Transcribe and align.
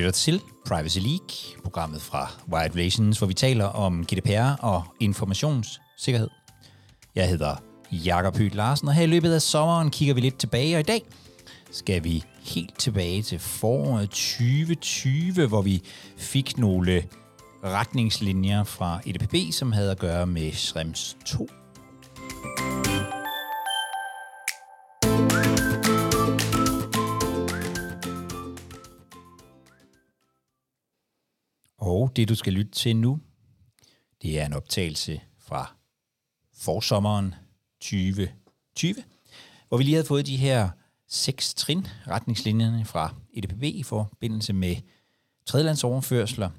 lytter 0.00 0.12
til 0.12 0.42
Privacy 0.66 0.98
League, 0.98 1.62
programmet 1.62 2.02
fra 2.02 2.30
Wired 2.52 2.74
Relations, 2.74 3.18
hvor 3.18 3.26
vi 3.26 3.34
taler 3.34 3.64
om 3.64 4.06
GDPR 4.06 4.64
og 4.64 4.84
informationssikkerhed. 5.00 6.28
Jeg 7.14 7.28
hedder 7.28 7.56
Jakob 7.92 8.36
Høgh 8.36 8.54
Larsen, 8.54 8.88
og 8.88 8.94
her 8.94 9.02
i 9.02 9.06
løbet 9.06 9.32
af 9.32 9.42
sommeren 9.42 9.90
kigger 9.90 10.14
vi 10.14 10.20
lidt 10.20 10.38
tilbage, 10.38 10.76
og 10.76 10.80
i 10.80 10.82
dag 10.82 11.02
skal 11.70 12.04
vi 12.04 12.24
helt 12.42 12.78
tilbage 12.78 13.22
til 13.22 13.38
foråret 13.38 14.10
2020, 14.10 15.46
hvor 15.46 15.62
vi 15.62 15.82
fik 16.16 16.58
nogle 16.58 17.04
retningslinjer 17.64 18.64
fra 18.64 19.00
EDPB, 19.06 19.52
som 19.52 19.72
havde 19.72 19.90
at 19.90 19.98
gøre 19.98 20.26
med 20.26 20.52
SREMS 20.52 21.16
2 21.26 21.48
Og 32.10 32.16
det, 32.16 32.28
du 32.28 32.34
skal 32.34 32.52
lytte 32.52 32.70
til 32.70 32.96
nu, 32.96 33.20
det 34.22 34.40
er 34.40 34.46
en 34.46 34.52
optagelse 34.52 35.20
fra 35.38 35.76
forsommeren 36.54 37.34
2020, 37.80 38.94
hvor 39.68 39.76
vi 39.76 39.84
lige 39.84 39.94
havde 39.94 40.06
fået 40.06 40.26
de 40.26 40.36
her 40.36 40.68
seks 41.08 41.54
trin 41.54 41.86
retningslinjerne 42.08 42.84
fra 42.84 43.14
EDPB 43.34 43.62
i 43.62 43.82
forbindelse 43.82 44.52
med 44.52 44.76
tredjelandsoverførsler. 45.46 46.50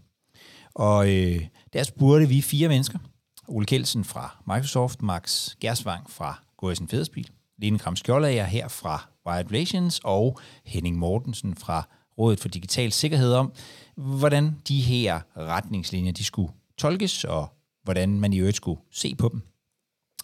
Og 0.74 1.10
øh, 1.10 1.48
der 1.74 1.84
spurgte 1.84 2.28
vi 2.28 2.42
fire 2.42 2.68
mennesker. 2.68 3.00
Ole 3.48 3.66
Kelsen 3.66 4.04
fra 4.04 4.44
Microsoft, 4.48 5.02
Max 5.02 5.56
Gersvang 5.60 6.10
fra 6.10 6.44
GSN 6.64 6.88
Federspil, 6.88 7.30
Lene 7.58 7.80
Kram 7.80 7.96
Skjoldager 7.96 8.46
her 8.46 8.68
fra 8.68 9.10
Wired 9.28 9.52
Relations 9.52 10.02
og 10.04 10.40
Henning 10.66 10.98
Mortensen 10.98 11.56
fra 11.56 11.88
Rådet 12.18 12.40
for 12.40 12.48
Digital 12.48 12.92
Sikkerhed 12.92 13.34
om, 13.34 13.54
hvordan 14.02 14.62
de 14.68 14.82
her 14.82 15.22
retningslinjer 15.38 16.12
de 16.12 16.24
skulle 16.24 16.54
tolkes, 16.78 17.24
og 17.24 17.48
hvordan 17.84 18.20
man 18.20 18.34
i 18.34 18.40
øvrigt 18.40 18.58
skulle 18.58 18.82
se 18.92 19.16
på 19.16 19.30
dem. 19.30 19.42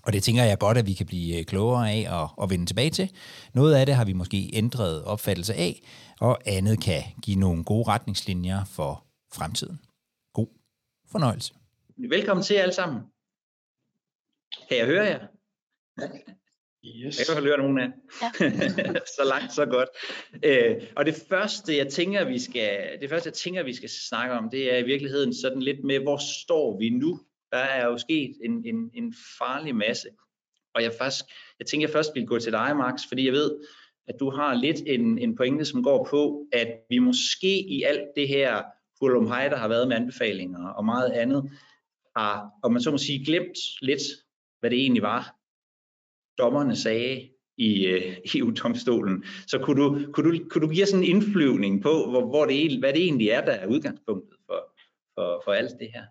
Og 0.04 0.14
det 0.14 0.24
tænker 0.24 0.44
jeg 0.44 0.60
godt, 0.60 0.78
at 0.78 0.86
vi 0.86 0.94
kan 0.94 1.06
blive 1.06 1.40
øh, 1.40 1.46
klogere 1.46 1.92
af 1.92 2.08
og, 2.10 2.30
og 2.38 2.50
vende 2.50 2.66
tilbage 2.66 2.90
til. 2.90 3.12
Noget 3.54 3.76
af 3.76 3.86
det 3.86 3.96
har 3.96 4.06
vi 4.06 4.14
måske 4.14 4.50
ændret 4.54 5.04
opfattelse 5.04 5.54
af, 5.54 5.82
og 6.20 6.40
andet 6.46 6.84
kan 6.84 7.04
give 7.22 7.40
nogle 7.40 7.64
gode 7.64 7.88
retningslinjer 7.88 8.66
for 8.66 9.06
fremtiden. 9.34 9.80
God 10.34 10.48
fornøjelse. 11.12 11.54
Velkommen 12.10 12.44
til 12.44 12.54
alle 12.54 12.74
sammen. 12.74 13.02
Kan 14.70 14.78
jeg 14.78 14.86
høre 14.86 15.06
jer? 15.06 15.28
Yes. 16.96 17.20
Jeg 17.20 17.36
kan 17.36 17.44
høre 17.44 17.58
nogen 17.58 17.80
af. 17.80 17.90
Ja. 18.22 18.50
så 19.18 19.24
langt, 19.26 19.54
så 19.54 19.66
godt. 19.66 19.90
Øh, 20.44 20.76
og 20.96 21.06
det 21.06 21.16
første, 21.30 21.78
jeg 21.78 21.88
tænker, 21.88 22.26
vi 22.26 22.40
skal, 22.40 22.98
det 23.02 23.10
første, 23.10 23.28
jeg 23.28 23.34
tænker, 23.34 23.64
vi 23.64 23.74
skal 23.74 23.90
snakke 23.90 24.36
om, 24.36 24.50
det 24.50 24.74
er 24.74 24.78
i 24.78 24.84
virkeligheden 24.84 25.34
sådan 25.34 25.62
lidt 25.62 25.84
med, 25.84 26.00
hvor 26.00 26.20
står 26.44 26.80
vi 26.80 26.90
nu? 26.90 27.20
Der 27.52 27.58
er 27.58 27.86
jo 27.86 27.98
sket 27.98 28.38
en, 28.44 28.66
en, 28.66 28.92
en 28.94 29.14
farlig 29.40 29.76
masse. 29.76 30.08
Og 30.76 30.84
jeg, 30.84 30.94
først, 31.02 31.26
jeg 31.60 31.68
tænker, 31.68 31.88
jeg 31.88 31.94
først 31.94 32.12
vil 32.16 32.28
gå 32.28 32.40
til 32.40 32.52
dig, 32.52 32.78
Max, 32.78 33.02
fordi 33.08 33.26
jeg 33.26 33.34
ved, 33.34 33.52
at 34.08 34.16
du 34.20 34.30
har 34.30 34.54
lidt 34.54 34.82
en, 34.86 35.20
en 35.20 35.36
pointe, 35.36 35.66
som 35.66 35.84
går 35.84 36.08
på, 36.10 36.48
at 36.54 36.68
vi 36.90 37.00
måske 37.00 37.60
i 37.60 37.84
alt 37.84 38.08
det 38.16 38.28
her 38.28 38.64
hej, 39.28 39.50
der 39.50 39.58
har 39.58 39.68
været 39.68 39.88
med 39.88 39.96
anbefalinger 39.96 40.70
og 40.70 40.86
meget 40.86 41.12
andet, 41.12 41.52
har, 42.16 42.50
om 42.64 42.72
man 42.72 42.82
så 42.82 42.92
må 42.92 42.98
sige, 42.98 43.26
glemt 43.26 43.58
lidt, 43.82 44.02
hvad 44.60 44.70
det 44.70 44.80
egentlig 44.80 45.04
var, 45.04 45.37
dommerne 46.38 46.76
sagde 46.76 47.30
i 47.58 47.86
øh, 47.86 48.18
EU-domstolen. 48.36 49.24
Så 49.48 49.60
kunne 49.60 49.84
du, 49.84 50.12
kunne, 50.12 50.32
du, 50.32 50.46
kunne 50.50 50.62
du 50.62 50.74
give 50.74 50.86
sådan 50.86 51.04
en 51.04 51.10
indflyvning 51.10 51.82
på, 51.82 52.10
hvor, 52.10 52.26
hvor 52.26 52.46
det, 52.46 52.80
hvad 52.80 52.94
det 52.94 53.04
egentlig 53.04 53.30
er, 53.30 53.42
der 53.42 53.52
er 53.52 53.68
udgangspunktet 53.68 54.38
for, 54.46 54.60
for, 55.16 55.42
for 55.46 55.52
alt 55.52 55.80
det 55.80 55.88
her? 55.94 56.04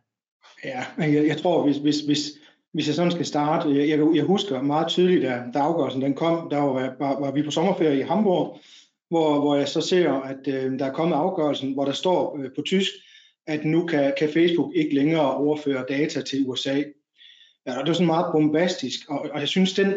Ja, 0.65 0.85
jeg, 0.99 1.27
jeg 1.27 1.37
tror, 1.37 1.65
hvis, 1.65 1.77
hvis, 1.77 2.01
hvis, 2.01 2.31
hvis 2.73 2.87
jeg 2.87 2.95
sådan 2.95 3.13
skal 3.13 3.27
starte, 3.27 3.69
jeg, 3.69 3.89
jeg, 3.89 4.09
jeg 4.15 4.25
husker 4.25 4.63
meget 4.63 4.89
tydeligt, 4.89 5.23
da, 5.23 5.43
da 5.55 5.59
afgørelsen 5.59 6.03
den 6.03 6.15
kom, 6.15 6.51
der 6.51 6.59
var, 6.59 6.95
var, 6.99 7.21
var 7.21 7.33
vi 7.33 7.43
på 7.43 7.51
sommerferie 7.51 7.99
i 7.99 8.03
Hamburg, 8.03 8.61
hvor, 9.09 9.41
hvor 9.41 9.57
jeg 9.57 9.69
så 9.69 9.81
ser, 9.81 10.13
at 10.13 10.49
øh, 10.49 10.79
der 10.79 10.87
er 10.87 10.93
kommet 10.93 11.17
afgørelsen, 11.17 11.73
hvor 11.73 11.85
der 11.85 11.93
står 11.93 12.39
øh, 12.39 12.51
på 12.57 12.63
tysk, 12.63 12.91
at 13.47 13.65
nu 13.65 13.87
kan, 13.87 14.15
kan 14.19 14.29
Facebook 14.33 14.73
ikke 14.75 14.95
længere 14.95 15.37
overføre 15.37 15.85
data 15.89 16.23
til 16.23 16.49
USA. 16.49 16.83
Ja, 17.67 17.79
og 17.79 17.87
det 17.87 17.89
er 17.89 17.93
sådan 17.93 18.07
meget 18.07 18.33
bombastisk, 18.33 19.01
og, 19.09 19.29
og 19.33 19.41
jeg 19.41 19.49
synes, 19.49 19.75
den, 19.75 19.95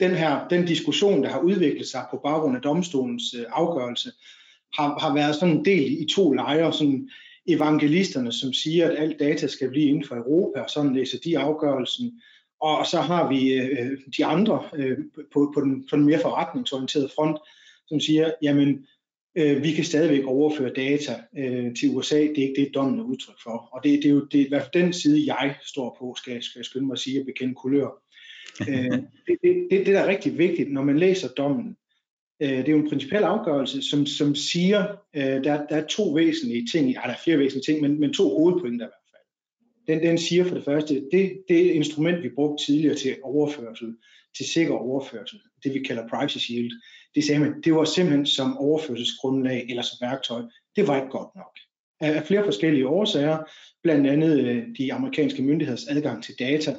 den 0.00 0.10
her 0.10 0.48
den 0.48 0.66
diskussion, 0.66 1.22
der 1.22 1.30
har 1.30 1.40
udviklet 1.40 1.86
sig 1.86 2.04
på 2.10 2.20
baggrund 2.24 2.56
af 2.56 2.62
domstolens 2.62 3.34
øh, 3.38 3.44
afgørelse, 3.48 4.10
har, 4.74 4.98
har 4.98 5.14
været 5.14 5.34
sådan 5.34 5.56
en 5.56 5.64
del 5.64 6.02
i 6.02 6.06
to 6.14 6.32
lejre. 6.32 6.72
Sådan 6.72 7.08
evangelisterne, 7.46 8.32
som 8.32 8.52
siger, 8.52 8.90
at 8.90 8.98
alt 8.98 9.20
data 9.20 9.46
skal 9.46 9.70
blive 9.70 9.88
inden 9.88 10.04
for 10.04 10.16
Europa, 10.16 10.60
og 10.60 10.70
sådan 10.70 10.94
læser 10.94 11.18
de 11.24 11.38
afgørelsen. 11.38 12.20
Og 12.60 12.86
så 12.86 13.00
har 13.00 13.28
vi 13.28 13.52
øh, 13.52 13.68
øh, 13.70 13.98
de 14.16 14.24
andre 14.24 14.64
øh, 14.76 14.98
på, 15.32 15.52
på, 15.54 15.60
den, 15.60 15.86
på 15.90 15.96
den 15.96 16.04
mere 16.04 16.20
forretningsorienterede 16.20 17.10
front, 17.14 17.38
som 17.86 18.00
siger, 18.00 18.30
jamen 18.42 18.86
øh, 19.38 19.62
vi 19.62 19.72
kan 19.72 19.84
stadigvæk 19.84 20.24
overføre 20.24 20.72
data 20.72 21.20
øh, 21.38 21.74
til 21.74 21.90
USA. 21.96 22.16
Det 22.16 22.38
er 22.38 22.48
ikke 22.48 22.60
det, 22.60 22.74
dommen 22.74 23.00
er 23.00 23.04
udtryk 23.04 23.42
for. 23.42 23.68
Og 23.72 23.80
det, 23.84 24.02
det 24.02 24.04
er 24.04 24.14
jo 24.14 24.24
det, 24.24 24.38
i 24.38 24.48
hvert 24.48 24.62
fald 24.62 24.82
den 24.82 24.92
side, 24.92 25.34
jeg 25.34 25.54
står 25.64 25.96
på, 25.98 26.14
skal, 26.16 26.42
skal 26.42 26.58
jeg 26.58 26.64
skynde 26.64 26.86
mig 26.86 26.94
at 26.94 26.98
sige, 26.98 27.20
at 27.20 27.26
bekende 27.26 27.54
kulør 27.54 28.02
øh, 28.68 28.98
det, 29.26 29.36
det, 29.42 29.66
det, 29.70 29.86
det, 29.86 29.86
der 29.86 30.00
er 30.00 30.08
rigtig 30.08 30.38
vigtigt, 30.38 30.72
når 30.72 30.82
man 30.84 30.98
læser 30.98 31.28
dommen, 31.28 31.76
øh, 32.42 32.48
det 32.48 32.68
er 32.68 32.72
jo 32.72 32.78
en 32.78 32.88
principiel 32.88 33.22
afgørelse, 33.22 33.82
som, 33.82 34.06
som 34.06 34.34
siger, 34.34 34.96
øh, 35.16 35.44
der, 35.44 35.66
der 35.66 35.76
er 35.76 35.86
to 35.86 36.02
væsentlige 36.02 36.66
ting, 36.72 36.88
ja, 36.88 37.00
der 37.04 37.12
er 37.12 37.22
fire 37.24 37.38
væsentlige 37.38 37.74
ting, 37.74 37.82
men, 37.82 38.00
men 38.00 38.12
to 38.12 38.28
hovedpointer 38.28 38.86
i 38.86 38.90
hvert 38.90 39.08
fald. 39.12 40.00
Den, 40.00 40.08
den 40.08 40.18
siger 40.18 40.44
for 40.44 40.54
det 40.54 40.64
første, 40.64 40.94
det, 41.12 41.42
det 41.48 41.64
instrument, 41.64 42.22
vi 42.22 42.28
brugte 42.28 42.64
tidligere 42.64 42.96
til 42.96 43.16
overførsel, 43.22 43.96
til 44.36 44.46
sikker 44.46 44.74
overførsel, 44.74 45.40
det 45.64 45.74
vi 45.74 45.78
kalder 45.78 46.08
privacy 46.08 46.38
shield, 46.38 46.70
det 47.14 47.24
sagde 47.24 47.40
man, 47.40 47.60
det 47.60 47.74
var 47.74 47.84
simpelthen 47.84 48.26
som 48.26 48.58
overførselsgrundlag 48.58 49.66
eller 49.68 49.82
som 49.82 49.96
værktøj, 50.00 50.42
det 50.76 50.88
var 50.88 50.96
ikke 50.96 51.08
godt 51.08 51.36
nok. 51.36 51.58
Af 52.00 52.26
flere 52.26 52.44
forskellige 52.44 52.88
årsager, 52.88 53.38
blandt 53.82 54.06
andet 54.06 54.40
øh, 54.40 54.62
de 54.78 54.92
amerikanske 54.92 55.42
myndigheders 55.42 55.86
adgang 55.86 56.24
til 56.24 56.34
data, 56.38 56.76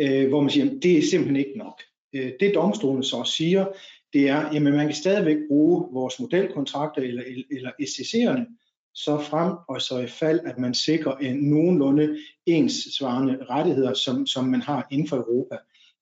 øh, 0.00 0.28
hvor 0.28 0.40
man 0.40 0.50
siger, 0.50 0.66
at 0.66 0.82
det 0.82 0.98
er 0.98 1.02
simpelthen 1.02 1.36
ikke 1.36 1.58
nok. 1.58 1.82
Øh, 2.12 2.32
det 2.40 2.54
domstolen 2.54 3.02
så 3.02 3.24
siger, 3.24 3.66
det 4.12 4.28
er, 4.28 4.36
at 4.36 4.62
man 4.62 4.86
kan 4.86 4.94
stadigvæk 4.94 5.36
bruge 5.48 5.88
vores 5.92 6.20
modelkontrakter 6.20 7.02
eller, 7.02 7.22
eller 7.50 7.70
SCC'erne, 7.80 8.58
så 8.94 9.18
frem 9.18 9.52
og 9.68 9.82
så 9.82 9.98
i 9.98 10.06
fald, 10.06 10.40
at 10.44 10.58
man 10.58 10.74
sikrer 10.74 11.16
en 11.16 11.36
nogenlunde 11.36 12.18
enssvarende 12.46 13.44
rettigheder, 13.50 13.94
som, 13.94 14.26
som 14.26 14.44
man 14.44 14.60
har 14.60 14.88
inden 14.90 15.08
for 15.08 15.16
Europa. 15.16 15.56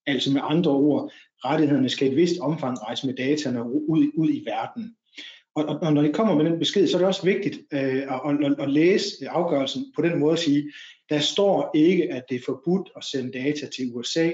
Altså 0.06 0.32
med 0.32 0.40
andre 0.44 0.70
ord, 0.70 1.12
rettighederne 1.44 1.88
skal 1.88 2.08
i 2.08 2.10
et 2.10 2.16
vist 2.16 2.40
omfang 2.40 2.82
rejse 2.82 3.06
med 3.06 3.14
dataene 3.14 3.72
ud, 3.72 4.10
ud 4.14 4.28
i 4.30 4.42
verden. 4.46 4.96
Og, 5.54 5.64
og, 5.64 5.78
og 5.82 5.92
når 5.92 6.02
de 6.02 6.12
kommer 6.12 6.34
med 6.34 6.44
den 6.44 6.58
besked, 6.58 6.86
så 6.86 6.96
er 6.96 6.98
det 6.98 7.08
også 7.08 7.24
vigtigt 7.24 7.56
øh, 7.72 8.02
at, 8.02 8.44
at, 8.44 8.60
at 8.60 8.70
læse 8.70 9.28
afgørelsen 9.28 9.92
på 9.96 10.02
den 10.02 10.18
måde 10.18 10.32
at 10.32 10.38
sige, 10.38 10.72
der 11.10 11.18
står 11.18 11.70
ikke, 11.74 12.12
at 12.12 12.22
det 12.28 12.36
er 12.36 12.44
forbudt 12.46 12.90
at 12.96 13.04
sende 13.04 13.32
data 13.32 13.66
til 13.66 13.90
USA. 13.94 14.30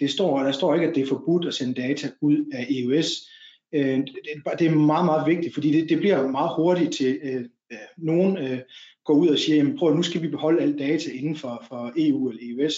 Det 0.00 0.10
står, 0.10 0.42
der 0.42 0.52
står 0.52 0.74
ikke, 0.74 0.88
at 0.88 0.94
det 0.94 1.02
er 1.02 1.06
forbudt 1.06 1.46
at 1.46 1.54
sende 1.54 1.82
data 1.82 2.10
ud 2.20 2.50
af 2.52 2.66
EUS. 2.70 3.06
Øh, 3.72 3.98
det 4.58 4.66
er 4.66 4.74
meget, 4.74 5.04
meget 5.04 5.26
vigtigt, 5.26 5.54
fordi 5.54 5.72
det, 5.72 5.88
det 5.88 5.98
bliver 5.98 6.30
meget 6.30 6.50
hurtigt 6.56 6.92
til, 6.92 7.18
øh, 7.22 7.44
nogen 7.96 8.38
øh, 8.38 8.58
går 9.04 9.14
ud 9.14 9.28
og 9.28 9.38
siger, 9.38 9.56
jamen 9.56 9.78
prøv, 9.78 9.94
nu 9.94 10.02
skal 10.02 10.22
vi 10.22 10.28
beholde 10.28 10.62
alt 10.62 10.78
data 10.78 11.10
inden 11.10 11.36
for, 11.36 11.64
for 11.68 11.92
EU 11.96 12.28
eller 12.28 12.42
EUS. 12.42 12.74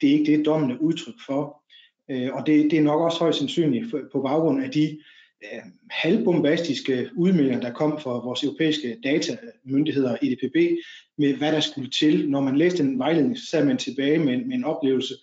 Det 0.00 0.08
er 0.08 0.12
ikke 0.12 0.36
det, 0.36 0.46
dommen 0.46 0.70
er 0.70 0.76
udtryk 0.76 1.14
for. 1.26 1.62
Øh, 2.10 2.34
og 2.34 2.46
det, 2.46 2.70
det 2.70 2.78
er 2.78 2.82
nok 2.82 3.00
også 3.00 3.18
højst 3.18 3.38
sandsynligt 3.38 3.94
på 4.12 4.22
baggrund 4.22 4.64
af 4.64 4.70
de 4.70 4.98
øh, 5.42 5.60
halvbombastiske 5.90 7.10
udmeldinger, 7.16 7.60
der 7.60 7.72
kom 7.72 8.00
fra 8.00 8.10
vores 8.10 8.44
europæiske 8.44 8.96
datamyndigheder, 9.04 10.16
EDPB, 10.22 10.56
med 11.18 11.34
hvad 11.34 11.52
der 11.52 11.60
skulle 11.60 11.90
til. 11.90 12.30
Når 12.30 12.40
man 12.40 12.56
læste 12.56 12.82
en 12.82 12.98
vejledning, 12.98 13.38
så 13.38 13.46
sad 13.46 13.64
man 13.64 13.78
tilbage 13.78 14.18
med, 14.18 14.44
med 14.44 14.56
en 14.56 14.64
oplevelse, 14.64 15.14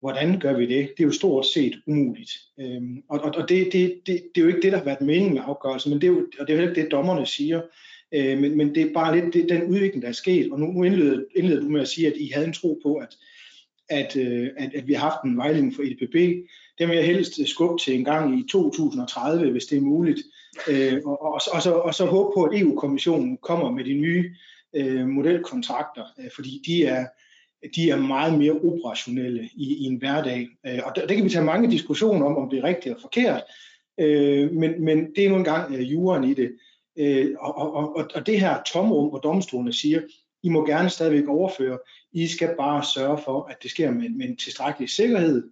hvordan 0.00 0.40
gør 0.40 0.56
vi 0.56 0.66
det? 0.66 0.90
Det 0.96 1.02
er 1.02 1.06
jo 1.06 1.12
stort 1.12 1.46
set 1.46 1.78
umuligt. 1.86 2.30
Øhm, 2.60 3.02
og 3.08 3.20
og, 3.20 3.34
og 3.36 3.48
det, 3.48 3.72
det, 3.72 4.00
det, 4.06 4.22
det 4.34 4.40
er 4.40 4.42
jo 4.42 4.48
ikke 4.48 4.62
det, 4.62 4.72
der 4.72 4.78
har 4.78 4.84
været 4.84 5.00
meningen 5.00 5.34
med 5.34 5.42
afgørelsen, 5.44 5.90
men 5.90 6.00
det 6.00 6.06
er 6.06 6.12
jo, 6.12 6.26
og 6.40 6.46
det 6.46 6.52
er 6.52 6.62
jo 6.62 6.68
ikke 6.68 6.82
det, 6.82 6.90
dommerne 6.90 7.26
siger. 7.26 7.62
Øh, 8.14 8.38
men, 8.38 8.56
men 8.56 8.74
det 8.74 8.82
er 8.82 8.92
bare 8.92 9.20
lidt 9.20 9.34
det, 9.34 9.48
den 9.48 9.62
udvikling, 9.62 10.02
der 10.02 10.08
er 10.08 10.12
sket. 10.12 10.52
Og 10.52 10.60
nu, 10.60 10.66
nu 10.66 10.84
indleder, 10.84 11.24
indleder 11.36 11.60
du 11.60 11.68
med 11.68 11.80
at 11.80 11.88
sige, 11.88 12.06
at 12.06 12.16
I 12.16 12.30
havde 12.34 12.46
en 12.46 12.52
tro 12.52 12.80
på, 12.82 12.94
at, 12.94 13.16
at, 13.88 14.16
øh, 14.16 14.50
at, 14.56 14.74
at 14.74 14.88
vi 14.88 14.92
har 14.92 15.10
haft 15.10 15.24
en 15.24 15.36
vejledning 15.36 15.74
for 15.74 15.82
EDPB. 15.82 16.46
Det 16.78 16.88
vil 16.88 16.96
jeg 16.96 17.06
helst 17.06 17.40
øh, 17.40 17.46
skubbe 17.46 17.82
til 17.82 17.94
en 17.94 18.04
gang 18.04 18.40
i 18.40 18.48
2030, 18.50 19.50
hvis 19.50 19.66
det 19.66 19.78
er 19.78 19.82
muligt. 19.82 20.20
Øh, 20.68 21.00
og, 21.04 21.22
og, 21.22 21.42
og, 21.52 21.62
så, 21.62 21.72
og 21.72 21.94
så 21.94 22.06
håbe 22.06 22.30
på, 22.36 22.44
at 22.44 22.60
EU-kommissionen 22.60 23.36
kommer 23.36 23.70
med 23.70 23.84
de 23.84 23.94
nye 23.94 24.34
øh, 24.74 25.08
modelkontrakter, 25.08 26.04
øh, 26.18 26.30
fordi 26.34 26.62
de 26.66 26.84
er, 26.84 27.06
de 27.76 27.90
er 27.90 27.96
meget 27.96 28.38
mere 28.38 28.52
operationelle 28.52 29.48
i, 29.54 29.76
i 29.76 29.84
en 29.84 29.96
hverdag. 29.96 30.48
Øh, 30.66 30.80
og 30.84 30.92
der, 30.96 31.06
der 31.06 31.14
kan 31.14 31.24
vi 31.24 31.30
tage 31.30 31.44
mange 31.44 31.70
diskussioner 31.70 32.26
om, 32.26 32.36
om 32.36 32.50
det 32.50 32.58
er 32.58 32.64
rigtigt 32.64 32.86
eller 32.86 33.00
forkert, 33.00 33.42
øh, 34.00 34.52
men, 34.52 34.84
men 34.84 35.14
det 35.16 35.24
er 35.24 35.28
nu 35.28 35.36
engang 35.36 35.74
øh, 35.74 35.92
juren 35.92 36.24
i 36.24 36.34
det. 36.34 36.52
Øh, 36.98 37.34
og, 37.38 37.56
og, 37.56 37.96
og, 37.96 38.10
og 38.14 38.26
det 38.26 38.40
her 38.40 38.62
tomrum, 38.66 39.08
hvor 39.08 39.18
domstolene 39.18 39.72
siger, 39.72 40.00
I 40.42 40.48
må 40.48 40.66
gerne 40.66 40.90
stadigvæk 40.90 41.28
overføre, 41.28 41.78
I 42.12 42.26
skal 42.26 42.54
bare 42.58 42.84
sørge 42.94 43.18
for, 43.24 43.42
at 43.50 43.62
det 43.62 43.70
sker 43.70 43.90
med, 43.90 44.08
med 44.08 44.28
en 44.28 44.36
tilstrækkelig 44.36 44.90
sikkerhed. 44.90 45.50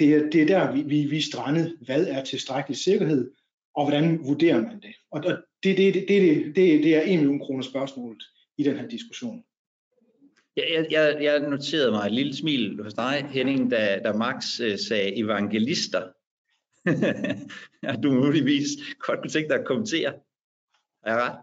Det 0.00 0.14
er, 0.14 0.30
det 0.30 0.42
er 0.42 0.46
der, 0.46 0.72
vi, 0.72 0.82
vi, 0.82 1.04
vi 1.04 1.18
er 1.18 1.22
strandet. 1.22 1.76
Hvad 1.86 2.06
er 2.06 2.24
tilstrækkelig 2.24 2.76
sikkerhed, 2.78 3.30
og 3.74 3.88
hvordan 3.88 4.18
vurderer 4.24 4.60
man 4.60 4.80
det? 4.82 4.94
Og, 5.10 5.22
og 5.24 5.36
det, 5.62 5.76
det, 5.76 5.94
det, 5.94 6.04
det, 6.08 6.56
det, 6.56 6.84
det 6.84 6.96
er 6.96 7.02
en 7.02 7.18
million 7.18 7.40
kroner 7.40 7.62
spørgsmålet 7.62 8.22
i 8.58 8.62
den 8.62 8.76
her 8.76 8.88
diskussion. 8.88 9.44
Jeg, 10.56 10.86
jeg, 10.90 11.18
jeg 11.20 11.40
noterede 11.40 11.90
mig 11.90 12.06
et 12.06 12.12
lille 12.12 12.36
smil 12.36 12.82
hos 12.82 12.94
dig, 12.94 13.26
Henning, 13.30 13.70
da, 13.70 14.00
da 14.04 14.12
Max 14.12 14.60
øh, 14.60 14.78
sagde 14.78 15.16
evangelister. 15.16 16.02
at 17.82 18.02
du 18.02 18.12
muligvis 18.12 18.68
godt 18.98 19.20
kunne 19.20 19.30
tænke 19.30 19.48
dig 19.48 19.58
at 19.58 19.66
kommentere. 19.66 20.12
Er 21.02 21.12
jeg 21.12 21.16
ret? 21.16 21.38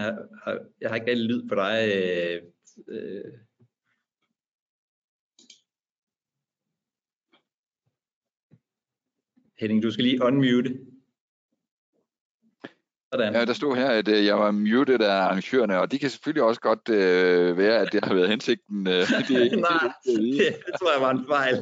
Jeg 0.00 0.18
har, 0.44 0.58
jeg 0.80 0.90
har 0.90 0.96
ikke 0.96 1.10
rigtig 1.10 1.26
lyd 1.26 1.48
på 1.48 1.54
dig. 1.54 1.92
Øh, 1.96 2.42
øh. 2.88 3.32
Henning, 9.58 9.82
du 9.82 9.90
skal 9.90 10.04
lige 10.04 10.22
unmute. 10.22 10.78
Sådan. 13.12 13.34
Ja, 13.34 13.44
der 13.44 13.52
stod 13.52 13.76
her, 13.76 13.88
at 13.90 14.08
øh, 14.08 14.24
jeg 14.26 14.38
var 14.38 14.50
muted 14.50 15.00
af 15.00 15.12
arrangørerne, 15.12 15.80
og 15.80 15.92
de 15.92 15.98
kan 15.98 16.10
selvfølgelig 16.10 16.42
også 16.42 16.60
godt 16.60 16.88
øh, 16.88 17.58
være, 17.58 17.78
at 17.78 17.92
det 17.92 18.04
har 18.04 18.14
været 18.14 18.28
hensigten. 18.28 18.86
Øh, 18.86 18.94
det, 18.94 19.08
Nej, 19.58 19.92
det, 20.04 20.56
det 20.66 20.74
tror 20.78 20.92
jeg 20.92 21.00
var 21.00 21.10
en 21.10 21.26
fejl. 21.28 21.56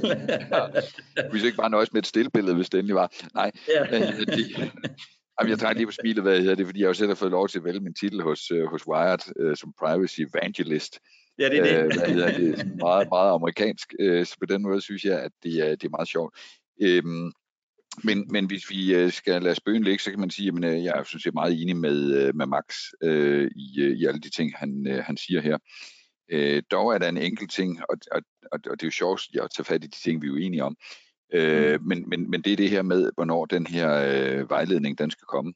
ja. 1.16 1.30
Hvis 1.30 1.42
ikke 1.42 1.56
bare 1.56 1.70
nøjes 1.70 1.92
med 1.92 2.02
et 2.02 2.06
stillbillede, 2.06 2.56
hvis 2.56 2.70
det 2.70 2.78
endelig 2.78 2.94
var. 2.94 3.12
Nej, 3.34 3.50
ja. 3.68 3.96
øh, 3.96 4.26
de, 4.26 4.70
Jamen, 5.40 5.50
jeg 5.50 5.58
trækker 5.58 5.78
lige 5.78 5.86
på 5.86 5.92
smilet, 5.92 6.22
hvad 6.22 6.40
hedder 6.40 6.54
det, 6.54 6.66
fordi 6.66 6.80
jeg 6.80 6.88
jo 6.88 6.94
selv 6.94 7.08
har 7.08 7.14
fået 7.14 7.30
lov 7.30 7.48
til 7.48 7.58
at 7.58 7.64
vælge 7.64 7.80
min 7.80 7.94
titel 7.94 8.22
hos, 8.22 8.50
øh, 8.50 8.64
hos 8.64 8.86
Wired 8.86 9.32
øh, 9.40 9.56
som 9.56 9.72
Privacy 9.78 10.20
Evangelist. 10.20 11.00
Ja, 11.38 11.48
det 11.48 11.58
er 11.58 11.62
det. 11.62 11.78
Øh, 11.78 11.98
hvad 11.98 12.08
hedder 12.08 12.38
det? 12.38 12.76
Meget, 12.76 13.08
meget 13.10 13.30
amerikansk, 13.32 13.94
øh, 14.00 14.26
så 14.26 14.36
på 14.40 14.46
den 14.46 14.62
måde 14.62 14.80
synes 14.80 15.04
jeg, 15.04 15.22
at 15.22 15.32
det 15.42 15.54
er, 15.58 15.70
det 15.70 15.84
er 15.84 15.96
meget 15.96 16.08
sjovt. 16.08 16.38
Øhm, 16.82 17.32
men, 18.04 18.26
men 18.30 18.46
hvis 18.46 18.70
vi 18.70 19.10
skal 19.10 19.42
lade 19.42 19.54
spøgen 19.54 19.84
ligge, 19.84 20.02
så 20.02 20.10
kan 20.10 20.20
man 20.20 20.30
sige, 20.30 20.66
at 20.66 20.82
jeg 20.82 21.02
synes, 21.06 21.24
jeg 21.24 21.30
er 21.30 21.40
meget 21.40 21.62
enig 21.62 21.76
med, 21.76 22.32
med 22.32 22.46
Max 22.46 22.64
øh, 23.02 23.50
i, 23.56 23.94
i 24.00 24.06
alle 24.06 24.20
de 24.20 24.30
ting, 24.30 24.52
han, 24.56 25.02
han 25.02 25.16
siger 25.16 25.40
her. 25.40 25.58
Øh, 26.30 26.62
dog 26.70 26.94
er 26.94 26.98
der 26.98 27.08
en 27.08 27.16
enkelt 27.16 27.50
ting, 27.50 27.80
og, 27.88 27.96
og, 28.12 28.22
og, 28.52 28.60
og 28.70 28.80
det 28.80 28.82
er 28.82 28.86
jo 28.86 28.90
sjovt 28.90 29.22
at 29.42 29.50
tage 29.56 29.64
fat 29.64 29.84
i 29.84 29.86
de 29.86 30.00
ting, 30.04 30.22
vi 30.22 30.26
er 30.26 30.32
uenige 30.32 30.64
om. 30.64 30.76
Mm. 31.32 31.38
Øh, 31.38 31.80
mm. 31.80 31.86
men, 31.86 32.08
men, 32.08 32.30
men 32.30 32.42
det 32.42 32.52
er 32.52 32.56
det 32.56 32.70
her 32.70 32.82
med, 32.82 33.10
hvornår 33.14 33.46
den 33.46 33.66
her 33.66 33.90
øh, 33.92 34.50
vejledning 34.50 34.98
den 34.98 35.10
skal 35.10 35.26
komme. 35.26 35.52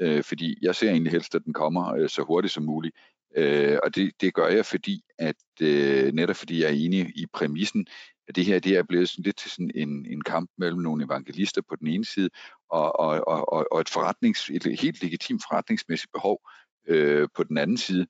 Øh, 0.00 0.24
fordi 0.24 0.58
jeg 0.62 0.74
ser 0.74 0.90
egentlig 0.90 1.12
helst, 1.12 1.34
at 1.34 1.44
den 1.44 1.52
kommer 1.52 1.94
øh, 1.94 2.08
så 2.08 2.22
hurtigt 2.22 2.54
som 2.54 2.64
muligt. 2.64 2.96
Øh, 3.36 3.78
og 3.82 3.94
det, 3.94 4.12
det 4.20 4.34
gør 4.34 4.46
jeg, 4.46 4.66
fordi 4.66 5.02
at 5.18 5.36
øh, 5.60 6.12
netop 6.12 6.36
fordi 6.36 6.62
jeg 6.62 6.68
er 6.68 6.74
enig 6.74 7.12
i 7.14 7.26
præmissen, 7.32 7.86
at 8.28 8.36
det 8.36 8.44
her 8.44 8.58
det 8.58 8.76
er 8.76 8.82
blevet 8.82 9.08
sådan 9.08 9.22
lidt 9.22 9.36
til 9.36 9.50
sådan 9.50 9.70
en, 9.74 10.06
en 10.06 10.20
kamp 10.20 10.50
mellem 10.58 10.80
nogle 10.80 11.04
evangelister 11.04 11.62
på 11.68 11.76
den 11.76 11.86
ene 11.88 12.04
side, 12.04 12.30
og, 12.70 13.00
og, 13.00 13.28
og, 13.28 13.72
og 13.72 13.80
et, 13.80 13.88
forretnings, 13.88 14.50
et 14.50 14.80
helt 14.80 15.02
legitimt 15.02 15.42
forretningsmæssigt 15.48 16.12
behov 16.12 16.40
øh, 16.88 17.28
på 17.36 17.44
den 17.44 17.58
anden 17.58 17.76
side. 17.76 18.06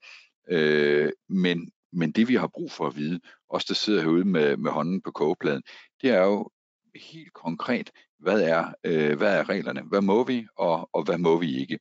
Øh, 0.50 1.10
men, 1.28 1.70
men 1.92 2.12
det 2.12 2.28
vi 2.28 2.34
har 2.34 2.46
brug 2.46 2.72
for 2.72 2.86
at 2.86 2.96
vide, 2.96 3.20
os 3.48 3.64
der 3.64 3.74
sidder 3.74 4.00
herude 4.00 4.24
med, 4.24 4.56
med 4.56 4.70
hånden 4.70 5.00
på 5.00 5.10
kogepladen, 5.10 5.62
det 6.02 6.10
er 6.10 6.24
jo 6.24 6.50
helt 6.94 7.32
konkret, 7.32 7.90
hvad 8.18 8.40
er, 8.42 8.72
øh, 8.84 9.16
hvad 9.16 9.38
er 9.38 9.48
reglerne? 9.48 9.82
Hvad 9.82 10.00
må 10.00 10.24
vi, 10.24 10.46
og, 10.56 10.90
og 10.92 11.04
hvad 11.04 11.18
må 11.18 11.38
vi 11.38 11.56
ikke? 11.56 11.78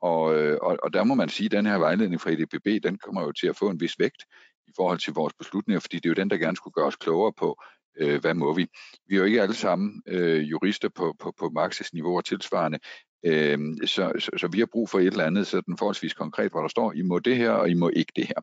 Og, 0.00 0.34
øh, 0.38 0.58
og, 0.62 0.78
og 0.82 0.92
der 0.92 1.04
må 1.04 1.14
man 1.14 1.28
sige, 1.28 1.46
at 1.46 1.52
den 1.52 1.66
her 1.66 1.78
vejledning 1.78 2.20
fra 2.20 2.30
EDBB, 2.30 2.84
den 2.84 2.98
kommer 2.98 3.22
jo 3.22 3.32
til 3.32 3.46
at 3.46 3.56
få 3.56 3.70
en 3.70 3.80
vis 3.80 3.98
vægt 3.98 4.22
i 4.68 4.70
forhold 4.76 4.98
til 4.98 5.12
vores 5.12 5.34
beslutninger, 5.34 5.80
fordi 5.80 5.96
det 5.96 6.06
er 6.06 6.10
jo 6.10 6.22
den, 6.22 6.30
der 6.30 6.36
gerne 6.36 6.56
skulle 6.56 6.74
gøre 6.74 6.86
os 6.86 6.96
klogere 6.96 7.32
på, 7.32 7.62
øh, 7.98 8.20
hvad 8.20 8.34
må 8.34 8.54
vi. 8.54 8.66
Vi 9.06 9.14
er 9.14 9.18
jo 9.18 9.24
ikke 9.24 9.42
alle 9.42 9.54
sammen 9.54 10.02
øh, 10.06 10.50
jurister 10.50 10.88
på, 10.88 11.14
på, 11.20 11.34
på 11.38 11.50
Max's 11.58 11.90
niveau 11.92 12.16
og 12.16 12.24
tilsvarende, 12.24 12.78
øh, 13.24 13.58
så, 13.86 14.12
så, 14.18 14.30
så 14.36 14.48
vi 14.52 14.58
har 14.58 14.68
brug 14.72 14.88
for 14.90 14.98
et 14.98 15.06
eller 15.06 15.24
andet 15.24 15.46
sådan 15.46 15.76
forholdsvis 15.78 16.14
konkret, 16.14 16.50
hvor 16.52 16.60
der 16.60 16.68
står, 16.68 16.92
I 16.92 17.02
må 17.02 17.18
det 17.18 17.36
her, 17.36 17.50
og 17.50 17.70
I 17.70 17.74
må 17.74 17.88
ikke 17.88 18.12
det 18.16 18.26
her. 18.26 18.40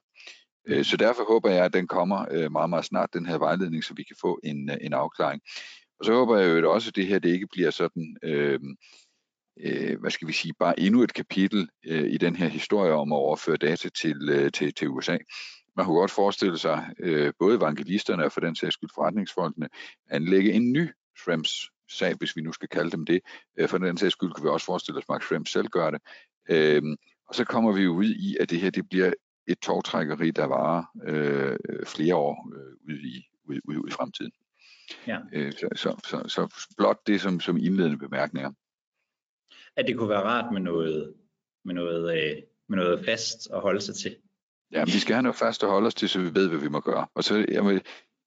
Øh, 0.67 0.85
så 0.85 0.97
derfor 0.97 1.23
håber 1.33 1.49
jeg, 1.49 1.65
at 1.65 1.73
den 1.73 1.87
kommer 1.87 2.25
øh, 2.31 2.51
meget, 2.51 2.69
meget 2.69 2.85
snart, 2.85 3.13
den 3.13 3.25
her 3.25 3.37
vejledning, 3.37 3.83
så 3.83 3.93
vi 3.93 4.03
kan 4.03 4.15
få 4.21 4.39
en, 4.43 4.69
en 4.81 4.93
afklaring. 4.93 5.41
Og 5.99 6.05
så 6.05 6.13
håber 6.13 6.37
jeg 6.37 6.61
jo 6.61 6.73
også, 6.73 6.89
at 6.89 6.95
det 6.95 7.07
her 7.07 7.19
det 7.19 7.29
ikke 7.29 7.47
bliver 7.47 7.71
sådan, 7.71 8.17
øh, 8.23 8.59
øh, 9.59 9.99
hvad 9.99 10.11
skal 10.11 10.27
vi 10.27 10.33
sige, 10.33 10.53
bare 10.59 10.79
endnu 10.79 11.03
et 11.03 11.13
kapitel 11.13 11.69
øh, 11.85 12.11
i 12.11 12.17
den 12.17 12.35
her 12.35 12.47
historie 12.47 12.93
om 12.93 13.11
at 13.11 13.15
overføre 13.15 13.57
data 13.57 13.89
til, 13.89 14.29
øh, 14.29 14.51
til, 14.51 14.73
til 14.73 14.89
USA. 14.89 15.17
Man 15.75 15.85
kunne 15.85 15.99
godt 15.99 16.11
forestille 16.11 16.57
sig, 16.57 16.93
øh, 16.99 17.33
både 17.39 17.57
evangelisterne 17.57 18.25
og 18.25 18.31
for 18.31 18.41
den 18.41 18.55
sags 18.55 18.73
skyld 18.73 18.89
forretningsfolkene, 18.95 19.69
anlægge 20.09 20.53
en 20.53 20.71
ny 20.73 20.89
Schrems 21.17 21.69
sag, 21.89 22.15
hvis 22.15 22.35
vi 22.35 22.41
nu 22.41 22.51
skal 22.51 22.69
kalde 22.69 22.91
dem 22.91 23.05
det. 23.05 23.21
Øh, 23.59 23.69
for 23.69 23.77
den 23.77 23.97
sags 23.97 24.13
skyld 24.13 24.33
kan 24.33 24.43
vi 24.43 24.49
også 24.49 24.65
forestille 24.65 24.97
os, 24.97 25.03
at 25.03 25.09
Mark 25.09 25.23
Schrems 25.23 25.51
selv 25.51 25.67
gør 25.67 25.91
det. 25.91 26.01
Øh, 26.49 26.81
og 27.27 27.35
så 27.35 27.45
kommer 27.45 27.71
vi 27.71 27.81
jo 27.81 27.93
ud 27.93 28.09
i, 28.09 28.37
at 28.39 28.49
det 28.49 28.61
her 28.61 28.69
det 28.69 28.89
bliver 28.89 29.13
et 29.47 29.59
togtrækkeri, 29.59 30.31
der 30.31 30.45
varer 30.45 30.83
øh, 31.03 31.57
flere 31.87 32.15
år 32.15 32.51
øh, 32.55 32.93
ud, 32.93 32.99
i, 32.99 33.25
ud, 33.43 33.59
ud, 33.63 33.75
ud 33.75 33.87
i 33.87 33.91
fremtiden. 33.91 34.31
Ja. 35.07 35.19
Øh, 35.33 35.51
så, 35.51 35.67
så, 35.75 35.95
så, 36.07 36.27
så 36.27 36.71
blot 36.77 37.07
det 37.07 37.21
som, 37.21 37.39
som 37.39 37.57
indledende 37.57 37.97
bemærkninger. 37.97 38.51
At 39.75 39.87
det 39.87 39.97
kunne 39.97 40.09
være 40.09 40.23
rart 40.23 40.53
med 40.53 40.61
noget, 40.61 41.13
med 41.65 41.73
noget, 41.73 42.17
øh, 42.17 42.37
med 42.69 42.77
noget 42.77 43.05
fast 43.05 43.49
at 43.53 43.61
holde 43.61 43.81
sig 43.81 43.95
til. 43.95 44.15
Ja, 44.71 44.83
vi 44.85 44.91
skal 44.91 45.13
have 45.13 45.23
noget 45.23 45.35
fast 45.35 45.63
at 45.63 45.69
holde 45.69 45.87
os 45.87 45.95
til, 45.95 46.09
så 46.09 46.19
vi 46.19 46.35
ved, 46.35 46.49
hvad 46.49 46.59
vi 46.59 46.69
må 46.69 46.79
gøre. 46.79 47.07
Og 47.15 47.23
så, 47.23 47.45
jeg 47.51 47.65
vil 47.65 47.81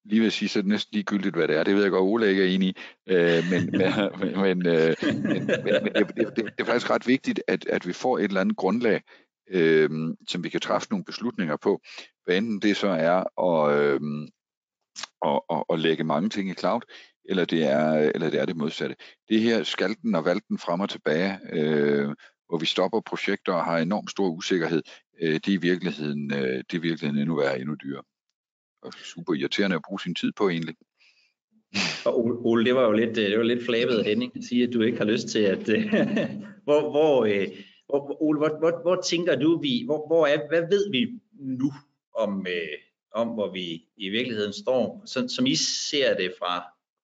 lige 0.05 0.21
vil 0.21 0.33
sige, 0.33 0.49
så 0.49 0.59
er 0.59 0.63
det 0.63 0.69
næsten 0.69 0.95
ligegyldigt, 0.95 1.35
hvad 1.37 1.49
det 1.49 1.57
er. 1.57 1.65
Det 1.65 1.75
ved 1.75 1.83
jeg 1.83 1.91
godt, 1.91 2.03
Ole 2.03 2.31
ikke 2.31 2.43
er 2.43 2.55
enig 2.55 2.69
i. 2.69 2.77
Øh, 3.09 3.45
men, 3.51 3.71
men, 3.71 3.81
men, 4.41 4.67
øh, 4.67 4.95
men, 5.03 5.23
men, 5.23 5.47
men 5.65 5.85
det, 5.85 6.17
det, 6.17 6.37
det, 6.37 6.37
det 6.37 6.61
er 6.61 6.65
faktisk 6.65 6.91
ret 6.91 7.07
vigtigt, 7.07 7.43
at, 7.47 7.67
at 7.67 7.87
vi 7.87 7.93
får 7.93 8.19
et 8.19 8.25
eller 8.25 8.41
andet 8.41 8.57
grundlag, 8.57 9.03
øh, 9.51 9.91
som 10.29 10.45
vi 10.45 10.49
kan 10.49 10.61
træffe 10.61 10.89
nogle 10.91 11.05
beslutninger 11.05 11.57
på. 11.57 11.81
Hvad 12.25 12.37
enten 12.37 12.63
det 12.63 12.77
så 12.77 12.89
er 12.89 13.41
at, 13.51 13.81
øh, 13.81 14.01
og, 15.23 15.45
og, 15.51 15.71
og 15.71 15.79
lægge 15.79 16.05
mange 16.05 16.29
ting 16.29 16.51
i 16.51 16.55
cloud, 16.55 16.81
eller 17.25 17.45
det 17.45 17.63
er, 17.63 18.11
eller 18.15 18.31
det, 18.31 18.41
er 18.41 18.47
det 18.47 18.57
modsatte. 18.57 18.97
Det 19.29 19.41
her 19.41 19.63
skal 19.63 19.97
den 20.03 20.15
og 20.15 20.25
valgten 20.25 20.59
frem 20.59 20.81
og 20.81 20.91
tilbage, 20.91 21.39
øh, 21.53 22.09
hvor 22.49 22.59
vi 22.59 22.67
stopper 22.67 23.01
projekter 23.01 23.53
og 23.53 23.65
har 23.65 23.79
enormt 23.79 24.11
stor 24.11 24.29
usikkerhed, 24.29 24.83
øh, 25.23 25.35
det, 25.35 25.49
er 25.49 25.53
i 25.53 25.57
virkeligheden, 25.57 26.33
øh, 26.35 26.39
det 26.39 26.73
er 26.73 26.79
i 26.79 26.89
virkeligheden 26.89 27.19
endnu 27.19 27.37
værre, 27.37 27.61
endnu 27.61 27.75
dyrere. 27.75 28.03
Og 28.83 28.93
super 28.93 29.35
irriterende 29.35 29.77
at 29.77 29.83
bruge 29.89 30.01
sin 30.01 30.15
tid 30.15 30.33
på 30.33 30.49
egentlig. 30.49 30.77
Og 32.07 32.47
Ole, 32.47 32.65
det 32.65 32.75
var 32.75 32.83
jo 32.83 32.93
lidt, 32.93 33.19
øh, 33.19 33.31
det 33.31 33.39
var 33.39 33.45
lidt 33.45 33.65
flabet 33.65 34.05
Henning 34.05 34.33
at 34.37 34.45
sige, 34.45 34.63
at 34.63 34.73
du 34.73 34.83
ikke 34.83 34.99
har 34.99 35.05
lyst 35.05 35.29
til 35.29 35.39
at... 35.39 35.69
hvor, 36.67 36.91
hvor, 36.91 37.25
øh, 37.25 37.49
hvor, 37.87 38.23
Ole, 38.23 38.39
hvor, 38.39 38.59
hvor, 38.59 38.83
hvor 38.83 39.03
tænker 39.03 39.37
du, 39.37 39.61
vi, 39.61 39.83
hvor, 39.85 40.07
hvor 40.07 40.27
er, 40.27 40.49
hvad 40.49 40.61
ved 40.71 40.91
vi 40.91 41.09
nu 41.41 41.73
om, 42.19 42.47
øh, 42.49 42.79
om, 43.15 43.29
hvor 43.29 43.53
vi 43.53 43.89
i 43.97 44.09
virkeligheden 44.09 44.53
står, 44.53 45.03
så, 45.07 45.29
som 45.29 45.47
I 45.47 45.55
ser 45.91 46.17
det 46.17 46.35
fra, 46.39 46.61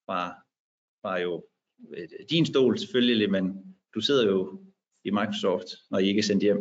fra, 0.07 0.29
fra 1.03 1.19
jo 1.19 1.45
øh, 1.97 2.09
din 2.31 2.47
stol 2.47 2.79
selvfølgelig, 2.79 3.31
men 3.31 3.45
du 3.95 4.01
sidder 4.01 4.27
jo 4.27 4.61
i 5.05 5.11
Microsoft, 5.11 5.67
når 5.91 5.99
I 5.99 6.07
ikke 6.07 6.19
er 6.19 6.23
sendt 6.23 6.43
hjem. 6.43 6.59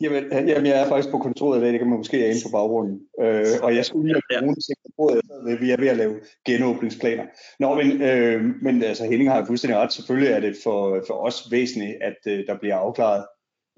Jamen, 0.00 0.24
øh, 0.24 0.48
jamen, 0.48 0.66
jeg 0.66 0.82
er 0.82 0.88
faktisk 0.88 1.10
på 1.10 1.18
kontoret 1.18 1.58
i 1.58 1.62
dag, 1.62 1.72
det 1.72 1.80
kan 1.80 1.88
man 1.88 1.98
måske 1.98 2.28
inde 2.28 2.44
på 2.46 2.52
baggrunden. 2.52 3.00
Øh, 3.20 3.46
og 3.62 3.74
jeg 3.76 3.84
skulle 3.84 4.06
lige 4.08 4.22
have 4.30 4.40
nogle 4.40 4.62
ting 4.66 4.78
på 4.84 4.90
bordet, 4.96 5.60
vi 5.60 5.70
er 5.70 5.76
ved 5.76 5.88
at 5.88 5.96
lave 5.96 6.20
genåbningsplaner. 6.46 7.26
Nå, 7.58 7.74
men, 7.74 8.02
øh, 8.02 8.44
men 8.62 8.82
altså, 8.82 9.04
Henning 9.04 9.30
har 9.30 9.46
fuldstændig 9.46 9.78
ret. 9.78 9.92
Selvfølgelig 9.92 10.32
er 10.32 10.40
det 10.40 10.56
for, 10.64 11.04
for 11.06 11.14
os 11.14 11.48
væsentligt, 11.50 11.96
at 12.00 12.18
øh, 12.26 12.46
der 12.46 12.58
bliver 12.58 12.76
afklaret, 12.76 13.24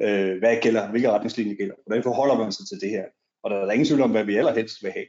øh, 0.01 0.39
hvad 0.39 0.57
gælder, 0.63 0.91
hvilke 0.91 1.11
retningslinjer 1.11 1.57
gælder. 1.57 1.75
Hvordan 1.87 2.03
forholder 2.03 2.39
man 2.39 2.53
sig 2.53 2.67
til 2.69 2.81
det 2.81 2.91
her? 2.91 3.05
Og 3.47 3.50
der 3.50 3.57
er 3.57 3.73
ingen 3.73 3.87
tvivl 3.87 4.03
om, 4.03 4.11
hvad 4.11 4.25
vi 4.25 4.37
allerhelst 4.37 4.83
vil 4.83 4.93
have. 4.93 5.07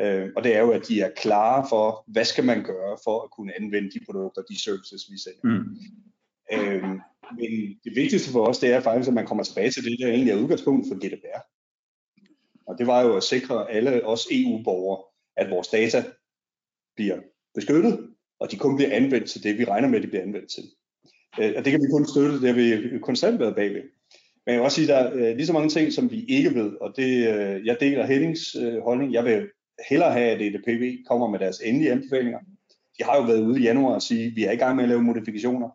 Øh, 0.00 0.32
og 0.36 0.44
det 0.44 0.56
er 0.56 0.60
jo, 0.60 0.70
at 0.70 0.88
de 0.88 1.00
er 1.00 1.10
klare 1.16 1.66
for, 1.68 2.04
hvad 2.06 2.24
skal 2.24 2.44
man 2.44 2.64
gøre 2.64 2.98
for 3.04 3.22
at 3.22 3.30
kunne 3.30 3.56
anvende 3.60 3.90
de 3.90 4.04
produkter, 4.06 4.42
de 4.42 4.62
services, 4.62 5.02
vi 5.10 5.18
sælger. 5.18 5.44
Mm. 5.44 5.64
Øh, 6.52 6.82
men 7.38 7.50
det 7.84 7.92
vigtigste 7.96 8.32
for 8.32 8.46
os, 8.46 8.58
det 8.58 8.72
er 8.72 8.80
faktisk, 8.80 9.08
at 9.08 9.14
man 9.14 9.26
kommer 9.26 9.44
tilbage 9.44 9.70
til 9.70 9.84
det, 9.84 9.96
der 10.00 10.08
egentlig 10.08 10.32
er 10.32 10.42
udgangspunktet 10.42 10.88
for 10.90 10.98
GDPR. 11.02 11.42
Og 12.66 12.78
det 12.78 12.86
var 12.86 13.02
jo 13.02 13.16
at 13.16 13.22
sikre 13.22 13.70
alle 13.70 14.06
os 14.06 14.26
EU-borgere, 14.30 15.02
at 15.36 15.50
vores 15.50 15.68
data 15.68 16.04
bliver 16.96 17.18
beskyttet, 17.54 18.14
og 18.40 18.50
de 18.50 18.58
kun 18.58 18.76
bliver 18.76 18.92
anvendt 18.92 19.30
til 19.30 19.42
det, 19.42 19.58
vi 19.58 19.64
regner 19.64 19.88
med, 19.88 19.98
at 19.98 20.02
de 20.02 20.08
bliver 20.08 20.22
anvendt 20.22 20.50
til. 20.50 20.64
Øh, 21.40 21.52
og 21.56 21.64
det 21.64 21.70
kan 21.70 21.82
vi 21.82 21.86
kun 21.90 22.06
støtte, 22.06 22.40
det 22.40 22.48
har 22.48 22.54
vi 22.54 22.98
konstant 22.98 23.40
været 23.40 23.56
bagved. 23.56 23.82
Men 24.46 24.52
jeg 24.52 24.60
vil 24.60 24.64
også 24.64 24.74
sige, 24.74 24.94
at 24.94 25.04
der 25.04 25.10
er 25.10 25.30
øh, 25.30 25.36
lige 25.36 25.46
så 25.46 25.52
mange 25.52 25.68
ting, 25.68 25.92
som 25.92 26.10
vi 26.10 26.24
ikke 26.24 26.54
ved, 26.54 26.72
og 26.80 26.96
det, 26.96 27.28
øh, 27.28 27.66
jeg 27.66 27.76
deler 27.80 28.06
Hennings 28.06 28.56
øh, 28.56 28.82
holdning. 28.82 29.12
Jeg 29.12 29.24
vil 29.24 29.48
hellere 29.88 30.12
have, 30.12 30.30
at 30.30 30.42
EDPV 30.42 30.96
kommer 31.08 31.30
med 31.30 31.38
deres 31.38 31.60
endelige 31.64 31.92
anbefalinger. 31.92 32.38
De 32.98 33.04
har 33.04 33.16
jo 33.16 33.22
været 33.22 33.42
ude 33.42 33.60
i 33.60 33.62
januar 33.62 33.94
og 33.94 34.02
sige, 34.02 34.26
at 34.26 34.36
vi 34.36 34.44
er 34.44 34.52
i 34.52 34.56
gang 34.56 34.76
med 34.76 34.84
at 34.84 34.88
lave 34.88 35.02
modifikationer. 35.02 35.68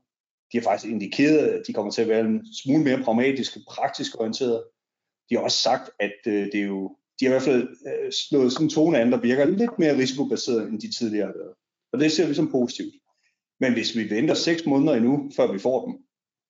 De 0.52 0.58
har 0.58 0.64
faktisk 0.64 0.92
indikeret, 0.92 1.48
at 1.48 1.62
de 1.68 1.74
kommer 1.74 1.92
til 1.92 2.02
at 2.02 2.08
være 2.08 2.20
en 2.20 2.54
smule 2.64 2.84
mere 2.84 3.04
pragmatiske, 3.04 3.60
praktisk 3.68 4.20
orienteret. 4.20 4.64
De 5.30 5.36
har 5.36 5.42
også 5.42 5.62
sagt, 5.62 5.90
at 6.00 6.14
det 6.26 6.56
er 6.56 6.66
jo, 6.66 6.96
de 7.20 7.26
har 7.26 7.32
i 7.32 7.34
hvert 7.34 7.42
fald 7.42 7.68
slået 8.12 8.52
sådan 8.52 8.66
en 8.66 8.70
tone 8.70 9.00
an, 9.00 9.12
der 9.12 9.22
virker 9.22 9.46
lidt 9.46 9.80
mere 9.80 9.98
risikobaseret, 9.98 10.68
end 10.68 10.82
de 10.82 10.92
tidligere 10.98 11.26
har 11.26 11.34
været. 11.38 11.54
Og 11.94 12.00
det 12.00 12.12
ser 12.12 12.28
vi 12.28 12.34
som 12.34 12.52
positivt. 12.52 12.94
Men 13.60 13.74
hvis 13.74 13.98
vi 13.98 14.10
venter 14.10 14.34
seks 14.34 14.66
måneder 14.66 14.94
endnu, 14.94 15.32
før 15.36 15.52
vi 15.52 15.60
får 15.60 15.86
dem, 15.86 15.96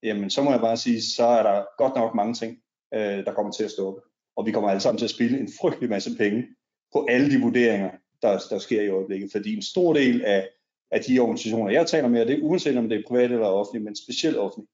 jamen 0.04 0.30
så 0.30 0.44
må 0.44 0.52
jeg 0.52 0.60
bare 0.60 0.78
sige, 0.78 1.02
så 1.04 1.26
er 1.26 1.44
der 1.44 1.64
godt 1.78 1.96
nok 1.96 2.16
mange 2.16 2.34
ting, 2.34 2.58
øh, 2.94 3.26
der 3.26 3.34
kommer 3.34 3.52
til 3.52 3.64
at 3.64 3.72
stoppe. 3.72 4.02
Og 4.36 4.46
vi 4.46 4.52
kommer 4.52 4.70
alle 4.70 4.82
sammen 4.82 4.98
til 4.98 5.06
at 5.06 5.12
spille 5.12 5.40
en 5.40 5.50
frygtelig 5.62 5.90
masse 5.90 6.16
penge 6.18 6.48
på 6.94 7.06
alle 7.10 7.32
de 7.32 7.42
vurderinger, 7.42 7.92
der, 8.22 8.40
der 8.50 8.60
sker 8.60 8.82
i 8.82 8.90
øjeblikket. 8.90 9.32
Fordi 9.32 9.56
en 9.56 9.62
stor 9.62 9.94
del 9.94 10.26
af, 10.26 10.50
af 10.92 11.02
de 11.02 11.20
organisationer, 11.20 11.72
jeg 11.72 11.88
taler 11.88 12.08
med, 12.08 12.22
og 12.22 12.28
det 12.28 12.40
er 12.40 12.44
uanset 12.44 12.78
om 12.78 12.90
det 12.90 13.00
er 13.00 13.04
privat 13.08 13.32
eller 13.32 13.46
offentligt, 13.46 13.86
men 13.86 13.96
specielt 13.96 14.38
offentligt, 14.38 14.72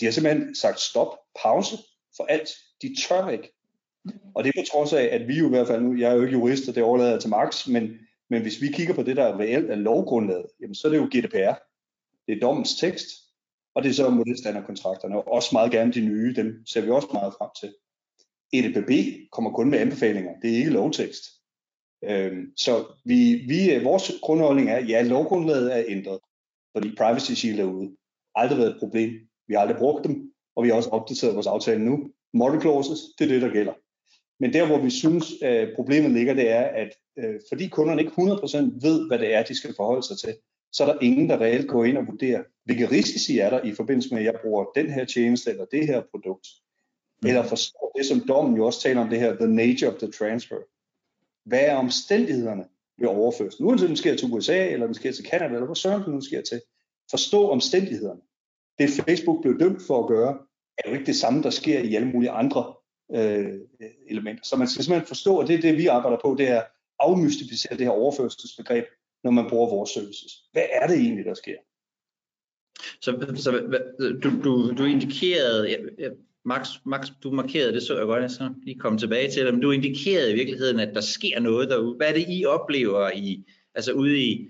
de 0.00 0.04
har 0.04 0.12
simpelthen 0.12 0.54
sagt 0.54 0.80
stop, 0.80 1.18
pause 1.42 1.76
for 2.16 2.24
alt. 2.24 2.48
De 2.82 2.94
tør 2.94 3.28
ikke. 3.28 3.52
Og 4.34 4.44
det 4.44 4.52
er 4.56 4.62
på 4.62 4.66
trods 4.72 4.92
af, 4.92 5.08
at 5.12 5.28
vi 5.28 5.38
jo 5.38 5.46
i 5.46 5.48
hvert 5.48 5.66
fald 5.66 5.82
nu, 5.82 5.94
jeg 5.94 6.10
er 6.10 6.14
jo 6.14 6.22
ikke 6.22 6.32
jurist, 6.32 6.68
og 6.68 6.74
det 6.74 6.82
overlader 6.82 7.10
jeg 7.10 7.20
til 7.20 7.30
Max, 7.30 7.66
men, 7.66 7.98
men 8.30 8.42
hvis 8.42 8.62
vi 8.62 8.68
kigger 8.72 8.94
på 8.94 9.02
det, 9.02 9.16
der 9.16 9.38
reelt 9.38 9.70
er 9.70 9.74
lovgrundlaget, 9.74 10.46
jamen 10.60 10.74
så 10.74 10.88
er 10.88 10.92
det 10.92 10.98
jo 10.98 11.04
GDPR. 11.04 11.54
Det 12.26 12.36
er 12.36 12.40
dommens 12.40 12.76
tekst, 12.76 13.06
og 13.74 13.82
det 13.82 13.88
er 13.88 13.94
så 13.94 14.10
modelstandardkontrakterne, 14.10 15.16
og 15.16 15.32
også 15.32 15.48
meget 15.52 15.72
gerne 15.72 15.92
de 15.92 16.00
nye, 16.00 16.34
dem 16.34 16.66
ser 16.66 16.80
vi 16.80 16.90
også 16.90 17.08
meget 17.12 17.34
frem 17.38 17.50
til. 17.60 17.74
EDPB 18.52 18.90
kommer 19.32 19.50
kun 19.50 19.70
med 19.70 19.78
anbefalinger, 19.78 20.32
det 20.42 20.52
er 20.52 20.56
ikke 20.56 20.70
lovtekst. 20.70 21.24
Øhm, 22.04 22.56
så 22.56 22.84
vi, 23.04 23.34
vi, 23.48 23.74
øh, 23.74 23.84
vores 23.84 24.12
grundholdning 24.22 24.70
er, 24.70 24.80
ja, 24.84 25.02
lovgrundlaget 25.02 25.76
er 25.76 25.84
ændret, 25.88 26.18
fordi 26.76 26.94
Privacy 26.96 27.32
Shield 27.32 27.60
er 27.60 27.64
ude. 27.64 27.96
Aldrig 28.34 28.58
været 28.58 28.70
et 28.70 28.80
problem. 28.80 29.10
Vi 29.48 29.54
har 29.54 29.60
aldrig 29.60 29.78
brugt 29.78 30.04
dem, 30.04 30.32
og 30.56 30.64
vi 30.64 30.68
har 30.68 30.76
også 30.76 30.90
opdateret 30.90 31.34
vores 31.34 31.46
aftale 31.46 31.84
nu. 31.84 32.10
Model 32.34 32.60
clauses, 32.60 32.98
det 33.18 33.24
er 33.24 33.28
det, 33.28 33.42
der 33.42 33.52
gælder. 33.52 33.72
Men 34.40 34.52
der, 34.52 34.66
hvor 34.66 34.78
vi 34.78 34.90
synes, 34.90 35.32
øh, 35.42 35.68
problemet 35.76 36.10
ligger, 36.10 36.34
det 36.34 36.50
er, 36.50 36.62
at 36.62 36.90
øh, 37.18 37.40
fordi 37.48 37.68
kunderne 37.68 38.02
ikke 38.02 38.12
100% 38.12 38.56
ved, 38.86 39.06
hvad 39.08 39.18
det 39.18 39.34
er, 39.34 39.42
de 39.42 39.54
skal 39.54 39.74
forholde 39.76 40.06
sig 40.06 40.18
til, 40.18 40.34
så 40.72 40.84
er 40.84 40.92
der 40.92 40.98
ingen, 41.02 41.28
der 41.28 41.40
reelt 41.40 41.68
går 41.68 41.84
ind 41.84 41.98
og 41.98 42.06
vurderer, 42.06 42.42
hvilke 42.64 42.90
risici 42.90 43.38
er 43.38 43.50
der 43.50 43.64
i 43.64 43.74
forbindelse 43.74 44.14
med, 44.14 44.18
at 44.18 44.24
jeg 44.24 44.34
bruger 44.42 44.64
den 44.74 44.90
her 44.90 45.04
tjeneste 45.04 45.50
eller 45.50 45.64
det 45.64 45.86
her 45.86 46.02
produkt. 46.10 46.48
Eller 47.24 47.42
forstår 47.42 47.92
det, 47.96 48.06
som 48.06 48.20
dommen 48.28 48.56
jo 48.56 48.66
også 48.66 48.80
taler 48.80 49.00
om 49.00 49.08
det 49.08 49.20
her, 49.20 49.36
the 49.36 49.46
nature 49.46 49.92
of 49.92 49.98
the 49.98 50.10
transfer. 50.10 50.56
Hvad 51.44 51.60
er 51.60 51.76
omstændighederne 51.76 52.64
ved 52.98 53.08
overførsel? 53.08 53.64
Uanset 53.64 53.86
om 53.86 53.88
den 53.88 53.96
sker 53.96 54.16
til 54.16 54.32
USA, 54.32 54.68
eller 54.68 54.86
den 54.86 54.94
sker 54.94 55.12
til 55.12 55.24
Canada, 55.24 55.54
eller 55.54 55.64
hvor 55.64 55.74
søren 55.74 56.02
den 56.02 56.22
sker 56.22 56.42
til. 56.42 56.60
Forstå 57.10 57.48
omstændighederne. 57.48 58.20
Det 58.78 58.90
Facebook 58.90 59.42
blev 59.42 59.60
dømt 59.60 59.82
for 59.86 60.02
at 60.02 60.08
gøre, 60.08 60.38
er 60.78 60.88
jo 60.88 60.94
ikke 60.94 61.06
det 61.06 61.16
samme, 61.16 61.42
der 61.42 61.50
sker 61.50 61.80
i 61.80 61.94
alle 61.94 62.08
mulige 62.08 62.30
andre 62.30 62.74
øh, 63.14 63.60
elementer. 64.08 64.44
Så 64.44 64.56
man 64.56 64.68
skal 64.68 64.84
simpelthen 64.84 65.08
forstå, 65.08 65.38
og 65.38 65.48
det 65.48 65.54
er 65.54 65.60
det, 65.60 65.76
vi 65.76 65.86
arbejder 65.86 66.18
på, 66.22 66.34
det 66.38 66.48
er 66.48 66.60
at 66.60 66.66
afmystificere 66.98 67.76
det 67.78 67.86
her 67.86 67.90
overførselsbegreb, 67.90 68.84
når 69.24 69.30
man 69.30 69.48
bruger 69.48 69.68
vores 69.68 69.90
services. 69.90 70.32
Hvad 70.52 70.62
er 70.72 70.86
det 70.86 70.96
egentlig, 70.96 71.24
der 71.24 71.34
sker? 71.34 71.56
Så, 73.00 73.34
så 73.36 73.50
du, 74.22 74.42
du, 74.44 74.74
du 74.78 74.84
indikerede, 74.84 75.70
ja, 75.98 76.08
Max, 76.44 76.68
Max, 76.86 77.06
du 77.22 77.30
markerede 77.30 77.72
det, 77.72 77.82
så 77.82 77.98
jeg 77.98 78.06
godt, 78.06 78.22
jeg 78.22 78.30
så 78.30 78.50
lige 78.62 78.78
komme 78.78 78.98
tilbage 78.98 79.30
til 79.30 79.44
det, 79.44 79.54
men 79.54 79.62
du 79.62 79.70
indikerede 79.70 80.32
i 80.32 80.34
virkeligheden, 80.34 80.80
at 80.80 80.94
der 80.94 81.00
sker 81.00 81.40
noget 81.40 81.68
derude. 81.68 81.96
Hvad 81.96 82.08
er 82.08 82.12
det, 82.12 82.26
I 82.28 82.44
oplever 82.44 83.10
i, 83.14 83.44
altså 83.74 83.92
ude 83.92 84.22
i, 84.22 84.48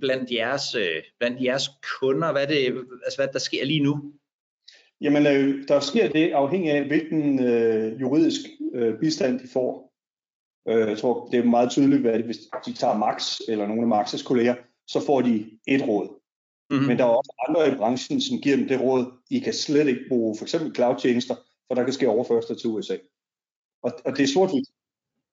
blandt 0.00 0.30
jeres, 0.30 0.74
øh, 0.74 1.02
blandt 1.18 1.42
jeres 1.42 1.68
kunder? 2.00 2.32
Hvad 2.32 2.42
er 2.42 2.46
det, 2.46 2.66
altså 3.04 3.18
hvad 3.18 3.28
der 3.32 3.38
sker 3.38 3.64
lige 3.64 3.82
nu? 3.82 4.12
Jamen, 5.00 5.26
øh, 5.26 5.68
der 5.68 5.80
sker 5.80 6.08
det 6.08 6.30
afhængig 6.32 6.70
af, 6.70 6.84
hvilken 6.84 7.44
øh, 7.44 8.00
juridisk 8.00 8.40
øh, 8.74 8.98
bistand 9.00 9.40
de 9.40 9.48
får. 9.52 9.89
Øh, 10.68 10.88
jeg 10.88 10.98
tror, 10.98 11.28
det 11.28 11.38
er 11.38 11.44
meget 11.44 11.70
tydeligt, 11.70 12.06
at 12.06 12.22
hvis 12.22 12.38
de 12.66 12.72
tager 12.72 12.96
Max 12.96 13.40
eller 13.48 13.66
nogle 13.66 13.96
af 13.96 14.02
Max's 14.02 14.24
kolleger, 14.24 14.54
så 14.86 15.06
får 15.06 15.20
de 15.20 15.50
et 15.68 15.88
råd. 15.88 16.08
Mm-hmm. 16.70 16.86
Men 16.86 16.98
der 16.98 17.04
er 17.04 17.08
også 17.08 17.44
andre 17.48 17.72
i 17.72 17.76
branchen, 17.76 18.20
som 18.20 18.38
giver 18.38 18.56
dem 18.56 18.68
det 18.68 18.80
råd, 18.80 19.12
I 19.30 19.38
kan 19.38 19.54
slet 19.54 19.88
ikke 19.88 20.04
bruge 20.08 20.36
for 20.38 20.44
eksempel 20.44 20.74
cloud-tjenester, 20.74 21.34
for 21.68 21.74
der 21.74 21.84
kan 21.84 21.92
ske 21.92 22.08
overførsler 22.08 22.56
til 22.56 22.70
USA. 22.70 22.96
Og, 23.82 23.92
og 24.04 24.16
det 24.16 24.22
er 24.22 24.26
sort 24.26 24.50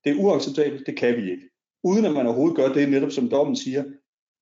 Det 0.03 0.11
er 0.11 0.15
uacceptabelt, 0.15 0.87
det 0.87 0.97
kan 0.97 1.17
vi 1.17 1.31
ikke. 1.31 1.49
Uden 1.83 2.05
at 2.05 2.13
man 2.13 2.25
overhovedet 2.25 2.57
gør 2.57 2.73
det, 2.73 2.89
netop 2.89 3.11
som 3.11 3.29
dommen 3.29 3.55
siger, 3.55 3.83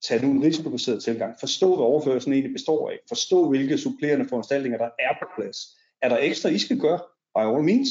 tag 0.03 0.21
nu 0.21 0.31
en 0.31 0.43
risikobaseret 0.43 1.03
tilgang. 1.03 1.35
Forstå, 1.39 1.75
hvad 1.75 1.85
overførelsen 1.85 2.33
egentlig 2.33 2.53
består 2.53 2.89
af. 2.89 2.99
Forstå, 3.07 3.49
hvilke 3.49 3.77
supplerende 3.77 4.27
foranstaltninger, 4.29 4.77
der 4.77 4.89
er 4.99 5.13
på 5.21 5.25
plads. 5.35 5.57
Er 6.01 6.09
der 6.09 6.17
ekstra, 6.17 6.49
I 6.49 6.57
skal 6.57 6.79
gøre? 6.79 6.99
By 7.35 7.55
all 7.55 7.63
means. 7.63 7.89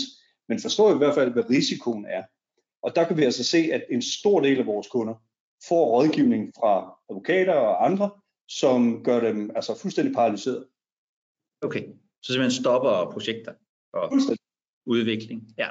Men 0.48 0.60
forstå 0.60 0.94
i 0.94 0.98
hvert 0.98 1.14
fald, 1.14 1.32
hvad 1.32 1.50
risikoen 1.50 2.06
er. 2.06 2.22
Og 2.84 2.96
der 2.96 3.04
kan 3.06 3.16
vi 3.16 3.24
altså 3.24 3.44
se, 3.44 3.58
at 3.72 3.84
en 3.90 4.02
stor 4.02 4.40
del 4.40 4.58
af 4.58 4.66
vores 4.66 4.88
kunder 4.88 5.14
får 5.68 5.84
rådgivning 5.86 6.52
fra 6.58 6.98
advokater 7.10 7.52
og 7.52 7.84
andre, 7.86 8.10
som 8.48 9.04
gør 9.04 9.20
dem 9.20 9.50
altså 9.56 9.78
fuldstændig 9.78 10.14
paralyseret. 10.14 10.66
Okay, 11.62 11.84
så 12.22 12.32
simpelthen 12.32 12.62
stopper 12.62 13.10
projekter 13.12 13.52
og 13.92 14.12
udvikling. 14.86 15.42
Ja. 15.58 15.68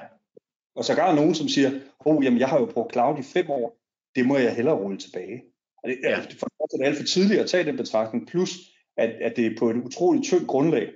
Og 0.75 0.85
så 0.85 0.93
er 0.93 1.15
nogen, 1.15 1.35
som 1.35 1.47
siger, 1.47 1.71
oh, 1.99 2.25
jamen, 2.25 2.39
jeg 2.39 2.49
har 2.49 2.59
jo 2.59 2.65
brugt 2.65 2.93
cloud 2.93 3.19
i 3.19 3.23
fem 3.23 3.49
år, 3.49 3.77
det 4.15 4.25
må 4.25 4.37
jeg 4.37 4.55
hellere 4.55 4.75
rulle 4.75 4.97
tilbage. 4.97 5.43
Og 5.83 5.89
det, 5.89 5.97
ja. 6.03 6.19
for 6.19 6.47
det 6.71 6.81
er 6.81 6.85
alt 6.85 6.97
for 6.97 7.03
tidligt 7.03 7.39
at 7.39 7.49
tage 7.49 7.63
den 7.63 7.77
betragtning, 7.77 8.27
plus 8.27 8.49
at, 8.97 9.09
at 9.09 9.35
det 9.35 9.45
er 9.45 9.55
på 9.59 9.69
et 9.69 9.85
utroligt 9.85 10.25
tyndt 10.25 10.47
grundlag. 10.47 10.93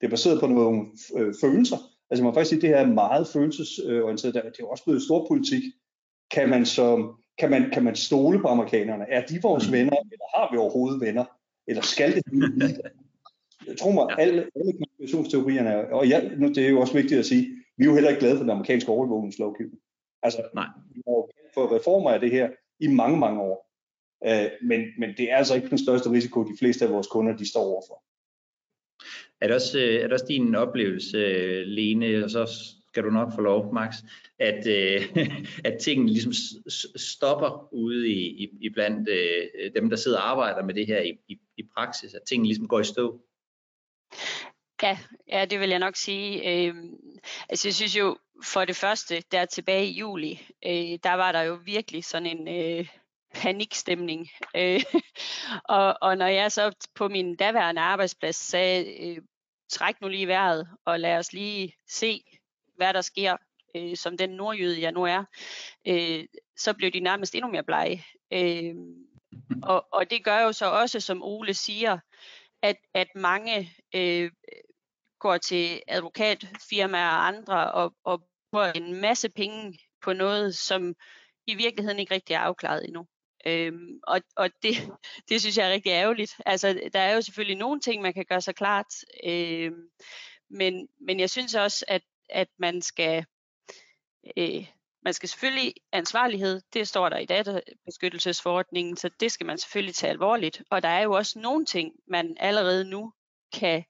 Det 0.00 0.06
er 0.06 0.10
baseret 0.10 0.40
på 0.40 0.46
nogle 0.46 0.86
øh, 1.16 1.34
følelser. 1.40 1.76
Altså 2.10 2.24
man 2.24 2.32
kan 2.32 2.34
faktisk 2.34 2.48
sige, 2.48 2.58
at 2.58 2.62
det 2.62 2.70
her 2.70 2.86
er 2.86 2.94
meget 2.94 3.28
følelsesorienteret. 3.28 4.34
Det 4.34 4.44
er 4.44 4.50
jo 4.60 4.68
også 4.68 4.84
blevet 4.84 5.02
stor 5.02 5.26
politik. 5.28 5.62
Kan 6.30 6.48
man, 6.48 6.66
så, 6.66 7.14
kan, 7.38 7.50
man, 7.50 7.70
kan 7.70 7.84
man 7.84 7.96
stole 7.96 8.40
på 8.40 8.48
amerikanerne? 8.48 9.04
Er 9.08 9.26
de 9.26 9.38
vores 9.42 9.66
mm. 9.66 9.72
venner, 9.72 9.96
eller 10.12 10.38
har 10.38 10.52
vi 10.52 10.58
overhovedet 10.58 11.00
venner? 11.00 11.24
Eller 11.66 11.82
skal 11.82 12.14
det 12.14 12.22
Jeg 13.66 13.76
tror 13.78 13.92
mig, 13.92 14.18
alle, 14.18 14.46
alle 14.56 14.72
konspirationsteorierne, 14.72 15.94
og 15.94 16.08
ja, 16.08 16.28
nu, 16.38 16.48
det 16.48 16.58
er 16.58 16.68
jo 16.68 16.80
også 16.80 16.94
vigtigt 16.94 17.18
at 17.18 17.26
sige, 17.26 17.46
vi 17.76 17.84
er 17.84 17.88
jo 17.88 17.94
heller 17.94 18.10
ikke 18.10 18.20
glade 18.20 18.36
for 18.36 18.42
den 18.42 18.50
amerikanske 18.50 18.90
overvågningslovgivning. 18.90 19.80
Altså, 20.22 20.42
Nej. 20.54 20.66
vi 20.94 21.02
har 21.06 21.28
for 21.54 21.76
reformer 21.76 22.10
af 22.10 22.20
det 22.20 22.30
her 22.30 22.50
i 22.80 22.86
mange, 22.86 23.18
mange 23.18 23.40
år. 23.40 23.66
Øh, 24.26 24.50
men, 24.62 24.80
men 24.98 25.10
det 25.16 25.32
er 25.32 25.36
altså 25.36 25.54
ikke 25.54 25.70
den 25.70 25.78
største 25.78 26.10
risiko, 26.10 26.44
de 26.44 26.56
fleste 26.58 26.84
af 26.84 26.92
vores 26.92 27.06
kunder 27.06 27.36
de 27.36 27.50
står 27.50 27.64
overfor. 27.64 28.02
Er 29.40 29.46
det 29.46 29.54
også, 29.54 29.78
øh, 29.78 29.94
er 29.94 30.02
det 30.02 30.12
også 30.12 30.26
din 30.28 30.54
oplevelse, 30.54 31.18
Lene, 31.64 32.24
og 32.24 32.30
så 32.30 32.46
skal 32.88 33.04
du 33.04 33.10
nok 33.10 33.32
få 33.34 33.40
lov, 33.40 33.74
Max, 33.74 33.94
at, 34.38 34.66
øh, 34.66 35.16
at 35.68 35.78
tingene 35.80 36.12
ligesom 36.12 36.32
stopper 36.96 37.68
ude 37.74 38.08
i, 38.08 38.44
i, 38.44 38.48
i 38.60 38.68
blandt 38.68 39.08
øh, 39.08 39.70
dem, 39.74 39.90
der 39.90 39.96
sidder 39.96 40.18
og 40.18 40.30
arbejder 40.30 40.64
med 40.64 40.74
det 40.74 40.86
her 40.86 41.00
i, 41.00 41.18
i, 41.28 41.38
i 41.56 41.62
praksis, 41.74 42.14
at 42.14 42.22
tingene 42.28 42.48
ligesom 42.48 42.68
går 42.68 42.80
i 42.80 42.84
stå? 42.84 43.20
Ja, 44.82 44.98
ja, 45.28 45.44
det 45.44 45.60
vil 45.60 45.68
jeg 45.68 45.78
nok 45.78 45.96
sige. 45.96 46.66
Øh, 46.68 46.74
altså 47.48 47.68
jeg 47.68 47.74
synes 47.74 47.98
jo, 47.98 48.16
for 48.44 48.64
det 48.64 48.76
første, 48.76 49.22
der 49.32 49.44
tilbage 49.44 49.86
i 49.86 49.98
juli, 49.98 50.48
øh, 50.66 50.98
der 51.02 51.14
var 51.14 51.32
der 51.32 51.42
jo 51.42 51.58
virkelig 51.64 52.04
sådan 52.04 52.38
en... 52.38 52.48
Øh, 52.48 52.88
panikstemning. 53.42 54.28
Øh, 54.56 54.80
og, 55.64 55.96
og 56.00 56.16
når 56.16 56.26
jeg 56.26 56.52
så 56.52 56.88
på 56.94 57.08
min 57.08 57.36
daværende 57.36 57.80
arbejdsplads 57.80 58.36
sagde, 58.36 59.06
øh, 59.06 59.22
træk 59.68 60.00
nu 60.00 60.08
lige 60.08 60.26
vejret, 60.26 60.68
og 60.84 61.00
lad 61.00 61.18
os 61.18 61.32
lige 61.32 61.72
se, 61.88 62.22
hvad 62.76 62.94
der 62.94 63.00
sker, 63.00 63.36
øh, 63.76 63.96
som 63.96 64.16
den 64.16 64.30
nordjyde 64.30 64.82
jeg 64.82 64.92
nu 64.92 65.04
er, 65.04 65.24
øh, 65.86 66.24
så 66.56 66.74
blev 66.74 66.90
de 66.90 67.00
nærmest 67.00 67.34
endnu 67.34 67.50
mere 67.50 67.64
blege. 67.64 68.04
Øh, 68.32 68.74
og, 69.62 69.86
og 69.92 70.10
det 70.10 70.24
gør 70.24 70.40
jo 70.40 70.52
så 70.52 70.70
også, 70.70 71.00
som 71.00 71.22
Ole 71.22 71.54
siger, 71.54 71.98
at, 72.62 72.76
at 72.94 73.08
mange 73.14 73.72
øh, 73.94 74.30
går 75.18 75.36
til 75.36 75.82
advokatfirmaer 75.88 77.08
og 77.08 77.26
andre 77.26 77.72
og, 77.72 77.94
og 78.04 78.28
bruger 78.50 78.72
en 78.72 79.00
masse 79.00 79.28
penge 79.28 79.78
på 80.02 80.12
noget, 80.12 80.56
som 80.56 80.94
i 81.46 81.54
virkeligheden 81.54 81.98
ikke 81.98 82.14
rigtig 82.14 82.34
er 82.34 82.40
afklaret 82.40 82.84
endnu. 82.84 83.06
Øhm, 83.46 84.00
og 84.06 84.20
og 84.36 84.50
det, 84.62 84.74
det 85.28 85.40
synes 85.40 85.58
jeg 85.58 85.68
er 85.68 85.72
rigtig 85.72 85.90
ærgerligt. 85.90 86.36
Altså, 86.46 86.90
der 86.92 87.00
er 87.00 87.14
jo 87.14 87.22
selvfølgelig 87.22 87.56
nogle 87.56 87.80
ting, 87.80 88.02
man 88.02 88.14
kan 88.14 88.24
gøre 88.24 88.40
sig 88.40 88.54
klart, 88.54 88.94
øhm, 89.24 89.88
men, 90.50 90.88
men 91.00 91.20
jeg 91.20 91.30
synes 91.30 91.54
også, 91.54 91.84
at, 91.88 92.02
at 92.28 92.48
man 92.58 92.82
skal 92.82 93.24
øh, 94.36 94.66
man 95.06 95.14
skal 95.14 95.28
selvfølgelig 95.28 95.74
ansvarlighed, 95.92 96.60
det 96.72 96.88
står 96.88 97.08
der 97.08 97.18
i 97.18 97.26
databeskyttelsesforordningen, 97.26 98.96
så 98.96 99.10
det 99.20 99.32
skal 99.32 99.46
man 99.46 99.58
selvfølgelig 99.58 99.94
tage 99.94 100.10
alvorligt. 100.10 100.62
Og 100.70 100.82
der 100.82 100.88
er 100.88 101.02
jo 101.02 101.12
også 101.12 101.38
nogle 101.38 101.64
ting, 101.64 101.92
man 102.08 102.36
allerede 102.40 102.84
nu 102.84 103.12
kan 103.52 103.84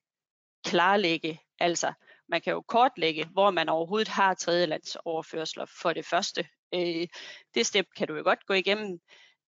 klarlægge. 0.65 1.41
Altså, 1.59 1.93
man 2.29 2.41
kan 2.41 2.53
jo 2.53 2.61
kortlægge, 2.61 3.27
hvor 3.33 3.51
man 3.51 3.69
overhovedet 3.69 4.09
har 4.09 4.35
tredjelandsoverførsler 4.35 5.67
for 5.83 5.93
det 5.93 6.07
første. 6.07 6.49
Øh, 6.75 7.09
det 7.55 7.67
step 7.67 7.87
kan 7.97 8.09
du 8.09 8.17
jo 8.17 8.23
godt 8.23 8.47
gå 8.47 8.55
igennem. 8.55 9.01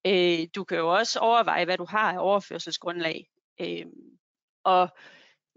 Øh, 0.06 0.46
du 0.54 0.64
kan 0.64 0.78
jo 0.78 0.94
også 0.94 1.18
overveje, 1.18 1.64
hvad 1.64 1.78
du 1.78 1.84
har 1.84 2.12
af 2.12 2.18
overførselsgrundlag. 2.18 3.28
Øh, 3.60 3.86
og 4.64 4.88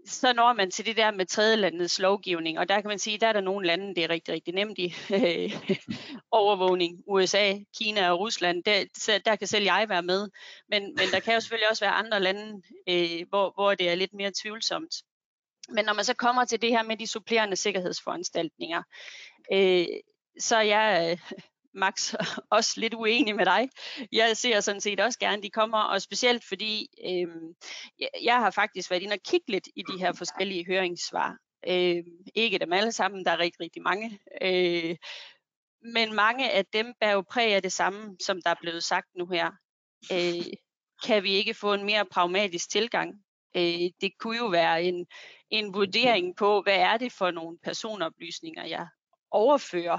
så 0.06 0.32
når 0.32 0.52
man 0.52 0.70
til 0.70 0.86
det 0.86 0.96
der 0.96 1.10
med 1.10 1.26
tredjelandets 1.26 1.98
lovgivning, 1.98 2.58
og 2.58 2.68
der 2.68 2.80
kan 2.80 2.88
man 2.88 2.98
sige, 2.98 3.18
der 3.18 3.26
er 3.26 3.32
der 3.32 3.40
nogle 3.40 3.66
lande, 3.66 3.94
det 3.94 4.04
er 4.04 4.10
rigtig, 4.10 4.34
rigtig 4.34 4.54
nemt 4.54 4.78
i 4.78 4.94
overvågning. 6.30 7.02
USA, 7.06 7.54
Kina 7.78 8.10
og 8.10 8.18
Rusland, 8.18 8.64
der, 8.64 9.18
der 9.24 9.36
kan 9.36 9.46
selv 9.46 9.64
jeg 9.64 9.86
være 9.88 10.02
med. 10.02 10.28
Men, 10.68 10.82
men 10.82 11.08
der 11.12 11.20
kan 11.20 11.34
jo 11.34 11.40
selvfølgelig 11.40 11.70
også 11.70 11.84
være 11.84 11.92
andre 11.92 12.20
lande, 12.20 12.62
øh, 12.88 13.28
hvor, 13.28 13.52
hvor 13.54 13.74
det 13.74 13.88
er 13.88 13.94
lidt 13.94 14.14
mere 14.14 14.32
tvivlsomt. 14.42 14.94
Men 15.68 15.84
når 15.84 15.92
man 15.92 16.04
så 16.04 16.14
kommer 16.14 16.44
til 16.44 16.62
det 16.62 16.70
her 16.70 16.82
med 16.82 16.96
de 16.96 17.06
supplerende 17.06 17.56
sikkerhedsforanstaltninger, 17.56 18.82
øh, 19.52 19.86
så 20.38 20.56
er 20.56 20.62
jeg 20.62 21.18
Max, 21.74 22.14
også 22.50 22.72
lidt 22.76 22.94
uenig 22.94 23.36
med 23.36 23.44
dig. 23.44 23.68
Jeg 24.12 24.36
ser 24.36 24.60
sådan 24.60 24.80
set 24.80 25.00
også 25.00 25.18
gerne, 25.18 25.42
de 25.42 25.50
kommer, 25.50 25.78
og 25.78 26.02
specielt 26.02 26.44
fordi 26.44 26.86
øh, 27.06 27.28
jeg 28.22 28.36
har 28.36 28.50
faktisk 28.50 28.90
været 28.90 29.02
inde 29.02 29.14
og 29.14 29.22
kigge 29.24 29.50
lidt 29.50 29.68
i 29.76 29.82
de 29.82 29.98
her 29.98 30.12
forskellige 30.12 30.66
høringssvar. 30.66 31.36
Øh, 31.68 32.04
ikke 32.34 32.58
dem 32.58 32.72
alle 32.72 32.92
sammen, 32.92 33.24
der 33.24 33.30
er 33.30 33.38
rigtig, 33.38 33.60
rigtig 33.60 33.82
mange. 33.82 34.18
Øh, 34.42 34.96
men 35.84 36.14
mange 36.14 36.50
af 36.50 36.66
dem 36.66 36.94
bærer 37.00 37.12
jo 37.12 37.24
præg 37.30 37.54
af 37.54 37.62
det 37.62 37.72
samme, 37.72 38.16
som 38.20 38.42
der 38.42 38.50
er 38.50 38.60
blevet 38.60 38.84
sagt 38.84 39.08
nu 39.14 39.26
her. 39.26 39.50
Øh, 40.12 40.44
kan 41.04 41.22
vi 41.22 41.32
ikke 41.32 41.54
få 41.54 41.74
en 41.74 41.84
mere 41.84 42.04
pragmatisk 42.04 42.70
tilgang? 42.70 43.14
Øh, 43.56 43.90
det 44.00 44.12
kunne 44.18 44.36
jo 44.36 44.46
være 44.46 44.82
en, 44.82 45.06
en 45.50 45.74
vurdering 45.74 46.36
på, 46.36 46.62
hvad 46.62 46.76
er 46.76 46.96
det 46.96 47.12
for 47.12 47.30
nogle 47.30 47.58
personoplysninger, 47.64 48.64
jeg 48.64 48.86
overfører 49.30 49.98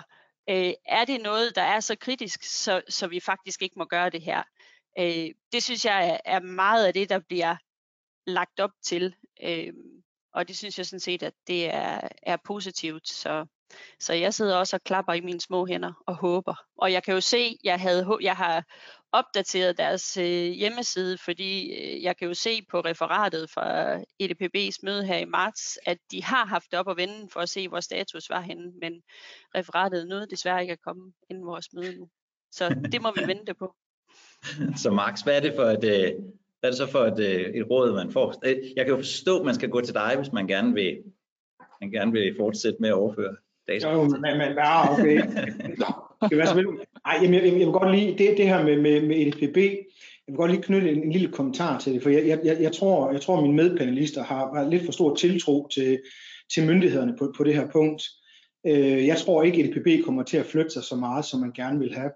øh, 0.49 0.73
er 0.85 1.05
det 1.05 1.21
noget, 1.21 1.55
der 1.55 1.61
er 1.61 1.79
så 1.79 1.95
kritisk, 1.95 2.43
så, 2.43 2.81
så 2.89 3.07
vi 3.07 3.19
faktisk 3.19 3.61
ikke 3.61 3.79
må 3.79 3.85
gøre 3.85 4.09
det 4.09 4.21
her? 4.21 4.43
Øh, 4.99 5.29
det 5.51 5.63
synes 5.63 5.85
jeg 5.85 6.09
er, 6.09 6.17
er 6.25 6.39
meget 6.39 6.85
af 6.85 6.93
det, 6.93 7.09
der 7.09 7.19
bliver 7.19 7.55
lagt 8.25 8.59
op 8.59 8.71
til. 8.83 9.15
Øh, 9.43 9.73
og 10.33 10.47
det 10.47 10.57
synes 10.57 10.77
jeg 10.77 10.85
sådan 10.85 10.99
set, 10.99 11.23
at 11.23 11.33
det 11.47 11.73
er, 11.73 12.07
er 12.23 12.37
positivt. 12.45 13.07
Så, 13.07 13.45
så 13.99 14.13
jeg 14.13 14.33
sidder 14.33 14.57
også 14.57 14.75
og 14.75 14.83
klapper 14.83 15.13
i 15.13 15.21
mine 15.21 15.41
små 15.41 15.65
hænder 15.65 15.93
og 16.07 16.15
håber. 16.15 16.55
Og 16.77 16.91
jeg 16.91 17.03
kan 17.03 17.13
jo 17.13 17.21
se, 17.21 17.57
jeg 17.63 17.79
havde, 17.79 18.17
jeg 18.21 18.35
har 18.35 18.63
opdateret 19.13 19.77
deres 19.77 20.17
øh, 20.17 20.51
hjemmeside, 20.51 21.17
fordi 21.17 21.73
øh, 21.73 22.03
jeg 22.03 22.17
kan 22.17 22.27
jo 22.27 22.33
se 22.33 22.65
på 22.71 22.79
referatet 22.79 23.49
fra 23.49 23.97
EDPB's 23.97 24.77
møde 24.83 25.05
her 25.05 25.17
i 25.17 25.25
marts, 25.25 25.79
at 25.85 25.97
de 26.11 26.23
har 26.23 26.45
haft 26.45 26.73
op 26.73 26.89
at 26.89 26.97
vende 26.97 27.29
for 27.33 27.39
at 27.39 27.49
se, 27.49 27.67
hvor 27.67 27.79
status 27.79 28.29
var 28.29 28.41
henne, 28.41 28.71
men 28.81 28.93
referatet 29.55 30.07
nåede 30.07 30.27
desværre 30.27 30.61
ikke 30.61 30.73
at 30.73 30.81
komme 30.81 31.13
inden 31.29 31.45
vores 31.45 31.73
møde 31.73 31.97
nu. 31.99 32.09
Så 32.51 32.69
det 32.91 33.01
må 33.01 33.11
vi 33.15 33.27
vente 33.33 33.53
på. 33.53 33.75
Så 34.75 34.91
Max, 34.91 35.21
hvad 35.21 35.37
er 35.37 35.41
det 35.41 35.53
for 35.55 35.63
et, 35.63 35.83
øh, 35.83 36.11
hvad 36.59 36.69
er 36.69 36.69
det 36.69 36.77
så 36.77 36.87
for 36.87 36.99
et, 36.99 37.19
øh, 37.19 37.53
et 37.55 37.69
råd, 37.69 37.93
man 37.93 38.11
får? 38.11 38.33
Øh, 38.45 38.55
jeg 38.75 38.85
kan 38.85 38.95
jo 38.95 38.97
forstå, 38.97 39.39
at 39.39 39.45
man 39.45 39.55
skal 39.55 39.69
gå 39.69 39.81
til 39.81 39.93
dig, 39.93 40.13
hvis 40.17 40.31
man 40.31 40.47
gerne 40.47 40.73
vil, 40.73 40.97
man 41.81 41.91
gerne 41.91 42.11
vil 42.11 42.35
fortsætte 42.39 42.77
med 42.79 42.89
at 42.89 42.95
overføre 42.95 43.35
data. 43.67 43.91
Jo, 43.91 44.03
men, 44.03 44.21
men 44.21 44.51
ja, 44.57 44.93
okay. 44.93 45.17
det 46.29 46.37
være 46.37 46.47
selvfølgelig. 46.47 46.85
Ej, 47.05 47.19
jamen, 47.21 47.33
jeg, 47.33 47.43
jeg, 47.43 47.53
vil 47.53 47.65
godt 47.65 47.91
lige, 47.91 48.17
det, 48.17 48.37
det 48.37 48.47
her 48.47 48.63
med, 48.63 48.81
med, 48.81 49.01
med 49.01 49.31
LPB, 49.31 49.57
jeg 50.27 50.33
vil 50.33 50.35
godt 50.35 50.51
lige 50.51 50.63
knytte 50.63 50.91
en, 50.91 51.03
en 51.03 51.11
lille 51.11 51.27
kommentar 51.27 51.79
til 51.79 51.93
det, 51.93 52.03
for 52.03 52.09
jeg, 52.09 52.39
jeg, 52.43 52.57
jeg, 52.61 52.71
tror, 52.71 53.11
jeg 53.11 53.21
tror, 53.21 53.37
at 53.37 53.43
mine 53.43 53.55
medpanelister 53.55 54.23
har, 54.23 54.55
har 54.55 54.69
lidt 54.69 54.85
for 54.85 54.91
stor 54.91 55.15
tiltro 55.15 55.67
til, 55.67 55.99
til 56.53 56.65
myndighederne 56.65 57.15
på, 57.19 57.33
på 57.37 57.43
det 57.43 57.55
her 57.55 57.67
punkt. 57.71 58.03
Øh, 58.67 59.07
jeg 59.07 59.17
tror 59.17 59.43
ikke, 59.43 59.63
at 59.63 59.69
LPB 59.69 60.05
kommer 60.05 60.23
til 60.23 60.37
at 60.37 60.45
flytte 60.45 60.69
sig 60.69 60.83
så 60.83 60.95
meget, 60.95 61.25
som 61.25 61.39
man 61.39 61.51
gerne 61.51 61.79
vil 61.79 61.93
have. 61.93 62.11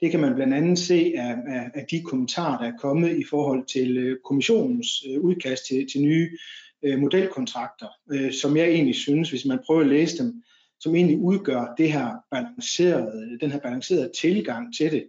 Det 0.00 0.10
kan 0.10 0.20
man 0.20 0.34
blandt 0.34 0.54
andet 0.54 0.78
se 0.78 1.12
af, 1.16 1.36
af, 1.48 1.70
af 1.74 1.86
de 1.90 2.02
kommentarer, 2.02 2.58
der 2.58 2.72
er 2.72 2.78
kommet 2.78 3.18
i 3.18 3.24
forhold 3.30 3.66
til 3.66 3.98
øh, 3.98 4.16
kommissionens 4.24 4.88
øh, 5.08 5.20
udkast 5.20 5.66
til, 5.68 5.86
til 5.92 6.00
nye 6.00 6.30
øh, 6.84 6.98
modelkontrakter, 6.98 7.88
øh, 8.12 8.32
som 8.32 8.56
jeg 8.56 8.68
egentlig 8.68 8.94
synes, 8.94 9.30
hvis 9.30 9.44
man 9.44 9.58
prøver 9.66 9.80
at 9.80 9.86
læse 9.86 10.24
dem, 10.24 10.42
som 10.80 10.94
egentlig 10.94 11.18
udgør 11.18 11.74
det 11.78 11.92
her 11.92 12.14
balancerede, 12.30 13.38
den 13.40 13.50
her 13.50 13.60
balancerede 13.60 14.10
tilgang 14.20 14.76
til 14.76 14.92
det. 14.92 15.04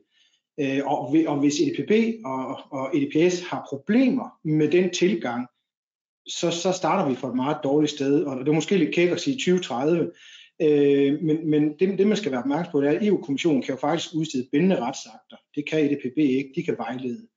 Øh, 0.59 0.81
og, 0.85 1.15
og 1.27 1.39
hvis 1.39 1.59
EDPB 1.59 2.25
og, 2.25 2.59
og 2.71 2.97
EDPS 2.97 3.41
har 3.41 3.65
problemer 3.69 4.39
med 4.43 4.71
den 4.71 4.89
tilgang, 4.89 5.47
så, 6.27 6.51
så 6.51 6.71
starter 6.71 7.09
vi 7.09 7.15
fra 7.15 7.29
et 7.29 7.35
meget 7.35 7.57
dårligt 7.63 7.91
sted, 7.91 8.23
og 8.23 8.39
det 8.39 8.47
er 8.47 8.53
måske 8.53 8.77
lidt 8.77 8.95
kæk 8.95 9.09
at 9.09 9.21
sige 9.21 9.35
2030, 9.35 10.11
øh, 10.61 11.21
men, 11.21 11.49
men 11.49 11.73
det, 11.79 11.97
det 11.97 12.07
man 12.07 12.17
skal 12.17 12.31
være 12.31 12.41
opmærksom 12.41 12.71
på, 12.71 12.81
det 12.81 12.89
er, 12.89 12.99
at 12.99 13.07
EU-kommissionen 13.07 13.61
kan 13.61 13.73
jo 13.73 13.79
faktisk 13.79 14.15
udstede 14.15 14.47
bindende 14.51 14.81
retsakter. 14.81 15.37
Det 15.55 15.69
kan 15.69 15.79
EDPB 15.79 16.17
ikke, 16.17 16.51
de 16.55 16.63
kan 16.63 16.77
vejlede. 16.77 17.27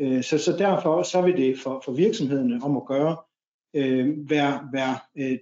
Øh, 0.00 0.22
så, 0.22 0.38
så 0.38 0.56
derfor 0.58 1.02
så 1.02 1.22
vil 1.22 1.36
det 1.36 1.58
for, 1.58 1.82
for 1.84 1.92
virksomhederne 1.92 2.60
om 2.62 2.76
at 2.76 2.86
gøre 2.86 3.16
øh, 3.74 4.30
være, 4.30 4.68
være 4.72 4.98
øh, 5.18 5.38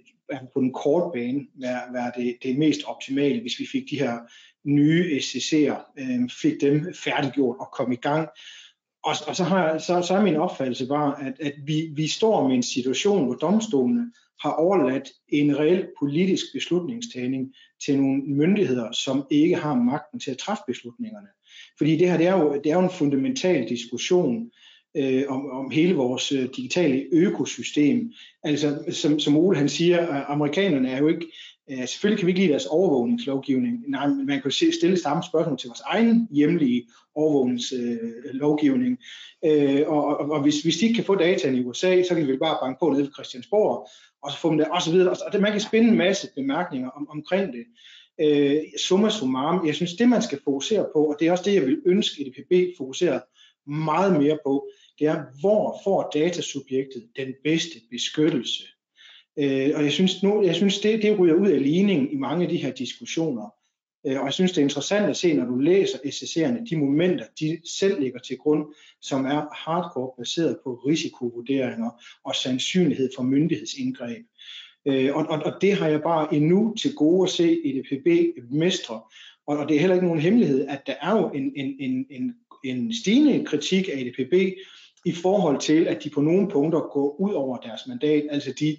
på 0.53 0.59
den 0.59 0.73
korte 0.73 1.19
bane 1.19 1.47
være, 1.55 1.81
være 1.93 2.11
det, 2.17 2.37
det 2.43 2.57
mest 2.57 2.81
optimale, 2.85 3.41
hvis 3.41 3.59
vi 3.59 3.67
fik 3.71 3.83
de 3.89 3.99
her 3.99 4.17
nye 4.63 5.19
SCC'er, 5.19 5.77
øh, 5.99 6.29
fik 6.41 6.61
dem 6.61 6.93
færdiggjort 7.03 7.57
og 7.59 7.67
kom 7.73 7.91
i 7.91 7.95
gang. 7.95 8.29
Og, 9.03 9.15
og 9.27 9.35
så, 9.35 9.43
har, 9.43 9.77
så, 9.77 10.01
så 10.01 10.13
er 10.13 10.21
min 10.21 10.35
opfattelse 10.35 10.87
bare, 10.87 11.25
at, 11.25 11.33
at 11.39 11.53
vi, 11.65 11.91
vi 11.95 12.07
står 12.07 12.47
med 12.47 12.55
en 12.55 12.63
situation, 12.63 13.25
hvor 13.25 13.35
domstolene 13.35 14.11
har 14.41 14.51
overladt 14.51 15.09
en 15.29 15.59
reel 15.59 15.87
politisk 15.99 16.45
beslutningstagning 16.53 17.53
til 17.85 17.99
nogle 18.01 18.21
myndigheder, 18.21 18.91
som 18.91 19.27
ikke 19.31 19.55
har 19.55 19.75
magten 19.75 20.19
til 20.19 20.31
at 20.31 20.37
træffe 20.37 20.63
beslutningerne. 20.67 21.27
Fordi 21.77 21.97
det 21.97 22.09
her 22.09 22.17
det 22.17 22.27
er, 22.27 22.37
jo, 22.37 22.53
det 22.63 22.71
er 22.71 22.75
jo 22.75 22.83
en 22.83 22.89
fundamental 22.89 23.69
diskussion 23.69 24.51
øh, 24.97 25.23
om, 25.27 25.49
om 25.49 25.71
hele 25.71 25.95
vores 25.95 26.31
øh, 26.31 26.49
digitale 26.55 27.05
økosystem. 27.11 28.11
Altså, 28.43 28.83
som, 28.91 29.19
som 29.19 29.37
Ole 29.37 29.57
han 29.57 29.69
siger, 29.69 30.01
øh, 30.01 30.31
amerikanerne 30.31 30.89
er 30.89 30.97
jo 30.97 31.07
ikke, 31.07 31.25
øh, 31.71 31.87
selvfølgelig 31.87 32.19
kan 32.19 32.25
vi 32.25 32.31
ikke 32.31 32.41
lide 32.41 32.51
deres 32.51 32.65
overvågningslovgivning, 32.65 33.83
nej, 33.87 34.07
men 34.07 34.25
man 34.25 34.41
kan 34.41 34.51
jo 34.51 34.71
stille 34.71 34.97
samme 34.97 35.23
spørgsmål 35.23 35.57
til 35.57 35.67
vores 35.67 35.81
egen 35.85 36.27
hjemlige 36.31 36.87
overvågningslovgivning. 37.15 38.97
Øh, 39.45 39.83
og, 39.87 40.05
og, 40.05 40.31
og 40.31 40.41
hvis, 40.41 40.61
hvis 40.61 40.77
de 40.77 40.85
ikke 40.85 40.95
kan 40.95 41.05
få 41.05 41.15
data 41.15 41.49
i 41.49 41.63
USA, 41.63 42.03
så 42.03 42.15
kan 42.15 42.23
vi 42.23 42.31
vel 42.31 42.39
bare 42.39 42.57
banke 42.61 42.79
på 42.79 42.89
nede 42.89 43.03
ved 43.03 43.13
Christiansborg, 43.13 43.89
og 44.23 44.31
så 44.31 44.37
få 44.37 44.49
dem 44.49 44.57
der, 44.57 44.69
og 44.69 44.81
så 44.81 44.91
videre. 44.91 45.09
Og 45.09 45.33
det, 45.33 45.41
man 45.41 45.51
kan 45.51 45.61
spænde 45.61 45.89
en 45.89 45.97
masse 45.97 46.27
bemærkninger 46.35 46.89
om, 46.89 47.09
omkring 47.09 47.53
det. 47.53 47.65
Øh, 48.21 48.57
summa 48.79 49.09
summarum, 49.09 49.67
jeg 49.67 49.75
synes, 49.75 49.93
det 49.93 50.09
man 50.09 50.21
skal 50.21 50.39
fokusere 50.43 50.85
på, 50.95 51.05
og 51.05 51.15
det 51.19 51.27
er 51.27 51.31
også 51.31 51.43
det, 51.43 51.53
jeg 51.53 51.65
vil 51.65 51.81
ønske, 51.85 52.21
at 52.21 52.27
EDPB 52.27 52.77
fokuserer 52.77 53.19
meget 53.69 54.21
mere 54.21 54.37
på, 54.45 54.67
det 54.99 55.07
er, 55.07 55.23
hvor 55.39 55.81
får 55.83 56.11
datasubjektet 56.13 57.09
den 57.15 57.33
bedste 57.43 57.79
beskyttelse? 57.91 58.63
Øh, 59.39 59.71
og 59.75 59.83
jeg 59.83 59.91
synes, 59.91 60.23
nu, 60.23 60.43
jeg 60.43 60.55
synes 60.55 60.79
det, 60.79 61.01
det 61.01 61.19
ryger 61.19 61.35
ud 61.35 61.47
af 61.47 61.63
ligningen 61.63 62.11
i 62.11 62.15
mange 62.15 62.43
af 62.43 62.49
de 62.49 62.57
her 62.57 62.71
diskussioner. 62.71 63.53
Øh, 64.07 64.19
og 64.19 64.25
jeg 64.25 64.33
synes, 64.33 64.51
det 64.51 64.57
er 64.57 64.63
interessant 64.63 65.09
at 65.09 65.17
se, 65.17 65.33
når 65.33 65.45
du 65.45 65.57
læser 65.57 65.97
SSC'erne, 65.97 66.69
de 66.69 66.75
momenter, 66.77 67.25
de 67.39 67.59
selv 67.77 68.01
ligger 68.01 68.19
til 68.19 68.37
grund, 68.37 68.65
som 69.01 69.25
er 69.25 69.45
hardcore 69.55 70.11
baseret 70.17 70.57
på 70.63 70.73
risikovurderinger 70.73 71.89
og 72.23 72.35
sandsynlighed 72.35 73.09
for 73.15 73.23
myndighedsindgreb. 73.23 74.25
Øh, 74.85 75.15
og, 75.15 75.25
og, 75.25 75.39
og 75.45 75.61
det 75.61 75.73
har 75.73 75.87
jeg 75.87 76.01
bare 76.01 76.33
endnu 76.33 76.75
til 76.75 76.95
gode 76.95 77.23
at 77.23 77.29
se 77.29 77.61
i 77.65 77.81
DPB 77.81 78.07
mestre. 78.51 79.01
Og, 79.47 79.57
og 79.57 79.67
det 79.67 79.75
er 79.75 79.79
heller 79.79 79.95
ikke 79.95 80.07
nogen 80.07 80.21
hemmelighed, 80.21 80.67
at 80.67 80.87
der 80.87 80.95
er 81.01 81.11
jo 81.11 81.29
en, 81.29 81.53
en, 81.55 81.75
en, 81.79 82.05
en, 82.09 82.35
en 82.63 82.93
stigende 82.93 83.45
kritik 83.45 83.89
af 83.93 83.97
EDPB, 83.97 84.33
i 85.07 85.11
forhold 85.11 85.59
til, 85.59 85.87
at 85.87 86.03
de 86.03 86.09
på 86.09 86.21
nogle 86.21 86.49
punkter 86.49 86.79
går 86.79 87.21
ud 87.21 87.33
over 87.33 87.57
deres 87.57 87.87
mandat. 87.87 88.27
Altså 88.31 88.53
de 88.59 88.77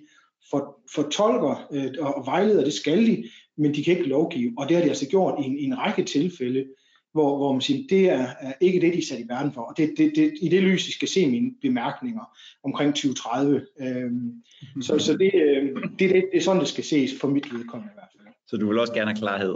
for, 0.50 0.80
fortolker 0.94 1.68
øh, 1.72 1.90
og 2.00 2.26
vejleder, 2.26 2.64
det 2.64 2.72
skal 2.72 3.06
de, 3.06 3.24
men 3.56 3.74
de 3.74 3.84
kan 3.84 3.96
ikke 3.96 4.08
lovgive. 4.08 4.54
Og 4.58 4.68
det 4.68 4.76
har 4.76 4.84
de 4.84 4.88
altså 4.88 5.08
gjort 5.08 5.44
i 5.44 5.46
en, 5.46 5.58
i 5.58 5.64
en 5.64 5.78
række 5.78 6.04
tilfælde, 6.04 6.64
hvor, 7.12 7.36
hvor 7.36 7.52
man 7.52 7.60
siger, 7.60 7.86
det 7.88 8.10
er, 8.10 8.26
er 8.40 8.52
ikke 8.60 8.80
det, 8.80 8.92
de 8.92 8.98
er 8.98 9.02
sat 9.02 9.20
i 9.20 9.28
verden 9.28 9.52
for. 9.52 9.60
Og 9.60 9.74
det, 9.76 9.94
det, 9.98 10.12
det, 10.16 10.32
i 10.42 10.48
det 10.48 10.62
lys, 10.62 10.88
I 10.88 10.92
skal 10.92 11.08
se 11.08 11.30
mine 11.30 11.50
bemærkninger 11.62 12.24
omkring 12.64 12.94
2030. 12.94 13.66
Øhm, 13.80 14.10
mm-hmm. 14.12 14.82
Så, 14.82 14.98
så 14.98 15.16
det, 15.16 15.30
øh, 15.34 15.82
det, 15.98 16.10
det, 16.10 16.24
det 16.32 16.38
er 16.38 16.40
sådan, 16.40 16.60
det 16.60 16.68
skal 16.68 16.84
ses 16.84 17.20
for 17.20 17.28
mit 17.28 17.54
vedkommende 17.54 17.92
i 17.92 17.96
hvert 17.96 18.08
fald. 18.12 18.34
Så 18.46 18.56
du 18.56 18.68
vil 18.68 18.78
også 18.78 18.92
gerne 18.92 19.10
have 19.10 19.18
klarhed? 19.18 19.54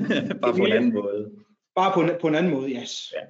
Bare 0.42 0.52
på 0.52 0.64
en 0.64 0.72
anden 0.72 0.94
måde? 0.94 1.30
Bare 1.76 1.92
på 1.94 2.00
en, 2.00 2.10
på 2.20 2.28
en 2.28 2.34
anden 2.34 2.52
måde, 2.52 2.70
yes. 2.70 3.12
Ja. 3.16 3.20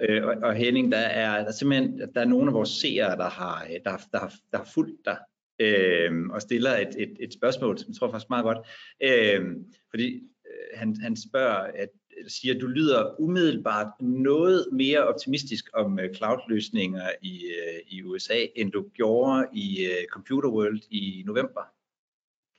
Øh, 0.00 0.26
og, 0.26 0.34
og 0.42 0.54
Henning, 0.54 0.92
der 0.92 0.98
er, 0.98 1.38
der 1.38 1.48
er 1.48 1.52
simpelthen 1.52 1.98
der 2.14 2.20
er 2.20 2.24
nogle 2.24 2.46
af 2.46 2.54
vores 2.54 2.68
seere, 2.68 3.16
der 3.16 3.28
har, 3.28 3.66
øh, 3.70 3.80
der, 3.84 3.96
der, 4.12 4.32
der 4.52 4.58
har 4.58 4.68
fulgt 4.74 5.04
dig 5.04 5.18
øh, 5.58 6.26
og 6.30 6.42
stiller 6.42 6.76
et, 6.76 6.94
et, 6.98 7.16
et 7.20 7.32
spørgsmål, 7.32 7.78
som 7.78 7.88
jeg 7.88 7.96
tror 7.96 8.10
faktisk 8.10 8.30
meget 8.30 8.44
godt. 8.44 8.58
Øh, 9.02 9.56
fordi 9.90 10.14
øh, 10.46 10.78
han, 10.78 10.96
han 11.00 11.16
spørger, 11.16 11.70
at 11.74 11.88
siger, 12.28 12.54
at 12.54 12.60
du 12.60 12.66
lyder 12.66 13.20
umiddelbart 13.20 13.86
noget 14.00 14.66
mere 14.72 15.06
optimistisk 15.06 15.70
om 15.74 15.98
øh, 15.98 16.14
cloud-løsninger 16.14 17.10
i, 17.22 17.42
i 17.88 18.02
USA, 18.02 18.46
end 18.56 18.72
du 18.72 18.88
gjorde 18.94 19.46
i 19.52 19.88
Computer 20.10 20.48
World 20.48 20.80
i 20.90 21.22
november. 21.26 21.60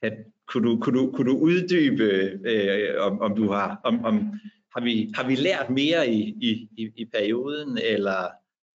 Kan, 0.03 0.25
kunne, 0.47 0.69
du, 0.69 0.79
kunne, 0.79 0.99
du, 0.99 1.11
kunne 1.11 1.31
du 1.31 1.37
uddybe, 1.37 2.03
øh, 2.49 3.01
om, 3.05 3.19
om 3.19 3.35
du 3.35 3.47
har, 3.47 3.81
om, 3.83 4.05
om 4.05 4.39
har, 4.75 4.83
vi, 4.83 5.11
har 5.15 5.27
vi 5.27 5.35
lært 5.35 5.69
mere 5.69 6.09
i, 6.09 6.19
i, 6.41 6.69
i, 6.77 6.91
i 6.95 7.05
perioden, 7.05 7.77
eller, 7.77 8.29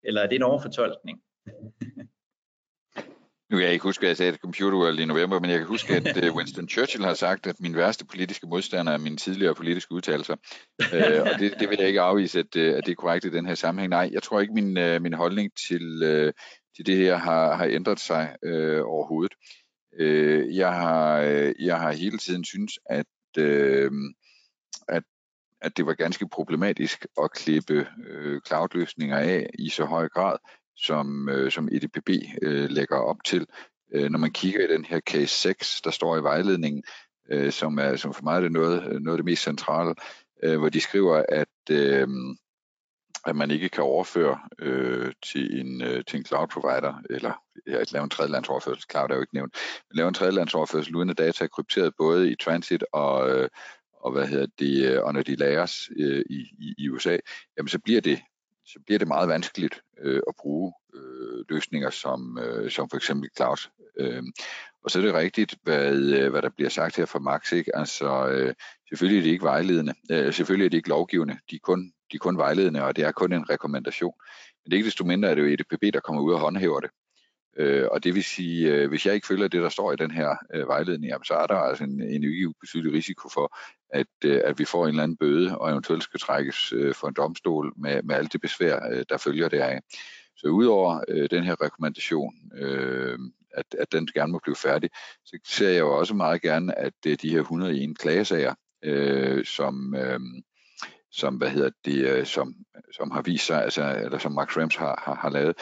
eller 0.03 0.21
er 0.21 0.27
det 0.27 0.35
en 0.35 0.43
overfortolkning? 0.43 1.19
Nu 3.49 3.57
kan 3.57 3.65
jeg 3.65 3.73
ikke 3.73 3.83
huske, 3.83 4.03
at 4.03 4.07
jeg 4.07 4.17
sagde 4.17 4.31
det 4.31 4.41
computer 4.41 4.99
i 4.99 5.05
november, 5.05 5.39
men 5.39 5.49
jeg 5.49 5.59
kan 5.59 5.67
huske, 5.67 5.93
at 5.95 6.23
øh, 6.23 6.35
Winston 6.35 6.69
Churchill 6.69 7.05
har 7.05 7.13
sagt, 7.13 7.47
at 7.47 7.59
min 7.59 7.75
værste 7.75 8.05
politiske 8.05 8.47
modstander 8.47 8.93
er 8.93 8.97
mine 8.97 9.17
tidligere 9.17 9.55
politiske 9.55 9.91
udtalelser. 9.91 10.35
øh, 10.93 11.21
og 11.21 11.39
det, 11.39 11.53
det 11.59 11.69
vil 11.69 11.77
jeg 11.79 11.87
ikke 11.87 12.01
afvise, 12.01 12.39
at, 12.39 12.55
øh, 12.55 12.77
at 12.77 12.85
det 12.85 12.91
er 12.91 12.95
korrekt 12.95 13.25
i 13.25 13.29
den 13.29 13.45
her 13.45 13.55
sammenhæng. 13.55 13.89
Nej, 13.89 14.09
jeg 14.13 14.23
tror 14.23 14.41
ikke, 14.41 14.53
min, 14.53 14.77
øh, 14.77 15.01
min 15.01 15.13
holdning 15.13 15.51
til, 15.67 15.99
til 16.75 16.85
det 16.85 16.97
her 16.97 17.15
har, 17.15 17.55
har 17.55 17.65
ændret 17.65 17.99
sig 17.99 18.35
øh, 18.43 18.81
overhovedet. 18.85 19.33
Øh, 19.99 20.55
jeg, 20.55 20.73
har, 20.73 21.19
jeg 21.59 21.79
har 21.79 21.91
hele 21.91 22.17
tiden 22.17 22.43
synes, 22.43 22.79
at, 22.89 23.05
øh, 23.37 23.91
at 25.61 25.77
det 25.77 25.85
var 25.85 25.93
ganske 25.93 26.27
problematisk 26.27 27.05
at 27.21 27.31
klippe 27.31 27.87
øh, 28.07 28.41
cloud-løsninger 28.47 29.17
af 29.17 29.49
i 29.59 29.69
så 29.69 29.85
høj 29.85 30.09
grad, 30.09 30.37
som, 30.75 31.29
øh, 31.29 31.51
som 31.51 31.69
EDPB 31.71 32.09
øh, 32.41 32.69
lægger 32.69 32.97
op 32.97 33.17
til. 33.25 33.47
Øh, 33.93 34.09
når 34.09 34.19
man 34.19 34.31
kigger 34.31 34.63
i 34.63 34.73
den 34.73 34.85
her 34.85 34.99
case 34.99 35.35
6, 35.35 35.81
der 35.81 35.91
står 35.91 36.17
i 36.17 36.23
vejledningen, 36.23 36.83
øh, 37.31 37.51
som, 37.51 37.77
er, 37.77 37.95
som 37.95 38.13
for 38.13 38.23
mig 38.23 38.35
er 38.35 38.41
det 38.41 38.51
noget, 38.51 39.01
noget 39.01 39.17
af 39.17 39.17
det 39.17 39.25
mest 39.25 39.43
centrale, 39.43 39.95
øh, 40.43 40.59
hvor 40.59 40.69
de 40.69 40.81
skriver, 40.81 41.23
at, 41.29 41.71
øh, 41.71 42.07
at 43.25 43.35
man 43.35 43.51
ikke 43.51 43.69
kan 43.69 43.83
overføre 43.83 44.39
øh, 44.59 45.13
til, 45.25 45.59
en, 45.59 45.81
øh, 45.81 46.03
til 46.05 46.19
en 46.19 46.25
cloud 46.25 46.47
provider, 46.47 47.01
eller 47.09 47.43
ja, 47.67 47.83
lave 47.91 48.03
en 48.03 48.09
tredjelandsoverførsel, 48.09 48.83
cloud 48.91 49.09
er 49.09 49.15
jo 49.15 49.21
ikke 49.21 49.33
nævnt, 49.33 49.55
men 49.89 49.97
lave 49.97 50.07
en 50.07 50.13
tredjelandsoverførsel 50.13 50.95
uden 50.95 51.09
at 51.09 51.17
data 51.17 51.43
er 51.43 51.47
krypteret 51.47 51.93
både 51.97 52.31
i 52.31 52.35
transit 52.35 52.83
og, 52.93 53.29
øh, 53.29 53.49
og 54.07 54.13
hvad 54.13 54.27
hedder 54.27 54.47
det, 54.59 54.85
øh, 54.85 55.03
og 55.03 55.13
når 55.13 55.21
de 55.21 55.35
lagres 55.35 55.89
øh, 55.99 56.23
i, 56.29 56.39
i, 56.59 56.73
i 56.77 56.89
USA, 56.89 57.17
jamen 57.57 57.67
så 57.67 57.79
bliver 57.79 58.01
det 58.01 58.19
så 58.65 58.79
bliver 58.85 58.99
det 58.99 59.07
meget 59.07 59.29
vanskeligt 59.29 59.81
øh, 59.99 60.21
at 60.27 60.35
bruge 60.39 60.73
øh, 60.95 61.45
løsninger 61.49 61.89
som, 61.89 62.39
øh, 62.41 62.71
som 62.71 62.89
for 62.89 62.97
eksempel 62.97 63.29
cloud. 63.37 63.69
Øh, 63.99 64.23
og 64.83 64.91
så 64.91 64.99
er 64.99 65.03
det 65.03 65.13
rigtigt, 65.13 65.55
hvad, 65.63 65.95
øh, 65.95 66.31
hvad 66.31 66.41
der 66.41 66.49
bliver 66.49 66.69
sagt 66.69 66.95
her 66.95 67.05
fra 67.05 67.19
Max. 67.19 67.51
Ikke? 67.51 67.75
Altså, 67.75 68.27
øh, 68.27 68.53
selvfølgelig 68.89 69.19
er 69.19 69.23
det 69.23 69.31
ikke 69.31 69.43
vejledende. 69.43 69.93
Øh, 70.11 70.33
selvfølgelig 70.33 70.65
er 70.65 70.69
det 70.69 70.77
ikke 70.77 70.89
lovgivende. 70.89 71.37
De 71.51 71.55
er, 71.55 71.59
kun, 71.63 71.91
de 72.11 72.15
er 72.15 72.19
kun 72.19 72.37
vejledende, 72.37 72.83
og 72.83 72.95
det 72.95 73.03
er 73.03 73.11
kun 73.11 73.33
en 73.33 73.49
rekommendation. 73.49 74.13
Men 74.63 74.71
det 74.71 74.73
er 74.73 74.77
ikke 74.77 74.87
desto 74.87 75.05
mindre, 75.05 75.29
er 75.29 75.35
det 75.35 75.41
jo 75.41 75.47
EDPB, 75.47 75.93
der 75.93 75.99
kommer 75.99 76.21
ud 76.21 76.33
og 76.33 76.39
håndhæver 76.39 76.79
det. 76.79 76.89
Øh, 77.59 77.87
og 77.91 78.03
det 78.03 78.15
vil 78.15 78.23
sige, 78.23 78.73
øh, 78.73 78.89
hvis 78.89 79.05
jeg 79.05 79.15
ikke 79.15 79.27
følger 79.27 79.47
det, 79.47 79.61
der 79.61 79.69
står 79.69 79.93
i 79.93 79.95
den 79.95 80.11
her 80.11 80.35
øh, 80.53 80.67
vejledning, 80.67 81.09
jamen, 81.09 81.25
så 81.25 81.33
er 81.33 81.47
der 81.47 81.55
altså 81.55 81.83
en, 81.83 82.01
en 82.01 82.23
ikke 82.23 82.47
ubetydelig 82.47 82.93
risiko 82.93 83.29
for, 83.29 83.57
at, 83.89 84.07
øh, 84.25 84.41
at 84.43 84.59
vi 84.59 84.65
får 84.65 84.83
en 84.83 84.89
eller 84.89 85.03
anden 85.03 85.17
bøde, 85.17 85.57
og 85.57 85.71
eventuelt 85.71 86.03
skal 86.03 86.19
trækkes 86.19 86.73
øh, 86.73 86.95
for 86.95 87.07
en 87.07 87.13
domstol 87.13 87.73
med, 87.77 88.03
med 88.03 88.15
alt 88.15 88.33
det 88.33 88.41
besvær, 88.41 88.89
øh, 88.91 89.05
der 89.09 89.17
følger 89.17 89.49
deraf. 89.49 89.79
Så 90.37 90.47
udover 90.47 91.03
øh, 91.07 91.29
den 91.31 91.43
her 91.43 91.61
rekommendation, 91.63 92.33
øh, 92.57 93.19
at, 93.53 93.65
at 93.79 93.91
den 93.91 94.07
gerne 94.07 94.31
må 94.31 94.39
blive 94.43 94.55
færdig, 94.55 94.89
så 95.25 95.37
ser 95.45 95.69
jeg 95.69 95.79
jo 95.79 95.97
også 95.97 96.13
meget 96.13 96.41
gerne, 96.41 96.79
at 96.79 96.93
øh, 97.07 97.17
de 97.21 97.29
her 97.29 97.39
101 97.39 97.99
klagesager, 97.99 98.53
øh, 98.83 99.45
som, 99.45 99.95
øh, 99.95 100.19
som, 101.11 101.35
hvad 101.35 101.49
hedder 101.49 101.69
det, 101.85 102.07
øh, 102.07 102.25
som, 102.25 102.53
som 102.93 103.11
har 103.11 103.21
vist 103.21 103.45
sig, 103.45 103.63
altså, 103.63 104.01
eller 104.03 104.17
som 104.17 104.31
Max 104.31 104.57
Rams 104.57 104.75
har, 104.75 105.03
har, 105.05 105.15
har 105.15 105.29
lavet, 105.29 105.55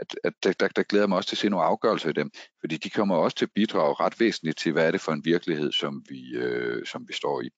at, 0.00 0.16
at 0.24 0.32
der, 0.42 0.52
der, 0.52 0.68
der 0.68 0.82
glæder 0.82 1.06
mig 1.06 1.16
også 1.16 1.28
til 1.28 1.36
at 1.36 1.40
se 1.40 1.48
nogle 1.48 1.64
afgørelser 1.64 2.08
i 2.08 2.12
dem, 2.12 2.30
fordi 2.60 2.76
de 2.76 2.90
kommer 2.90 3.16
også 3.16 3.36
til 3.36 3.44
at 3.44 3.52
bidrage 3.54 3.94
ret 3.94 4.20
væsentligt 4.20 4.58
til, 4.58 4.72
hvad 4.72 4.86
er 4.86 4.90
det 4.90 5.00
for 5.00 5.12
en 5.12 5.24
virkelighed, 5.24 5.72
som 5.72 6.04
vi, 6.08 6.36
øh, 6.36 6.86
som 6.86 7.08
vi 7.08 7.12
står 7.12 7.42
i. 7.42 7.48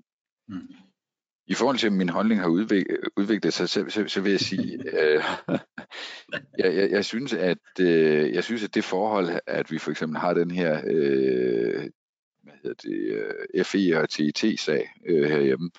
Mm. 0.49 0.69
I 1.47 1.55
forhold 1.55 1.79
til, 1.79 1.87
at 1.87 1.93
min 1.93 2.09
holdning 2.09 2.41
har 2.41 2.49
udviklet, 2.49 2.99
udviklet 3.17 3.53
sig, 3.53 3.69
så, 3.69 3.85
så, 3.89 4.05
så 4.09 4.21
vil 4.21 4.31
jeg 4.31 4.41
sige, 4.41 4.73
øh, 5.01 5.23
jeg, 6.59 6.77
jeg, 6.77 6.91
jeg, 6.91 7.05
synes, 7.05 7.33
at, 7.33 7.59
øh, 7.81 8.35
jeg 8.35 8.45
synes, 8.45 8.65
at 8.65 8.75
det 8.75 8.85
forhold, 8.85 9.41
at 9.47 9.71
vi 9.71 9.79
for 9.79 9.91
eksempel 9.91 10.19
har 10.19 10.35
den 10.35 10.51
her 10.51 10.83
øh, 10.87 11.91
hvad 12.43 12.55
hedder 12.63 12.83
det, 12.83 13.25
øh, 13.57 13.65
FE 13.65 14.01
og 14.01 14.11
TIT-sag 14.11 14.91
øh, 15.07 15.31
herhjemme, 15.31 15.71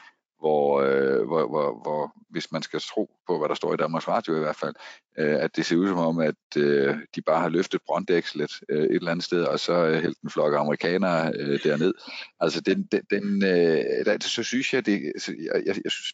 hvor, 0.43 0.81
øh, 0.81 1.27
hvor, 1.27 1.47
hvor, 1.47 1.81
hvor 1.83 2.13
hvis 2.29 2.51
man 2.51 2.61
skal 2.61 2.79
tro 2.79 3.09
på, 3.27 3.37
hvad 3.37 3.49
der 3.49 3.55
står 3.55 3.73
i 3.73 3.77
Danmarks 3.77 4.07
Radio 4.07 4.35
i 4.35 4.39
hvert 4.39 4.55
fald, 4.55 4.75
øh, 5.17 5.35
at 5.43 5.55
det 5.55 5.65
ser 5.65 5.75
ud 5.75 5.87
som 5.87 5.97
om, 5.97 6.19
at 6.19 6.57
øh, 6.57 6.95
de 7.15 7.21
bare 7.21 7.41
har 7.41 7.49
løftet 7.49 7.81
brøndækslet 7.85 8.51
øh, 8.69 8.83
et 8.83 8.95
eller 8.95 9.11
andet 9.11 9.25
sted, 9.25 9.43
og 9.43 9.59
så 9.59 9.73
øh, 9.73 10.01
hældt 10.01 10.21
en 10.21 10.29
flok 10.29 10.53
amerikanere 10.53 11.31
øh, 11.35 11.63
derned. 11.63 11.93
Altså, 12.39 12.61
den, 12.61 12.83
den, 12.83 13.01
den, 13.09 13.43
øh, 13.43 14.05
der, 14.05 14.17
så 14.21 14.43
synes 14.43 14.73
jeg, 14.73 14.85
det, 14.85 15.13
jeg, 15.27 15.63
jeg, 15.65 15.75
jeg 15.83 15.91
synes, 15.91 16.13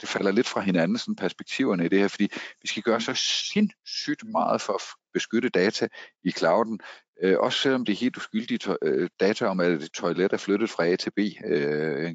det 0.00 0.08
falder 0.08 0.32
lidt 0.32 0.48
fra 0.48 0.60
hinanden, 0.60 0.98
sådan 0.98 1.16
perspektiverne 1.16 1.84
i 1.84 1.88
det 1.88 1.98
her, 1.98 2.08
fordi 2.08 2.28
vi 2.62 2.68
skal 2.68 2.82
gøre 2.82 3.00
så 3.00 3.14
sindssygt 3.52 4.24
meget 4.24 4.60
for 4.60 4.72
at 4.72 4.82
beskytte 5.12 5.48
data 5.48 5.88
i 6.24 6.30
clouden, 6.30 6.80
øh, 7.22 7.38
også 7.38 7.58
selvom 7.58 7.84
det 7.84 7.92
er 7.92 7.96
helt 7.96 8.16
uskyldige 8.16 8.76
øh, 8.82 9.08
data 9.20 9.46
om, 9.46 9.60
at 9.60 9.72
et 9.72 9.90
toilet 9.90 10.32
er 10.32 10.36
flyttet 10.36 10.70
fra 10.70 10.86
A 10.86 10.96
til 10.96 11.10
B, 11.10 11.18
øh, 11.44 12.14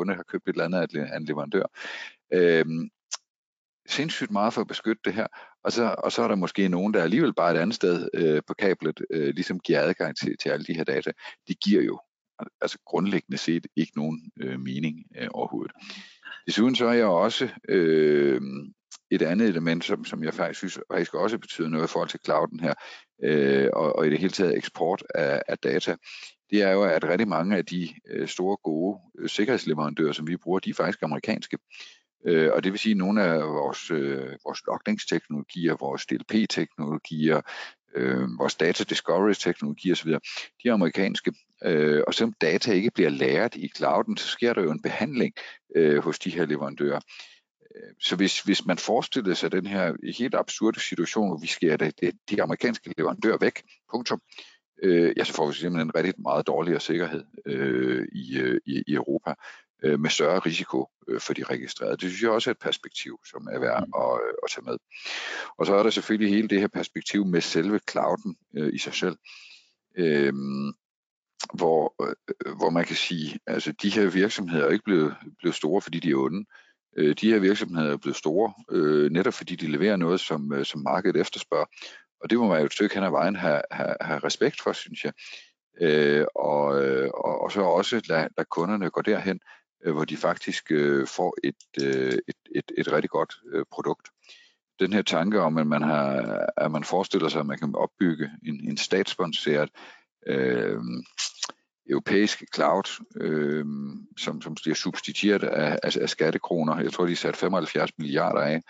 kunde 0.00 0.14
har 0.14 0.22
købt 0.22 0.48
et 0.48 0.52
eller 0.52 0.64
andet 0.64 0.98
af 1.12 1.16
en 1.16 1.24
leverandør. 1.24 1.66
Øhm, 2.32 2.90
sindssygt 3.88 4.30
meget 4.30 4.54
for 4.54 4.60
at 4.60 4.66
beskytte 4.66 5.02
det 5.04 5.14
her, 5.14 5.26
og 5.64 5.72
så, 5.72 5.94
og 5.98 6.12
så 6.12 6.22
er 6.22 6.28
der 6.28 6.34
måske 6.34 6.68
nogen, 6.68 6.94
der 6.94 7.02
alligevel 7.02 7.34
bare 7.34 7.54
et 7.54 7.58
andet 7.58 7.74
sted 7.74 8.08
øh, 8.14 8.42
på 8.46 8.54
kablet, 8.54 9.00
øh, 9.10 9.34
ligesom 9.34 9.60
giver 9.60 9.80
adgang 9.80 10.16
til, 10.16 10.36
til 10.42 10.48
alle 10.48 10.64
de 10.64 10.74
her 10.74 10.84
data. 10.84 11.10
Det 11.48 11.60
giver 11.60 11.82
jo 11.82 12.00
altså 12.60 12.78
grundlæggende 12.86 13.38
set 13.38 13.66
ikke 13.76 13.92
nogen 13.96 14.30
øh, 14.40 14.60
mening 14.60 14.96
øh, 15.18 15.28
overhovedet. 15.30 15.72
Desuden 16.46 16.74
så 16.76 16.86
er 16.86 16.92
jeg 16.92 17.06
også 17.06 17.48
øh, 17.68 18.40
et 19.10 19.22
andet 19.22 19.48
element, 19.48 19.84
som, 19.84 20.04
som 20.04 20.24
jeg 20.24 20.34
faktisk 20.34 20.58
synes 20.58 20.80
faktisk 20.92 21.14
også 21.14 21.38
betyder 21.38 21.68
noget 21.68 21.84
i 21.84 21.92
forhold 21.92 22.08
til 22.08 22.20
clouden 22.24 22.60
her, 22.60 22.74
øh, 23.24 23.68
og, 23.72 23.96
og 23.96 24.06
i 24.06 24.10
det 24.10 24.18
hele 24.18 24.32
taget 24.32 24.56
eksport 24.56 25.02
af, 25.14 25.42
af 25.48 25.58
data 25.58 25.96
det 26.50 26.62
er 26.62 26.70
jo, 26.70 26.82
at 26.82 27.04
rigtig 27.04 27.28
mange 27.28 27.56
af 27.56 27.66
de 27.66 27.88
øh, 28.10 28.28
store, 28.28 28.56
gode 28.56 28.98
øh, 29.18 29.28
sikkerhedsleverandører, 29.28 30.12
som 30.12 30.26
vi 30.26 30.36
bruger, 30.36 30.58
de 30.58 30.70
er 30.70 30.74
faktisk 30.74 31.02
amerikanske. 31.02 31.58
Øh, 32.26 32.50
og 32.52 32.64
det 32.64 32.72
vil 32.72 32.78
sige, 32.78 32.90
at 32.90 32.96
nogle 32.96 33.22
af 33.24 33.40
vores, 33.42 33.90
øh, 33.90 34.36
vores 34.44 34.62
logningsteknologier, 34.66 35.76
vores 35.80 36.06
DLP-teknologier, 36.06 37.40
øh, 37.94 38.28
vores 38.38 38.54
data 38.54 38.84
discovery-teknologier 38.84 39.92
osv., 39.92 40.10
de 40.62 40.68
er 40.68 40.72
amerikanske. 40.72 41.32
Øh, 41.64 42.02
og 42.06 42.14
selvom 42.14 42.34
data 42.40 42.72
ikke 42.72 42.90
bliver 42.94 43.10
lært 43.10 43.56
i 43.56 43.70
clouden, 43.76 44.16
så 44.16 44.26
sker 44.26 44.52
der 44.52 44.62
jo 44.62 44.70
en 44.70 44.82
behandling 44.82 45.34
øh, 45.76 45.98
hos 45.98 46.18
de 46.18 46.30
her 46.30 46.46
leverandører. 46.46 47.00
Øh, 47.76 47.94
så 48.00 48.16
hvis, 48.16 48.40
hvis 48.40 48.66
man 48.66 48.78
forestiller 48.78 49.34
sig 49.34 49.52
den 49.52 49.66
her 49.66 49.94
helt 50.18 50.34
absurde 50.34 50.80
situation, 50.80 51.28
hvor 51.28 51.38
vi 51.38 51.46
skærer 51.46 51.76
de, 51.76 52.12
de 52.30 52.42
amerikanske 52.42 52.94
leverandører 52.96 53.38
væk, 53.40 53.62
punktum, 53.90 54.20
øh, 54.26 54.49
ja, 55.16 55.24
så 55.24 55.32
får 55.32 55.46
vi 55.46 55.54
simpelthen 55.54 55.88
en 55.88 55.94
rigtig 55.94 56.14
meget 56.18 56.46
dårligere 56.46 56.80
sikkerhed 56.80 57.24
øh, 57.46 58.08
i, 58.12 58.38
øh, 58.38 58.60
i, 58.66 58.82
i 58.86 58.94
Europa 58.94 59.34
øh, 59.82 60.00
med 60.00 60.10
større 60.10 60.38
risiko 60.38 60.88
øh, 61.08 61.20
for 61.20 61.34
de 61.34 61.42
registrerede. 61.44 61.96
Det 61.96 62.00
synes 62.00 62.22
jeg 62.22 62.30
også 62.30 62.50
er 62.50 62.54
et 62.54 62.58
perspektiv, 62.58 63.20
som 63.30 63.48
er 63.52 63.58
værd 63.58 63.86
mm. 63.86 63.92
at, 64.02 64.20
øh, 64.26 64.34
at 64.42 64.50
tage 64.50 64.64
med. 64.64 64.76
Og 65.58 65.66
så 65.66 65.74
er 65.74 65.82
der 65.82 65.90
selvfølgelig 65.90 66.34
hele 66.34 66.48
det 66.48 66.60
her 66.60 66.68
perspektiv 66.68 67.26
med 67.26 67.40
selve 67.40 67.80
clouden 67.90 68.36
øh, 68.56 68.74
i 68.74 68.78
sig 68.78 68.94
selv. 68.94 69.16
Øh, 69.96 70.32
hvor, 71.54 71.94
øh, 72.02 72.56
hvor 72.56 72.70
man 72.70 72.84
kan 72.84 72.96
sige, 72.96 73.38
altså 73.46 73.72
de 73.72 73.90
her 73.90 74.10
virksomheder 74.10 74.66
er 74.66 74.70
ikke 74.70 74.84
blevet, 74.84 75.14
blevet 75.38 75.54
store, 75.54 75.80
fordi 75.80 75.98
de 75.98 76.10
er 76.10 76.16
onde. 76.16 76.44
Øh, 76.96 77.14
de 77.20 77.32
her 77.32 77.38
virksomheder 77.38 77.92
er 77.92 77.96
blevet 77.96 78.16
store, 78.16 78.52
øh, 78.70 79.10
netop 79.10 79.34
fordi 79.34 79.56
de 79.56 79.66
leverer 79.66 79.96
noget, 79.96 80.20
som, 80.20 80.52
øh, 80.52 80.64
som 80.64 80.80
markedet 80.80 81.20
efterspørger. 81.20 81.66
Og 82.20 82.30
det 82.30 82.38
må 82.38 82.48
man 82.48 82.58
jo 82.58 82.66
et 82.66 82.72
stykke 82.72 82.94
hen 82.94 83.04
ad 83.04 83.10
vejen 83.10 83.36
have, 83.36 83.62
have, 83.70 83.94
have 84.00 84.18
respekt 84.18 84.62
for, 84.62 84.72
synes 84.72 85.04
jeg. 85.04 85.12
Øh, 85.80 86.26
og, 86.34 86.84
øh, 86.84 87.10
og, 87.14 87.40
og 87.40 87.52
så 87.52 87.60
også 87.60 88.00
lade, 88.08 88.28
lade 88.36 88.48
kunderne 88.50 88.90
gå 88.90 89.02
derhen, 89.02 89.40
øh, 89.84 89.94
hvor 89.94 90.04
de 90.04 90.16
faktisk 90.16 90.72
øh, 90.72 91.06
får 91.06 91.36
et, 91.44 91.84
øh, 91.84 92.18
et, 92.28 92.36
et, 92.54 92.72
et 92.78 92.92
rigtig 92.92 93.10
godt 93.10 93.34
øh, 93.52 93.64
produkt. 93.72 94.08
Den 94.80 94.92
her 94.92 95.02
tanke 95.02 95.40
om, 95.40 95.58
at 95.58 95.66
man, 95.66 95.82
har, 95.82 96.46
at 96.56 96.70
man 96.70 96.84
forestiller 96.84 97.28
sig, 97.28 97.40
at 97.40 97.46
man 97.46 97.58
kan 97.58 97.74
opbygge 97.74 98.30
en, 98.46 98.68
en 98.68 98.76
statssponsoreret 98.76 99.70
øh, 100.26 100.78
europæisk 101.90 102.44
cloud, 102.54 103.04
øh, 103.16 103.66
som, 104.18 104.42
som 104.42 104.54
bliver 104.54 104.74
substitueret 104.74 105.44
af, 105.44 105.78
af, 105.82 105.96
af 106.00 106.10
skattekroner. 106.10 106.80
Jeg 106.80 106.92
tror, 106.92 107.06
de 107.06 107.12
er 107.12 107.16
sat 107.16 107.36
75 107.36 107.98
milliarder 107.98 108.40
af. 108.40 108.62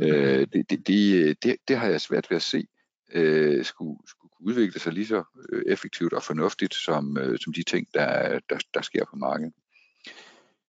Øh, 0.00 0.46
det, 0.52 0.70
det, 0.70 0.86
det, 0.86 1.42
det, 1.42 1.56
det 1.68 1.76
har 1.78 1.88
jeg 1.88 2.00
svært 2.00 2.30
ved 2.30 2.36
at 2.36 2.42
se 2.42 2.66
øh, 3.12 3.64
skulle, 3.64 3.98
skulle 4.06 4.30
kunne 4.30 4.46
udvikle 4.46 4.80
sig 4.80 4.92
lige 4.92 5.06
så 5.06 5.22
øh, 5.52 5.62
effektivt 5.66 6.12
og 6.12 6.22
fornuftigt 6.22 6.74
som, 6.74 7.18
øh, 7.18 7.38
som 7.38 7.52
de 7.52 7.62
ting, 7.62 7.86
der, 7.94 8.38
der, 8.50 8.58
der 8.74 8.82
sker 8.82 9.04
på 9.04 9.16
markedet. 9.16 9.52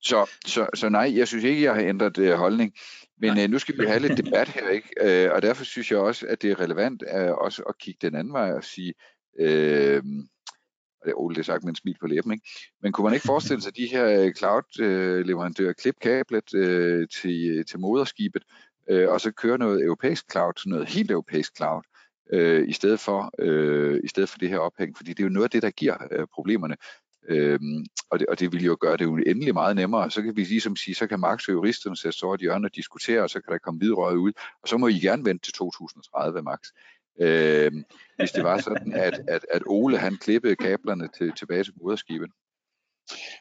Så, 0.02 0.30
så, 0.46 0.68
så 0.74 0.90
nej, 0.90 1.18
jeg 1.18 1.28
synes 1.28 1.44
ikke, 1.44 1.64
jeg 1.64 1.74
har 1.74 1.82
ændret 1.82 2.18
øh, 2.18 2.34
holdning. 2.34 2.74
Men 3.18 3.40
øh, 3.40 3.50
nu 3.50 3.60
skal 3.60 3.80
vi 3.80 3.86
have 3.86 4.00
lidt 4.00 4.26
debat 4.26 4.48
her, 4.48 4.70
ikke? 4.70 4.90
Øh, 5.02 5.32
og 5.34 5.42
derfor 5.42 5.64
synes 5.64 5.92
jeg 5.92 6.00
også, 6.00 6.28
at 6.28 6.42
det 6.42 6.52
er 6.52 6.60
relevant 6.60 7.04
øh, 7.16 7.32
også 7.32 7.64
at 7.64 7.78
kigge 7.78 8.08
den 8.08 8.16
anden 8.16 8.34
vej 8.34 8.52
og 8.52 8.64
sige, 8.64 8.94
øh, 9.40 10.04
og 11.02 11.06
det 11.06 11.12
er 11.12 11.20
Ole, 11.20 11.36
det 11.36 11.46
sagt 11.46 11.64
med 11.64 11.70
en 11.70 11.76
smil 11.76 11.98
på 12.02 12.08
læben, 12.08 12.32
ikke? 12.32 12.50
Men 12.82 12.92
kunne 12.92 13.04
man 13.04 13.14
ikke 13.14 13.26
forestille 13.26 13.62
sig, 13.62 13.78
de 13.78 13.86
her 13.86 14.34
cloud-leverandører 14.34 15.74
klippe 15.74 16.00
kablet 16.00 16.54
øh, 16.54 17.08
til, 17.08 17.66
til 17.66 17.80
moderskibet, 17.80 18.44
øh, 18.90 19.10
og 19.10 19.22
så 19.22 19.32
køre 19.32 19.58
noget 19.58 19.84
europæisk 19.84 20.32
cloud, 20.32 20.54
noget 20.66 20.90
helt 20.90 21.12
europæisk 21.12 21.58
cloud, 21.58 21.82
øh, 22.34 22.68
i, 22.68 22.74
stedet 22.74 23.00
for, 23.00 23.32
øh, 23.40 24.00
i 24.04 24.08
stedet 24.08 24.30
for 24.30 24.38
det 24.38 24.50
her 24.50 24.58
ophæng, 24.58 24.98
fordi 24.98 25.14
det 25.14 25.20
er 25.20 25.28
jo 25.28 25.34
noget 25.34 25.44
af 25.44 25.50
det, 25.50 25.62
der 25.62 25.70
giver 25.70 25.96
øh, 26.12 26.28
problemerne. 26.34 26.76
Øhm, 27.30 27.86
og, 28.10 28.20
det, 28.20 28.28
og 28.28 28.40
det 28.40 28.52
vil 28.52 28.64
jo 28.64 28.78
gøre 28.80 28.98
det 28.98 29.06
jo 29.06 29.18
endelig 29.18 29.54
meget 29.54 29.76
nemmere. 29.76 30.12
Så 30.12 30.22
kan 30.22 30.36
vi 30.36 30.44
ligesom 30.44 30.76
sige, 30.76 30.96
så 30.96 31.08
kan 31.08 31.20
Max 31.20 31.48
og 31.48 31.54
juristerne 31.54 31.98
sætte 31.98 32.20
sig 32.20 32.26
over 32.26 32.36
et 32.36 32.42
hjørne 32.42 32.68
og 32.68 32.76
diskutere, 32.76 33.22
og 33.22 33.30
så 33.30 33.42
kan 33.42 33.54
der 33.54 33.58
komme 33.58 33.80
videre 33.80 34.20
ud. 34.20 34.32
Og 34.62 34.68
så 34.68 34.78
må 34.78 34.88
I 34.88 35.00
gerne 35.00 35.26
vente 35.26 35.46
til 35.46 35.54
2030, 35.54 36.42
Max. 36.42 36.60
Øhm, 37.22 37.84
hvis 38.18 38.32
det 38.32 38.44
var 38.44 38.58
sådan, 38.58 38.94
at, 38.94 39.22
at, 39.28 39.46
at 39.52 39.62
Ole 39.66 39.98
han 39.98 40.18
klippede 40.18 40.56
kablerne 40.56 41.10
til, 41.18 41.32
tilbage 41.32 41.64
til 41.64 41.74
moderskibet. 41.82 42.30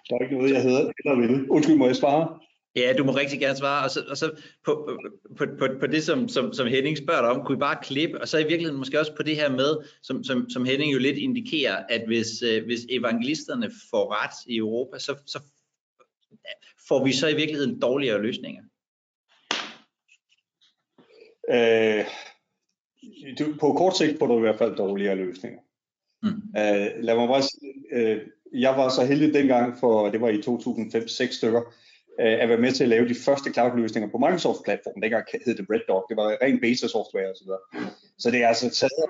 Der 0.08 0.16
er 0.16 0.22
ikke 0.22 0.36
noget, 0.36 0.54
jeg 0.54 0.62
hedder 0.62 0.92
eller 1.04 1.26
vil. 1.26 1.50
Undskyld, 1.50 1.76
må 1.76 1.86
jeg 1.86 1.96
svare? 1.96 2.38
Ja, 2.78 2.92
du 2.98 3.04
må 3.04 3.12
rigtig 3.12 3.40
gerne 3.40 3.56
svare. 3.56 3.84
Og 3.84 3.90
så, 3.90 4.04
og 4.08 4.16
så 4.16 4.30
på, 4.64 4.90
på, 5.38 5.44
på, 5.58 5.66
på 5.80 5.86
det, 5.86 6.04
som, 6.04 6.28
som, 6.28 6.52
som 6.52 6.66
Henning 6.66 6.98
spørger 6.98 7.20
dig 7.20 7.30
om, 7.30 7.46
kunne 7.46 7.58
I 7.58 7.60
bare 7.60 7.78
klippe, 7.82 8.20
og 8.20 8.28
så 8.28 8.38
i 8.38 8.42
virkeligheden 8.42 8.78
måske 8.78 9.00
også 9.00 9.14
på 9.16 9.22
det 9.22 9.36
her 9.36 9.50
med, 9.50 9.76
som, 10.02 10.24
som, 10.24 10.50
som 10.50 10.64
Henning 10.64 10.92
jo 10.92 10.98
lidt 10.98 11.18
indikerer, 11.18 11.76
at 11.88 12.02
hvis, 12.06 12.42
øh, 12.42 12.64
hvis 12.64 12.80
evangelisterne 12.90 13.70
får 13.90 14.22
ret 14.22 14.34
i 14.46 14.56
Europa, 14.56 14.98
så, 14.98 15.16
så 15.26 15.40
får 16.88 17.04
vi 17.04 17.12
så 17.12 17.28
i 17.28 17.36
virkeligheden 17.36 17.80
dårligere 17.80 18.22
løsninger? 18.22 18.62
Øh, 21.50 22.04
du, 23.38 23.54
på 23.60 23.72
kort 23.72 23.96
sigt 23.96 24.18
får 24.18 24.26
du 24.26 24.36
i 24.36 24.40
hvert 24.40 24.58
fald 24.58 24.76
dårligere 24.76 25.14
løsninger. 25.14 25.60
Mm. 26.22 26.28
Øh, 26.28 27.04
lad 27.04 27.16
mig 27.16 27.28
bare 27.28 27.42
sige, 27.42 27.84
øh, 27.92 28.20
jeg 28.52 28.76
var 28.76 28.88
så 28.88 29.04
heldig 29.04 29.34
dengang, 29.34 29.78
for 29.80 30.10
det 30.10 30.20
var 30.20 30.28
i 30.28 30.38
2005-6 30.38 31.36
stykker, 31.36 31.62
Øh, 32.20 32.42
at 32.42 32.48
være 32.48 32.58
med 32.58 32.72
til 32.72 32.84
at 32.84 32.88
lave 32.88 33.08
de 33.08 33.14
første 33.14 33.52
cloud-løsninger 33.52 34.10
på 34.10 34.18
Microsoft-platformen. 34.18 35.02
Dengang 35.02 35.24
hed 35.46 35.54
det 35.56 35.66
Red 35.70 35.80
Dog, 35.88 36.06
det 36.08 36.16
var 36.16 36.36
ren 36.42 36.60
beta-software 36.60 37.30
osv. 37.32 37.50
Så 38.18 38.30
det 38.30 38.42
er 38.42 38.48
altså 38.48 38.70
taget 38.70 39.04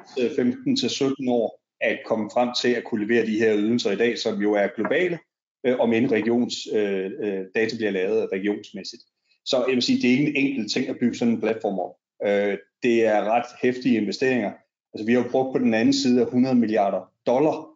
15-17 1.27 1.31
år 1.31 1.61
at 1.81 1.99
komme 2.07 2.31
frem 2.35 2.49
til 2.61 2.69
at 2.69 2.85
kunne 2.85 3.07
levere 3.07 3.27
de 3.27 3.39
her 3.39 3.57
ydelser 3.57 3.91
i 3.91 3.97
dag, 3.97 4.19
som 4.19 4.43
jo 4.43 4.53
er 4.53 4.69
globale, 4.77 5.19
øh, 5.67 5.81
om 5.81 5.93
en 5.93 6.13
regions 6.13 6.55
øh, 6.73 7.11
øh, 7.21 7.45
data 7.55 7.77
bliver 7.77 7.91
lavet 7.91 8.29
regionsmæssigt. 8.33 9.03
Så 9.45 9.65
jeg 9.69 9.75
vil 9.75 9.83
sige, 9.83 10.03
det 10.03 10.09
er 10.09 10.19
ikke 10.19 10.27
en 10.27 10.47
enkelt 10.47 10.73
ting 10.73 10.89
at 10.89 10.99
bygge 11.01 11.19
sådan 11.19 11.35
en 11.35 11.41
platform 11.41 11.79
op. 11.79 11.95
Øh, 12.27 12.59
det 12.83 13.07
er 13.07 13.25
ret 13.25 13.47
hæftige 13.63 13.97
investeringer. 13.97 14.53
Altså 14.95 15.07
vi 15.07 15.13
har 15.13 15.23
jo 15.23 15.31
brugt 15.31 15.53
på 15.53 15.59
den 15.59 15.75
anden 15.75 15.95
side 15.95 16.21
af 16.21 16.25
100 16.25 16.55
milliarder 16.55 17.13
dollar 17.27 17.69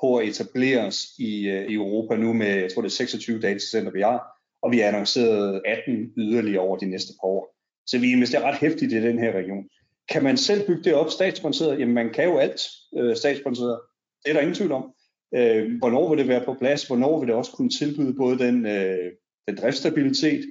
på 0.00 0.16
at 0.16 0.28
etablere 0.28 0.86
os 0.86 1.06
i, 1.18 1.48
øh, 1.48 1.70
i 1.70 1.74
Europa 1.74 2.16
nu 2.16 2.32
med, 2.32 2.46
jeg 2.46 2.72
tror 2.72 2.82
det 2.82 2.88
er 2.88 2.92
26 2.92 3.40
datacenter, 3.40 3.92
vi 3.92 4.00
har, 4.00 4.35
og 4.66 4.72
vi 4.72 4.78
har 4.78 4.88
annonceret 4.88 5.62
18 5.64 6.12
yderligere 6.16 6.60
over 6.60 6.76
de 6.76 6.86
næste 6.86 7.12
par 7.20 7.28
år. 7.28 7.56
Så 7.86 7.98
vi 7.98 8.12
investerer 8.12 8.42
ret 8.42 8.58
hæftigt 8.58 8.92
i 8.92 9.02
den 9.02 9.18
her 9.18 9.32
region. 9.32 9.68
Kan 10.08 10.24
man 10.24 10.36
selv 10.36 10.66
bygge 10.66 10.82
det 10.82 10.94
op 10.94 11.10
statssponsoreret? 11.10 11.78
Jamen 11.80 11.94
man 11.94 12.12
kan 12.12 12.24
jo 12.24 12.38
alt 12.38 12.60
øh, 12.96 13.16
statssponsoreret. 13.16 13.80
Det 14.24 14.30
er 14.30 14.34
der 14.34 14.40
ingen 14.40 14.54
tvivl 14.54 14.72
om. 14.72 14.94
Øh, 15.34 15.78
hvornår 15.78 16.08
vil 16.08 16.18
det 16.18 16.28
være 16.28 16.44
på 16.44 16.54
plads? 16.54 16.86
Hvornår 16.86 17.18
vil 17.18 17.28
det 17.28 17.36
også 17.36 17.52
kunne 17.52 17.70
tilbyde 17.70 18.14
både 18.14 18.38
den, 18.38 18.66
øh, 18.66 19.12
den 19.48 19.56
driftsstabilitet, 19.56 20.44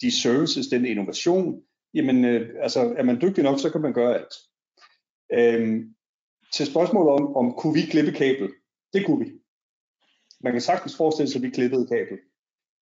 de 0.00 0.22
services, 0.22 0.66
den 0.66 0.84
innovation? 0.86 1.62
Jamen 1.94 2.24
øh, 2.24 2.48
altså 2.62 2.94
er 2.98 3.02
man 3.02 3.20
dygtig 3.20 3.44
nok, 3.44 3.60
så 3.60 3.70
kan 3.70 3.80
man 3.80 3.92
gøre 3.92 4.14
alt. 4.14 4.34
Øh, 5.38 5.84
til 6.54 6.66
spørgsmålet 6.66 7.10
om, 7.12 7.36
om 7.36 7.54
kunne 7.58 7.74
vi 7.74 7.80
klippe 7.80 8.12
kabel? 8.12 8.48
Det 8.92 9.06
kunne 9.06 9.24
vi. 9.24 9.32
Man 10.40 10.52
kan 10.52 10.60
sagtens 10.60 10.96
forestille 10.96 11.30
sig, 11.30 11.38
at 11.38 11.42
vi 11.42 11.50
klippede 11.50 11.86
kabel. 11.86 12.18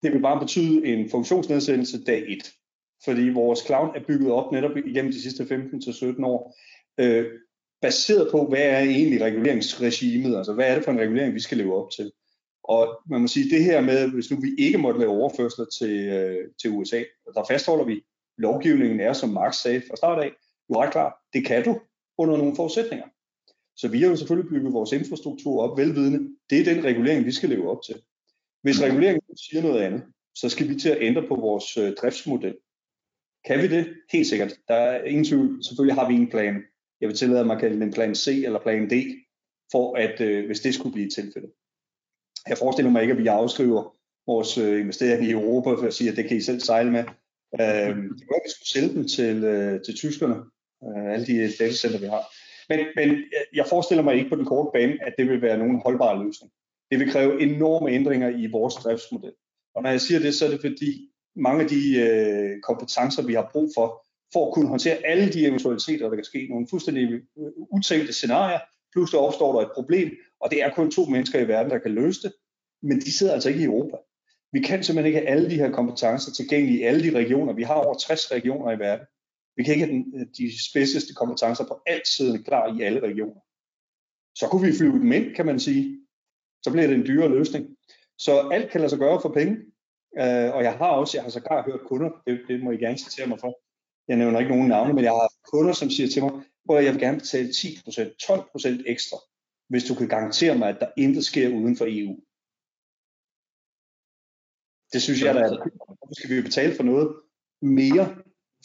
Det 0.03 0.13
vil 0.13 0.23
bare 0.23 0.41
betyde 0.41 0.87
en 0.87 1.11
funktionsnedsættelse 1.11 2.05
dag 2.05 2.25
1. 2.29 2.53
Fordi 3.05 3.29
vores 3.29 3.61
cloud 3.67 3.89
er 3.97 4.05
bygget 4.09 4.33
op 4.33 4.53
netop 4.53 4.77
igennem 4.77 5.13
de 5.13 5.23
sidste 5.23 5.43
15-17 5.45 6.25
år, 6.25 6.57
øh, 7.01 7.27
baseret 7.83 8.29
på, 8.31 8.47
hvad 8.47 8.63
er 8.63 8.81
egentlig 8.81 9.21
reguleringsregimet, 9.21 10.37
altså 10.37 10.53
hvad 10.53 10.71
er 10.71 10.75
det 10.75 10.85
for 10.85 10.93
en 10.93 11.01
regulering, 11.01 11.35
vi 11.35 11.41
skal 11.41 11.59
leve 11.59 11.75
op 11.85 11.91
til. 11.91 12.13
Og 12.65 13.01
man 13.11 13.21
må 13.21 13.27
sige, 13.27 13.57
det 13.57 13.65
her 13.65 13.81
med, 13.81 14.11
hvis 14.11 14.31
nu 14.31 14.37
vi 14.41 14.55
ikke 14.59 14.79
måtte 14.79 15.01
lave 15.01 15.13
overførsler 15.13 15.65
til, 15.79 16.09
øh, 16.09 16.49
til 16.61 16.71
USA, 16.71 17.03
der 17.35 17.45
fastholder 17.49 17.85
vi, 17.85 18.05
lovgivningen 18.39 19.01
er, 19.01 19.13
som 19.13 19.29
Marx 19.29 19.55
sagde 19.55 19.83
fra 19.89 19.97
start 19.97 20.23
af, 20.23 20.33
du 20.69 20.75
ret 20.75 20.93
klar, 20.93 21.21
det 21.33 21.47
kan 21.47 21.65
du 21.65 21.81
under 22.19 22.37
nogle 22.37 22.57
forudsætninger. 22.57 23.07
Så 23.77 23.89
vi 23.89 24.01
har 24.01 24.09
jo 24.09 24.17
selvfølgelig 24.17 24.51
bygget 24.51 24.73
vores 24.73 24.93
infrastruktur 24.93 25.63
op 25.63 25.79
velvidende. 25.79 26.29
Det 26.51 26.61
er 26.61 26.75
den 26.75 26.85
regulering, 26.85 27.27
vi 27.27 27.33
skal 27.33 27.49
leve 27.49 27.71
op 27.71 27.83
til. 27.83 27.95
Hvis 28.63 28.83
reguleringen 28.83 29.37
siger 29.37 29.63
noget 29.63 29.83
andet, 29.83 30.03
så 30.35 30.49
skal 30.49 30.69
vi 30.69 30.75
til 30.75 30.89
at 30.89 30.99
ændre 31.01 31.23
på 31.29 31.35
vores 31.35 31.77
øh, 31.77 31.93
driftsmodel. 31.93 32.57
Kan 33.47 33.63
vi 33.63 33.69
det? 33.69 33.95
Helt 34.13 34.27
sikkert. 34.27 34.55
Der 34.69 34.75
er 34.75 35.05
ingen 35.05 35.25
tvivl. 35.25 35.65
Selvfølgelig 35.65 35.95
har 35.95 36.09
vi 36.09 36.15
en 36.15 36.31
plan. 36.31 36.63
Jeg 37.01 37.09
vil 37.09 37.17
tillade 37.17 37.45
mig 37.45 37.55
at 37.55 37.61
kalde 37.61 37.81
den 37.81 37.93
plan 37.93 38.15
C 38.15 38.43
eller 38.45 38.61
plan 38.61 38.91
D, 38.91 38.93
for 39.73 39.97
at 39.97 40.21
øh, 40.21 40.47
hvis 40.47 40.61
det 40.61 40.75
skulle 40.75 40.93
blive 40.93 41.11
tilfældet. 41.11 41.51
Jeg 42.49 42.59
forestiller 42.59 42.91
mig 42.91 43.03
ikke, 43.03 43.13
at 43.13 43.19
vi 43.19 43.27
afskriver 43.27 43.97
vores 44.27 44.59
øh, 44.59 44.81
investering 44.81 45.25
i 45.25 45.31
Europa 45.31 45.71
for 45.71 45.87
at 45.87 45.95
sige, 45.95 46.11
at 46.11 46.17
det 46.17 46.29
kan 46.29 46.37
I 46.37 46.41
selv 46.41 46.61
sejle 46.61 46.91
med. 46.91 47.05
Øh, 47.61 47.97
det 48.19 48.25
kunne 48.29 48.45
vi 48.45 48.51
skulle 48.51 48.73
sælge 48.75 48.95
dem 48.95 49.09
til, 49.09 49.45
øh, 49.45 49.83
til 49.85 49.95
tyskerne, 49.95 50.37
øh, 50.85 51.13
alle 51.13 51.27
de 51.27 51.37
øh, 51.37 51.51
datacenter, 51.59 52.01
vi 52.01 52.07
har. 52.07 52.25
Men, 52.69 52.79
men 52.97 53.11
øh, 53.11 53.45
jeg 53.55 53.67
forestiller 53.67 54.05
mig 54.05 54.15
ikke 54.15 54.31
på 54.31 54.37
den 54.37 54.45
korte 54.45 54.71
bane, 54.75 55.07
at 55.07 55.15
det 55.19 55.29
vil 55.29 55.43
være 55.43 55.59
nogen 55.59 55.81
holdbar 55.85 56.25
løsning. 56.25 56.53
Det 56.91 56.99
vil 56.99 57.11
kræve 57.11 57.43
enorme 57.43 57.91
ændringer 57.91 58.29
i 58.29 58.47
vores 58.47 58.75
driftsmodel. 58.75 59.33
Og 59.75 59.83
når 59.83 59.91
jeg 59.91 60.01
siger 60.01 60.21
det, 60.21 60.35
så 60.35 60.47
er 60.47 60.51
det 60.51 60.61
fordi 60.61 61.11
mange 61.37 61.63
af 61.63 61.69
de 61.69 61.83
øh, 62.01 62.61
kompetencer, 62.61 63.27
vi 63.27 63.35
har 63.35 63.51
brug 63.53 63.71
for, 63.77 64.07
for 64.33 64.47
at 64.47 64.55
kunne 64.55 64.69
håndtere 64.69 65.07
alle 65.07 65.33
de 65.33 65.47
eventualiteter, 65.47 66.09
der 66.09 66.15
kan 66.15 66.25
ske, 66.25 66.47
nogle 66.51 66.67
fuldstændig 66.71 67.05
øh, 67.13 67.53
utænkte 67.71 68.13
scenarier, 68.13 68.59
pludselig 68.93 69.21
opstår 69.21 69.53
der 69.53 69.67
et 69.67 69.73
problem, 69.75 70.11
og 70.41 70.51
det 70.51 70.63
er 70.63 70.75
kun 70.75 70.91
to 70.91 71.05
mennesker 71.05 71.41
i 71.41 71.49
verden, 71.49 71.73
der 71.73 71.79
kan 71.79 71.91
løse 71.91 72.23
det, 72.23 72.33
men 72.83 73.01
de 73.01 73.13
sidder 73.13 73.33
altså 73.33 73.49
ikke 73.49 73.61
i 73.61 73.65
Europa. 73.65 73.97
Vi 74.53 74.61
kan 74.61 74.83
simpelthen 74.83 75.07
ikke 75.07 75.19
have 75.19 75.29
alle 75.29 75.51
de 75.51 75.57
her 75.57 75.71
kompetencer 75.71 76.33
tilgængelige 76.33 76.81
i 76.81 76.83
alle 76.83 77.03
de 77.03 77.19
regioner. 77.19 77.53
Vi 77.53 77.63
har 77.63 77.75
over 77.75 77.95
60 77.95 78.33
regioner 78.33 78.73
i 78.73 78.79
verden. 78.79 79.07
Vi 79.57 79.63
kan 79.63 79.75
ikke 79.75 79.87
have 79.87 79.97
den, 79.97 80.21
øh, 80.21 80.27
de 80.39 80.69
spidseste 80.71 81.15
kompetencer 81.15 81.65
på 81.65 81.81
alt 81.87 82.09
siden 82.09 82.43
klar 82.43 82.79
i 82.79 82.83
alle 82.83 83.01
regioner. 83.01 83.41
Så 84.35 84.47
kunne 84.51 84.67
vi 84.67 84.77
flyve 84.77 84.99
dem 84.99 85.13
ind, 85.13 85.35
kan 85.35 85.47
man 85.47 85.61
sige. 85.61 85.99
Så 86.63 86.71
bliver 86.73 86.87
det 86.87 86.97
en 86.97 87.07
dyrere 87.07 87.29
løsning. 87.29 87.77
Så 88.19 88.49
alt 88.53 88.71
kan 88.71 88.81
lade 88.81 88.91
sig 88.91 88.99
gøre 88.99 89.21
for 89.21 89.29
penge. 89.29 89.57
øh, 90.19 90.55
og 90.55 90.63
jeg 90.63 90.75
har 90.79 90.91
også, 90.91 91.17
jeg 91.17 91.23
har 91.23 91.31
sågar 91.31 91.65
hørt 91.65 91.81
kunder, 91.87 92.11
det, 92.27 92.41
det 92.49 92.63
må 92.63 92.71
I 92.71 92.77
gerne 92.77 92.99
citere 92.99 93.27
mig 93.27 93.41
for. 93.41 93.61
Jeg 94.09 94.17
nævner 94.17 94.39
ikke 94.39 94.51
nogen 94.51 94.69
navne, 94.69 94.93
men 94.95 95.05
jeg 95.05 95.13
har 95.13 95.33
kunder, 95.53 95.73
som 95.73 95.91
siger 95.91 96.09
til 96.09 96.23
mig, 96.23 96.33
at 96.79 96.85
jeg 96.85 96.93
vil 96.93 97.01
gerne 97.01 97.19
betale 97.19 97.49
10%, 97.49 97.53
12% 98.23 98.83
ekstra, 98.87 99.17
hvis 99.69 99.85
du 99.85 99.95
kan 99.95 100.09
garantere 100.09 100.59
mig, 100.59 100.69
at 100.69 100.81
der 100.81 100.91
intet 100.97 101.25
sker 101.25 101.49
uden 101.49 101.77
for 101.77 101.87
EU. 101.89 102.17
Det 104.93 105.03
synes 105.03 105.23
jeg, 105.23 105.35
der 105.35 105.45
er, 105.45 105.49
hvorfor 105.49 106.15
skal 106.15 106.37
vi 106.37 106.43
betale 106.43 106.75
for 106.77 106.83
noget 106.83 107.17
mere, 107.63 108.17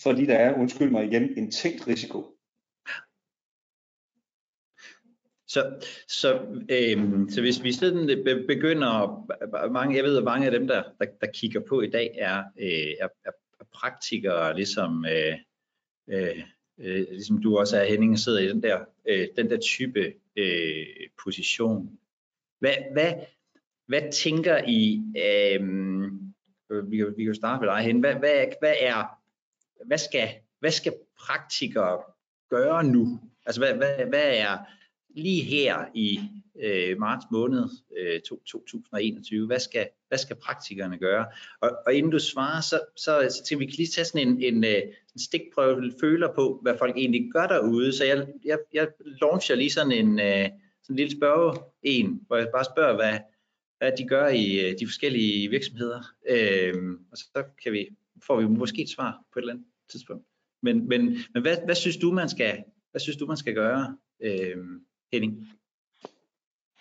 fordi 0.04 0.26
der 0.26 0.36
er, 0.36 0.60
undskyld 0.60 0.92
mig 0.92 1.06
igen, 1.06 1.38
en 1.38 1.52
tænkt 1.52 1.88
risiko. 1.88 2.33
Så, 5.54 5.86
så, 6.08 6.42
øhm, 6.70 7.30
så 7.30 7.42
hvis 7.42 7.63
vi 7.63 7.72
sådan 7.72 8.10
øh, 8.10 8.48
begynder, 8.48 9.26
mange, 9.72 9.96
jeg 9.96 10.04
ved, 10.04 10.18
at 10.18 10.24
mange 10.24 10.46
af 10.46 10.52
dem, 10.52 10.68
der, 10.68 10.84
der, 11.00 11.06
der 11.22 11.28
kigger 11.34 11.60
på 11.60 11.82
i 11.82 11.89
dag, 11.89 12.16
er, 12.18 12.44
øh, 12.60 12.94
er, 13.00 13.08
er 13.26 13.66
praktikere, 13.74 14.56
ligesom, 14.56 15.06
øh, 15.06 15.38
øh, 16.10 16.44
øh, 16.80 17.06
ligesom 17.10 17.42
du 17.42 17.58
også 17.58 17.78
er, 17.78 17.86
Henning, 17.86 18.20
sidder 18.20 18.39
i 18.39 18.50
den 18.50 18.63
der, 18.63 18.80
øh, 19.08 19.28
den 19.38 19.50
der 19.50 19.58
type 19.58 20.13
øh, 20.36 20.86
position. 21.24 22.00
Hvad, 22.60 22.76
hvad, 22.92 23.13
hvad 23.88 24.12
tænker 24.12 24.58
I, 24.68 25.02
øh, 25.18 25.62
vi, 26.92 26.98
kan, 26.98 27.13
vi 27.18 27.24
kan 27.24 27.36
starte 27.36 27.66
med 27.66 27.74
dig 27.74 27.82
hen, 27.82 28.00
hvad, 28.00 28.16
hvad, 28.16 28.46
hvad 28.60 28.76
er, 28.80 29.20
hvad 29.86 29.98
skal, 29.98 30.30
hvad 30.60 30.72
skal 30.72 30.94
praktikere 31.20 32.02
gøre 32.50 32.84
nu? 32.84 33.20
Altså 33.46 33.62
hvad, 33.62 33.74
hvad, 33.74 34.06
hvad 34.06 34.38
er 34.38 34.58
lige 35.13 35.43
her 35.43 35.86
i 35.93 36.19
øh, 36.63 36.99
marts 36.99 37.26
måned 37.32 37.69
øh, 37.97 38.21
2021, 38.21 39.47
hvad 39.47 39.60
skal, 39.60 39.88
hvad 40.08 40.17
skal 40.17 40.36
praktikerne 40.36 40.97
gøre? 40.97 41.26
Og, 41.62 41.71
og 41.86 41.93
inden 41.93 42.12
du 42.12 42.19
svarer, 42.19 42.62
så, 42.62 42.80
så, 42.95 43.28
så 43.30 43.43
tænker 43.43 43.60
vi 43.60 43.65
kan 43.65 43.76
lige 43.78 43.88
tage 43.88 44.06
sådan 44.06 44.28
en, 44.28 44.41
en, 44.41 44.63
øh, 44.63 44.82
en 45.13 45.19
stikprøve 45.19 45.93
føler 46.02 46.34
på, 46.36 46.60
hvad 46.62 46.73
folk 46.80 46.97
egentlig 46.97 47.30
gør 47.34 47.47
derude. 47.47 47.93
Så 47.93 48.06
jeg, 48.06 48.28
jeg, 48.45 48.58
jeg 48.73 48.88
launcher 49.21 49.56
lige 49.56 49.71
sådan 49.71 49.91
en, 49.91 50.19
øh, 50.19 50.49
sådan 50.84 50.93
en 50.93 50.95
lille 50.95 51.17
spørge 51.17 51.58
en, 51.84 52.21
hvor 52.28 52.38
jeg 52.38 52.47
bare 52.54 52.65
spørger, 52.65 52.95
hvad, 52.95 53.19
hvad 53.78 53.91
de 53.97 54.08
gør 54.08 54.28
i 54.28 54.60
øh, 54.60 54.80
de 54.80 54.88
forskellige 54.88 55.49
virksomheder. 55.49 56.02
Øh, 56.30 56.73
og 57.12 57.17
så 57.17 57.43
kan 57.63 57.73
vi, 57.73 57.89
får 58.28 58.41
vi 58.41 58.47
måske 58.47 58.82
et 58.82 58.89
svar 58.89 59.19
på 59.34 59.39
et 59.39 59.43
eller 59.43 59.54
andet 59.54 59.67
tidspunkt. 59.89 60.26
Men, 60.62 60.88
men, 60.88 61.17
men 61.34 61.41
hvad, 61.41 61.58
hvad 61.65 61.76
synes 61.76 61.97
du, 61.97 62.12
man 62.12 62.30
skal, 62.30 62.63
hvad 62.91 63.02
synes 63.02 63.17
du, 63.17 63.26
man 63.26 63.38
skal 63.38 63.54
gøre, 63.54 63.97
øh, 64.23 64.58
Henning? 65.13 65.47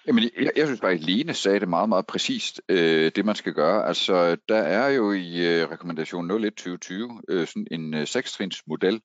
Jamen, 0.07 0.25
jeg, 0.41 0.51
jeg 0.57 0.67
synes 0.67 0.81
bare, 0.81 0.93
at 0.93 1.01
Lene 1.01 1.35
sagde 1.35 1.61
det 1.61 1.69
meget, 1.69 1.89
meget 1.89 2.07
præcist, 2.07 2.61
øh, 2.69 3.13
det 3.17 3.25
man 3.25 3.35
skal 3.35 3.53
gøre. 3.53 3.87
Altså, 3.87 4.37
der 4.49 4.57
er 4.57 4.89
jo 4.89 5.13
i 5.13 5.61
øh, 5.61 5.71
rekommendation 5.71 6.31
01-2020 6.31 7.21
øh, 7.29 7.47
sådan 7.47 7.67
en 7.71 7.95
øh, 7.95 8.07
sekstrins 8.07 8.63
model, 8.67 9.01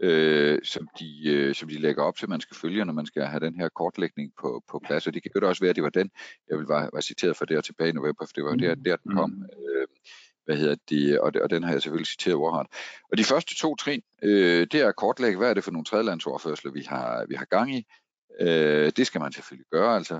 øh, 0.00 0.58
som, 0.64 0.88
de, 1.00 1.28
øh, 1.28 1.54
som 1.54 1.68
de 1.68 1.78
lægger 1.78 2.02
op 2.02 2.16
til, 2.16 2.28
man 2.28 2.40
skal 2.40 2.56
følge, 2.56 2.84
når 2.84 2.92
man 2.92 3.06
skal 3.06 3.22
have 3.22 3.40
den 3.40 3.54
her 3.54 3.68
kortlægning 3.68 4.32
på, 4.40 4.62
på 4.70 4.80
plads. 4.86 5.06
Og 5.06 5.14
det 5.14 5.22
kan 5.22 5.30
jo 5.42 5.48
også 5.48 5.62
være, 5.62 5.70
at 5.70 5.76
det 5.76 5.84
var 5.84 5.90
den, 5.90 6.10
jeg 6.50 6.58
vil 6.58 6.68
være, 6.68 6.90
være 6.92 7.02
citeret 7.02 7.36
for 7.36 7.44
der 7.44 7.60
tilbage 7.60 7.90
i 7.90 7.92
november, 7.92 8.26
for 8.26 8.32
det 8.34 8.44
var 8.44 8.54
der, 8.54 8.74
der 8.74 8.96
den 8.96 9.16
kom. 9.16 9.44
Øh, 9.52 9.86
hvad 10.44 10.56
hedder 10.56 10.76
det, 10.88 11.20
og, 11.20 11.32
og 11.42 11.50
den 11.50 11.62
har 11.62 11.72
jeg 11.72 11.82
selvfølgelig 11.82 12.06
citeret 12.06 12.36
ordret. 12.36 12.66
Og 13.12 13.18
de 13.18 13.24
første 13.24 13.56
to 13.56 13.76
trin, 13.76 14.02
øh, 14.22 14.66
det 14.72 14.74
er 14.74 14.88
at 14.88 14.96
kortlægge, 14.96 15.38
hvad 15.38 15.50
er 15.50 15.54
det 15.54 15.64
for 15.64 15.70
nogle 15.70 15.84
tredjelandsoverførsler, 15.84 16.72
vi 16.72 16.82
har, 16.82 17.26
vi 17.28 17.34
har 17.34 17.44
gang 17.44 17.74
i. 17.74 17.86
Øh, 18.40 18.92
det 18.96 19.06
skal 19.06 19.20
man 19.20 19.32
selvfølgelig 19.32 19.66
gøre, 19.70 19.96
altså 19.96 20.14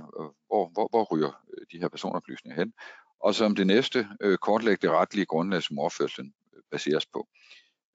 hvor, 0.46 0.70
hvor, 0.72 0.88
hvor 0.90 1.14
ryger 1.14 1.42
øh, 1.58 1.66
de 1.72 1.78
her 1.78 1.88
personoplysninger 1.88 2.56
hen. 2.56 2.72
Og 3.20 3.34
som 3.34 3.54
det 3.56 3.66
næste, 3.66 4.08
øh, 4.20 4.38
kortlægge 4.38 4.82
det 4.82 4.90
retlige 4.90 5.26
grundlag, 5.26 5.62
som 5.62 5.78
overførselen 5.78 6.32
øh, 6.56 6.62
baseres 6.70 7.06
på. 7.06 7.28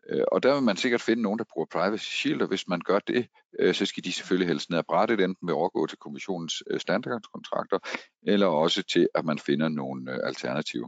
Øh, 0.09 0.23
og 0.31 0.43
der 0.43 0.53
vil 0.53 0.63
man 0.63 0.77
sikkert 0.77 1.01
finde 1.01 1.21
nogen, 1.21 1.39
der 1.39 1.45
bruger 1.53 1.65
Privacy 1.71 2.11
Shield, 2.11 2.41
og 2.41 2.47
hvis 2.47 2.67
man 2.67 2.79
gør 2.79 2.99
det, 2.99 3.27
øh, 3.59 3.73
så 3.73 3.85
skal 3.85 4.03
de 4.03 4.11
selvfølgelig 4.11 4.47
helst 4.47 4.69
ned 4.69 4.77
ad 4.77 4.83
brættet, 4.83 5.19
enten 5.19 5.47
ved 5.47 5.53
at 5.53 5.57
overgå 5.57 5.87
til 5.87 5.97
kommissionens 5.97 6.63
øh, 6.69 6.79
standardkontrakter, 6.79 7.79
eller 8.23 8.47
også 8.47 8.83
til, 8.83 9.09
at 9.15 9.25
man 9.25 9.39
finder 9.39 9.69
nogle 9.69 10.11
øh, 10.11 10.19
alternativer. 10.23 10.87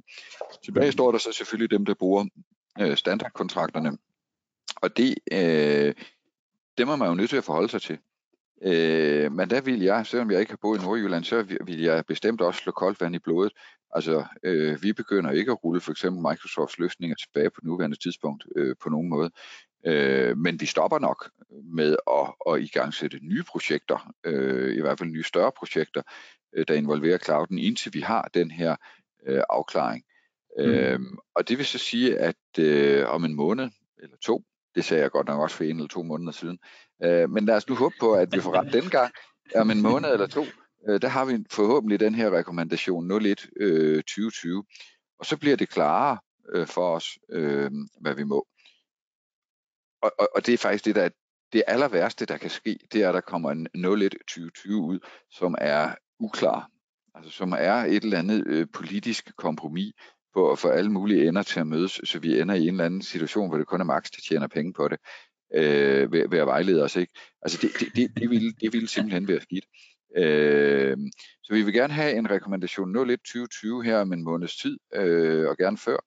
Tilbage 0.66 0.92
står 0.92 1.12
der 1.12 1.20
så 1.20 1.32
selvfølgelig 1.32 1.72
dem, 1.72 1.86
der 1.86 1.94
bruger 1.94 2.26
standardkontrakterne, 2.96 3.98
og 4.76 4.98
det, 4.98 5.16
dem 6.78 6.90
er 6.90 6.96
man 6.96 7.08
jo 7.08 7.16
nødt 7.16 7.30
til 7.30 7.38
at 7.38 7.44
forholde 7.44 7.70
sig 7.70 7.82
til. 7.82 7.98
Øh, 8.62 9.32
men 9.32 9.50
der 9.50 9.62
vil 9.62 9.82
jeg, 9.82 10.06
selvom 10.06 10.32
jeg 10.32 10.40
ikke 10.40 10.52
har 10.52 10.60
boet 10.62 10.80
i 10.80 10.84
Nordjylland, 10.84 11.24
så 11.24 11.44
vil 11.66 11.82
jeg 11.82 12.06
bestemt 12.06 12.42
også 12.42 12.62
slå 12.62 12.72
koldt 12.72 13.02
vand 13.02 13.16
i 13.16 13.20
blodet. 13.20 13.54
Altså, 13.92 14.26
øh, 14.44 14.84
vi 14.84 14.94
begynder 14.94 15.32
ikke 15.32 15.52
at 15.52 15.64
rulle 15.64 15.82
for 15.82 15.92
eksempel 15.92 16.22
Microsofts 16.22 16.80
løsninger 16.80 17.16
tilbage 17.16 17.50
på 17.50 17.62
nuværende 17.64 17.98
tidspunkt 17.98 18.44
øh, 18.56 18.76
på 18.84 18.90
nogen 18.90 19.10
måde. 19.10 19.32
Øh, 19.86 20.38
men 20.38 20.62
vi 20.62 20.66
stopper 20.66 21.00
nok 21.00 21.30
med 21.64 21.96
at, 22.12 22.54
at 22.54 22.62
igangsætte 22.62 23.20
nye 23.22 23.44
projekter, 23.44 24.14
øh, 24.24 24.78
i 24.78 24.82
hvert 24.82 25.00
fald 25.00 25.10
nye 25.10 25.24
større 25.24 25.52
projekter, 25.58 26.02
øh, 26.54 26.66
der 26.68 26.74
involverer 26.74 27.18
clouden, 27.18 27.60
indtil 27.60 27.94
vi 27.94 28.02
har 28.02 28.30
den 28.34 28.52
her 28.52 28.76
øh, 29.28 29.44
afklaring. 29.50 30.04
Mm. 30.58 30.64
Øh, 30.64 31.00
og 31.36 31.50
det 31.50 31.58
vil 31.58 31.66
så 31.66 31.78
sige, 31.78 32.20
at 32.20 32.60
øh, 32.60 33.10
om 33.10 33.26
en 33.26 33.36
måned 33.36 33.70
eller 34.04 34.18
to, 34.18 34.44
det 34.78 34.86
sagde 34.86 35.04
jeg 35.04 35.12
godt 35.12 35.28
nok 35.28 35.42
også 35.42 35.56
for 35.56 35.64
en 35.64 35.76
eller 35.76 35.88
to 35.88 36.04
måneder 36.04 36.32
siden. 36.32 36.60
Øh, 37.04 37.30
men 37.30 37.46
lad 37.46 37.56
os 37.56 37.70
nu 37.70 37.76
håbe 37.76 37.96
på, 38.00 38.14
at 38.14 38.30
vi 38.32 38.40
får 38.40 38.54
ret 38.54 38.74
den 38.74 38.90
gang. 38.90 39.14
Om 39.56 39.72
en 39.72 39.82
måned 39.82 40.14
eller 40.14 40.28
to, 40.28 40.46
øh, 40.90 41.02
der 41.02 41.08
har 41.08 41.26
vi 41.26 41.46
forhåbentlig 41.52 42.00
den 42.00 42.16
her 42.16 42.38
rekommandation 42.38 43.12
01 43.12 43.50
øh, 43.60 44.04
2020. 44.04 44.64
Og 45.20 45.26
så 45.26 45.38
bliver 45.38 45.56
det 45.56 45.70
klarere 45.70 46.18
øh, 46.54 46.68
for 46.68 46.96
os, 46.96 47.06
øh, 47.32 47.72
hvad 48.02 48.16
vi 48.16 48.24
må. 48.24 48.48
Og, 50.02 50.12
og, 50.20 50.30
og 50.36 50.46
det 50.46 50.54
er 50.54 50.58
faktisk 50.58 50.86
det, 50.86 50.96
der 50.96 51.04
er 51.04 51.10
det 51.54 51.64
aller 51.68 51.88
værste, 51.88 52.26
der 52.26 52.38
kan 52.38 52.50
ske, 52.50 52.80
det 52.94 53.04
er, 53.04 53.10
at 53.10 53.16
der 53.16 53.22
kommer 53.22 53.52
en 53.52 53.68
01 53.76 54.12
2020 54.12 54.82
ud, 54.82 55.00
som 55.32 55.56
er 55.58 55.96
uklar. 56.20 56.70
Altså 57.16 57.32
som 57.32 57.52
er 57.52 57.74
et 57.74 58.04
eller 58.04 58.20
andet 58.20 58.48
øh, 58.48 58.68
politisk 58.74 59.32
kompromis, 59.38 59.94
på 60.38 60.52
at 60.52 60.60
få 60.60 60.70
alle 60.70 60.92
mulige 60.92 61.28
ender 61.28 61.44
til 61.44 61.60
at 61.60 61.68
mødes, 61.68 62.02
så 62.04 62.20
vi 62.20 62.40
ender 62.42 62.56
i 62.56 62.62
en 62.62 62.68
eller 62.68 62.86
anden 62.86 63.02
situation, 63.02 63.50
hvor 63.50 63.58
det 63.58 63.68
kun 63.68 63.82
er 63.82 63.86
Max, 63.86 64.12
der 64.12 64.22
tjener 64.28 64.48
penge 64.48 64.74
på 64.74 64.88
det, 64.88 65.00
øh, 65.54 66.12
ved, 66.12 66.30
ved 66.30 66.40
at 66.40 66.48
vejlede 66.48 66.84
os. 66.84 66.96
Ikke? 66.96 67.14
Altså 67.42 67.58
det, 67.62 67.72
det, 67.80 67.96
det, 67.96 68.12
det, 68.18 68.30
ville, 68.30 68.52
det 68.62 68.74
ville 68.74 68.88
simpelthen 68.88 69.28
være 69.28 69.42
skidt. 69.42 69.66
Øh, 70.18 70.98
så 71.44 71.54
vi 71.54 71.62
vil 71.62 71.74
gerne 71.74 71.94
have 71.94 72.14
en 72.14 72.30
rekommendation 72.30 73.10
01 73.10 73.20
2020 73.20 73.84
her 73.84 74.00
om 74.00 74.14
en 74.14 74.24
måneds 74.24 74.58
tid, 74.58 74.80
øh, 74.94 75.50
og 75.50 75.58
gerne 75.58 75.78
før, 75.78 75.98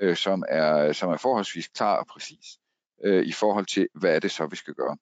øh, 0.00 0.16
som, 0.16 0.44
er, 0.48 0.92
som 0.92 1.10
er 1.10 1.16
forholdsvis 1.16 1.68
klar 1.68 1.96
og 1.96 2.06
præcis 2.06 2.58
øh, 3.04 3.26
i 3.26 3.32
forhold 3.32 3.66
til, 3.66 3.88
hvad 3.94 4.16
er 4.16 4.20
det 4.20 4.30
så, 4.30 4.46
vi 4.46 4.56
skal 4.56 4.74
gøre. 4.74 4.96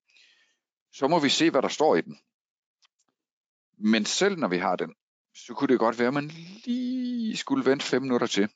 Så 0.93 1.09
må 1.09 1.19
vi 1.19 1.29
se, 1.29 1.51
hvad 1.51 1.63
der 1.63 1.69
står 1.69 1.97
i 1.97 2.01
den. 2.01 2.19
Men 3.79 4.05
selv 4.05 4.37
når 4.37 4.49
vi 4.49 4.59
har 4.59 4.77
den, 4.77 4.95
så 5.35 5.55
kunne 5.55 5.69
det 5.69 5.79
godt 5.79 5.99
være, 5.99 6.09
at 6.09 6.15
man 6.15 6.31
lige 6.65 7.37
skulle 7.37 7.71
vente 7.71 7.85
fem 7.85 8.03
minutter 8.03 8.27
til, 8.27 8.49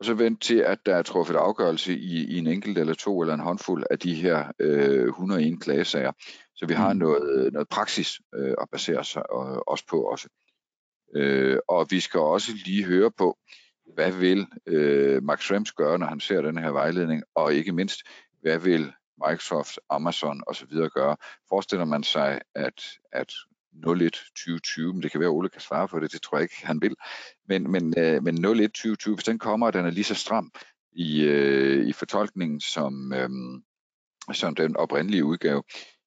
og 0.00 0.06
så 0.06 0.14
vente 0.14 0.46
til, 0.46 0.58
at 0.58 0.78
der 0.86 0.96
er 0.96 1.02
truffet 1.02 1.36
afgørelse 1.36 1.98
i, 1.98 2.24
i 2.24 2.38
en 2.38 2.46
enkelt 2.46 2.78
eller 2.78 2.94
to 2.94 3.20
eller 3.20 3.34
en 3.34 3.40
håndfuld 3.40 3.84
af 3.90 3.98
de 3.98 4.14
her 4.14 4.52
øh, 4.58 5.08
101 5.08 5.60
klagesager. 5.60 6.12
Så 6.54 6.66
vi 6.66 6.74
har 6.74 6.92
mm. 6.92 6.98
noget, 6.98 7.52
noget 7.52 7.68
praksis 7.68 8.20
øh, 8.34 8.54
at 8.60 8.68
basere 8.72 9.04
sig 9.04 9.22
øh, 9.32 9.58
også 9.66 9.84
på 9.90 10.02
også. 10.02 10.28
Øh, 11.16 11.58
og 11.68 11.86
vi 11.90 12.00
skal 12.00 12.20
også 12.20 12.52
lige 12.64 12.84
høre 12.84 13.10
på, 13.10 13.38
hvad 13.94 14.12
vil 14.12 14.46
øh, 14.66 15.22
Max 15.22 15.40
Schrems 15.40 15.72
gøre, 15.72 15.98
når 15.98 16.06
han 16.06 16.20
ser 16.20 16.42
den 16.42 16.58
her 16.58 16.70
vejledning, 16.70 17.22
og 17.34 17.54
ikke 17.54 17.72
mindst, 17.72 18.00
hvad 18.42 18.58
vil 18.58 18.92
Microsoft, 19.28 19.78
Amazon 19.90 20.42
osv. 20.46 20.74
gøre. 20.94 21.16
Forestiller 21.48 21.84
man 21.84 22.02
sig, 22.02 22.40
at, 22.54 22.82
at 23.12 23.32
01 23.74 24.12
2020, 24.12 24.92
men 24.92 25.02
det 25.02 25.10
kan 25.10 25.20
være, 25.20 25.28
at 25.28 25.34
Ole 25.34 25.48
kan 25.48 25.60
svare 25.60 25.88
på 25.88 26.00
det, 26.00 26.12
det 26.12 26.22
tror 26.22 26.38
jeg 26.38 26.42
ikke, 26.42 26.66
han 26.66 26.82
vil. 26.82 26.94
Men, 27.48 27.70
men, 27.70 27.94
øh, 27.98 28.22
men 28.22 28.44
01 28.44 28.72
2020, 28.72 29.14
hvis 29.14 29.24
den 29.24 29.38
kommer, 29.38 29.66
og 29.66 29.72
den 29.72 29.86
er 29.86 29.90
lige 29.90 30.04
så 30.04 30.14
stram 30.14 30.50
i, 30.92 31.20
øh, 31.20 31.86
i 31.86 31.92
fortolkningen 31.92 32.60
som, 32.60 33.12
øh, 33.12 33.28
som 34.32 34.54
den 34.54 34.76
oprindelige 34.76 35.24
udgave, 35.24 35.62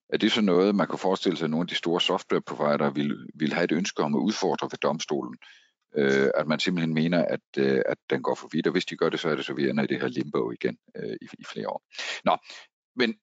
er 0.10 0.18
det 0.18 0.32
så 0.32 0.42
noget, 0.42 0.76
man 0.76 0.88
kan 0.88 1.00
forestille 1.00 1.38
sig, 1.38 1.46
at 1.46 1.52
nogle 1.52 1.64
af 1.64 1.68
de 1.68 1.76
store 1.76 2.02
softwareprovidere 2.02 2.96
vil, 2.96 3.28
vil 3.36 3.54
have 3.54 3.64
et 3.64 3.72
ønske 3.72 4.04
om 4.04 4.16
at 4.16 4.20
udfordre 4.20 4.68
ved 4.72 4.78
domstolen? 4.78 5.38
Øh, 5.98 6.30
at 6.36 6.48
man 6.48 6.60
simpelthen 6.60 6.94
mener, 6.94 7.26
at, 7.26 7.40
øh, 7.58 7.82
at 7.86 7.98
den 8.10 8.22
går 8.22 8.36
for 8.36 8.50
vidt, 8.52 8.68
og 8.68 8.72
hvis 8.72 8.86
de 8.86 8.98
gør 8.98 9.10
det, 9.10 9.20
så 9.20 9.30
er 9.30 9.36
det 9.36 9.46
så, 9.46 9.54
vi 9.54 9.70
ender 9.70 9.84
i 9.84 9.88
det 9.88 10.02
her 10.02 10.08
limbo 10.08 10.52
igen 10.52 10.78
øh, 10.98 11.18
i, 11.22 11.28
i 11.40 11.44
flere 11.44 11.70
år. 11.70 11.84
Nå, 12.26 12.38
men 12.96 13.16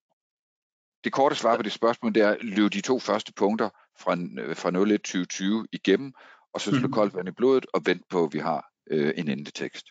det 1.05 1.13
korte 1.13 1.37
svar 1.37 1.57
på 1.57 1.63
det 1.63 1.73
spørgsmål, 1.73 2.15
det 2.15 2.23
er, 2.23 2.37
løb 2.41 2.73
de 2.73 2.81
to 2.81 2.99
første 2.99 3.33
punkter 3.33 3.69
fra, 3.99 4.15
fra 4.55 4.69
01 4.69 5.01
2020 5.03 5.67
igennem, 5.73 6.13
og 6.55 6.61
så 6.61 6.71
slå 6.71 6.87
mm. 6.87 6.93
koldt 6.93 7.15
vand 7.15 7.29
i 7.29 7.33
blodet 7.33 7.67
og 7.75 7.83
vente 7.87 8.05
på, 8.11 8.25
at 8.25 8.33
vi 8.33 8.39
har 8.39 8.71
øh, 8.91 9.13
en 9.17 9.29
endetekst. 9.29 9.87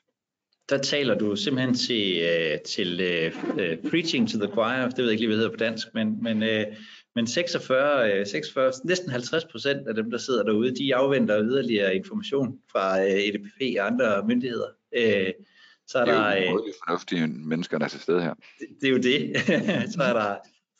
Der 0.69 0.77
taler 0.77 1.15
du 1.15 1.35
simpelthen 1.35 1.75
til, 1.75 2.21
uh, 2.23 2.62
til 2.65 2.93
uh, 2.93 3.89
preaching 3.89 4.29
to 4.29 4.38
the 4.38 4.53
choir, 4.53 4.89
det 4.89 4.97
ved 4.97 5.05
jeg 5.05 5.12
ikke 5.12 5.21
lige, 5.21 5.27
hvad 5.27 5.38
det 5.38 5.43
hedder 5.43 5.57
på 5.57 5.63
dansk, 5.63 5.88
men, 5.93 6.23
men, 6.23 6.38
uh, 6.43 6.75
men 7.15 7.27
46, 7.27 8.21
uh, 8.21 8.27
46, 8.27 8.71
næsten 8.85 9.12
50 9.12 9.45
procent 9.45 9.88
af 9.88 9.95
dem, 9.95 10.12
der 10.12 10.17
sidder 10.17 10.43
derude, 10.43 10.75
de 10.75 10.95
afventer 10.95 11.43
yderligere 11.43 11.95
information 11.95 12.59
fra 12.71 12.97
uh, 12.97 13.09
EDPP 13.09 13.79
og 13.79 13.85
andre 13.85 14.27
myndigheder. 14.27 14.69
Uh, 14.97 15.45
så 15.88 15.97
er 15.97 16.05
det 16.05 16.13
er 16.13 16.51
jo 16.51 16.57
der, 16.57 16.73
fornuftige 16.85 17.27
mennesker, 17.27 17.77
der 17.77 17.85
er 17.85 17.89
til 17.89 17.99
stede 17.99 18.21
her. 18.21 18.33
Det, 18.33 18.67
det 18.81 18.88
er 18.88 18.91
jo 18.91 18.97
det. 18.97 19.38
så 19.93 20.03
er 20.03 20.13
der 20.13 20.35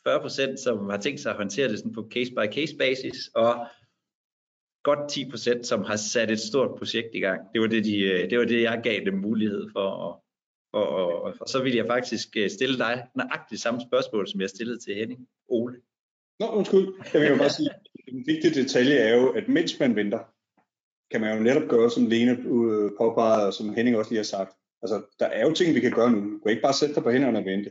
40 0.06 0.20
procent, 0.20 0.60
som 0.60 0.90
har 0.90 0.96
tænkt 0.96 1.20
sig 1.20 1.30
at 1.30 1.36
håndtere 1.36 1.68
det 1.68 1.78
sådan 1.78 1.92
på 1.92 2.08
case-by-case 2.14 2.76
basis, 2.76 3.30
og 3.34 3.66
godt 4.82 5.10
10 5.10 5.30
procent, 5.30 5.66
som 5.66 5.82
har 5.82 5.96
sat 5.96 6.30
et 6.30 6.40
stort 6.40 6.78
projekt 6.78 7.14
i 7.14 7.18
gang. 7.18 7.40
Det 7.52 7.60
var 7.60 7.66
det, 7.66 7.84
de, 7.84 7.98
øh, 7.98 8.30
det, 8.30 8.38
var 8.38 8.44
det 8.44 8.62
jeg 8.62 8.80
gav 8.82 9.00
dem 9.04 9.14
mulighed 9.14 9.68
for. 9.72 9.80
Og, 9.80 10.24
og, 10.72 10.88
og, 10.88 11.34
og 11.40 11.48
så 11.48 11.62
vil 11.62 11.74
jeg 11.74 11.86
faktisk 11.86 12.28
øh, 12.36 12.50
stille 12.50 12.78
dig 12.78 13.06
nøjagtigt 13.14 13.60
samme 13.60 13.80
spørgsmål, 13.80 14.28
som 14.28 14.40
jeg 14.40 14.50
stillede 14.50 14.78
til 14.78 14.94
Henning. 14.94 15.28
Ole. 15.48 15.76
Nå, 16.40 16.46
undskyld. 16.46 16.88
Jeg 17.12 17.20
vil 17.20 17.28
jo 17.28 17.36
bare 17.36 17.50
sige, 17.50 17.70
en 18.08 18.24
vigtig 18.26 18.54
detalje 18.54 18.94
er 18.94 19.16
jo, 19.16 19.30
at 19.30 19.48
mens 19.48 19.80
man 19.80 19.96
venter, 19.96 20.18
kan 21.10 21.20
man 21.20 21.36
jo 21.36 21.42
netop 21.42 21.68
gøre, 21.68 21.90
som 21.90 22.06
Lene 22.06 22.32
øh, 22.32 22.90
påpegede, 22.98 23.46
og 23.46 23.54
som 23.54 23.74
Henning 23.74 23.96
også 23.96 24.10
lige 24.10 24.18
har 24.18 24.24
sagt. 24.24 24.52
Altså, 24.82 25.02
der 25.18 25.26
er 25.26 25.46
jo 25.46 25.52
ting, 25.54 25.74
vi 25.74 25.80
kan 25.80 25.92
gøre 25.92 26.10
nu. 26.10 26.20
Du 26.20 26.38
kan 26.38 26.50
ikke 26.50 26.62
bare 26.62 26.74
sætte 26.74 26.94
dig 26.94 27.02
på 27.02 27.10
hænderne 27.10 27.38
og 27.38 27.44
vente. 27.44 27.70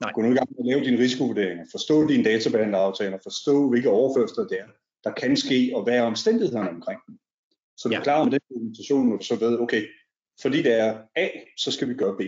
Nej. 0.00 0.12
Gå 0.12 0.22
nu 0.22 0.32
i 0.32 0.34
gang 0.34 0.48
med 0.50 0.58
at 0.58 0.66
lave 0.66 0.84
dine 0.84 1.02
risikovurderinger, 1.02 1.64
forstå 1.70 2.06
dine 2.06 2.24
databehandleraftaler, 2.24 3.18
forstå 3.22 3.68
hvilke 3.68 3.90
overførsler 3.90 4.46
det 4.46 4.60
er, 4.60 4.66
der 5.04 5.12
kan 5.12 5.36
ske, 5.36 5.72
og 5.74 5.82
hvad 5.82 5.96
er 5.96 6.02
omstændighederne 6.02 6.70
omkring 6.70 7.00
dem. 7.06 7.18
Så 7.76 7.88
du 7.88 7.94
ja. 7.94 7.98
er 7.98 8.04
klar 8.04 8.24
med 8.24 8.32
den 8.32 8.40
dokumentation, 8.50 9.12
og 9.12 9.24
så 9.24 9.36
ved, 9.36 9.58
okay, 9.58 9.82
fordi 10.42 10.62
det 10.62 10.72
er 10.80 10.98
A, 11.16 11.28
så 11.56 11.70
skal 11.72 11.88
vi 11.88 11.94
gøre 11.94 12.16
B. 12.16 12.20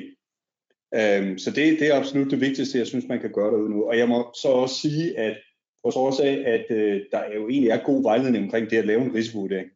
Um, 0.93 1.39
så 1.39 1.51
det, 1.51 1.81
det 1.81 1.89
er 1.89 1.95
absolut 1.95 2.31
det 2.31 2.41
vigtigste, 2.41 2.79
jeg 2.79 2.87
synes, 2.87 3.09
man 3.09 3.21
kan 3.21 3.33
gøre 3.33 3.51
derude 3.51 3.71
nu. 3.71 3.85
Og 3.85 3.99
jeg 3.99 4.09
må 4.09 4.33
så 4.43 4.49
også 4.49 4.75
sige, 4.75 5.19
at 5.19 5.39
på 5.85 5.91
trods 5.91 6.21
af, 6.21 6.43
at 6.47 6.67
uh, 6.71 7.01
der 7.13 7.35
jo 7.35 7.49
egentlig 7.49 7.71
er 7.71 7.85
god 7.85 8.03
vejledning 8.03 8.45
omkring 8.45 8.71
det 8.71 8.77
at 8.77 8.87
lave 8.87 9.03
en 9.03 9.15
risikovurdering, 9.15 9.71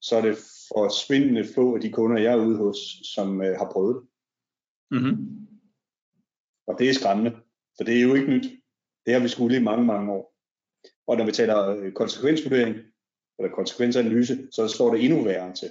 så 0.00 0.16
er 0.16 0.22
det 0.22 0.38
forsvindende 0.74 1.44
få 1.54 1.74
af 1.74 1.80
de 1.80 1.92
kunder, 1.92 2.18
jeg 2.18 2.32
er 2.32 2.44
ude 2.46 2.56
hos, 2.56 2.78
som 3.14 3.40
uh, 3.40 3.46
har 3.46 3.70
prøvet 3.72 3.96
det. 3.96 4.02
Mm-hmm. 4.90 5.47
Og 6.68 6.78
det 6.78 6.88
er 6.88 6.94
skræmmende, 6.94 7.30
for 7.76 7.84
det 7.84 7.96
er 7.96 8.02
jo 8.02 8.14
ikke 8.14 8.30
nyt. 8.30 8.46
Det 9.06 9.14
har 9.14 9.20
vi 9.20 9.28
skulle 9.28 9.56
i 9.56 9.62
mange, 9.62 9.84
mange 9.86 10.12
år. 10.12 10.34
Og 11.06 11.16
når 11.16 11.24
vi 11.24 11.32
taler 11.32 11.68
øh, 11.68 11.92
konsekvensvurdering, 11.92 12.76
eller 13.38 13.54
konsekvensanalyse, 13.54 14.48
så 14.52 14.68
står 14.68 14.94
det 14.94 15.04
endnu 15.04 15.24
værre 15.24 15.54
til. 15.54 15.70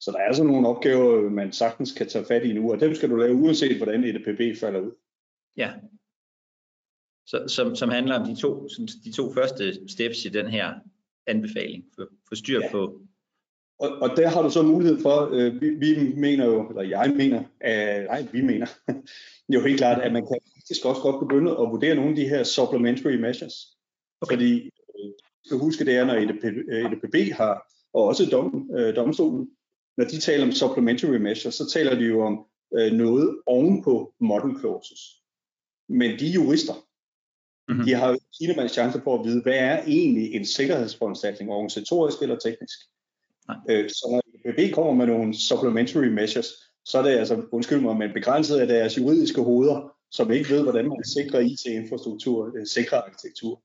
Så 0.00 0.10
der 0.10 0.18
er 0.18 0.32
sådan 0.32 0.52
nogle 0.52 0.68
opgaver, 0.68 1.30
man 1.30 1.52
sagtens 1.52 1.92
kan 1.92 2.08
tage 2.08 2.24
fat 2.24 2.44
i 2.44 2.52
nu, 2.52 2.72
og 2.72 2.80
dem 2.80 2.94
skal 2.94 3.10
du 3.10 3.16
lave 3.16 3.34
uanset, 3.34 3.76
hvordan 3.76 4.04
EDPB 4.04 4.60
falder 4.60 4.80
ud. 4.80 4.92
Ja. 5.56 5.72
Så, 7.26 7.48
som, 7.48 7.76
som 7.76 7.88
handler 7.88 8.20
om 8.20 8.26
de 8.26 8.40
to, 8.40 8.68
de 9.04 9.12
to 9.12 9.32
første 9.32 9.88
steps 9.88 10.24
i 10.24 10.28
den 10.28 10.46
her 10.46 10.74
anbefaling. 11.26 11.84
For, 11.94 12.06
for 12.28 12.34
styr 12.34 12.60
ja. 12.60 12.70
på 12.70 13.02
og, 13.80 13.90
og 14.02 14.16
der 14.16 14.28
har 14.28 14.42
du 14.42 14.50
så 14.50 14.62
mulighed 14.62 15.02
for, 15.02 15.28
øh, 15.32 15.60
vi, 15.60 15.70
vi 15.70 16.14
mener 16.16 16.44
jo, 16.46 16.68
eller 16.68 16.82
jeg 16.82 17.12
mener, 17.16 17.38
øh, 17.38 18.04
nej, 18.04 18.26
vi 18.32 18.40
mener 18.40 18.66
jo 19.54 19.66
helt 19.66 19.78
klart, 19.78 20.02
at 20.02 20.12
man 20.12 20.26
kan 20.26 20.38
faktisk 20.56 20.84
også 20.84 21.02
godt 21.02 21.20
begynde 21.20 21.50
at 21.50 21.70
vurdere 21.70 21.94
nogle 21.94 22.10
af 22.10 22.16
de 22.16 22.28
her 22.28 22.42
supplementary 22.44 23.14
measures. 23.14 23.54
Okay. 24.20 24.34
Fordi 24.34 24.52
øh, 24.66 25.10
skal 25.44 25.58
huske, 25.58 25.84
det 25.84 25.96
er, 25.96 26.04
når 26.04 26.14
EDP, 26.14 26.44
EDPB 26.44 27.32
har, 27.32 27.72
og 27.92 28.04
også 28.04 28.24
dom, 28.32 28.70
øh, 28.76 28.96
domstolen, 28.96 29.50
når 29.96 30.04
de 30.04 30.20
taler 30.20 30.44
om 30.46 30.52
supplementary 30.52 31.16
measures, 31.16 31.54
så 31.54 31.70
taler 31.70 31.94
de 31.94 32.04
jo 32.04 32.20
om 32.22 32.46
øh, 32.78 32.92
noget 32.92 33.38
ovenpå 33.46 34.14
model 34.20 34.58
clauses. 34.60 35.00
Men 35.88 36.18
de 36.18 36.26
jurister, 36.26 36.74
mm-hmm. 37.68 37.84
de 37.84 37.94
har 37.94 38.08
jo 38.08 38.18
en 38.62 38.68
chance 38.68 39.00
for 39.04 39.18
at 39.18 39.24
vide, 39.26 39.42
hvad 39.42 39.58
er 39.58 39.82
egentlig 39.82 40.34
en 40.34 40.44
sikkerhedsforanstaltning, 40.44 41.50
organisatorisk 41.50 42.22
eller 42.22 42.38
teknisk. 42.38 42.78
Øh, 43.70 43.88
så 43.88 44.06
når 44.10 44.50
EPB 44.50 44.74
kommer 44.74 44.94
med 44.94 45.06
nogle 45.06 45.34
supplementary 45.34 46.06
measures, 46.06 46.46
så 46.84 46.98
er 46.98 47.02
det 47.02 47.10
altså, 47.10 47.42
undskyld 47.52 47.80
mig, 47.80 47.96
men 47.96 48.12
begrænset 48.12 48.58
af 48.58 48.66
deres 48.66 48.98
juridiske 48.98 49.40
hoveder, 49.40 49.92
som 50.10 50.30
ikke 50.30 50.50
ved, 50.50 50.62
hvordan 50.62 50.88
man 50.88 51.04
sikrer 51.04 51.40
IT-infrastruktur, 51.40 52.52
øh, 52.56 52.66
sikrer 52.66 52.98
arkitektur. 52.98 53.62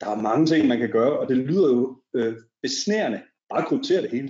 Der 0.00 0.06
er 0.06 0.22
mange 0.22 0.46
ting, 0.46 0.68
man 0.68 0.78
kan 0.78 0.90
gøre, 0.90 1.18
og 1.18 1.28
det 1.28 1.36
lyder 1.36 1.68
jo 1.68 2.02
øh, 2.14 2.36
besnærende. 2.62 3.22
Bare 3.50 3.64
kryptere 3.64 4.02
det 4.02 4.10
hele. 4.10 4.28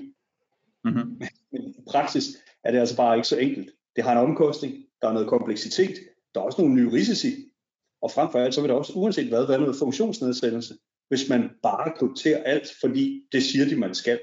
Mm-hmm. 0.84 1.20
Men 1.52 1.62
i 1.62 1.82
praksis 1.90 2.24
er 2.64 2.70
det 2.70 2.78
altså 2.78 2.96
bare 2.96 3.16
ikke 3.16 3.28
så 3.28 3.36
enkelt. 3.36 3.70
Det 3.96 4.04
har 4.04 4.12
en 4.12 4.28
omkostning, 4.28 4.74
der 5.02 5.08
er 5.08 5.12
noget 5.12 5.28
kompleksitet, 5.28 5.98
der 6.34 6.40
er 6.40 6.44
også 6.44 6.62
nogle 6.62 6.76
nye 6.76 6.92
risici, 6.92 7.48
og 8.02 8.10
frem 8.10 8.30
for 8.32 8.38
alt, 8.38 8.54
så 8.54 8.60
vil 8.60 8.70
der 8.70 8.76
også 8.76 8.92
uanset 8.92 9.28
hvad, 9.28 9.46
være 9.46 9.60
noget 9.60 9.76
funktionsnedsættelse, 9.76 10.74
hvis 11.08 11.28
man 11.28 11.50
bare 11.62 11.92
krypterer 11.96 12.42
alt, 12.42 12.68
fordi 12.80 13.22
det 13.32 13.42
siger 13.42 13.64
de, 13.64 13.76
man 13.76 13.94
skal. 13.94 14.20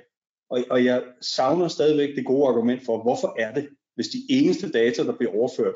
Og, 0.49 0.63
og 0.69 0.85
jeg 0.85 1.03
savner 1.21 1.67
stadigvæk 1.67 2.15
det 2.15 2.25
gode 2.25 2.47
argument 2.47 2.85
for, 2.85 3.01
hvorfor 3.01 3.35
er 3.39 3.53
det, 3.53 3.69
hvis 3.95 4.07
de 4.07 4.25
eneste 4.29 4.71
data, 4.71 5.03
der 5.03 5.17
bliver 5.17 5.33
overført 5.33 5.75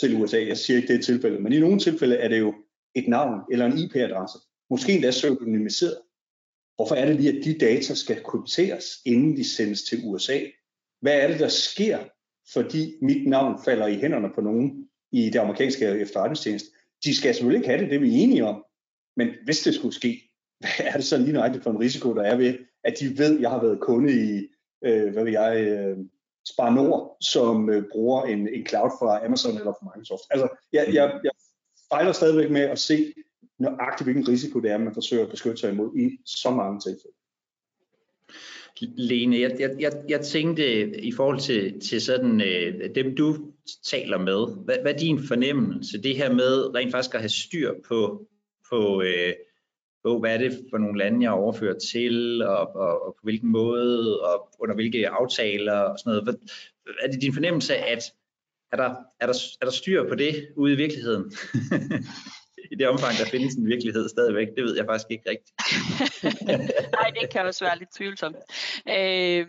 til 0.00 0.16
USA, 0.16 0.46
jeg 0.46 0.56
siger 0.56 0.76
ikke 0.76 0.88
det 0.88 0.98
er 0.98 1.02
tilfældet, 1.02 1.42
men 1.42 1.52
i 1.52 1.60
nogle 1.60 1.78
tilfælde 1.78 2.16
er 2.16 2.28
det 2.28 2.38
jo 2.38 2.54
et 2.94 3.08
navn 3.08 3.40
eller 3.50 3.66
en 3.66 3.78
IP-adresse, 3.78 4.38
måske 4.70 4.92
endda 4.92 5.10
pseudonymiseret. 5.10 5.98
Hvorfor 6.76 6.94
er 6.94 7.06
det 7.06 7.16
lige, 7.16 7.38
at 7.38 7.44
de 7.44 7.58
data 7.58 7.94
skal 7.94 8.22
krypteres, 8.22 8.84
inden 9.06 9.36
de 9.36 9.44
sendes 9.44 9.82
til 9.82 10.00
USA? 10.04 10.40
Hvad 11.00 11.20
er 11.20 11.28
det, 11.28 11.40
der 11.40 11.48
sker, 11.48 11.98
fordi 12.52 12.94
mit 13.02 13.28
navn 13.28 13.64
falder 13.64 13.86
i 13.86 13.94
hænderne 13.94 14.28
på 14.34 14.40
nogen 14.40 14.88
i 15.12 15.30
det 15.30 15.38
amerikanske 15.38 15.86
efterretningstjeneste? 15.86 16.68
De 17.04 17.16
skal 17.16 17.34
selvfølgelig 17.34 17.58
ikke 17.58 17.68
have 17.68 17.80
det, 17.80 17.90
det 17.90 17.96
er 17.96 18.00
vi 18.00 18.12
enige 18.12 18.44
om. 18.44 18.64
Men 19.16 19.28
hvis 19.44 19.62
det 19.62 19.74
skulle 19.74 19.94
ske, 19.94 20.30
hvad 20.60 20.86
er 20.86 20.92
det 20.92 21.04
så 21.04 21.18
lige 21.18 21.32
nøjagtigt 21.32 21.64
for 21.64 21.70
en 21.70 21.80
risiko, 21.80 22.14
der 22.14 22.22
er 22.22 22.36
ved, 22.36 22.54
at 22.84 23.00
de 23.00 23.18
ved, 23.18 23.36
at 23.36 23.42
jeg 23.42 23.50
har 23.50 23.62
været 23.62 23.80
kunde 23.80 24.12
i, 24.12 24.48
øh, 24.84 25.12
hvad 25.12 25.24
ved 25.24 25.32
jeg, 25.32 25.66
øh, 25.66 25.98
Spar 26.48 26.70
Nord, 26.70 27.16
som 27.20 27.70
øh, 27.70 27.84
bruger 27.92 28.22
en, 28.22 28.48
en 28.48 28.66
cloud 28.66 28.90
fra 28.98 29.24
Amazon 29.26 29.58
eller 29.58 29.72
fra 29.72 29.92
Microsoft. 29.96 30.22
Altså, 30.30 30.48
jeg, 30.72 30.86
jeg, 30.92 31.20
jeg 31.24 31.32
fejler 31.92 32.12
stadigvæk 32.12 32.50
med 32.50 32.60
at 32.60 32.78
se 32.78 33.14
nøjagtigt, 33.58 34.06
hvilken 34.06 34.28
risiko 34.28 34.60
det 34.60 34.70
er, 34.70 34.78
man 34.78 34.94
forsøger 34.94 35.24
at 35.24 35.30
beskytte 35.30 35.56
sig 35.56 35.72
imod 35.72 35.96
i 35.96 36.18
så 36.26 36.50
mange 36.50 36.80
tilfælde. 36.80 37.16
Lene, 38.80 39.40
jeg, 39.40 39.56
jeg, 39.60 39.70
jeg, 39.78 39.92
jeg 40.08 40.20
tænkte 40.20 40.96
i 41.00 41.12
forhold 41.12 41.40
til, 41.40 41.80
til 41.80 42.00
sådan 42.00 42.40
øh, 42.40 42.94
dem, 42.94 43.16
du 43.16 43.36
taler 43.84 44.18
med, 44.18 44.64
hvad, 44.64 44.76
hvad 44.82 44.94
er 44.94 44.98
din 44.98 45.26
fornemmelse, 45.28 46.02
det 46.02 46.16
her 46.16 46.32
med 46.32 46.74
rent 46.74 46.92
faktisk 46.92 47.14
at 47.14 47.20
have 47.20 47.28
styr 47.28 47.74
på, 47.88 48.26
på 48.70 49.02
øh, 49.02 49.32
på, 50.04 50.18
hvad 50.18 50.34
er 50.34 50.38
det 50.38 50.66
for 50.70 50.78
nogle 50.78 50.98
lande, 50.98 51.22
jeg 51.22 51.32
overfører 51.32 51.78
til, 51.78 52.42
og, 52.42 52.76
og, 52.76 53.06
og 53.06 53.14
på 53.14 53.20
hvilken 53.22 53.48
måde, 53.48 54.22
og 54.22 54.48
under 54.58 54.74
hvilke 54.74 55.08
aftaler 55.08 55.78
og 55.78 55.98
sådan 55.98 56.10
noget. 56.10 56.24
Hvad, 56.24 56.34
er 57.02 57.10
det 57.10 57.22
din 57.22 57.34
fornemmelse, 57.34 57.76
at 57.76 58.12
er 58.72 58.76
der, 58.76 58.94
er, 59.20 59.26
der, 59.26 59.34
er 59.60 59.64
der 59.64 59.72
styr 59.72 60.08
på 60.08 60.14
det 60.14 60.48
ude 60.56 60.72
i 60.72 60.76
virkeligheden? 60.76 61.32
I 62.72 62.74
det 62.74 62.88
omfang, 62.88 63.18
der 63.18 63.24
findes 63.24 63.54
en 63.54 63.66
virkelighed 63.66 64.08
stadigvæk, 64.08 64.48
det 64.56 64.64
ved 64.64 64.76
jeg 64.76 64.86
faktisk 64.86 65.10
ikke 65.10 65.30
rigtigt. 65.30 65.54
Nej, 67.00 67.10
det 67.20 67.30
kan 67.30 67.46
også 67.46 67.64
være 67.64 67.78
lidt 67.78 67.94
tvivlsomt. 67.96 68.36
Øh, 68.88 69.46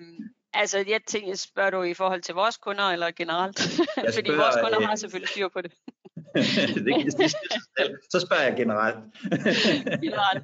altså, 0.54 0.78
jeg 0.78 1.02
tænker, 1.08 1.36
spørger 1.36 1.70
du 1.70 1.84
i 1.84 1.94
forhold 1.94 2.22
til 2.22 2.36
vores 2.36 2.58
kunder, 2.58 2.84
eller 2.84 3.12
generelt? 3.12 3.60
Fordi 4.16 4.32
vores 4.32 4.56
kunder 4.64 4.82
øh, 4.82 4.88
har 4.88 4.96
selvfølgelig 4.96 5.30
styr 5.30 5.48
på 5.48 5.62
det. 5.62 5.72
det, 6.86 7.20
det, 7.20 7.32
så 8.12 8.20
spørger 8.26 8.44
jeg 8.44 8.56
generelt. 8.58 8.98
generelt. 10.06 10.44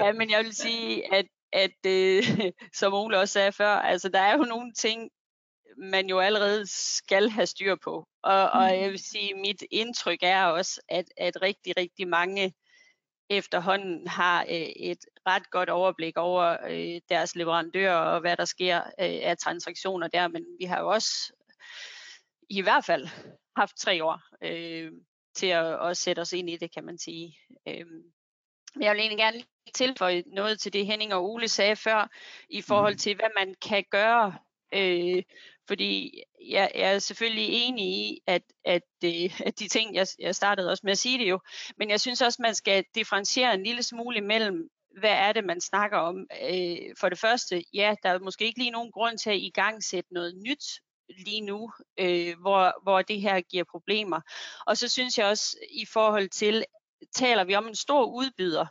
Ja, 0.00 0.12
men 0.12 0.30
jeg 0.30 0.44
vil 0.44 0.54
sige, 0.54 1.14
at, 1.14 1.26
at 1.52 1.86
øh, 1.86 2.24
som 2.74 2.94
Ole 2.94 3.18
også 3.18 3.32
sagde 3.32 3.52
før, 3.52 3.68
altså 3.68 4.08
der 4.08 4.20
er 4.20 4.36
jo 4.36 4.42
nogle 4.42 4.72
ting, 4.72 5.10
man 5.78 6.06
jo 6.06 6.18
allerede 6.18 6.64
skal 6.66 7.30
have 7.30 7.46
styr 7.46 7.76
på. 7.84 8.08
Og, 8.22 8.50
og 8.50 8.62
mm. 8.62 8.80
jeg 8.80 8.90
vil 8.90 8.98
sige, 8.98 9.34
mit 9.34 9.64
indtryk 9.70 10.18
er 10.22 10.44
også, 10.44 10.80
at, 10.88 11.04
at 11.16 11.42
rigtig, 11.42 11.76
rigtig 11.76 12.08
mange 12.08 12.54
efterhånden 13.30 14.08
har 14.08 14.42
øh, 14.42 14.72
et 14.76 14.98
ret 15.26 15.50
godt 15.50 15.70
overblik 15.70 16.16
over 16.16 16.56
øh, 16.68 17.00
deres 17.08 17.36
leverandører 17.36 17.96
og 17.96 18.20
hvad 18.20 18.36
der 18.36 18.44
sker 18.44 18.78
øh, 18.78 19.20
af 19.22 19.36
transaktioner 19.38 20.08
der, 20.08 20.28
men 20.28 20.44
vi 20.60 20.64
har 20.64 20.80
jo 20.80 20.88
også 20.88 21.32
i 22.50 22.62
hvert 22.62 22.84
fald 22.84 23.08
haft 23.56 23.76
tre 23.76 24.04
år 24.04 24.20
øh, 24.42 24.92
til 25.34 25.46
at, 25.46 25.88
at 25.90 25.96
sætte 25.96 26.20
os 26.20 26.32
ind 26.32 26.50
i 26.50 26.56
det, 26.56 26.74
kan 26.74 26.84
man 26.84 26.98
sige. 26.98 27.38
Øh, 27.68 27.86
men 28.74 28.82
jeg 28.82 28.92
vil 28.92 29.00
egentlig 29.00 29.18
gerne 29.18 29.42
tilføje 29.74 30.22
noget 30.26 30.60
til 30.60 30.72
det, 30.72 30.86
Henning 30.86 31.14
og 31.14 31.24
Ole 31.24 31.48
sagde 31.48 31.76
før, 31.76 32.10
i 32.50 32.62
forhold 32.62 32.92
mhm. 32.92 32.98
til, 32.98 33.16
hvad 33.16 33.30
man 33.38 33.54
kan 33.62 33.84
gøre. 33.90 34.38
Øh, 34.74 35.22
fordi 35.68 36.22
jeg, 36.48 36.70
jeg 36.74 36.94
er 36.94 36.98
selvfølgelig 36.98 37.48
enig 37.50 37.84
i, 37.84 38.20
at, 38.26 38.42
at, 38.64 38.82
øh, 39.04 39.40
at 39.46 39.58
de 39.58 39.68
ting, 39.68 39.94
jeg, 39.94 40.06
jeg 40.18 40.34
startede 40.34 40.70
også 40.70 40.80
med 40.84 40.92
at 40.92 40.98
sige 40.98 41.18
det 41.18 41.30
jo, 41.30 41.40
men 41.76 41.90
jeg 41.90 42.00
synes 42.00 42.22
også, 42.22 42.42
man 42.42 42.54
skal 42.54 42.84
differentiere 42.94 43.54
en 43.54 43.62
lille 43.62 43.82
smule 43.82 44.16
imellem, 44.16 44.68
hvad 45.00 45.10
er 45.10 45.32
det, 45.32 45.44
man 45.44 45.60
snakker 45.60 45.98
om? 45.98 46.26
Øh, 46.42 46.76
for 47.00 47.08
det 47.08 47.18
første, 47.18 47.64
ja, 47.74 47.94
der 48.02 48.08
er 48.08 48.18
måske 48.18 48.44
ikke 48.44 48.58
lige 48.58 48.70
nogen 48.70 48.92
grund 48.92 49.18
til 49.18 49.30
at 49.30 49.36
i 49.36 49.50
gang 49.54 49.84
sætte 49.84 50.14
noget 50.14 50.36
nyt 50.46 50.64
lige 51.08 51.40
nu, 51.40 51.72
øh, 51.98 52.40
hvor, 52.40 52.82
hvor 52.82 53.02
det 53.02 53.20
her 53.20 53.40
giver 53.40 53.64
problemer. 53.70 54.20
Og 54.66 54.76
så 54.76 54.88
synes 54.88 55.18
jeg 55.18 55.26
også 55.26 55.56
i 55.70 55.86
forhold 55.86 56.28
til, 56.28 56.64
taler 57.14 57.44
vi 57.44 57.54
om 57.54 57.66
en 57.66 57.74
stor 57.74 58.04
udbyder, 58.04 58.66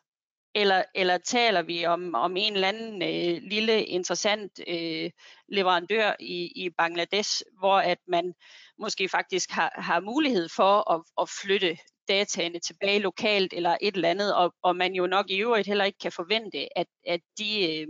eller, 0.56 0.84
eller 0.96 1.18
taler 1.18 1.62
vi 1.62 1.86
om, 1.86 2.16
om 2.16 2.38
en 2.38 2.54
eller 2.54 2.68
anden 2.68 3.02
øh, 3.02 3.42
lille 3.44 3.86
interessant 3.86 4.52
øh, 4.68 5.12
leverandør 5.50 6.14
i, 6.20 6.52
i 6.56 6.70
Bangladesh, 6.78 7.42
hvor 7.60 7.78
at 7.78 7.98
man 8.08 8.34
måske 8.80 9.10
faktisk 9.10 9.52
har, 9.52 9.74
har 9.76 10.00
mulighed 10.00 10.50
for 10.56 10.92
at, 10.92 11.04
at 11.22 11.30
flytte 11.30 11.78
dataene 12.08 12.60
tilbage 12.60 13.00
lokalt 13.00 13.54
eller 13.54 13.78
et 13.82 13.96
eller 13.96 14.10
andet, 14.10 14.36
og, 14.36 14.54
og 14.62 14.76
man 14.76 14.94
jo 14.94 15.08
nok 15.08 15.30
i 15.30 15.42
øvrigt 15.42 15.68
heller 15.68 15.86
ikke 15.86 16.00
kan 16.00 16.12
forvente, 16.12 16.78
at, 16.78 16.88
at 17.08 17.22
de 17.38 17.80
øh, 17.80 17.88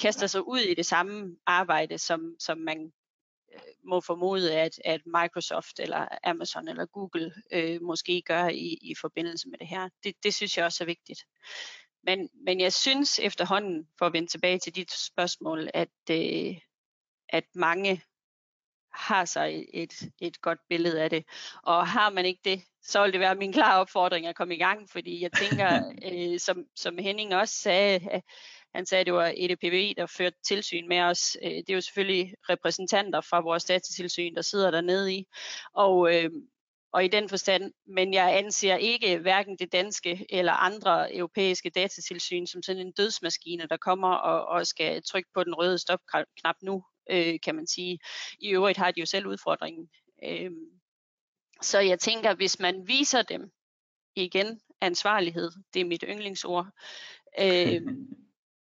kaster 0.00 0.26
sig 0.26 0.48
ud 0.48 0.58
i 0.58 0.74
det 0.74 0.86
samme 0.86 1.36
arbejde, 1.46 1.98
som, 1.98 2.34
som 2.40 2.58
man 2.58 2.92
må 3.84 4.00
formode, 4.00 4.54
at, 4.54 4.80
at 4.84 5.00
Microsoft 5.06 5.80
eller 5.80 6.08
Amazon 6.24 6.68
eller 6.68 6.86
Google 6.86 7.34
øh, 7.52 7.82
måske 7.82 8.22
gør 8.26 8.48
i, 8.48 8.78
i 8.82 8.94
forbindelse 9.00 9.48
med 9.48 9.58
det 9.58 9.66
her. 9.66 9.88
Det, 10.04 10.14
det 10.22 10.34
synes 10.34 10.56
jeg 10.56 10.64
også 10.64 10.84
er 10.84 10.86
vigtigt. 10.86 11.20
Men, 12.02 12.28
men 12.44 12.60
jeg 12.60 12.72
synes 12.72 13.18
efterhånden, 13.18 13.88
for 13.98 14.06
at 14.06 14.12
vende 14.12 14.28
tilbage 14.28 14.58
til 14.58 14.74
dit 14.74 14.92
spørgsmål, 14.92 15.70
at, 15.74 15.88
øh, 16.10 16.56
at 17.28 17.44
mange 17.54 18.02
har 18.92 19.24
sig 19.24 19.64
et, 19.74 20.10
et 20.20 20.40
godt 20.40 20.58
billede 20.68 21.02
af 21.02 21.10
det. 21.10 21.24
Og 21.62 21.88
har 21.88 22.10
man 22.10 22.24
ikke 22.24 22.40
det, 22.44 22.62
så 22.82 23.02
vil 23.02 23.12
det 23.12 23.20
være 23.20 23.34
min 23.34 23.52
klare 23.52 23.80
opfordring 23.80 24.26
at 24.26 24.36
komme 24.36 24.54
i 24.54 24.58
gang, 24.58 24.90
fordi 24.90 25.22
jeg 25.22 25.32
tænker, 25.32 25.92
øh, 26.12 26.40
som, 26.40 26.64
som 26.76 26.98
Henning 26.98 27.34
også 27.34 27.54
sagde, 27.54 28.22
han 28.76 28.86
sagde, 28.86 29.00
at 29.00 29.06
det 29.06 29.14
var 29.14 29.32
EDPB, 29.36 29.96
der 29.96 30.06
førte 30.06 30.36
tilsyn 30.44 30.88
med 30.88 31.00
os. 31.00 31.36
Øh, 31.42 31.50
det 31.50 31.70
er 31.70 31.74
jo 31.74 31.80
selvfølgelig 31.80 32.34
repræsentanter 32.48 33.20
fra 33.20 33.40
vores 33.40 33.64
datatilsyn, 33.64 34.34
der 34.34 34.42
sidder 34.42 34.70
dernede 34.70 35.14
i. 35.14 35.26
Og, 35.72 36.14
øh, 36.14 36.30
og 36.92 37.04
i 37.04 37.08
den 37.08 37.28
forstand, 37.28 37.72
men 37.86 38.14
jeg 38.14 38.38
anser 38.38 38.76
ikke 38.76 39.18
hverken 39.18 39.56
det 39.58 39.72
danske 39.72 40.26
eller 40.28 40.52
andre 40.52 41.14
europæiske 41.14 41.70
datatilsyn 41.70 42.46
som 42.46 42.62
sådan 42.62 42.86
en 42.86 42.92
dødsmaskine, 42.92 43.66
der 43.70 43.76
kommer 43.76 44.08
og, 44.08 44.46
og 44.46 44.66
skal 44.66 45.02
trykke 45.02 45.28
på 45.34 45.44
den 45.44 45.54
røde 45.54 45.78
stopknap 45.78 46.56
nu, 46.62 46.84
øh, 47.10 47.34
kan 47.42 47.54
man 47.54 47.66
sige. 47.66 47.98
I 48.38 48.48
øvrigt 48.48 48.78
har 48.78 48.90
de 48.90 49.00
jo 49.00 49.06
selv 49.06 49.26
udfordringen. 49.26 49.88
Øh, 50.24 50.50
så 51.62 51.78
jeg 51.78 51.98
tænker, 51.98 52.34
hvis 52.34 52.58
man 52.58 52.88
viser 52.88 53.22
dem 53.22 53.50
igen 54.16 54.60
ansvarlighed, 54.80 55.50
det 55.74 55.80
er 55.80 55.84
mit 55.84 56.04
yndlingsord, 56.08 56.66
øh, 57.40 57.82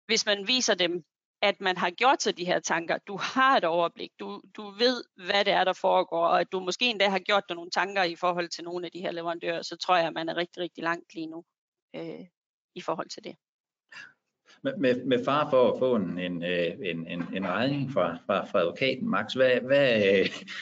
hvis 0.06 0.26
man 0.26 0.48
viser 0.48 0.74
dem, 0.74 1.04
at 1.42 1.60
man 1.60 1.76
har 1.76 1.90
gjort 1.90 2.22
sig 2.22 2.38
de 2.38 2.44
her 2.44 2.60
tanker, 2.60 2.98
du 2.98 3.16
har 3.16 3.56
et 3.56 3.64
overblik, 3.64 4.10
du, 4.20 4.42
du 4.56 4.62
ved, 4.62 5.04
hvad 5.26 5.44
det 5.44 5.52
er, 5.52 5.64
der 5.64 5.72
foregår, 5.72 6.26
og 6.26 6.40
at 6.40 6.52
du 6.52 6.60
måske 6.60 6.84
endda 6.84 7.08
har 7.08 7.18
gjort 7.18 7.44
dig 7.48 7.56
nogle 7.56 7.70
tanker 7.70 8.02
i 8.02 8.16
forhold 8.16 8.48
til 8.48 8.64
nogle 8.64 8.86
af 8.86 8.92
de 8.92 9.00
her 9.00 9.10
leverandører, 9.10 9.62
så 9.62 9.76
tror 9.76 9.96
jeg, 9.96 10.06
at 10.06 10.12
man 10.12 10.28
er 10.28 10.36
rigtig, 10.36 10.62
rigtig 10.62 10.84
langt 10.84 11.14
lige 11.14 11.26
nu 11.26 11.44
øh, 11.96 12.26
i 12.74 12.80
forhold 12.80 13.08
til 13.08 13.24
det. 13.24 13.36
med, 14.62 14.76
med, 14.76 15.04
med 15.04 15.24
far 15.24 15.50
for 15.50 15.72
at 15.72 15.78
få 15.78 15.96
en, 15.96 16.18
en, 16.18 16.44
øh, 16.44 16.72
en, 16.82 17.06
en, 17.06 17.22
en 17.34 17.48
regning 17.48 17.92
fra, 17.92 18.18
fra, 18.26 18.44
fra 18.44 18.60
advokaten, 18.60 19.08
Max, 19.08 19.32
hvad, 19.32 19.60
hvad, 19.60 20.02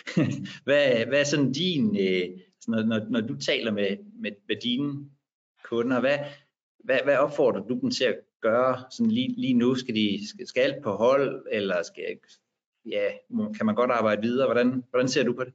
hvad, 0.66 1.07
hvad 1.07 1.20
er 1.20 1.24
sådan 1.24 1.53
din, 1.53 1.97
øh, 1.97 2.38
når, 2.66 2.82
når, 2.82 3.01
når 3.11 3.20
du 3.20 3.36
taler 3.38 3.72
med, 3.72 3.97
med, 4.20 4.32
med 4.49 4.57
dine 4.57 5.11
kunder, 5.64 6.01
hvad, 6.01 6.18
hvad, 6.84 6.99
hvad 7.05 7.16
opfordrer 7.16 7.61
du 7.61 7.78
dem 7.80 7.90
til 7.90 8.05
at 8.05 8.20
gøre 8.49 8.84
sådan 8.90 9.11
lige, 9.11 9.34
lige 9.36 9.55
nu? 9.55 9.74
Skal 9.74 9.95
de 9.95 10.28
skal, 10.28 10.47
skal 10.47 10.61
alt 10.61 10.82
på 10.82 10.90
hold, 10.90 11.47
eller 11.53 11.82
skal, 11.82 12.05
ja, 12.90 13.07
kan 13.57 13.66
man 13.66 13.74
godt 13.74 13.90
arbejde 13.90 14.22
videre? 14.22 14.47
Hvordan, 14.47 14.84
hvordan 14.90 15.09
ser 15.09 15.24
du 15.24 15.32
på 15.32 15.45
det? 15.45 15.53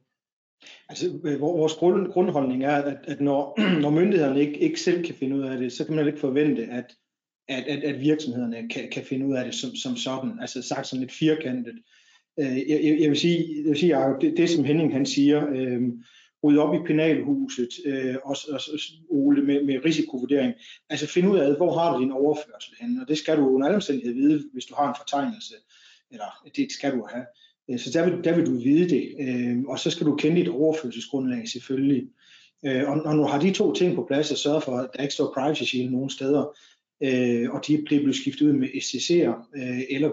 Altså, 0.89 1.19
øh, 1.23 1.39
vores 1.39 1.73
grund, 1.73 2.11
grundholdning 2.11 2.63
er, 2.63 2.75
at, 2.75 2.97
at 3.03 3.21
når, 3.21 3.41
når 3.83 3.89
myndighederne 3.89 4.41
ikke, 4.41 4.59
ikke 4.59 4.79
selv 4.79 5.05
kan 5.05 5.15
finde 5.15 5.35
ud 5.35 5.41
af 5.41 5.57
det, 5.57 5.71
så 5.71 5.85
kan 5.85 5.95
man 5.95 6.07
ikke 6.07 6.19
forvente, 6.19 6.63
at, 6.63 6.95
at, 7.47 7.63
at, 7.63 7.83
at 7.83 7.99
virksomhederne 7.99 8.69
kan, 8.69 8.89
kan 8.91 9.03
finde 9.03 9.25
ud 9.27 9.35
af 9.35 9.45
det 9.45 9.55
som, 9.55 9.75
som 9.75 9.95
sådan. 9.95 10.31
Altså 10.41 10.61
sagt 10.61 10.87
sådan 10.87 11.01
lidt 11.01 11.13
firkantet. 11.13 11.75
Øh, 12.39 12.57
jeg, 12.69 12.79
jeg, 12.83 12.97
jeg, 13.01 13.09
vil 13.09 13.19
sige, 13.19 13.37
jeg 13.63 13.69
vil 13.69 13.79
sige 13.79 13.99
Jacob, 13.99 14.21
det, 14.21 14.37
det 14.37 14.49
som 14.49 14.63
Henning 14.63 14.93
han 14.93 15.05
siger, 15.05 15.47
øh, 15.49 15.81
rydde 16.43 16.61
op 16.61 16.75
i 16.75 16.87
penalhuset, 16.87 17.69
øh, 17.85 18.15
og, 18.23 18.35
og, 18.51 18.59
Ole, 19.09 19.43
med, 19.43 19.63
med 19.63 19.85
risikovurdering. 19.85 20.53
Altså 20.89 21.07
finde 21.07 21.29
ud 21.29 21.37
af, 21.37 21.55
hvor 21.55 21.79
har 21.79 21.93
du 21.93 22.01
din 22.03 22.11
overførsel 22.11 22.73
hen, 22.81 22.99
og 23.01 23.07
det 23.07 23.17
skal 23.17 23.37
du 23.37 23.47
under 23.47 23.67
alle 23.67 23.75
omstændigheder 23.75 24.15
vide, 24.15 24.43
hvis 24.53 24.65
du 24.65 24.75
har 24.75 24.89
en 24.89 24.95
fortegnelse, 24.97 25.53
eller 26.11 26.47
det 26.55 26.71
skal 26.71 26.91
du 26.91 27.07
have. 27.11 27.25
Øh, 27.69 27.79
så 27.79 27.89
der 27.93 28.09
vil, 28.09 28.23
der 28.23 28.35
vil 28.35 28.45
du 28.45 28.59
vide 28.59 28.89
det, 28.89 29.15
øh, 29.19 29.59
og 29.67 29.79
så 29.79 29.91
skal 29.91 30.05
du 30.07 30.15
kende 30.15 30.41
dit 30.41 30.49
overførselsgrundlag 30.49 31.47
selvfølgelig. 31.47 32.07
Øh, 32.65 32.89
og 32.89 32.97
når 32.97 33.13
du 33.13 33.23
har 33.23 33.39
de 33.39 33.53
to 33.53 33.73
ting 33.73 33.95
på 33.95 34.05
plads, 34.07 34.31
og 34.31 34.37
sørger 34.37 34.59
for, 34.59 34.77
at 34.77 34.89
der 34.93 35.01
ikke 35.01 35.13
står 35.13 35.33
privacy 35.33 35.63
shield 35.63 35.89
nogen 35.89 36.09
steder, 36.09 36.55
øh, 37.03 37.49
og 37.51 37.67
de 37.67 37.83
bliver 37.85 38.13
skiftet 38.13 38.45
ud 38.45 38.53
med 38.53 38.67
SCC'er, 38.67 39.57
øh, 39.57 39.81
eller 39.89 40.11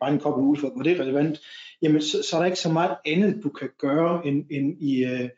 bare 0.00 0.12
en 0.12 0.18
koblet 0.18 0.46
ud 0.46 0.56
for, 0.56 0.68
hvor 0.68 0.82
det 0.82 0.92
er 0.92 1.02
relevant, 1.02 1.40
jamen 1.82 2.02
så, 2.02 2.22
så 2.22 2.36
er 2.36 2.40
der 2.40 2.46
ikke 2.46 2.58
så 2.58 2.72
meget 2.72 2.96
andet, 3.06 3.40
du 3.42 3.48
kan 3.48 3.68
gøre, 3.78 4.26
end, 4.26 4.44
end 4.50 4.82
i, 4.82 5.04
øh, 5.04 5.28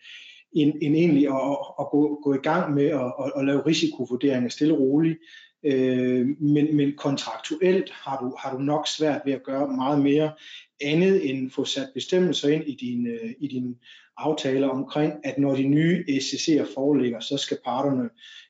end, 0.52 0.72
end 0.82 0.96
egentlig 0.96 1.28
at, 1.28 1.58
at 1.80 1.86
gå, 1.90 2.20
gå 2.24 2.34
i 2.34 2.42
gang 2.42 2.74
med 2.74 2.86
at, 2.86 3.12
at, 3.24 3.32
at 3.36 3.44
lave 3.44 3.66
risikovurderinger 3.66 4.48
stille 4.48 4.74
og 4.74 4.80
roligt. 4.80 5.18
Øh, 5.64 6.26
men, 6.40 6.76
men 6.76 6.92
kontraktuelt 6.96 7.90
har 7.90 8.18
du, 8.20 8.36
har 8.38 8.56
du 8.56 8.62
nok 8.62 8.86
svært 8.88 9.22
ved 9.24 9.32
at 9.32 9.42
gøre 9.42 9.68
meget 9.68 10.02
mere 10.02 10.32
andet 10.80 11.30
end 11.30 11.50
få 11.50 11.64
sat 11.64 11.88
bestemmelser 11.94 12.48
ind 12.48 12.64
i 12.66 12.74
din, 12.74 13.06
øh, 13.06 13.30
i 13.40 13.46
din 13.46 13.76
aftaler 14.16 14.68
omkring, 14.68 15.12
at 15.24 15.38
når 15.38 15.54
de 15.54 15.62
nye 15.62 16.04
SCC'er 16.08 16.74
foreligger, 16.74 17.20
så 17.20 17.36
skal 17.36 17.58
parterne 17.64 18.08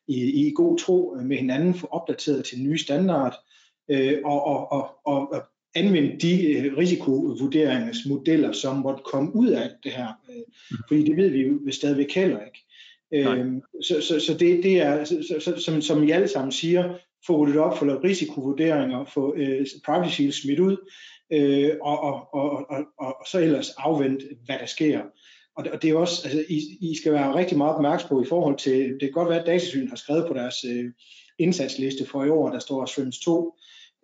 i, 0.08 0.46
i 0.46 0.52
god 0.54 0.78
tro 0.78 1.16
med 1.24 1.36
hinanden 1.36 1.74
få 1.74 1.86
opdateret 1.86 2.44
til 2.44 2.62
nye 2.62 2.78
standard 2.78 3.34
øh, 3.90 4.18
og, 4.24 4.44
og, 4.44 4.72
og, 4.72 5.06
og 5.06 5.42
anvende 5.74 6.16
de 6.20 6.52
øh, 6.52 6.76
risikovurderingsmodeller, 6.76 8.52
som 8.52 8.76
måtte 8.76 9.02
komme 9.04 9.36
ud 9.36 9.48
af 9.48 9.70
det 9.82 9.92
her. 9.92 10.08
Øh, 10.30 10.36
mm. 10.70 10.76
fordi 10.88 11.04
det 11.04 11.16
ved 11.16 11.28
vi 11.28 11.42
jo 11.42 11.58
stadigvæk 11.70 12.14
heller 12.14 12.40
ikke. 12.44 12.64
Øh, 13.12 13.52
så, 13.82 14.00
så, 14.00 14.20
så 14.20 14.34
det, 14.34 14.62
det 14.62 14.80
er, 14.80 15.04
så, 15.04 15.40
så, 15.40 15.56
som, 15.56 15.82
som 15.82 16.04
I 16.04 16.10
alle 16.10 16.28
sammen 16.28 16.52
siger, 16.52 16.94
få 17.26 17.36
ryddet 17.36 17.60
op, 17.60 17.78
få 17.78 17.84
lavet 17.84 18.04
risikovurderinger, 18.04 19.04
få 19.04 19.34
øh, 19.36 19.66
privacy 19.86 20.14
shield 20.14 20.32
smidt 20.32 20.60
ud, 20.60 20.76
øh, 21.32 21.70
og, 21.82 22.00
og, 22.00 22.34
og, 22.34 22.70
og, 22.70 22.84
og, 22.98 23.16
og 23.20 23.26
så 23.30 23.38
ellers 23.38 23.70
afvente, 23.70 24.26
hvad 24.44 24.58
der 24.58 24.66
sker. 24.66 25.02
Og 25.58 25.64
det, 25.64 25.72
og 25.72 25.82
det 25.82 25.90
er 25.90 25.94
også, 25.94 26.22
altså, 26.24 26.44
I, 26.48 26.78
I 26.80 26.96
skal 26.96 27.12
være 27.12 27.34
rigtig 27.34 27.58
meget 27.58 27.74
opmærksom 27.74 28.08
på 28.08 28.22
i 28.22 28.26
forhold 28.28 28.58
til, 28.58 28.90
det 28.90 29.00
kan 29.00 29.12
godt 29.12 29.28
være, 29.28 29.40
at 29.40 29.46
Datasynet 29.46 29.88
har 29.88 29.96
skrevet 29.96 30.28
på 30.28 30.34
deres 30.34 30.64
øh, 30.64 30.84
indsatsliste 31.38 32.06
for 32.06 32.24
i 32.24 32.28
år, 32.28 32.50
der 32.50 32.58
står 32.58 32.86
Svens 32.86 33.18
2, 33.20 33.54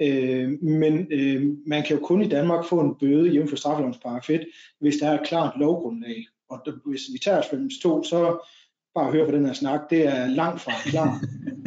øh, 0.00 0.50
men 0.62 1.06
øh, 1.10 1.42
man 1.66 1.82
kan 1.82 1.96
jo 1.96 2.06
kun 2.06 2.22
i 2.22 2.28
Danmark 2.28 2.64
få 2.64 2.80
en 2.80 2.94
bøde 3.00 3.30
hjemme 3.30 3.48
for 3.48 3.56
straffelovens 3.56 3.98
paragraf 3.98 4.30
1, 4.30 4.46
hvis 4.80 4.96
der 4.96 5.08
er 5.08 5.20
et 5.20 5.26
klart 5.26 5.58
lovgrundlag. 5.58 6.26
Og 6.50 6.60
der, 6.64 6.72
hvis 6.86 7.00
vi 7.12 7.18
tager 7.18 7.42
Svens 7.42 7.74
2, 7.82 8.02
så 8.02 8.48
bare 8.94 9.12
høre 9.12 9.26
på 9.26 9.32
den 9.32 9.46
her 9.46 9.52
snak, 9.52 9.80
det 9.90 10.06
er 10.06 10.26
langt 10.26 10.60
fra 10.60 10.72
klar. 10.90 11.20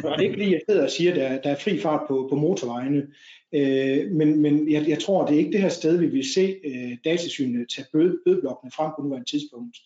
og 0.03 0.17
det 0.17 0.25
er 0.25 0.29
ikke 0.29 0.37
lige, 0.37 0.51
jeg 0.51 0.61
sidder 0.69 0.83
og 0.83 0.91
siger, 0.91 1.11
at 1.11 1.17
der, 1.17 1.41
der 1.41 1.49
er 1.49 1.59
fri 1.59 1.79
fart 1.79 2.01
på, 2.07 2.27
på 2.29 2.35
motorvejene, 2.35 3.07
øh, 3.53 4.11
men, 4.11 4.41
men 4.41 4.71
jeg, 4.71 4.87
jeg 4.87 4.99
tror, 4.99 5.25
det 5.25 5.35
er 5.35 5.39
ikke 5.39 5.51
det 5.51 5.61
her 5.61 5.69
sted, 5.69 5.97
vi 5.97 6.07
vil 6.07 6.33
se 6.33 6.55
øh, 6.65 6.97
datasynet 7.05 7.69
tage 7.69 7.87
bøde, 7.93 8.17
bødeblokkene 8.25 8.71
frem 8.71 8.91
på 8.97 9.03
nuværende 9.03 9.29
tidspunkt. 9.29 9.77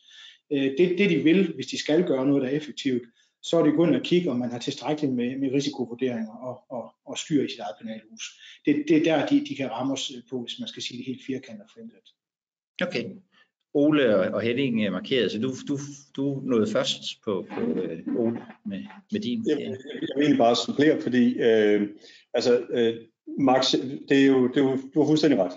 Øh, 0.51 0.71
det, 0.77 0.97
det 0.97 1.09
de 1.09 1.17
vil, 1.17 1.53
hvis 1.55 1.67
de 1.67 1.79
skal 1.79 2.07
gøre 2.07 2.27
noget, 2.27 2.43
der 2.43 2.49
er 2.49 2.53
effektivt, 2.55 3.03
så 3.43 3.57
er 3.59 3.63
det 3.63 3.75
gå 3.75 3.85
at 3.85 3.95
og 3.95 4.01
kigge, 4.01 4.31
om 4.31 4.37
man 4.37 4.51
har 4.51 4.59
tilstrækkeligt 4.59 5.13
med, 5.13 5.37
med 5.37 5.53
risikovurderinger 5.53 6.31
og, 6.31 6.63
og, 6.69 6.93
og 7.05 7.17
styr 7.17 7.43
i 7.43 7.49
sit 7.49 7.59
eget 7.59 7.75
penalhus. 7.81 8.23
Det, 8.65 8.85
det 8.87 8.97
er 8.97 9.03
der, 9.03 9.25
de, 9.25 9.45
de 9.49 9.55
kan 9.55 9.71
ramme 9.71 9.93
os 9.93 10.11
på, 10.29 10.41
hvis 10.41 10.59
man 10.59 10.67
skal 10.67 10.83
sige 10.83 10.97
det 10.97 11.05
helt 11.05 11.25
firkantet 11.25 11.63
og 11.63 12.87
Okay. 12.87 13.05
Ole 13.73 14.33
og 14.33 14.41
Henning 14.41 14.85
øh, 14.85 14.91
markeret, 14.91 15.31
så 15.31 15.39
du, 15.39 15.53
du, 15.67 15.77
du 16.15 16.41
nåede 16.43 16.71
først 16.71 17.01
på, 17.25 17.45
på 17.55 17.61
uh, 17.61 18.25
Ole 18.25 18.41
med, 18.65 18.79
med 19.11 19.19
din. 19.19 19.43
Jeg, 19.47 19.59
jeg, 19.59 19.77
jeg 20.01 20.29
vil 20.29 20.37
bare 20.37 20.55
supplere, 20.55 21.01
fordi 21.01 21.39
øh, 21.39 21.89
altså, 22.33 22.61
øh, 22.69 22.95
Max, 23.39 23.71
det 24.09 24.23
er 24.23 24.27
jo, 24.27 24.47
det 24.47 24.57
er 24.57 24.61
jo, 24.61 24.77
du 24.93 24.99
har 24.99 25.07
fuldstændig 25.07 25.39
ret. 25.39 25.53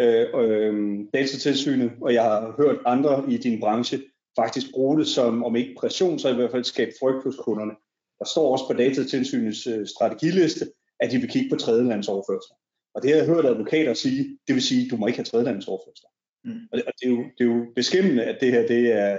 Øh, 0.00 0.26
øh, 0.40 0.98
datatilsynet, 1.14 1.92
og 2.00 2.14
jeg 2.14 2.22
har 2.22 2.54
hørt 2.58 2.78
andre 2.86 3.24
i 3.28 3.36
din 3.36 3.60
branche 3.60 3.98
faktisk 4.38 4.66
bruge 4.72 4.98
det 4.98 5.06
som, 5.06 5.44
om 5.44 5.56
ikke 5.56 5.74
pression, 5.78 6.18
så 6.18 6.28
i 6.28 6.34
hvert 6.34 6.50
fald 6.50 6.64
skabe 6.64 6.90
frygt 7.00 7.24
hos 7.24 7.36
kunderne. 7.36 7.72
Der 8.18 8.24
står 8.24 8.52
også 8.52 8.64
på 8.66 8.72
datatilsynets 8.72 9.66
øh, 9.66 9.86
strategiliste, 9.86 10.66
at 11.00 11.10
de 11.12 11.18
vil 11.18 11.30
kigge 11.30 11.50
på 11.50 11.56
tredjelandsoverførsler. 11.56 12.56
Og 12.94 13.02
det 13.02 13.10
har 13.10 13.16
jeg 13.16 13.26
hørt 13.26 13.46
advokater 13.46 13.94
sige, 13.94 14.38
det 14.46 14.54
vil 14.54 14.62
sige, 14.62 14.84
at 14.84 14.90
du 14.90 14.96
må 14.96 15.06
ikke 15.06 15.18
have 15.18 15.24
tredjelandsoverførsler. 15.24 16.08
Mm. 16.44 16.60
Og, 16.72 16.78
det, 16.78 16.86
og 16.86 16.92
det, 17.00 17.06
er 17.06 17.10
jo, 17.10 17.24
det 17.38 17.40
er 17.40 17.44
jo 17.44 17.66
beskæmmende, 17.74 18.24
at 18.24 18.40
det 18.40 18.52
her 18.52 18.66
det 18.66 18.92
er... 18.92 19.18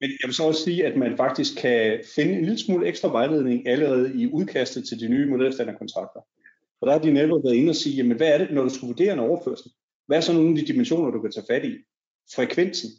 Men 0.00 0.10
jeg 0.10 0.26
vil 0.26 0.34
så 0.34 0.44
også 0.44 0.64
sige, 0.64 0.86
at 0.86 0.96
man 0.96 1.16
faktisk 1.16 1.56
kan 1.56 2.00
finde 2.14 2.32
en 2.32 2.44
lille 2.44 2.58
smule 2.58 2.86
ekstra 2.86 3.08
vejledning 3.08 3.68
allerede 3.68 4.22
i 4.22 4.26
udkastet 4.32 4.88
til 4.88 5.00
de 5.00 5.08
nye 5.08 5.30
modelstandardkontrakter. 5.30 6.20
Og 6.80 6.86
der 6.86 6.92
har 6.92 7.00
de 7.00 7.12
netop 7.12 7.44
været 7.44 7.54
inde 7.54 7.70
og 7.70 7.76
sige, 7.76 7.96
jamen 7.96 8.16
hvad 8.16 8.28
er 8.28 8.38
det, 8.38 8.50
når 8.50 8.62
du 8.62 8.68
skal 8.68 8.86
vurdere 8.86 9.12
en 9.12 9.18
overførsel? 9.18 9.70
Hvad 10.06 10.16
er 10.16 10.20
så 10.20 10.32
nogle 10.32 10.50
af 10.50 10.56
de 10.56 10.72
dimensioner, 10.72 11.10
du 11.10 11.20
kan 11.20 11.32
tage 11.32 11.46
fat 11.50 11.64
i? 11.64 11.76
Frekvensen, 12.34 12.90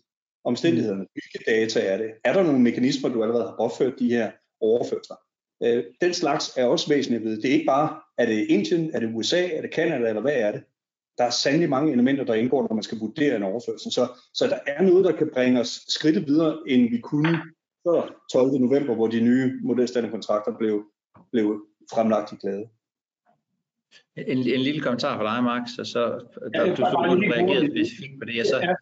omstændighederne, 0.44 1.06
hvilke 1.14 1.52
data 1.52 1.80
er 1.80 1.98
det? 1.98 2.12
Er 2.24 2.34
der 2.34 2.44
nogle 2.44 2.60
mekanismer, 2.60 3.10
du 3.10 3.24
allerede 3.24 3.44
har 3.44 3.56
opført 3.56 4.00
de 4.00 4.10
her 4.10 4.32
overførsler? 4.62 5.16
Øh, 5.64 5.84
den 6.02 6.14
slags 6.14 6.58
er 6.58 6.66
også 6.66 6.90
væsentligt 6.90 7.24
ved. 7.24 7.42
Det 7.42 7.50
er 7.50 7.54
ikke 7.54 7.66
bare, 7.66 8.02
er 8.18 8.26
det 8.26 8.46
Indien, 8.50 8.92
er 8.94 9.00
det 9.00 9.14
USA, 9.14 9.48
er 9.48 9.62
det 9.62 9.74
Canada, 9.74 10.08
eller 10.08 10.22
hvad 10.22 10.36
er 10.36 10.52
det? 10.52 10.64
Der 11.20 11.26
er 11.26 11.30
sandelig 11.30 11.70
mange 11.70 11.92
elementer, 11.92 12.24
der 12.24 12.34
indgår, 12.34 12.62
når 12.62 12.76
man 12.76 12.84
skal 12.84 13.00
vurdere 13.00 13.36
en 13.36 13.44
overførsel. 13.44 13.92
Så, 13.92 14.08
så 14.34 14.48
der 14.48 14.60
er 14.68 14.82
noget, 14.82 15.06
der 15.06 15.12
kan 15.12 15.30
bringe 15.34 15.60
os 15.60 15.82
skridtet 15.88 16.28
videre, 16.28 16.58
end 16.68 16.90
vi 16.90 17.00
kunne 17.00 17.42
før 17.88 18.02
12. 18.32 18.60
november, 18.60 18.96
hvor 18.96 19.08
de 19.08 19.22
nye 19.22 19.54
modelstandardkontrakter 19.64 20.58
blev, 20.58 20.84
blev 21.32 21.64
fremlagt 21.94 22.32
i 22.32 22.36
glæde. 22.36 22.66
En, 24.18 24.38
en 24.38 24.62
lille 24.62 24.82
kommentar 24.82 25.18
fra 25.18 25.36
dig, 25.36 25.44
Max, 25.44 25.78
og 25.80 25.86
så 25.86 26.00
der, 26.54 26.66
ja, 26.66 26.70
du 26.70 26.76
så 26.76 26.84
reageret 26.84 27.72
specifikt 27.72 28.20
på 28.20 28.26
det, 28.26 28.36
jeg 28.36 28.46
så... 28.46 28.58
Ja. 28.58 28.74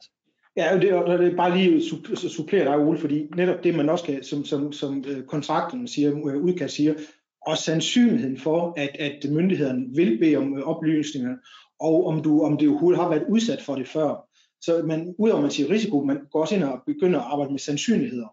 Ja, 0.58 0.80
det, 0.80 0.94
og 0.94 1.20
det 1.20 1.34
er 1.34 1.36
bare 1.36 1.58
lige 1.58 1.76
at 1.76 2.18
supplere 2.18 2.66
dig, 2.66 2.78
Ole, 2.78 3.00
fordi 3.00 3.28
netop 3.36 3.64
det, 3.64 3.76
man 3.76 3.90
også 3.90 4.06
kan, 4.06 4.24
som, 4.24 4.46
som, 4.46 4.72
som 4.72 5.04
øh, 5.08 5.26
kontrakten 5.26 5.88
siger, 5.88 6.12
øh, 6.12 6.44
udkast 6.44 6.76
siger, 6.76 6.94
og 7.42 7.58
sandsynligheden 7.58 8.38
for, 8.38 8.74
at, 8.78 8.90
at 9.00 9.32
myndighederne 9.32 9.86
vil 9.96 10.18
bede 10.20 10.36
om 10.36 10.58
øh, 10.58 10.64
oplysninger, 10.64 11.36
og 11.80 12.08
om 12.08 12.24
du 12.24 12.42
om 12.42 12.58
det 12.58 12.70
overhovedet 12.70 13.02
har 13.02 13.10
været 13.10 13.26
udsat 13.30 13.62
for 13.62 13.76
det 13.76 13.88
før. 13.88 14.28
Så 14.62 14.84
man, 14.86 15.16
udover 15.20 15.38
at 15.38 15.42
man 15.42 15.52
siger 15.52 15.70
risiko, 15.70 16.04
man 16.04 16.28
går 16.32 16.42
også 16.42 16.56
ind 16.56 16.64
og 16.64 16.82
begynder 16.86 17.20
at 17.20 17.26
arbejde 17.26 17.52
med 17.52 17.60
sandsynligheder 17.60 18.28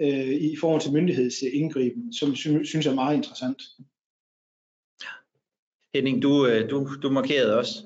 øh, 0.00 0.34
i 0.34 0.56
forhold 0.60 0.80
til 0.80 0.92
myndighedsindgriben, 0.92 2.12
som 2.12 2.34
synes 2.34 2.84
jeg 2.84 2.90
er 2.90 2.94
meget 2.94 3.16
interessant. 3.16 3.62
Henning, 5.94 6.22
du, 6.22 6.46
øh, 6.46 6.70
du, 6.70 6.88
du 7.02 7.10
markerede 7.10 7.58
også. 7.58 7.82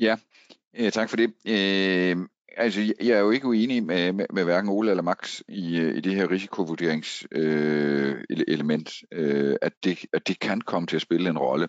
Ja, 0.00 0.16
øh, 0.76 0.92
tak 0.92 1.08
for 1.08 1.16
det. 1.16 1.34
Øh, 1.46 2.16
altså, 2.56 2.94
jeg 3.00 3.16
er 3.16 3.20
jo 3.20 3.30
ikke 3.30 3.46
uenig 3.46 3.84
med, 3.84 4.12
med, 4.12 4.26
med 4.32 4.44
hverken 4.44 4.70
Ole 4.70 4.90
eller 4.90 5.02
Max 5.02 5.42
i, 5.48 5.78
øh, 5.78 5.96
i 5.96 6.00
det 6.00 6.14
her 6.14 6.30
risikovurderingselement, 6.30 8.92
øh, 9.12 9.50
øh, 9.50 9.56
at, 9.62 9.72
det, 9.84 9.98
at 10.12 10.28
det 10.28 10.40
kan 10.40 10.60
komme 10.60 10.86
til 10.86 10.96
at 10.96 11.02
spille 11.02 11.30
en 11.30 11.38
rolle. 11.38 11.68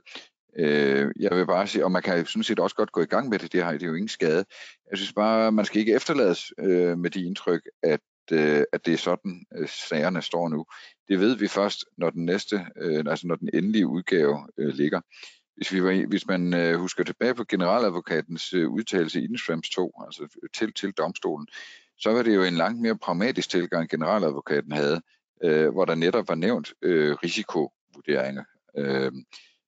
Øh, 0.59 1.11
jeg 1.19 1.37
vil 1.37 1.45
bare 1.45 1.67
sige, 1.67 1.85
og 1.85 1.91
man 1.91 2.01
kan 2.01 2.25
sådan 2.25 2.43
set 2.43 2.59
også 2.59 2.75
godt 2.75 2.91
gå 2.91 3.01
i 3.01 3.05
gang 3.05 3.29
med 3.29 3.39
det, 3.39 3.53
det 3.53 3.63
har 3.63 3.71
det 3.71 3.83
er 3.83 3.87
jo 3.87 3.93
ingen 3.93 4.07
skade. 4.07 4.45
Jeg 4.91 4.97
synes 4.97 5.13
bare, 5.13 5.51
man 5.51 5.65
skal 5.65 5.79
ikke 5.79 5.93
efterlades 5.93 6.53
øh, 6.59 6.97
med 6.97 7.09
de 7.09 7.23
indtryk, 7.23 7.61
at, 7.83 8.01
øh, 8.31 8.63
at 8.73 8.85
det 8.85 8.93
er 8.93 8.97
sådan, 8.97 9.45
øh, 9.57 9.67
sagerne 9.67 10.21
står 10.21 10.49
nu. 10.49 10.65
Det 11.07 11.19
ved 11.19 11.35
vi 11.35 11.47
først, 11.47 11.85
når 11.97 12.09
den 12.09 12.25
næste, 12.25 12.65
øh, 12.81 13.03
altså 13.07 13.27
når 13.27 13.35
den 13.35 13.49
endelige 13.53 13.87
udgave 13.87 14.47
øh, 14.57 14.73
ligger. 14.73 15.01
Hvis, 15.55 15.73
vi 15.73 15.83
var, 15.83 16.07
hvis 16.07 16.27
man 16.27 16.53
øh, 16.53 16.79
husker 16.79 17.03
tilbage 17.03 17.35
på 17.35 17.43
generaladvokatens 17.43 18.53
øh, 18.53 18.69
udtalelse 18.69 19.21
i 19.21 19.23
Instrems 19.23 19.69
2, 19.69 19.93
altså 20.05 20.47
til, 20.53 20.73
til 20.73 20.91
domstolen, 20.91 21.47
så 21.97 22.11
var 22.11 22.23
det 22.23 22.35
jo 22.35 22.43
en 22.43 22.53
langt 22.53 22.81
mere 22.81 22.97
pragmatisk 22.97 23.49
tilgang, 23.49 23.89
generaladvokaten 23.89 24.71
havde, 24.71 25.01
øh, 25.43 25.69
hvor 25.69 25.85
der 25.85 25.95
netop 25.95 26.29
var 26.29 26.35
nævnt 26.35 26.73
øh, 26.81 27.15
risikovurderinger 27.23 28.43
Øh, 28.77 29.11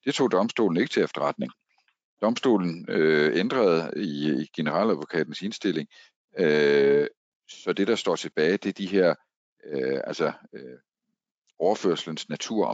det 0.06 0.14
tog 0.14 0.32
domstolen 0.32 0.78
ikke 0.78 0.94
til 0.94 1.04
efterretning. 1.04 1.52
Domstolen 2.22 2.86
øh, 2.90 3.40
ændrede 3.40 3.92
i, 3.96 4.42
i 4.42 4.50
generaladvokatens 4.56 5.42
indstilling, 5.42 5.88
øh, 6.38 7.08
så 7.50 7.74
det, 7.74 7.88
der 7.88 7.96
står 7.96 8.16
tilbage, 8.16 8.58
det 8.58 8.70
er 8.70 8.74
de 8.74 8.86
her 8.86 9.16
øh, 9.66 10.02
altså, 10.04 10.32
øh, 10.54 10.78
overførselens 11.60 12.30
natur, 12.30 12.66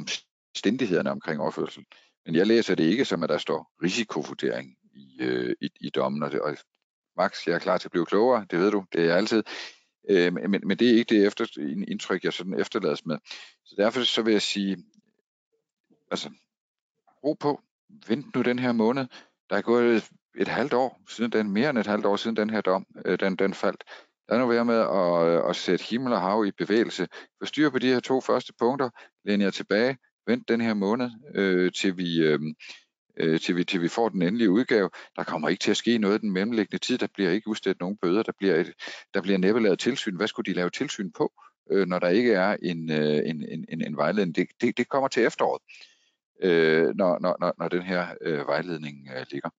omstændighederne 0.54 1.12
omkring 1.12 1.42
overførsel. 1.42 1.86
Men 2.26 2.36
jeg 2.36 2.48
læser 2.48 2.76
det 2.76 2.84
ikke 2.84 3.06
som, 3.06 3.24
at 3.24 3.30
der 3.30 3.38
står 3.38 3.72
risikovurdering 3.84 4.78
i, 4.94 5.18
øh, 5.22 5.56
i, 5.62 5.70
i 5.82 5.90
dommen. 5.90 6.24
Og, 6.24 6.32
det, 6.32 6.42
og 6.42 6.58
Max, 7.18 7.48
jeg 7.48 7.56
er 7.56 7.60
klar 7.60 7.78
til 7.78 7.88
at 7.88 7.92
blive 7.92 8.06
klogere, 8.06 8.46
det 8.52 8.60
ved 8.60 8.72
du, 8.72 8.86
det 8.94 9.02
er 9.02 9.06
jeg 9.06 9.18
altid. 9.18 9.44
Øh, 10.10 10.34
men, 10.34 10.62
men 10.64 10.80
det 10.80 10.90
er 10.90 10.96
ikke 10.96 11.16
det 11.16 11.26
efter, 11.26 11.46
indtryk, 11.88 12.24
jeg 12.24 12.34
sådan 12.34 12.60
efterlades 12.60 13.06
med. 13.06 13.18
Så 13.66 13.76
derfor 13.78 14.04
så 14.04 14.22
vil 14.22 14.32
jeg 14.32 14.42
sige, 14.42 14.84
altså, 16.12 16.30
ro 17.24 17.34
på, 17.34 17.62
vent 18.08 18.36
nu 18.36 18.42
den 18.42 18.60
her 18.60 18.72
måned. 18.72 19.06
Der 19.50 19.56
er 19.58 19.62
gået 19.62 19.96
et, 19.96 20.10
et 20.38 20.48
halvt 20.48 20.74
år 20.74 21.02
siden 21.10 21.32
den, 21.32 21.52
mere 21.52 21.70
end 21.70 21.78
et 21.78 21.88
halvt 21.88 22.06
år 22.06 22.16
siden 22.16 22.36
den 22.36 22.50
her 22.50 22.62
dom, 22.62 22.86
øh, 23.06 23.20
den, 23.20 23.36
den 23.36 23.54
faldt. 23.54 23.84
Lad 24.30 24.40
nu 24.40 24.48
være 24.48 24.66
med 24.66 24.80
at, 24.80 25.28
øh, 25.28 25.50
at 25.50 25.56
sætte 25.56 25.86
himmel 25.86 26.14
og 26.14 26.22
hav 26.22 26.46
i 26.46 26.52
bevægelse. 26.52 27.08
Forstyr 27.40 27.70
på 27.70 27.80
de 27.80 27.88
her 27.88 28.00
to 28.00 28.22
første 28.22 28.54
punkter, 28.60 28.90
læn 29.26 29.42
jer 29.42 29.50
tilbage, 29.50 29.98
vent 30.28 30.48
den 30.48 30.62
her 30.62 30.74
måned, 30.74 31.10
øh, 31.36 31.72
til, 31.72 31.98
vi, 31.98 32.20
øh, 32.20 32.40
øh, 33.18 33.40
til, 33.40 33.56
vi, 33.56 33.64
til 33.64 33.82
vi 33.82 33.88
får 33.88 34.10
den 34.10 34.22
endelige 34.22 34.50
udgave. 34.50 34.90
Der 35.16 35.24
kommer 35.24 35.50
ikke 35.50 35.62
til 35.62 35.72
at 35.72 35.78
ske 35.78 35.98
noget 35.98 36.18
i 36.18 36.22
den 36.22 36.32
mellemliggende 36.32 36.86
tid. 36.86 36.98
Der 36.98 37.08
bliver 37.14 37.32
ikke 37.32 37.48
udstedt 37.48 37.80
nogen 37.80 37.98
bøder. 37.98 38.24
Der 38.24 38.32
bliver, 38.38 38.56
et, 38.56 38.74
der 39.14 39.22
bliver 39.22 39.38
næppe 39.38 39.62
lavet 39.62 39.80
tilsyn. 39.80 40.16
Hvad 40.16 40.28
skulle 40.28 40.52
de 40.52 40.56
lave 40.56 40.70
tilsyn 40.70 41.12
på, 41.12 41.32
øh, 41.72 41.88
når 41.88 42.00
der 42.00 42.10
ikke 42.10 42.34
er 42.34 42.58
en, 42.64 42.92
øh, 42.92 43.30
en, 43.30 43.46
en, 43.50 43.66
en, 43.70 43.82
en 43.82 43.98
vejledning? 43.98 44.36
Det, 44.36 44.48
det, 44.62 44.78
det 44.78 44.90
kommer 44.90 45.08
til 45.08 45.26
efteråret, 45.26 45.62
øh, 46.42 46.96
når, 46.96 47.20
når, 47.20 47.36
når, 47.40 47.54
når 47.60 47.68
den 47.68 47.82
her 47.82 48.08
øh, 48.22 48.48
vejledning 48.48 49.10
øh, 49.16 49.26
ligger. 49.32 49.50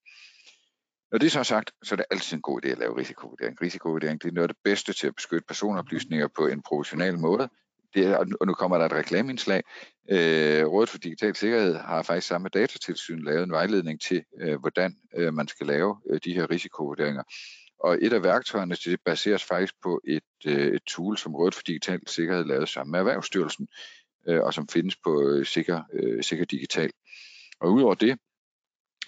Når 1.13 1.19
det 1.19 1.33
så 1.33 1.39
er 1.39 1.43
sagt, 1.43 1.71
så 1.83 1.95
er 1.95 1.97
det 1.97 2.07
altid 2.11 2.37
en 2.37 2.43
god 2.43 2.65
idé 2.65 2.69
at 2.69 2.79
lave 2.79 2.97
risikovurdering. 2.97 3.63
Risikovurdering 3.63 4.23
det 4.23 4.29
er 4.29 4.33
noget 4.33 4.49
af 4.49 4.55
det 4.55 4.63
bedste 4.65 4.93
til 4.93 5.07
at 5.07 5.15
beskytte 5.15 5.45
personoplysninger 5.49 6.29
på 6.29 6.47
en 6.47 6.63
professionel 6.63 7.19
måde. 7.19 7.49
Det 7.95 8.07
er, 8.07 8.17
og 8.41 8.47
nu 8.47 8.55
kommer 8.55 8.79
der 8.79 8.87
et 8.87 8.93
reklameindslag. 8.93 9.63
Øh, 10.11 10.65
Rådet 10.67 10.89
for 10.89 10.99
Digital 10.99 11.37
Sikkerhed 11.37 11.75
har 11.75 12.03
faktisk 12.03 12.27
sammen 12.27 12.43
med 12.43 12.51
Datatilsyn 12.51 13.25
lavet 13.25 13.43
en 13.43 13.53
vejledning 13.53 14.01
til, 14.01 14.25
øh, 14.41 14.61
hvordan 14.61 14.97
øh, 15.17 15.35
man 15.35 15.49
skal 15.49 15.67
lave 15.67 15.97
øh, 16.11 16.21
de 16.25 16.35
her 16.35 16.51
risikovurderinger. 16.51 17.23
Og 17.81 17.99
et 18.03 18.13
af 18.13 18.23
værktøjerne 18.23 18.75
det 18.75 19.01
baseres 19.05 19.45
faktisk 19.45 19.75
på 19.83 20.01
et, 20.09 20.23
øh, 20.47 20.75
et 20.75 20.83
tool, 20.87 21.19
som 21.19 21.35
Rådet 21.35 21.55
for 21.55 21.63
Digital 21.67 22.01
Sikkerhed 22.07 22.45
lavede 22.45 22.67
sammen 22.67 22.91
med 22.91 23.01
Erhvervsstyrelsen, 23.01 23.69
øh, 24.29 24.41
og 24.43 24.55
som 24.55 24.69
findes 24.69 24.97
på 24.97 25.29
øh, 25.29 25.47
Sikker, 25.47 25.83
øh, 25.93 26.23
Sikker 26.23 26.45
Digital. 26.45 26.91
Og 27.61 27.73
udover 27.73 27.95
det, 27.95 28.19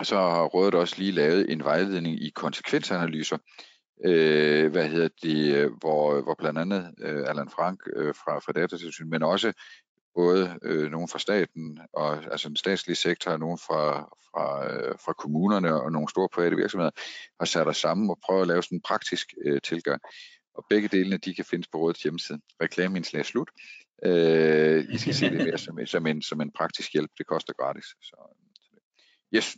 så 0.02 0.16
har 0.16 0.44
rådet 0.44 0.74
også 0.74 0.94
lige 0.98 1.12
lavet 1.12 1.52
en 1.52 1.64
vejledning 1.64 2.22
i 2.22 2.30
konsekvensanalyser, 2.30 3.38
øh, 4.04 4.70
hvad 4.70 4.88
hedder 4.88 5.08
det, 5.22 5.70
hvor, 5.80 6.22
hvor 6.22 6.34
blandt 6.38 6.58
andet 6.58 6.94
øh, 7.00 7.28
Allan 7.28 7.50
Frank 7.50 7.80
øh, 7.96 8.14
fra, 8.14 8.38
fra 8.38 8.52
Datatilsynet, 8.52 9.10
men 9.10 9.22
også 9.22 9.52
både 10.14 10.58
øh, 10.62 10.90
nogen 10.90 11.08
fra 11.08 11.18
staten, 11.18 11.78
og, 11.92 12.32
altså 12.32 12.48
den 12.48 12.56
statslige 12.56 12.96
sektor, 12.96 13.30
og 13.30 13.40
nogen 13.40 13.58
fra, 13.58 14.00
fra, 14.00 14.72
øh, 14.72 14.94
fra 15.04 15.12
kommunerne 15.12 15.82
og 15.82 15.92
nogle 15.92 16.08
store 16.08 16.28
private 16.28 16.56
virksomheder, 16.56 16.90
har 17.40 17.46
sat 17.46 17.68
os 17.68 17.76
sammen 17.76 18.10
og 18.10 18.18
prøvet 18.24 18.42
at 18.42 18.48
lave 18.48 18.62
sådan 18.62 18.76
en 18.76 18.82
praktisk 18.82 19.34
øh, 19.44 19.60
tilgang. 19.60 20.00
Og 20.54 20.66
begge 20.70 20.88
delene, 20.88 21.16
de 21.16 21.34
kan 21.34 21.44
findes 21.44 21.68
på 21.68 21.78
rådets 21.78 22.02
hjemmeside. 22.02 22.40
Reklameindslag 22.62 23.24
slut. 23.24 23.50
Øh, 24.04 24.84
I 24.90 24.98
skal 24.98 25.14
se 25.14 25.30
det 25.30 25.46
mere 25.46 25.58
som, 25.58 25.86
som, 25.86 26.06
en, 26.06 26.22
som 26.22 26.40
en 26.40 26.50
praktisk 26.50 26.92
hjælp. 26.92 27.10
Det 27.18 27.26
koster 27.26 27.52
gratis. 27.52 27.84
Så, 27.84 28.16
yes. 29.34 29.56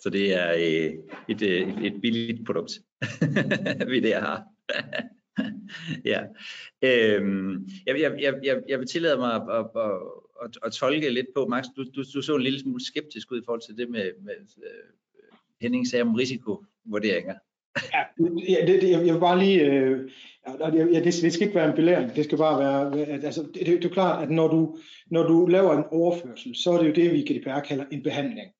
Så 0.00 0.10
det 0.10 0.34
er 0.34 0.52
øh, 0.52 0.94
et, 1.28 1.42
øh, 1.42 1.68
et, 1.68 1.86
et 1.86 2.00
billigt 2.00 2.46
produkt, 2.46 2.72
vi 3.92 4.00
der 4.00 4.20
har. 4.20 4.44
ja. 6.12 6.22
Øhm, 6.82 7.68
jeg, 7.86 8.00
jeg, 8.00 8.34
jeg, 8.42 8.62
jeg 8.68 8.78
vil 8.78 8.88
tillade 8.88 9.16
mig 9.16 9.34
at, 9.34 9.42
at, 9.50 9.66
at, 9.76 9.90
at, 10.44 10.58
at 10.62 10.72
tolke 10.72 11.10
lidt 11.10 11.26
på, 11.36 11.46
Max, 11.46 11.64
du, 11.76 11.84
du, 11.84 12.04
du 12.14 12.22
så 12.22 12.36
en 12.36 12.42
lille 12.42 12.60
smule 12.60 12.84
skeptisk 12.84 13.32
ud 13.32 13.40
i 13.40 13.44
forhold 13.44 13.62
til 13.66 13.76
det 13.76 13.90
med, 13.90 14.12
med 14.20 14.34
uh, 14.56 14.62
Henning 15.60 15.88
sagde 15.88 16.02
om 16.02 16.14
risikovurderinger. 16.14 17.34
ja, 18.48 18.66
det, 18.66 18.82
det, 18.82 18.90
jeg 18.90 19.14
vil 19.14 19.20
bare 19.20 19.38
lige, 19.38 19.64
øh, 19.64 20.10
ja, 20.60 21.00
det, 21.00 21.04
det 21.04 21.32
skal 21.32 21.46
ikke 21.46 21.54
være 21.54 21.68
en 21.68 21.76
belæring, 21.76 22.16
det 22.16 22.24
skal 22.24 22.38
bare 22.38 22.58
være, 22.58 22.98
altså, 23.10 23.42
det, 23.42 23.66
det, 23.66 23.66
det 23.66 23.84
er 23.84 23.94
klart, 23.94 24.22
at 24.22 24.30
når 24.30 24.48
du, 24.48 24.78
når 25.10 25.22
du 25.22 25.46
laver 25.46 25.76
en 25.78 25.84
overførsel, 25.90 26.56
så 26.56 26.70
er 26.70 26.78
det 26.78 26.88
jo 26.88 26.94
det, 26.94 27.12
vi 27.12 27.22
i 27.22 27.32
GDPR 27.32 27.60
kalder 27.60 27.84
en 27.92 28.02
behandling 28.02 28.50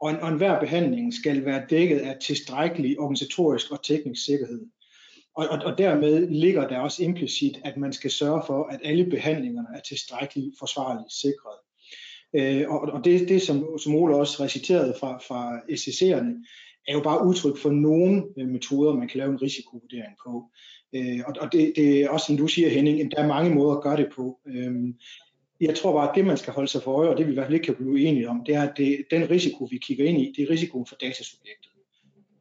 og, 0.00 0.10
en, 0.10 0.16
og 0.16 0.28
enhver 0.28 0.60
behandling 0.60 1.14
skal 1.14 1.44
være 1.44 1.66
dækket 1.70 1.98
af 1.98 2.16
tilstrækkelig 2.20 2.98
organisatorisk 2.98 3.72
og 3.72 3.84
teknisk 3.84 4.24
sikkerhed. 4.24 4.66
Og, 5.36 5.48
og, 5.48 5.58
og 5.64 5.78
dermed 5.78 6.28
ligger 6.28 6.68
der 6.68 6.78
også 6.78 7.04
implicit, 7.04 7.60
at 7.64 7.76
man 7.76 7.92
skal 7.92 8.10
sørge 8.10 8.42
for, 8.46 8.64
at 8.64 8.80
alle 8.84 9.10
behandlingerne 9.10 9.68
er 9.74 9.80
tilstrækkeligt 9.80 10.54
forsvarligt 10.58 11.12
sikret. 11.12 11.58
Øh, 12.34 12.70
og 12.70 12.80
og 12.80 13.04
det, 13.04 13.28
det 13.28 13.42
som, 13.42 13.78
som 13.78 13.94
Ole 13.94 14.16
også 14.16 14.44
reciterede 14.44 14.94
fra, 15.00 15.18
fra 15.18 15.58
SCC'erne, 15.58 16.46
er 16.88 16.92
jo 16.92 17.00
bare 17.00 17.26
udtryk 17.26 17.58
for 17.58 17.70
nogle 17.70 18.24
øh, 18.38 18.48
metoder, 18.48 18.96
man 18.96 19.08
kan 19.08 19.18
lave 19.18 19.30
en 19.32 19.42
risikovurdering 19.42 20.14
på. 20.26 20.44
Øh, 20.94 21.20
og 21.26 21.34
og 21.40 21.52
det, 21.52 21.72
det 21.76 22.00
er 22.00 22.08
også, 22.08 22.26
som 22.26 22.36
du 22.36 22.46
siger 22.46 22.68
Henning, 22.68 23.00
at 23.00 23.10
der 23.16 23.22
er 23.22 23.26
mange 23.26 23.54
måder 23.54 23.76
at 23.76 23.82
gøre 23.82 23.96
det 23.96 24.08
på. 24.16 24.38
Øh, 24.46 24.72
jeg 25.60 25.74
tror 25.74 25.92
bare, 25.92 26.08
at 26.08 26.14
det, 26.14 26.26
man 26.26 26.36
skal 26.36 26.52
holde 26.52 26.68
sig 26.68 26.82
for 26.82 26.92
øje, 26.92 27.08
og 27.08 27.18
det 27.18 27.26
vi 27.26 27.30
i 27.30 27.34
hvert 27.34 27.46
fald 27.46 27.54
ikke 27.54 27.66
kan 27.66 27.74
blive 27.74 28.00
enige 28.00 28.28
om, 28.28 28.42
det 28.46 28.54
er, 28.54 28.62
at 28.62 28.72
det, 28.76 29.04
den 29.10 29.30
risiko, 29.30 29.64
vi 29.64 29.78
kigger 29.78 30.04
ind 30.04 30.20
i, 30.20 30.32
det 30.36 30.42
er 30.42 30.50
risikoen 30.50 30.86
for 30.86 30.96
datasubjektet. 31.00 31.70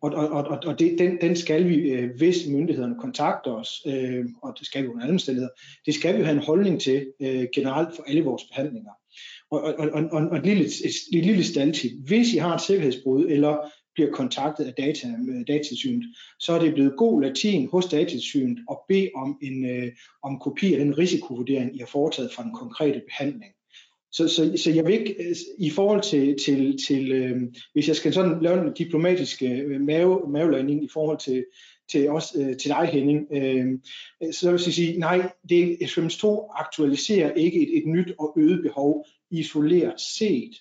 Og, 0.02 0.12
og, 0.12 0.44
og, 0.44 0.60
og 0.66 0.80
det, 0.80 1.00
den, 1.00 1.22
den 1.22 1.36
skal 1.36 1.70
vi, 1.70 1.76
øh, 1.76 2.10
hvis 2.18 2.48
myndighederne 2.48 2.96
kontakter 3.00 3.52
os, 3.52 3.82
øh, 3.88 4.26
og 4.44 4.56
det 4.60 4.68
skal 4.68 4.84
vi 4.84 4.88
under 4.88 5.02
alle 5.02 5.14
omstændigheder, 5.14 5.52
det 5.86 5.94
skal 5.94 6.18
vi 6.18 6.24
have 6.24 6.38
en 6.38 6.44
holdning 6.44 6.82
til 6.82 7.08
øh, 7.22 7.48
generelt 7.56 7.96
for 7.96 8.04
alle 8.04 8.24
vores 8.24 8.44
behandlinger. 8.44 8.92
Og, 9.52 9.62
og, 9.62 9.74
og, 9.78 10.04
og, 10.12 10.28
og 10.32 10.38
et 10.38 10.46
lille, 10.46 10.66
et, 10.66 10.96
et 11.14 11.26
lille 11.26 11.44
staldtip. 11.44 11.92
Hvis 12.08 12.34
I 12.34 12.38
har 12.38 12.56
et 12.56 12.62
sikkerhedsbrud, 12.62 13.26
eller 13.30 13.72
bliver 14.00 14.12
kontaktet 14.12 14.66
af 14.66 14.74
data, 14.74 15.08
datatilsynet, 15.47 16.06
så 16.39 16.54
er 16.54 16.60
det 16.60 16.74
blevet 16.74 16.97
god 16.97 17.22
latin 17.22 17.68
hos 17.72 17.86
datatilsynet 17.86 18.58
at 18.72 18.78
bede 18.88 19.10
om 19.16 19.38
en 19.41 19.66
øh, 19.66 19.91
om 20.24 20.39
kopi 20.39 20.74
af 20.74 20.80
den 20.80 20.97
risikovurdering, 20.97 21.76
I 21.76 21.80
har 21.80 21.86
foretaget 21.86 22.34
fra 22.34 22.43
den 22.43 22.54
konkrete 22.54 23.02
behandling. 23.08 23.54
Så, 24.12 24.28
så, 24.28 24.54
så 24.64 24.72
jeg 24.72 24.86
vil 24.86 24.93
ikke, 24.93 25.16
øh, 25.30 25.36
i 25.60 25.70
forhold 25.70 26.02
til, 26.02 26.38
til, 26.45 26.78
til 26.88 27.12
øh, 27.12 27.41
hvis 27.74 27.88
jeg 27.88 27.95
skal 27.95 28.14
sådan 28.14 28.41
lave 28.43 28.68
en 28.68 28.74
diplomatisk 28.74 29.43
øh, 29.43 29.82
mave, 29.82 30.32
mavelanding 30.32 30.84
i 30.84 30.89
forhold 30.93 31.18
til, 31.18 31.45
til, 31.91 32.10
os, 32.10 32.36
øh, 32.39 32.58
til 32.58 32.70
dig 32.70 32.89
Henning, 32.93 33.28
øh, 33.34 33.68
så 34.32 34.52
vil 34.52 34.62
jeg 34.66 34.74
sige, 34.74 35.00
nej, 35.00 35.32
det, 35.50 35.78
SMS2 35.82 36.26
aktualiserer 36.60 37.34
ikke 37.34 37.62
et, 37.62 37.78
et 37.78 37.86
nyt 37.86 38.14
og 38.20 38.34
øget 38.38 38.64
behov 38.64 39.06
isoleret 39.32 40.02
set 40.02 40.52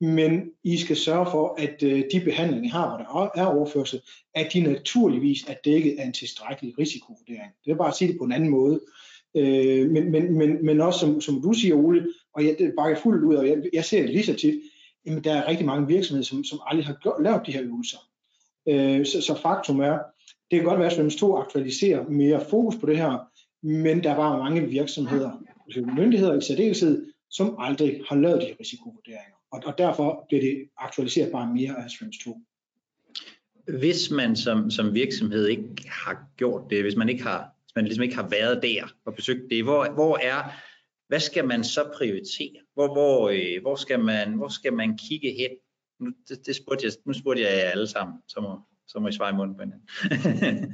men 0.00 0.50
I 0.64 0.76
skal 0.76 0.96
sørge 0.96 1.26
for, 1.30 1.54
at 1.58 1.82
øh, 1.82 2.04
de 2.12 2.20
behandlinger, 2.24 2.64
I 2.64 2.68
har, 2.68 2.88
hvor 2.88 2.96
der 3.34 3.42
er 3.42 3.46
overførsel, 3.46 4.00
at 4.34 4.52
de 4.52 4.60
naturligvis 4.60 5.44
er 5.48 5.54
dækket 5.64 5.96
af 5.98 6.06
en 6.06 6.12
tilstrækkelig 6.12 6.78
risikovurdering. 6.78 7.52
Det 7.64 7.70
er 7.70 7.76
bare 7.76 7.88
at 7.88 7.96
sige 7.96 8.08
det 8.08 8.18
på 8.18 8.24
en 8.24 8.32
anden 8.32 8.48
måde. 8.48 8.80
Øh, 9.36 9.90
men, 9.90 10.10
men, 10.10 10.38
men, 10.38 10.66
men 10.66 10.80
også 10.80 11.00
som, 11.00 11.20
som 11.20 11.42
du 11.42 11.52
siger, 11.52 11.74
Ole, 11.74 12.06
og 12.34 12.44
jeg 12.44 12.56
det 12.58 12.72
bakker 12.76 13.00
fuldt 13.00 13.24
ud, 13.24 13.34
og 13.34 13.48
jeg, 13.48 13.62
jeg 13.72 13.84
ser 13.84 14.02
det 14.02 14.10
lige 14.10 14.26
så 14.26 14.34
tit, 14.34 14.60
jamen 15.06 15.24
der 15.24 15.32
er 15.32 15.48
rigtig 15.48 15.66
mange 15.66 15.86
virksomheder, 15.86 16.24
som, 16.24 16.44
som 16.44 16.60
aldrig 16.66 16.86
har 16.86 16.96
gjort, 17.02 17.22
lavet 17.22 17.46
de 17.46 17.52
her 17.52 17.62
øvelser. 17.62 17.98
Øh, 18.68 19.06
så, 19.06 19.22
så 19.22 19.38
faktum 19.42 19.80
er, 19.80 19.98
det 20.50 20.58
kan 20.58 20.64
godt 20.64 20.78
være, 20.78 20.86
at 20.86 20.92
Svømmes 20.92 21.16
2 21.16 21.36
aktualiserer 21.36 22.08
mere 22.08 22.44
fokus 22.50 22.76
på 22.76 22.86
det 22.86 22.96
her, 22.96 23.18
men 23.62 24.04
der 24.04 24.14
var 24.14 24.38
mange 24.38 24.68
virksomheder, 24.68 25.30
altså 25.66 25.92
myndigheder 25.96 26.38
i 26.38 26.40
særdeleshed, 26.40 27.06
som 27.30 27.56
aldrig 27.58 28.00
har 28.08 28.16
lavet 28.16 28.40
de 28.42 28.46
her 28.46 28.54
risikovurderinger. 28.60 29.39
Og, 29.52 29.62
og 29.66 29.78
derfor 29.78 30.24
bliver 30.28 30.42
det 30.42 30.68
aktualiseret 30.76 31.32
bare 31.32 31.54
mere 31.54 31.84
af 31.84 31.90
Streams 31.90 32.18
2. 32.24 32.38
Hvis 33.78 34.10
man 34.10 34.36
som, 34.36 34.70
som 34.70 34.94
virksomhed 34.94 35.46
ikke 35.46 35.68
har 35.86 36.24
gjort 36.36 36.70
det, 36.70 36.82
hvis 36.82 36.96
man 36.96 37.08
ikke 37.08 37.22
har, 37.22 37.50
hvis 37.62 37.74
man 37.74 37.84
ligesom 37.84 38.02
ikke 38.02 38.14
har 38.14 38.28
været 38.28 38.62
der 38.62 38.94
og 39.04 39.14
besøgt 39.14 39.50
det, 39.50 39.64
hvor, 39.64 39.90
hvor 39.90 40.18
er, 40.22 40.42
hvad 41.08 41.20
skal 41.20 41.46
man 41.46 41.64
så 41.64 41.92
prioritere? 41.96 42.60
Hvor, 42.74 42.92
hvor, 42.92 43.28
øh, 43.28 43.62
hvor, 43.62 43.76
skal, 43.76 44.00
man, 44.00 44.34
hvor 44.34 44.48
skal 44.48 44.72
man 44.72 44.98
kigge 44.98 45.32
hen? 45.32 45.50
Nu, 46.00 46.12
det, 46.28 46.46
det 46.46 46.56
spurgte 46.56 46.84
jeg, 46.84 46.92
nu 47.04 47.12
spurgte 47.12 47.42
jeg 47.42 47.50
jer 47.50 47.70
alle 47.70 47.86
sammen, 47.86 48.16
så 48.28 48.40
må, 48.40 48.60
så 48.86 48.98
må 48.98 49.08
I 49.08 49.12
svare 49.12 49.30
i 49.30 49.36
munden 49.36 49.56
på 49.56 49.62
hinanden. 49.62 49.88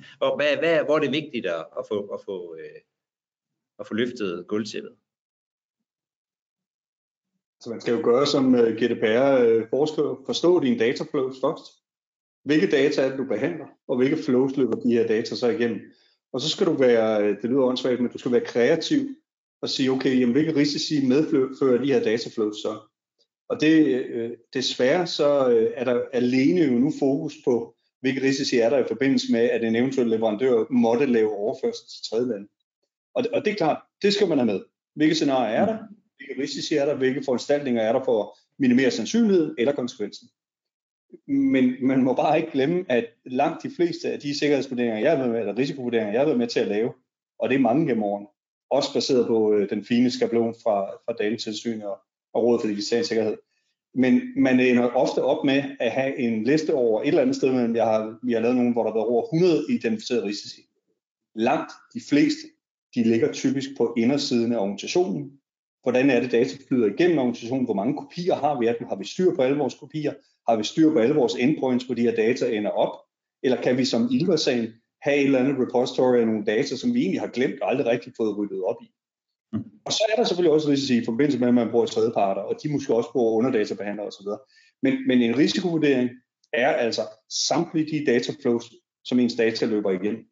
hvor, 0.18 0.36
hvad, 0.36 0.56
hvad, 0.56 0.84
hvor 0.84 0.96
er 0.96 1.00
det 1.00 1.12
vigtigt 1.12 1.46
at, 1.46 1.66
at, 1.78 1.84
få, 1.88 2.06
at, 2.06 2.20
få, 2.24 2.56
øh, 2.58 2.80
at 3.78 3.86
få 3.86 3.94
løftet 3.94 4.44
gulvtæppet? 4.48 4.92
Så 7.60 7.70
man 7.70 7.80
skal 7.80 7.94
jo 7.94 8.00
gøre, 8.04 8.26
som 8.26 8.54
øh, 8.54 8.76
GDPR 8.76 9.40
øh, 9.40 9.66
foreskriver, 9.70 10.16
forstå 10.26 10.60
dine 10.60 10.78
dataflows 10.78 11.36
først. 11.40 11.62
Hvilke 12.44 12.70
data 12.70 13.02
er 13.02 13.08
det, 13.08 13.18
du 13.18 13.24
behandler, 13.24 13.66
og 13.88 13.96
hvilke 13.96 14.22
flows 14.22 14.56
løber 14.56 14.76
de 14.76 14.92
her 14.92 15.06
data 15.06 15.34
så 15.34 15.48
igennem. 15.48 15.80
Og 16.32 16.40
så 16.40 16.48
skal 16.48 16.66
du 16.66 16.72
være, 16.72 17.22
øh, 17.22 17.42
det 17.42 17.50
lyder 17.50 17.62
åndssvagt, 17.62 18.00
men 18.00 18.10
du 18.10 18.18
skal 18.18 18.32
være 18.32 18.44
kreativ 18.44 19.08
og 19.62 19.68
sige, 19.68 19.90
okay, 19.90 20.20
jamen, 20.20 20.32
hvilke 20.32 20.56
risici 20.56 21.06
medfører 21.06 21.82
de 21.82 21.92
her 21.92 22.02
dataflows 22.02 22.56
så? 22.56 22.78
Og 23.48 23.60
det, 23.60 24.04
øh, 24.06 24.30
desværre 24.54 25.06
så 25.06 25.50
øh, 25.50 25.70
er 25.74 25.84
der 25.84 26.02
alene 26.12 26.60
jo 26.60 26.78
nu 26.78 26.92
fokus 26.98 27.34
på, 27.44 27.74
hvilke 28.00 28.22
risici 28.22 28.58
er 28.58 28.70
der 28.70 28.78
i 28.78 28.88
forbindelse 28.88 29.32
med, 29.32 29.40
at 29.40 29.64
en 29.64 29.76
eventuel 29.76 30.06
leverandør 30.06 30.64
måtte 30.70 31.06
lave 31.06 31.36
overførsel 31.36 31.86
til 31.88 32.10
tredje 32.10 32.28
land. 32.28 32.48
Og, 33.14 33.24
og 33.32 33.44
det 33.44 33.50
er 33.50 33.56
klart, 33.56 33.82
det 34.02 34.14
skal 34.14 34.28
man 34.28 34.38
have 34.38 34.46
med. 34.46 34.60
Hvilke 34.94 35.14
scenarier 35.14 35.56
er 35.56 35.66
der? 35.66 35.78
Hvilke 36.16 36.42
risici 36.42 36.74
er 36.74 36.84
der? 36.84 36.94
Hvilke 36.94 37.22
foranstaltninger 37.24 37.82
er 37.82 37.92
der 37.92 38.04
for 38.04 38.22
at 38.22 38.28
minimere 38.58 38.90
sandsynlighed 38.90 39.54
eller 39.58 39.72
konsekvensen? 39.72 40.28
Men 41.26 41.74
man 41.80 42.04
må 42.04 42.14
bare 42.14 42.38
ikke 42.38 42.52
glemme, 42.52 42.84
at 42.88 43.06
langt 43.26 43.62
de 43.62 43.70
fleste 43.76 44.08
af 44.08 44.20
de 44.20 44.38
sikkerhedsvurderinger, 44.38 44.98
jeg 44.98 45.10
har 45.10 45.18
været 45.18 45.30
med, 45.30 45.40
eller 45.40 45.58
risikovurderinger, 45.58 46.12
jeg 46.12 46.20
har 46.20 46.26
været 46.26 46.38
med 46.38 46.46
til 46.46 46.60
at 46.60 46.68
lave, 46.68 46.92
og 47.38 47.48
det 47.48 47.54
er 47.54 47.60
mange 47.60 47.86
gennem 47.86 48.02
årene, 48.02 48.26
også 48.70 48.92
baseret 48.94 49.26
på 49.26 49.54
øh, 49.54 49.70
den 49.70 49.84
fine 49.84 50.10
skabelon 50.10 50.54
fra, 50.62 50.90
fra 51.04 51.12
Datatilsynet 51.12 51.86
og, 51.86 51.98
og 52.34 52.42
Rådet 52.42 52.60
for 52.60 52.68
Digital 52.68 53.04
Sikkerhed. 53.04 53.36
Men 53.94 54.22
man 54.36 54.60
ender 54.60 54.84
ofte 54.84 55.22
op 55.22 55.44
med 55.44 55.62
at 55.80 55.90
have 55.90 56.18
en 56.18 56.44
liste 56.44 56.74
over 56.74 57.02
et 57.02 57.08
eller 57.08 57.22
andet 57.22 57.36
sted, 57.36 57.52
men 57.52 57.76
jeg 57.76 57.84
har, 57.84 58.18
vi 58.22 58.32
har 58.32 58.40
lavet 58.40 58.56
nogle, 58.56 58.72
hvor 58.72 58.82
der 58.82 58.90
har 58.90 58.98
været 58.98 59.08
over 59.08 59.22
100 59.22 59.66
identificerede 59.68 60.24
risici. 60.24 60.60
Langt 61.34 61.72
de 61.94 62.00
fleste, 62.08 62.42
de 62.94 63.02
ligger 63.02 63.32
typisk 63.32 63.68
på 63.76 63.94
indersiden 63.96 64.52
af 64.52 64.58
organisationen. 64.58 65.40
Hvordan 65.86 66.10
er 66.10 66.20
det, 66.20 66.32
data 66.32 66.56
flyder 66.68 66.86
igennem 66.86 67.18
organisationen? 67.18 67.64
Hvor 67.64 67.74
mange 67.74 67.94
kopier 67.96 68.34
har 68.34 68.58
vi 68.60 68.66
af 68.66 68.74
dem? 68.78 68.86
Har 68.88 68.96
vi 68.96 69.04
styr 69.04 69.34
på 69.34 69.42
alle 69.42 69.58
vores 69.58 69.74
kopier? 69.74 70.12
Har 70.48 70.56
vi 70.56 70.64
styr 70.64 70.92
på 70.92 70.98
alle 70.98 71.14
vores 71.14 71.34
endpoints, 71.34 71.84
hvor 71.84 71.94
de 71.94 72.02
her 72.02 72.14
data 72.14 72.56
ender 72.56 72.70
op? 72.70 72.94
Eller 73.42 73.62
kan 73.62 73.78
vi 73.78 73.84
som 73.84 74.08
Ilva-sagen 74.12 74.66
have 75.02 75.16
et 75.16 75.24
eller 75.24 75.38
andet 75.38 75.56
repository 75.58 76.16
af 76.16 76.26
nogle 76.26 76.44
data, 76.44 76.76
som 76.76 76.94
vi 76.94 77.00
egentlig 77.00 77.20
har 77.20 77.28
glemt 77.28 77.60
og 77.62 77.70
aldrig 77.70 77.86
rigtig 77.86 78.12
fået 78.16 78.36
ryddet 78.38 78.62
op 78.64 78.76
i? 78.82 78.86
Mm. 79.52 79.64
Og 79.84 79.92
så 79.92 80.02
er 80.10 80.16
der 80.16 80.24
selvfølgelig 80.24 80.52
også 80.52 80.68
risici 80.68 80.98
i 80.98 81.04
forbindelse 81.04 81.38
med, 81.38 81.48
at 81.48 81.54
man 81.54 81.70
bruger 81.70 81.86
tredjeparter, 81.86 82.42
og 82.42 82.54
de 82.62 82.72
måske 82.72 82.94
også 82.94 83.12
bruger 83.12 83.32
underdatabehandlere 83.32 84.06
osv. 84.06 84.26
Men, 84.82 85.06
men 85.06 85.22
en 85.22 85.38
risikovurdering 85.38 86.10
er 86.52 86.72
altså 86.72 87.02
samtlige 87.48 87.90
de 87.92 88.12
dataflows, 88.12 88.72
som 89.04 89.18
ens 89.18 89.34
data 89.34 89.66
løber 89.66 89.90
igennem. 89.90 90.24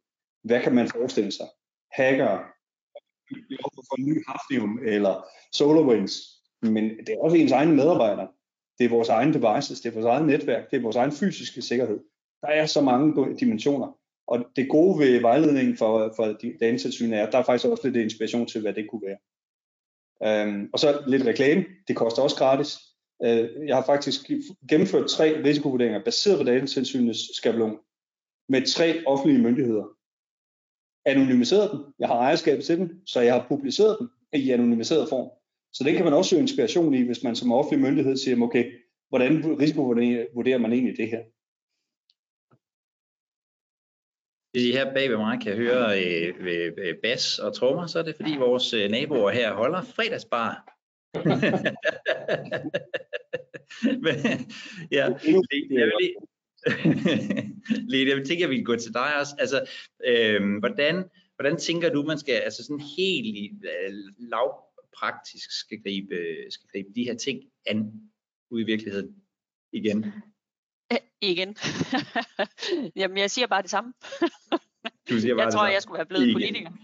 Hvad 0.45 0.61
kan 0.61 0.75
man 0.75 0.89
forestille 0.89 1.33
sig? 1.33 1.47
Hacker, 1.93 2.54
for 3.89 4.01
ny 4.01 4.25
Hafnium 4.27 4.79
eller 4.83 5.27
SolarWinds, 5.53 6.13
men 6.63 6.85
det 6.85 7.09
er 7.09 7.21
også 7.21 7.37
ens 7.37 7.53
egne 7.53 7.75
medarbejdere. 7.75 8.29
Det 8.79 8.85
er 8.85 8.89
vores 8.89 9.09
egne 9.09 9.35
devices, 9.35 9.81
det 9.81 9.89
er 9.89 9.95
vores 9.95 10.07
eget 10.07 10.27
netværk, 10.27 10.71
det 10.71 10.77
er 10.77 10.83
vores 10.83 10.97
egen 10.97 11.13
fysiske 11.13 11.63
sikkerhed. 11.63 11.99
Der 12.41 12.49
er 12.49 12.67
så 12.67 12.81
mange 12.81 13.37
dimensioner. 13.41 13.99
Og 14.27 14.47
det 14.57 14.69
gode 14.69 14.99
ved 14.99 15.21
vejledningen 15.21 15.77
for, 15.77 16.13
for 16.17 16.25
datatilsynet 16.61 17.19
er, 17.19 17.27
at 17.27 17.33
der 17.33 17.39
er 17.39 17.43
faktisk 17.43 17.71
også 17.71 17.89
lidt 17.89 17.97
inspiration 17.97 18.47
til, 18.47 18.61
hvad 18.61 18.73
det 18.73 18.91
kunne 18.91 19.03
være. 19.07 19.19
Um, 20.21 20.71
og 20.73 20.79
så 20.79 21.03
lidt 21.07 21.27
reklame. 21.27 21.65
Det 21.89 21.97
koster 21.97 22.23
også 22.23 22.37
gratis. 22.37 22.79
Uh, 23.19 23.67
jeg 23.67 23.77
har 23.77 23.85
faktisk 23.85 24.31
gennemført 24.69 25.09
tre 25.09 25.45
risikovurderinger 25.45 26.05
baseret 26.05 26.39
på 26.39 26.45
datatilsynets 26.45 27.37
skabelon 27.37 27.79
med 28.49 28.67
tre 28.67 29.03
offentlige 29.07 29.43
myndigheder. 29.43 29.85
Anonymiseret 31.07 31.71
dem. 31.73 31.81
Jeg 31.99 32.09
har 32.09 32.15
ejerskab 32.15 32.61
til 32.61 32.79
dem, 32.79 33.07
så 33.07 33.21
jeg 33.21 33.35
har 33.35 33.47
publiceret 33.49 33.97
dem 34.01 34.09
i 34.33 34.51
anonymiseret 34.51 35.09
form. 35.09 35.31
Så 35.73 35.85
det 35.85 35.95
kan 35.95 36.05
man 36.05 36.15
også 36.15 36.29
søge 36.29 36.43
inspiration 36.43 36.95
i, 36.95 37.03
hvis 37.03 37.23
man 37.23 37.37
som 37.37 37.53
offentlig 37.53 37.87
myndighed 37.87 38.17
siger, 38.17 38.43
okay, 38.43 38.73
hvordan 39.09 39.61
risikovurderer 39.61 40.59
man 40.59 40.73
egentlig 40.73 40.97
det 40.97 41.11
her? 41.11 41.23
Hvis 44.53 44.65
I 44.65 44.73
her 44.73 44.95
bag 44.95 45.11
ved 45.11 45.17
mig 45.17 45.41
kan 45.41 45.57
høre 45.57 46.05
øh, 46.05 46.35
øh, 46.79 46.95
bas 47.03 47.39
og 47.39 47.55
trommer, 47.55 47.87
så 47.87 47.99
er 47.99 48.03
det 48.03 48.17
fordi 48.17 48.37
vores 48.39 48.75
øh, 48.75 48.91
naboer 48.91 49.31
her 49.31 49.55
holder 49.55 49.83
fredagsbar. 49.83 50.75
Men, 54.05 54.17
ja, 54.91 55.05
jeg 55.05 55.87
vil 55.87 55.93
lige, 56.01 56.15
Lene, 57.91 58.11
jeg 58.11 58.27
tænker, 58.27 58.45
at 58.45 58.51
vi 58.51 58.57
kan 58.57 58.65
gå 58.65 58.77
til 58.77 58.95
dig 58.95 59.21
også. 59.21 59.35
Altså, 59.39 59.69
øhm, 60.07 60.59
hvordan, 60.59 61.05
hvordan 61.37 61.57
tænker 61.57 61.93
du, 61.93 62.03
man 62.03 62.19
skal 62.19 62.35
altså 62.35 62.65
sådan 62.65 62.85
helt 62.97 63.65
øh, 63.65 63.95
lavpraktisk 64.19 65.59
skal 65.61 65.83
gribe, 65.83 66.17
skal 66.51 66.69
gribe 66.73 66.89
de 66.95 67.05
her 67.05 67.15
ting 67.15 67.43
an 67.67 67.93
ude 68.51 68.63
i 68.63 68.67
virkeligheden 68.67 69.17
igen? 69.73 70.07
Igen. 71.21 71.57
Jamen, 72.97 73.19
jeg 73.19 73.31
siger 73.31 73.47
bare 73.47 73.63
det 73.63 73.71
samme. 73.71 73.93
Du 75.09 75.21
siger 75.21 75.35
bare 75.35 75.45
jeg 75.45 75.53
tror, 75.53 75.59
samme. 75.59 75.73
jeg 75.73 75.83
skulle 75.83 75.99
være 75.99 76.07
blevet 76.07 76.27
Igen. 76.27 76.35
politiker. 76.35 76.71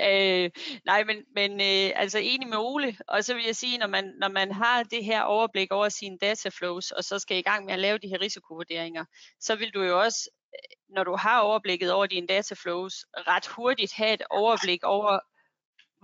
øh, 0.06 0.50
nej, 0.84 1.04
men, 1.04 1.16
men 1.34 1.52
øh, 1.52 1.92
altså 2.00 2.18
enig 2.18 2.48
med 2.48 2.56
Ole, 2.58 2.96
og 3.08 3.24
så 3.24 3.34
vil 3.34 3.44
jeg 3.44 3.56
sige, 3.56 3.78
når 3.78 3.86
man, 3.86 4.14
når 4.20 4.28
man 4.28 4.52
har 4.52 4.82
det 4.82 5.04
her 5.04 5.22
overblik 5.22 5.72
over 5.72 5.88
sine 5.88 6.18
dataflows, 6.18 6.90
og 6.90 7.04
så 7.04 7.18
skal 7.18 7.36
i 7.36 7.42
gang 7.42 7.64
med 7.64 7.72
at 7.72 7.80
lave 7.80 7.98
de 7.98 8.08
her 8.08 8.20
risikovurderinger, 8.20 9.04
så 9.40 9.56
vil 9.56 9.70
du 9.74 9.82
jo 9.82 10.00
også, 10.00 10.30
øh, 10.54 10.94
når 10.94 11.04
du 11.04 11.16
har 11.16 11.40
overblikket 11.40 11.92
over 11.92 12.06
dine 12.06 12.26
dataflows, 12.26 12.94
ret 13.14 13.46
hurtigt 13.46 13.92
have 13.92 14.14
et 14.14 14.22
overblik 14.30 14.84
over, 14.84 15.18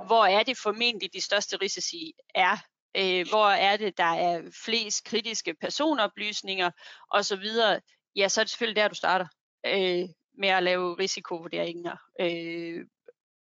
hvor 0.07 0.25
er 0.25 0.43
det 0.43 0.57
formentlig 0.59 1.13
de 1.13 1.21
største 1.21 1.57
risici 1.57 2.13
er 2.35 2.57
øh, 2.97 3.29
hvor 3.29 3.49
er 3.49 3.77
det, 3.77 3.99
der 3.99 4.05
er 4.05 4.43
flest 4.65 5.05
kritiske 5.05 5.55
personoplysninger 5.61 6.71
osv., 7.11 7.45
ja, 8.17 8.29
så 8.29 8.41
er 8.41 8.45
det 8.45 8.51
selvfølgelig 8.51 8.83
der, 8.83 8.89
du 8.89 8.95
starter 8.95 9.27
øh, 9.67 10.09
med 10.39 10.49
at 10.49 10.63
lave 10.63 10.95
risikovurderinger 10.95 11.97
øh, 12.21 12.87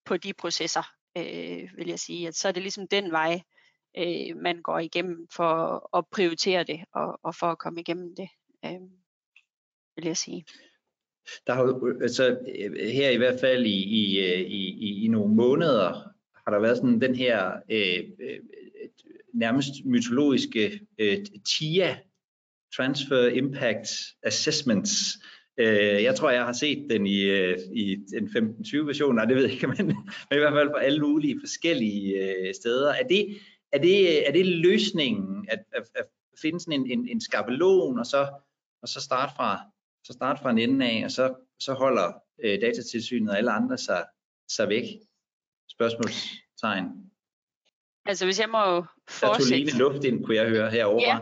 på 0.05 0.17
de 0.17 0.34
processer, 0.34 0.91
øh, 1.17 1.69
vil 1.78 1.88
jeg 1.88 1.99
sige. 1.99 2.28
At 2.28 2.36
så 2.36 2.47
er 2.47 2.51
det 2.51 2.61
ligesom 2.61 2.88
den 2.88 3.11
vej, 3.11 3.41
øh, 3.97 4.38
man 4.38 4.61
går 4.61 4.80
igennem 4.80 5.28
for 5.36 5.89
at 5.97 6.05
prioritere 6.11 6.63
det 6.63 6.84
og, 6.93 7.19
og 7.23 7.36
for 7.36 7.47
at 7.47 7.57
komme 7.57 7.80
igennem 7.82 8.15
det, 8.15 8.30
øh, 8.65 8.82
vil 9.95 10.05
jeg 10.05 10.17
sige. 10.17 10.45
Der 11.47 11.53
har 11.53 12.01
altså 12.01 12.30
øh, 12.30 12.89
her 12.89 13.09
i 13.09 13.17
hvert 13.17 13.39
fald 13.39 13.65
i, 13.65 13.84
i, 13.84 14.19
øh, 14.19 14.39
i, 14.39 14.69
i, 14.69 15.05
i 15.05 15.07
nogle 15.07 15.36
måneder 15.36 16.15
har 16.45 16.51
der 16.51 16.59
været 16.59 16.78
sådan 16.78 17.01
den 17.01 17.15
her 17.15 17.51
øh, 17.69 18.03
øh 18.19 18.39
nærmest 19.34 19.86
mytologiske 19.86 20.80
øh, 20.97 21.26
TIA, 21.26 21.97
Transfer 22.76 23.28
Impact 23.28 23.88
Assessments. 24.23 24.91
Øh, 25.58 26.03
jeg 26.03 26.16
tror, 26.16 26.30
jeg 26.30 26.45
har 26.45 26.53
set 26.53 26.88
den 26.89 27.08
i, 27.08 27.22
øh, 27.22 27.58
i 27.74 27.93
en 27.93 28.28
15-20 28.28 28.78
version, 28.78 29.16
nej 29.16 29.26
det 29.26 29.36
ved 29.36 29.43
jeg 29.43 29.53
ikke, 29.53 29.68
men, 29.78 29.86
men 29.86 29.95
i 30.32 30.38
hvert 30.38 30.53
fald 30.53 30.70
på 30.70 30.78
alle 30.78 31.01
mulige 31.01 31.39
forskellige 31.41 32.18
øh, 32.24 32.53
steder. 32.53 32.93
Er 32.93 33.08
det, 33.08 33.38
er, 33.72 33.78
det, 33.78 34.28
er 34.28 34.32
det 34.32 34.45
løsningen 34.45 35.45
at, 35.49 35.60
at, 35.72 35.84
at 35.95 36.06
finde 36.41 36.60
sådan 36.60 36.82
en, 36.82 36.99
en, 36.99 37.08
en 37.08 37.22
skabelon, 37.22 37.99
og 37.99 38.06
så, 38.06 38.30
og 38.82 38.88
så 38.88 39.01
starte 39.01 39.34
fra, 39.36 39.60
så 40.03 40.14
starte 40.14 40.41
fra 40.41 40.51
en 40.51 40.60
ende 40.60 40.86
af, 40.86 41.01
og 41.06 41.12
så, 41.12 41.34
så 41.60 41.74
holder 41.74 42.14
øh, 42.43 42.62
datatilsynet 42.62 43.30
og 43.30 43.38
alle 43.38 43.51
andre 43.51 43.78
sig, 43.78 44.06
sig 44.49 44.70
væk? 44.70 44.86
Spørgsmålstegn. 45.72 47.05
Altså 48.06 48.26
hvis 48.26 48.39
jeg 48.39 48.49
må 48.49 48.86
fortsætte. 49.10 49.66
Der 49.66 49.72
tog 49.72 49.80
luft 49.80 50.03
ind, 50.03 50.26
kunne 50.26 50.36
jeg 50.36 50.49
høre 50.49 50.72
herovre. 50.72 51.01
Ja. 51.01 51.18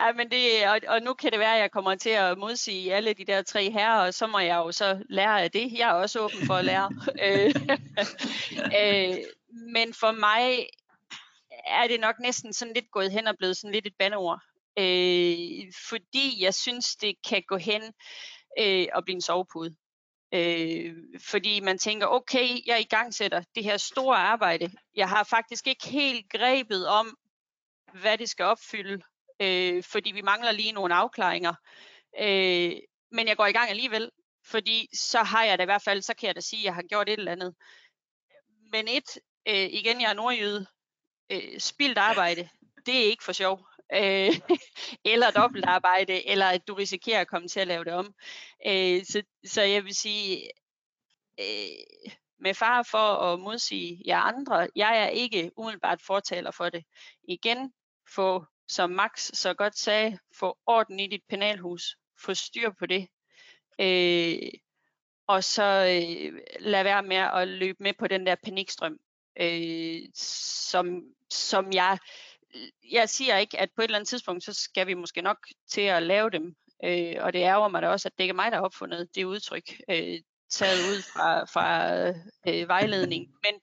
ja, 0.06 0.12
men 0.12 0.30
det, 0.30 0.68
og, 0.68 0.80
og 0.88 1.02
nu 1.02 1.14
kan 1.14 1.30
det 1.30 1.38
være, 1.38 1.54
at 1.54 1.60
jeg 1.60 1.70
kommer 1.70 1.94
til 1.94 2.10
at 2.10 2.38
modsige 2.38 2.94
alle 2.94 3.12
de 3.12 3.24
der 3.24 3.42
tre 3.42 3.70
herrer, 3.70 4.06
og 4.06 4.14
så 4.14 4.26
må 4.26 4.38
jeg 4.38 4.56
jo 4.56 4.72
så 4.72 5.02
lære 5.08 5.42
af 5.42 5.50
det. 5.50 5.72
Jeg 5.78 5.88
er 5.88 5.92
også 5.92 6.20
åben 6.20 6.46
for 6.46 6.54
at 6.54 6.64
lære. 6.64 6.90
Øh, 7.24 7.54
øh, 8.80 9.16
men 9.72 9.94
for 9.94 10.12
mig 10.12 10.66
er 11.66 11.88
det 11.88 12.00
nok 12.00 12.14
næsten 12.20 12.52
sådan 12.52 12.74
lidt 12.74 12.90
gået 12.90 13.12
hen 13.12 13.26
og 13.26 13.34
blevet 13.38 13.56
sådan 13.56 13.72
lidt 13.72 13.86
et 13.86 13.94
bandeord. 13.98 14.40
Øh, 14.78 15.72
fordi 15.88 16.44
jeg 16.44 16.54
synes, 16.54 16.96
det 16.96 17.14
kan 17.28 17.42
gå 17.48 17.56
hen 17.56 17.82
øh, 18.58 18.86
og 18.94 19.04
blive 19.04 19.14
en 19.14 19.20
sovepude. 19.20 19.74
Øh, 20.34 20.94
fordi 21.20 21.60
man 21.60 21.78
tænker, 21.78 22.06
okay, 22.06 22.48
jeg 22.66 22.80
i 22.80 22.84
gang 22.84 23.14
sætter 23.14 23.42
det 23.54 23.64
her 23.64 23.76
store 23.76 24.16
arbejde. 24.16 24.70
Jeg 24.94 25.08
har 25.08 25.24
faktisk 25.24 25.66
ikke 25.66 25.88
helt 25.88 26.30
grebet 26.30 26.88
om, 26.88 27.18
hvad 27.92 28.18
det 28.18 28.28
skal 28.28 28.44
opfylde, 28.44 29.02
øh, 29.40 29.82
fordi 29.82 30.12
vi 30.12 30.22
mangler 30.22 30.52
lige 30.52 30.72
nogle 30.72 30.94
afklaringer. 30.94 31.54
Øh, 32.20 32.72
men 33.10 33.28
jeg 33.28 33.36
går 33.36 33.46
i 33.46 33.52
gang 33.52 33.70
alligevel, 33.70 34.10
fordi 34.44 34.88
så 34.96 35.22
har 35.22 35.44
jeg 35.44 35.58
da 35.58 35.62
i 35.62 35.66
hvert 35.66 35.82
fald, 35.82 36.02
så 36.02 36.14
kan 36.14 36.26
jeg 36.26 36.34
da 36.34 36.40
sige, 36.40 36.60
at 36.60 36.64
jeg 36.64 36.74
har 36.74 36.82
gjort 36.82 37.08
et 37.08 37.18
eller 37.18 37.32
andet. 37.32 37.54
Men 38.72 38.88
et, 38.88 39.18
øh, 39.48 39.68
igen, 39.70 40.00
jeg 40.00 40.10
er 40.10 40.14
nordjyde, 40.14 40.66
øh, 41.30 41.60
spildt 41.60 41.98
arbejde, 41.98 42.48
det 42.86 42.98
er 42.98 43.04
ikke 43.04 43.24
for 43.24 43.32
sjov 43.32 43.66
øh, 43.94 44.58
eller 45.12 45.30
dobbeltarbejde, 45.30 46.28
eller 46.28 46.46
at 46.46 46.68
du 46.68 46.74
risikerer 46.74 47.20
at 47.20 47.28
komme 47.28 47.48
til 47.48 47.60
at 47.60 47.66
lave 47.66 47.84
det 47.84 47.92
om. 47.92 48.14
Øh, 48.66 49.04
så, 49.04 49.22
så 49.44 49.62
jeg 49.62 49.84
vil 49.84 49.94
sige, 49.94 50.50
øh, 51.38 52.10
med 52.38 52.54
far 52.54 52.82
for 52.82 52.98
at 52.98 53.40
modsige 53.40 54.02
jer 54.06 54.18
andre, 54.18 54.68
jeg 54.76 55.02
er 55.02 55.08
ikke 55.08 55.50
umiddelbart 55.56 56.02
fortaler 56.02 56.50
for 56.50 56.68
det. 56.68 56.84
Igen, 57.24 57.72
få, 58.14 58.44
som 58.68 58.90
Max 58.90 59.30
så 59.34 59.54
godt 59.54 59.78
sagde, 59.78 60.18
få 60.34 60.58
orden 60.66 61.00
i 61.00 61.06
dit 61.06 61.22
penalhus, 61.28 61.96
få 62.24 62.34
styr 62.34 62.70
på 62.78 62.86
det. 62.86 63.08
Øh, 63.80 64.50
og 65.26 65.44
så 65.44 65.62
øh, 65.64 66.40
lad 66.60 66.82
være 66.82 67.02
med 67.02 67.16
at 67.16 67.48
løbe 67.48 67.82
med 67.82 67.92
på 67.98 68.08
den 68.08 68.26
der 68.26 68.34
panikstrøm. 68.44 68.98
øh, 69.40 70.00
som, 70.14 71.02
som 71.30 71.72
jeg, 71.72 71.98
jeg 72.92 73.08
siger 73.08 73.36
ikke, 73.36 73.60
at 73.60 73.68
på 73.76 73.82
et 73.82 73.84
eller 73.84 73.96
andet 73.96 74.08
tidspunkt, 74.08 74.44
så 74.44 74.52
skal 74.52 74.86
vi 74.86 74.94
måske 74.94 75.22
nok 75.22 75.38
til 75.70 75.80
at 75.80 76.02
lave 76.02 76.30
dem, 76.30 76.54
øh, 76.84 77.14
og 77.20 77.32
det 77.32 77.38
ærger 77.38 77.68
mig 77.68 77.82
da 77.82 77.88
også, 77.88 78.08
at 78.08 78.12
det 78.18 78.24
ikke 78.24 78.32
er 78.32 78.34
mig, 78.34 78.50
der 78.50 78.56
har 78.56 78.64
opfundet 78.64 79.08
det 79.14 79.24
udtryk, 79.24 79.80
øh, 79.90 80.20
taget 80.50 80.78
ud 80.90 81.02
fra, 81.02 81.44
fra 81.44 82.08
øh, 82.48 82.68
vejledning. 82.68 83.28
Men, 83.44 83.60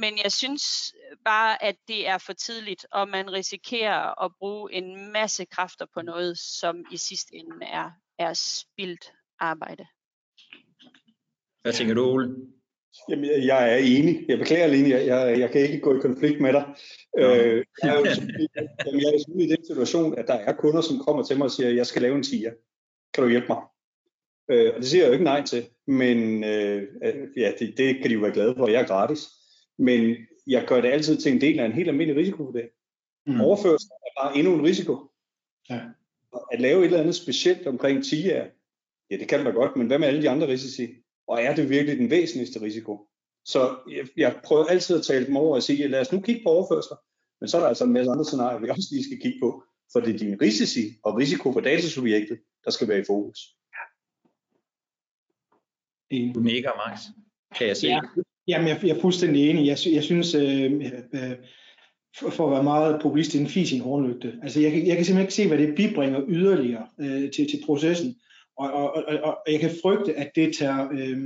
men 0.00 0.18
jeg 0.24 0.32
synes 0.32 0.94
bare, 1.24 1.62
at 1.62 1.76
det 1.88 2.08
er 2.08 2.18
for 2.18 2.32
tidligt, 2.32 2.86
og 2.92 3.08
man 3.08 3.32
risikerer 3.32 4.24
at 4.24 4.32
bruge 4.38 4.72
en 4.72 5.12
masse 5.12 5.44
kræfter 5.44 5.86
på 5.94 6.02
noget, 6.02 6.38
som 6.38 6.84
i 6.92 6.96
sidste 6.96 7.34
ende 7.34 7.66
er, 7.66 7.90
er 8.18 8.32
spildt 8.34 9.12
arbejde. 9.38 9.86
Hvad 11.62 11.72
tænker 11.72 11.94
du, 11.94 12.04
Ole? 12.04 12.36
Jamen, 13.08 13.24
jeg 13.24 13.72
er 13.72 13.76
enig. 13.76 14.24
Jeg 14.28 14.38
beklager, 14.38 14.66
Line. 14.66 14.88
Jeg, 14.88 15.06
jeg, 15.06 15.38
jeg 15.38 15.50
kan 15.50 15.60
ikke 15.60 15.80
gå 15.80 15.96
i 15.96 16.00
konflikt 16.00 16.40
med 16.40 16.52
dig. 16.52 16.64
Øh, 17.18 17.64
jeg, 17.82 17.94
er 17.94 17.98
jo, 17.98 18.04
jamen, 18.86 19.00
jeg 19.00 19.08
er 19.08 19.40
i 19.40 19.46
den 19.46 19.64
situation, 19.66 20.18
at 20.18 20.26
der 20.26 20.34
er 20.34 20.52
kunder, 20.52 20.80
som 20.80 20.98
kommer 20.98 21.22
til 21.22 21.38
mig 21.38 21.44
og 21.44 21.50
siger, 21.50 21.68
at 21.68 21.76
jeg 21.76 21.86
skal 21.86 22.02
lave 22.02 22.16
en 22.16 22.22
tiger. 22.22 22.52
Kan 23.14 23.24
du 23.24 23.30
hjælpe 23.30 23.46
mig? 23.48 23.62
Øh, 24.50 24.72
og 24.74 24.80
det 24.80 24.88
siger 24.88 25.02
jeg 25.02 25.08
jo 25.08 25.12
ikke 25.12 25.24
nej 25.24 25.44
til. 25.44 25.66
Men 25.86 26.44
øh, 26.44 26.88
ja, 27.36 27.52
det, 27.58 27.74
det 27.76 27.96
kan 27.96 28.10
de 28.10 28.14
jo 28.14 28.20
være 28.20 28.32
glade 28.32 28.54
for. 28.56 28.68
Jeg 28.68 28.82
er 28.82 28.86
gratis. 28.86 29.28
Men 29.78 30.16
jeg 30.46 30.64
gør 30.66 30.80
det 30.80 30.88
altid 30.88 31.16
til 31.16 31.32
en 31.32 31.40
del 31.40 31.60
af 31.60 31.64
en 31.64 31.72
helt 31.72 31.88
almindelig 31.88 32.20
risikovurdering. 32.20 32.70
Mm. 33.26 33.40
Overførsel 33.40 33.90
er 34.06 34.22
bare 34.22 34.36
endnu 34.38 34.54
en 34.54 34.64
risiko. 34.64 34.96
Ja. 35.70 35.80
At 36.52 36.60
lave 36.60 36.78
et 36.80 36.84
eller 36.84 37.00
andet 37.00 37.14
specielt 37.14 37.66
omkring 37.66 38.04
TIA, 38.04 38.46
ja, 39.10 39.16
det 39.16 39.28
kan 39.28 39.44
man 39.44 39.54
godt, 39.54 39.76
men 39.76 39.86
hvad 39.86 39.98
med 39.98 40.08
alle 40.08 40.22
de 40.22 40.30
andre 40.30 40.48
risici? 40.48 40.99
Og 41.30 41.42
er 41.42 41.54
det 41.54 41.70
virkelig 41.70 41.98
den 41.98 42.10
væsentligste 42.10 42.62
risiko? 42.62 43.08
Så 43.44 43.76
jeg, 43.90 44.06
jeg 44.16 44.40
prøver 44.44 44.64
altid 44.64 44.98
at 44.98 45.04
tale 45.04 45.26
dem 45.26 45.36
over 45.36 45.54
og 45.56 45.62
sige, 45.62 45.88
lad 45.88 46.00
os 46.00 46.12
nu 46.12 46.20
kigge 46.20 46.42
på 46.44 46.50
overførsler, 46.50 46.96
men 47.40 47.48
så 47.48 47.56
er 47.56 47.60
der 47.60 47.68
altså 47.68 47.84
en 47.84 47.92
masse 47.92 48.10
andre 48.10 48.24
scenarier, 48.24 48.60
vi 48.60 48.68
også 48.68 48.88
lige 48.92 49.04
skal 49.04 49.20
kigge 49.20 49.38
på, 49.42 49.62
for 49.92 50.00
det 50.00 50.14
er 50.14 50.18
din 50.18 50.42
risici 50.42 50.80
og 51.02 51.16
risiko 51.16 51.52
for 51.52 51.60
datasubjektet, 51.60 52.38
der 52.64 52.70
skal 52.70 52.88
være 52.88 52.98
i 52.98 53.04
fokus. 53.06 53.38
Du 56.34 56.40
nikker, 56.40 56.70
Max. 56.76 57.00
Kan 57.56 57.66
jeg 57.66 57.76
se? 57.76 57.86
Ja, 57.86 58.00
jamen, 58.48 58.68
jeg, 58.68 58.80
jeg 58.82 58.96
er 58.96 59.00
fuldstændig 59.00 59.50
enig. 59.50 59.66
Jeg, 59.66 59.78
jeg 59.92 60.04
synes, 60.04 60.34
øh, 60.34 60.72
øh, 61.14 61.36
for, 62.18 62.30
for 62.30 62.46
at 62.46 62.52
være 62.52 62.62
meget 62.62 63.02
populist, 63.02 63.32
det 63.32 63.38
er 63.38 63.42
en 63.42 63.50
fis 63.50 63.72
i 63.72 63.76
en 63.76 63.82
hornlygte. 63.82 64.38
Altså, 64.42 64.60
jeg, 64.60 64.72
jeg 64.72 64.96
kan 64.96 65.04
simpelthen 65.04 65.20
ikke 65.20 65.34
se, 65.34 65.48
hvad 65.48 65.58
det 65.58 65.76
bibringer 65.76 66.24
yderligere 66.28 66.88
øh, 67.00 67.30
til, 67.30 67.50
til 67.50 67.62
processen. 67.66 68.16
Og, 68.60 68.72
og, 68.72 69.04
og, 69.08 69.18
og 69.22 69.52
jeg 69.52 69.60
kan 69.60 69.70
frygte, 69.82 70.14
at 70.14 70.30
det 70.34 70.56
tager, 70.56 70.88
øh, 70.92 71.18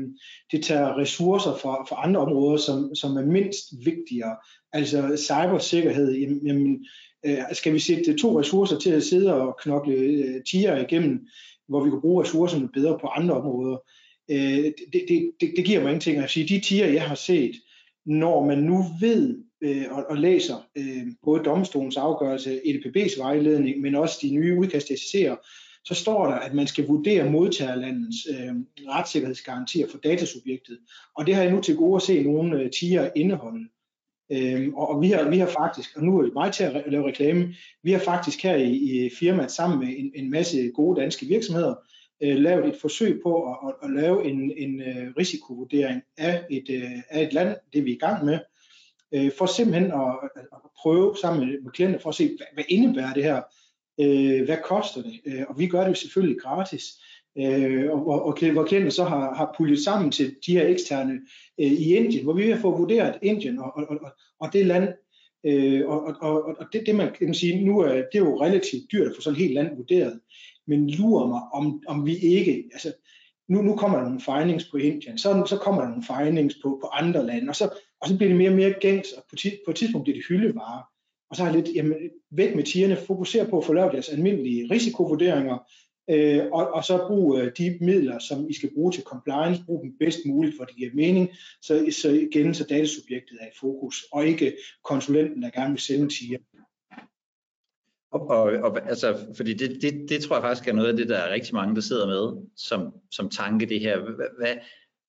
det 0.53 0.64
tager 0.64 0.99
ressourcer 0.99 1.57
fra, 1.62 1.85
fra 1.89 2.05
andre 2.05 2.20
områder, 2.20 2.57
som, 2.57 2.95
som 2.95 3.16
er 3.16 3.24
mindst 3.24 3.64
vigtigere. 3.85 4.37
Altså 4.72 5.16
cybersikkerhed, 5.16 6.12
jamen, 6.47 6.87
øh, 7.26 7.39
skal 7.53 7.72
vi 7.72 7.78
sætte 7.78 8.16
to 8.16 8.41
ressourcer 8.41 8.78
til 8.78 8.91
at 8.91 9.03
sidde 9.03 9.35
og 9.35 9.57
knokle 9.62 9.95
øh, 9.95 10.45
tiger 10.51 10.76
igennem, 10.76 11.26
hvor 11.68 11.85
vi 11.85 11.91
kan 11.91 12.01
bruge 12.01 12.22
ressourcerne 12.22 12.68
bedre 12.68 12.99
på 12.99 13.07
andre 13.07 13.35
områder. 13.35 13.76
Øh, 14.30 14.64
det, 14.64 14.74
det, 14.93 15.30
det, 15.41 15.53
det 15.57 15.64
giver 15.64 15.80
mig 15.80 15.89
ingenting 15.89 16.18
at 16.18 16.30
sige. 16.30 16.49
De 16.55 16.61
tiger, 16.61 16.87
jeg 16.87 17.03
har 17.03 17.14
set, 17.14 17.55
når 18.07 18.45
man 18.47 18.59
nu 18.59 18.85
ved 19.01 19.45
øh, 19.62 19.85
og, 19.91 20.05
og 20.09 20.16
læser 20.16 20.55
øh, 20.76 21.07
både 21.24 21.45
domstolens 21.45 21.97
afgørelse, 21.97 22.61
EDPB's 22.66 23.20
vejledning, 23.20 23.80
men 23.80 23.95
også 23.95 24.18
de 24.22 24.35
nye 24.35 24.59
udkast 24.59 24.87
til 24.87 24.95
SCC'er, 24.95 25.37
så 25.85 25.95
står 25.95 26.26
der, 26.26 26.35
at 26.35 26.55
man 26.55 26.66
skal 26.66 26.87
vurdere 26.87 27.30
modtagerlandets 27.30 28.16
øh, 28.30 28.55
retssikkerhedsgarantier 28.89 29.87
for 29.91 29.99
datasubjektet. 29.99 30.78
Og 31.16 31.26
det 31.26 31.35
har 31.35 31.43
jeg 31.43 31.53
nu 31.53 31.61
til 31.61 31.76
gode 31.76 31.97
at 31.97 32.03
se 32.03 32.22
nogle 32.22 32.61
øh, 32.61 32.70
tiger 32.70 33.11
indeholde. 33.16 33.68
Øhm, 34.32 34.74
og, 34.74 34.89
og 34.89 35.03
vi 35.03 35.11
har, 35.11 35.28
vi 35.28 35.39
har 35.39 35.47
faktisk, 35.47 35.97
og 35.97 36.03
nu 36.03 36.18
er 36.18 36.22
det 36.22 36.35
mig 36.35 36.53
til 36.53 36.64
at 36.64 36.85
lave 36.87 37.09
reklame, 37.09 37.55
vi 37.82 37.93
har 37.93 37.99
faktisk 37.99 38.43
her 38.43 38.57
i, 38.57 38.72
i 38.72 39.11
firmaet 39.18 39.51
sammen 39.51 39.78
med 39.78 39.89
en, 39.99 40.12
en 40.14 40.30
masse 40.30 40.70
gode 40.74 41.01
danske 41.01 41.26
virksomheder 41.26 41.74
øh, 42.22 42.37
lavet 42.37 42.68
et 42.68 42.80
forsøg 42.80 43.20
på 43.22 43.51
at, 43.51 43.57
at, 43.68 43.74
at 43.82 44.03
lave 44.03 44.24
en, 44.24 44.53
en 44.57 44.80
øh, 44.80 45.12
risikovurdering 45.18 46.03
af 46.18 46.45
et, 46.51 46.70
øh, 46.70 46.91
af 47.11 47.22
et 47.22 47.32
land, 47.32 47.57
det 47.72 47.85
vi 47.85 47.91
er 47.91 47.95
i 47.95 47.99
gang 47.99 48.24
med, 48.24 48.39
øh, 49.14 49.32
for 49.39 49.47
simpelthen 49.47 49.93
at, 49.93 50.30
at 50.37 50.59
prøve 50.82 51.16
sammen 51.20 51.49
med, 51.49 51.61
med 51.61 51.72
klienter 51.72 51.99
for 51.99 52.09
at 52.09 52.14
se, 52.14 52.26
hvad, 52.26 52.47
hvad 52.55 52.64
indebærer 52.68 53.14
det 53.14 53.24
her 53.24 53.43
Øh, 54.01 54.45
hvad 54.45 54.57
koster 54.64 55.03
det? 55.03 55.20
Øh, 55.26 55.42
og 55.49 55.59
vi 55.59 55.66
gør 55.66 55.80
det 55.80 55.88
jo 55.88 55.95
selvfølgelig 55.95 56.40
gratis. 56.40 56.84
Øh, 57.38 57.90
og, 57.90 58.07
og, 58.07 58.26
og 58.26 58.51
hvor 58.53 58.64
klienter 58.64 58.90
så 58.90 59.05
har, 59.05 59.34
har 59.34 59.55
puljet 59.57 59.84
sammen 59.84 60.11
til 60.11 60.36
de 60.47 60.53
her 60.53 60.66
eksterne 60.66 61.12
øh, 61.61 61.72
i 61.72 61.95
Indien, 61.95 62.24
hvor 62.24 62.32
vi 62.32 62.47
vil 62.47 62.59
få 62.59 62.76
vurderet 62.76 63.18
Indien 63.22 63.59
og, 63.59 63.76
og, 63.76 63.86
og, 63.88 64.12
og 64.40 64.53
det 64.53 64.66
land, 64.66 64.88
øh, 65.47 65.88
og, 65.88 66.16
og, 66.20 66.45
og 66.59 66.66
det, 66.72 66.82
det 66.86 66.95
man 66.95 67.12
kan 67.18 67.34
sige 67.34 67.64
nu, 67.64 67.80
er, 67.80 67.95
det 67.95 68.14
er 68.14 68.18
jo 68.18 68.40
relativt 68.40 68.92
dyrt 68.92 69.07
at 69.07 69.12
få 69.16 69.20
sådan 69.22 69.36
et 69.36 69.42
helt 69.42 69.55
land 69.55 69.76
vurderet, 69.76 70.20
men 70.66 70.90
lurer 70.90 71.26
mig, 71.26 71.40
om, 71.53 71.82
om 71.86 72.07
vi 72.07 72.16
ikke, 72.18 72.64
altså 72.72 72.92
nu, 73.49 73.62
nu 73.62 73.76
kommer 73.76 73.99
der 73.99 74.05
nogle 74.05 74.20
findings 74.20 74.70
på 74.70 74.76
Indien, 74.76 75.18
så, 75.18 75.45
så 75.47 75.57
kommer 75.57 75.82
der 75.82 75.88
nogle 75.88 76.05
findings 76.05 76.55
på, 76.62 76.78
på 76.82 76.88
andre 76.92 77.26
lande, 77.26 77.49
og 77.49 77.57
så, 77.57 77.64
og 78.01 78.09
så 78.09 78.16
bliver 78.16 78.28
det 78.28 78.38
mere 78.38 78.51
og 78.51 78.57
mere 78.57 78.74
gængs, 78.80 79.12
og 79.12 79.24
på, 79.30 79.36
på 79.64 79.70
et 79.70 79.76
tidspunkt 79.76 80.05
bliver 80.05 80.16
det 80.16 80.26
hyldevarer 80.28 80.93
og 81.35 81.39
så 81.39 81.45
har 81.45 81.53
lidt 81.53 81.74
jamen, 81.74 81.95
væk 82.30 82.55
med 82.55 82.64
tierne, 82.64 82.97
fokuser 82.97 83.51
på 83.51 83.59
at 83.59 83.64
få 83.64 83.72
lavet 83.72 83.93
deres 83.93 84.09
almindelige 84.09 84.70
risikovurderinger, 84.70 85.59
øh, 86.11 86.47
og, 86.53 86.72
og 86.72 86.85
så 86.85 87.05
brug 87.09 87.39
øh, 87.39 87.53
de 87.59 87.78
midler, 87.80 88.18
som 88.18 88.51
I 88.51 88.55
skal 88.55 88.70
bruge 88.74 88.93
til 88.93 89.03
compliance, 89.03 89.62
brug 89.66 89.82
dem 89.82 89.99
bedst 89.99 90.18
muligt, 90.26 90.57
for 90.57 90.64
det 90.64 90.76
giver 90.76 90.91
mening, 90.95 91.30
så, 91.62 91.95
så 92.03 92.11
igen, 92.11 92.55
så 92.55 92.64
datasubjektet 92.64 93.39
er 93.41 93.47
i 93.47 93.59
fokus, 93.61 94.05
og 94.12 94.26
ikke 94.26 94.57
konsulenten, 94.85 95.43
der 95.43 95.51
gerne 95.51 95.70
vil 95.70 95.80
sende 95.80 96.09
tier. 96.09 96.39
Og, 98.12 98.20
og, 98.26 98.43
og 98.43 98.89
altså, 98.89 99.35
fordi 99.37 99.55
det, 99.55 99.82
det, 99.82 100.09
det 100.09 100.22
tror 100.22 100.37
jeg 100.37 100.43
faktisk 100.43 100.68
er 100.68 100.72
noget 100.72 100.89
af 100.89 100.97
det, 100.97 101.09
der 101.09 101.18
er 101.18 101.32
rigtig 101.32 101.55
mange, 101.55 101.74
der 101.74 101.80
sidder 101.80 102.07
med 102.07 102.47
som, 102.57 102.95
som 103.11 103.30
tanke, 103.30 103.66
det 103.66 103.80
her. 103.80 103.99
Hvad, 103.99 104.28
hvad, 104.39 104.57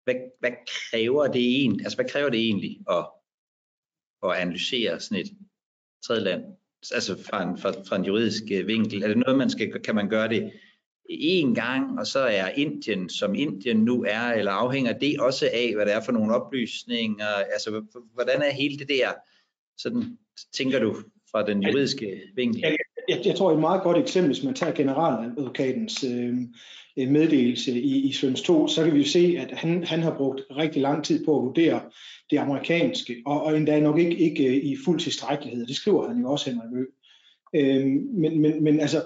hvad, 0.03 0.15
hvad 0.39 0.51
kræver 0.67 1.27
det 1.27 1.41
egentlig, 1.41 1.85
altså 1.85 1.97
hvad 1.97 2.09
kræver 2.09 2.29
det 2.29 2.39
egentlig 2.39 2.79
at, 2.89 3.05
at 4.23 4.31
analysere 4.31 4.99
sådan 4.99 5.17
et 5.17 5.31
tredje 6.07 6.23
land, 6.23 6.43
altså 6.93 7.23
fra 7.23 7.43
en, 7.43 7.57
fra, 7.57 7.71
fra 7.71 7.95
en 7.95 8.05
juridisk 8.05 8.43
øh, 8.51 8.67
vinkel? 8.67 9.03
Er 9.03 9.07
det 9.07 9.17
noget, 9.17 9.37
man 9.37 9.49
skal, 9.49 9.81
kan 9.81 9.95
man 9.95 10.09
gøre 10.09 10.29
det 10.29 10.51
en 11.09 11.55
gang, 11.55 11.99
og 11.99 12.07
så 12.07 12.19
er 12.19 12.49
Indien, 12.49 13.09
som 13.09 13.35
Indien 13.35 13.77
nu 13.77 14.05
er, 14.07 14.31
eller 14.31 14.51
afhænger 14.51 14.93
det 14.93 15.19
også 15.19 15.49
af, 15.53 15.71
hvad 15.75 15.85
det 15.85 15.93
er 15.93 16.01
for 16.01 16.11
nogle 16.11 16.35
oplysninger? 16.35 17.25
Altså, 17.53 17.83
hvordan 18.13 18.41
er 18.41 18.53
hele 18.53 18.77
det 18.77 18.89
der, 18.89 19.09
sådan 19.77 20.17
tænker 20.53 20.79
du 20.79 20.95
fra 21.31 21.45
den 21.45 21.63
juridiske 21.63 22.21
vinkel? 22.35 22.61
Jeg, 22.61 22.77
jeg, 23.09 23.21
jeg 23.25 23.35
tror, 23.35 23.53
et 23.53 23.59
meget 23.59 23.83
godt 23.83 23.97
eksempel, 23.97 24.33
hvis 24.33 24.43
man 24.43 24.53
tager 24.53 24.73
generaladvokatens 24.73 26.03
øh, 26.03 26.33
meddelelse 26.97 27.71
i, 27.71 28.07
i 28.07 28.11
Svens 28.11 28.41
2, 28.41 28.67
så 28.67 28.83
kan 28.83 28.93
vi 28.93 28.99
jo 28.99 29.07
se, 29.07 29.35
at 29.39 29.51
han, 29.51 29.83
han 29.83 29.99
har 29.99 30.17
brugt 30.17 30.41
rigtig 30.57 30.81
lang 30.81 31.03
tid 31.03 31.25
på 31.25 31.37
at 31.37 31.43
vurdere 31.43 31.81
det 32.29 32.37
amerikanske, 32.37 33.21
og, 33.25 33.43
og 33.43 33.57
endda 33.57 33.79
nok 33.79 33.99
ikke, 33.99 34.17
ikke 34.17 34.47
øh, 34.47 34.55
i 34.55 34.75
fuld 34.85 34.99
tilstrækkelighed. 34.99 35.67
Det 35.67 35.75
skriver 35.75 36.07
han 36.07 36.21
jo 36.21 36.31
også, 36.31 36.49
Henrik 36.49 36.73
Ø. 36.73 36.85
Øhm, 37.55 38.07
men, 38.13 38.41
men, 38.41 38.63
men 38.63 38.79
altså, 38.79 39.03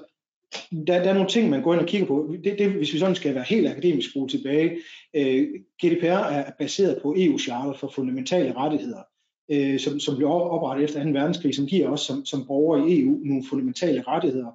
der, 0.71 1.03
der 1.03 1.09
er 1.09 1.13
nogle 1.13 1.29
ting, 1.29 1.49
man 1.49 1.61
går 1.61 1.73
ind 1.73 1.81
og 1.81 1.87
kigger 1.87 2.07
på. 2.07 2.35
Det, 2.43 2.59
det, 2.59 2.71
hvis 2.71 2.93
vi 2.93 2.99
sådan 2.99 3.15
skal 3.15 3.35
være 3.35 3.43
helt 3.43 3.67
akademisk 3.67 4.09
skruet 4.09 4.31
tilbage, 4.31 4.77
øh, 5.15 5.47
GDPR 5.83 6.05
er 6.05 6.51
baseret 6.59 6.99
på 7.01 7.15
EU-charter 7.17 7.73
for 7.73 7.91
fundamentale 7.95 8.55
rettigheder 8.55 9.01
øh, 9.49 9.79
som, 9.79 9.99
som 9.99 10.15
blev 10.15 10.29
oprettet 10.29 10.83
efter 10.83 11.03
2. 11.03 11.09
verdenskrig, 11.09 11.55
som 11.55 11.65
giver 11.65 11.89
os 11.89 12.01
som, 12.01 12.25
som 12.25 12.45
borgere 12.45 12.89
i 12.89 13.01
EU 13.01 13.19
nogle 13.23 13.43
fundamentale 13.49 14.03
rettigheder, 14.07 14.51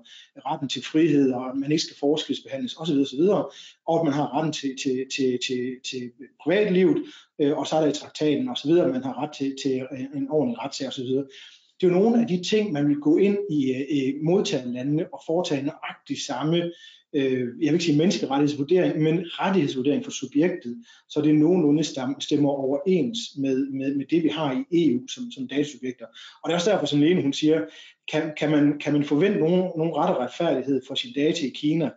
retten 0.47 0.69
til 0.69 0.85
frihed, 0.85 1.33
og 1.33 1.49
at 1.49 1.57
man 1.57 1.73
ikke 1.73 1.85
skal 1.85 1.97
forskelsbehandles 2.01 2.77
osv. 2.77 3.01
osv. 3.01 3.21
Og 3.87 4.01
at 4.01 4.05
man 4.05 4.15
har 4.15 4.37
retten 4.37 4.53
til, 4.53 4.77
til, 4.83 5.07
til, 5.17 5.39
til, 5.47 5.77
til 5.91 6.11
privatlivet, 6.43 6.97
øh, 7.41 7.59
og 7.59 7.67
så 7.67 7.77
er 7.77 7.81
der 7.81 7.89
i 7.89 7.93
traktaten 7.93 8.49
osv., 8.49 8.71
at 8.71 8.91
man 8.91 9.03
har 9.03 9.23
ret 9.23 9.31
til, 9.39 9.57
til 9.63 9.87
øh, 9.93 10.01
en 10.17 10.31
ordentlig 10.31 10.59
retssag 10.59 10.89
osv. 10.89 11.05
Det 11.81 11.87
er 11.87 11.89
jo 11.89 12.01
nogle 12.01 12.21
af 12.21 12.27
de 12.29 12.43
ting, 12.43 12.73
man 12.73 12.89
vil 12.89 12.97
gå 12.97 13.17
ind 13.17 13.39
i, 13.51 13.73
øh, 13.73 13.81
i 13.91 14.15
modtagerlandene 14.23 15.07
og 15.13 15.21
foretage 15.27 15.63
nøjagtigt 15.63 16.21
samme 16.21 16.73
øh, 17.15 17.41
jeg 17.41 17.73
vil 17.73 17.73
ikke 17.73 17.85
sige 17.85 17.99
menneskerettighedsvurdering, 17.99 19.03
men 19.03 19.25
rettighedsvurdering 19.25 20.05
for 20.05 20.11
subjektet, 20.11 20.85
så 21.09 21.21
det 21.21 21.35
nogenlunde 21.35 21.85
stemmer 22.21 22.51
overens 22.51 23.19
med, 23.39 23.67
med, 23.67 23.95
med 23.95 24.07
det, 24.07 24.23
vi 24.23 24.29
har 24.29 24.65
i 24.71 24.87
EU 24.87 25.07
som, 25.09 25.31
som 25.31 25.49
datasubjekter. 25.49 26.07
Og 26.43 26.49
det 26.49 26.51
er 26.51 26.55
også 26.55 26.71
derfor, 26.71 26.87
som 26.87 27.01
Lene 27.01 27.23
hun 27.23 27.33
siger, 27.33 27.65
kan, 28.13 28.33
kan, 28.37 28.51
man, 28.51 28.79
kan 28.79 28.93
man 28.93 29.05
forvente 29.05 29.39
nogen, 29.39 29.73
nogen 29.77 29.95
ret 29.97 30.17
og 30.17 30.21
retfærdighed 30.21 30.83
for 30.87 30.95
sin 30.95 31.13
data 31.13 31.47
i 31.47 31.53
Kina? 31.55 31.91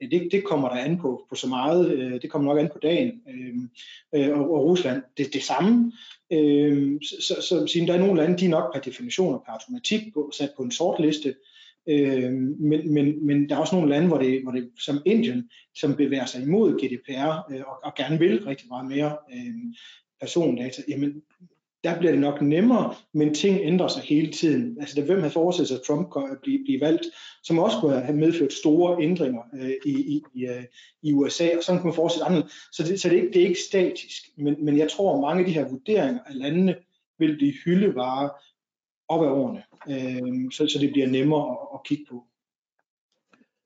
Det, 0.00 0.28
det 0.32 0.44
kommer 0.44 0.68
der 0.68 0.76
an 0.76 0.98
på, 0.98 1.26
på 1.28 1.34
så 1.34 1.48
meget. 1.48 1.90
Øh, 1.90 2.22
det 2.22 2.30
kommer 2.30 2.54
nok 2.54 2.60
an 2.60 2.70
på 2.72 2.78
dagen. 2.78 3.12
Øhm, 3.28 3.70
øh, 4.14 4.38
og, 4.38 4.50
og 4.50 4.64
Rusland, 4.64 5.02
det 5.16 5.34
det 5.34 5.42
samme. 5.42 5.92
Øhm, 6.32 7.02
så, 7.02 7.36
så, 7.42 7.66
så 7.66 7.84
der 7.86 7.94
er 7.94 7.98
nogle 7.98 8.22
lande, 8.22 8.38
de 8.38 8.44
er 8.44 8.48
nok 8.48 8.74
per 8.74 8.80
definition 8.80 9.34
og 9.34 9.42
per 9.46 9.52
automatik 9.52 10.14
på, 10.14 10.30
sat 10.34 10.50
på 10.56 10.62
en 10.62 10.70
sort 10.70 11.00
liste. 11.00 11.34
Øh, 11.88 12.32
men, 12.32 12.94
men, 12.94 13.26
men 13.26 13.48
der 13.48 13.56
er 13.56 13.60
også 13.60 13.74
nogle 13.74 13.90
lande, 13.90 14.08
hvor 14.08 14.18
det, 14.18 14.42
hvor 14.42 14.52
det 14.52 14.70
som 14.78 15.02
Indien, 15.06 15.50
som 15.74 15.96
bevæger 15.96 16.26
sig 16.26 16.42
imod 16.42 16.72
GDPR 16.72 17.52
øh, 17.52 17.60
og, 17.66 17.76
og 17.84 17.94
gerne 17.94 18.18
vil 18.18 18.44
rigtig 18.44 18.68
meget 18.68 18.86
mere 18.86 19.16
øh, 19.32 19.54
persondata, 20.20 20.82
jamen 20.88 21.22
der 21.86 21.98
bliver 21.98 22.12
det 22.12 22.20
nok 22.20 22.42
nemmere, 22.42 22.94
men 23.14 23.34
ting 23.34 23.58
ændrer 23.62 23.88
sig 23.88 24.02
hele 24.02 24.32
tiden. 24.32 24.76
Altså, 24.80 25.00
der, 25.00 25.06
hvem 25.06 25.18
havde 25.18 25.32
forestillet 25.32 25.68
sig, 25.68 25.76
at 25.76 25.82
Trump 25.86 26.10
kunne 26.10 26.30
øh, 26.30 26.36
blive, 26.42 26.64
blive 26.64 26.80
valgt, 26.80 27.02
som 27.44 27.58
også 27.58 27.76
kunne 27.80 28.00
have 28.00 28.16
medført 28.16 28.52
store 28.52 29.02
ændringer 29.02 29.42
øh, 29.60 29.70
i, 29.84 29.90
i, 29.90 30.22
i, 30.34 30.46
øh, 30.46 30.64
i 31.02 31.12
USA, 31.12 31.48
og 31.56 31.62
sådan 31.62 31.80
kunne 31.80 31.88
man 31.88 31.94
forestille 31.94 32.24
andre. 32.24 32.42
Så, 32.72 32.82
det, 32.82 33.00
så 33.00 33.08
det, 33.08 33.18
er 33.18 33.22
ikke, 33.22 33.32
det 33.32 33.42
er 33.42 33.46
ikke 33.46 33.60
statisk, 33.60 34.22
men, 34.38 34.64
men 34.64 34.78
jeg 34.78 34.90
tror, 34.90 35.14
at 35.14 35.20
mange 35.20 35.40
af 35.40 35.46
de 35.46 35.52
her 35.52 35.68
vurderinger 35.68 36.20
af 36.26 36.38
landene 36.38 36.74
vil 37.18 37.36
blive 37.36 37.54
hyldevare 37.64 38.30
op 39.08 39.22
ad 39.22 39.28
årene, 39.28 39.62
øh, 39.88 40.52
så, 40.52 40.66
så 40.68 40.78
det 40.80 40.92
bliver 40.92 41.06
nemmere 41.06 41.50
at, 41.50 41.58
at 41.74 41.80
kigge 41.84 42.04
på. 42.10 42.26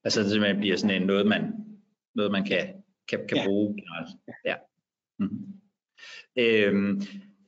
Altså 0.05 0.20
det 0.20 0.30
simpelthen 0.30 0.61
bliver 0.61 0.76
sådan 0.76 1.03
en 1.03 1.07
noget, 1.07 1.26
man, 1.26 1.53
noget, 2.14 2.32
man 2.32 2.45
kan, 2.45 2.82
kan, 3.09 3.26
kan 3.28 3.36
ja. 3.36 3.45
bruge 3.47 3.74
generelt. 3.74 4.09
Ja. 4.45 4.55
Mm-hmm. 5.18 5.61
Øhm, 6.36 7.03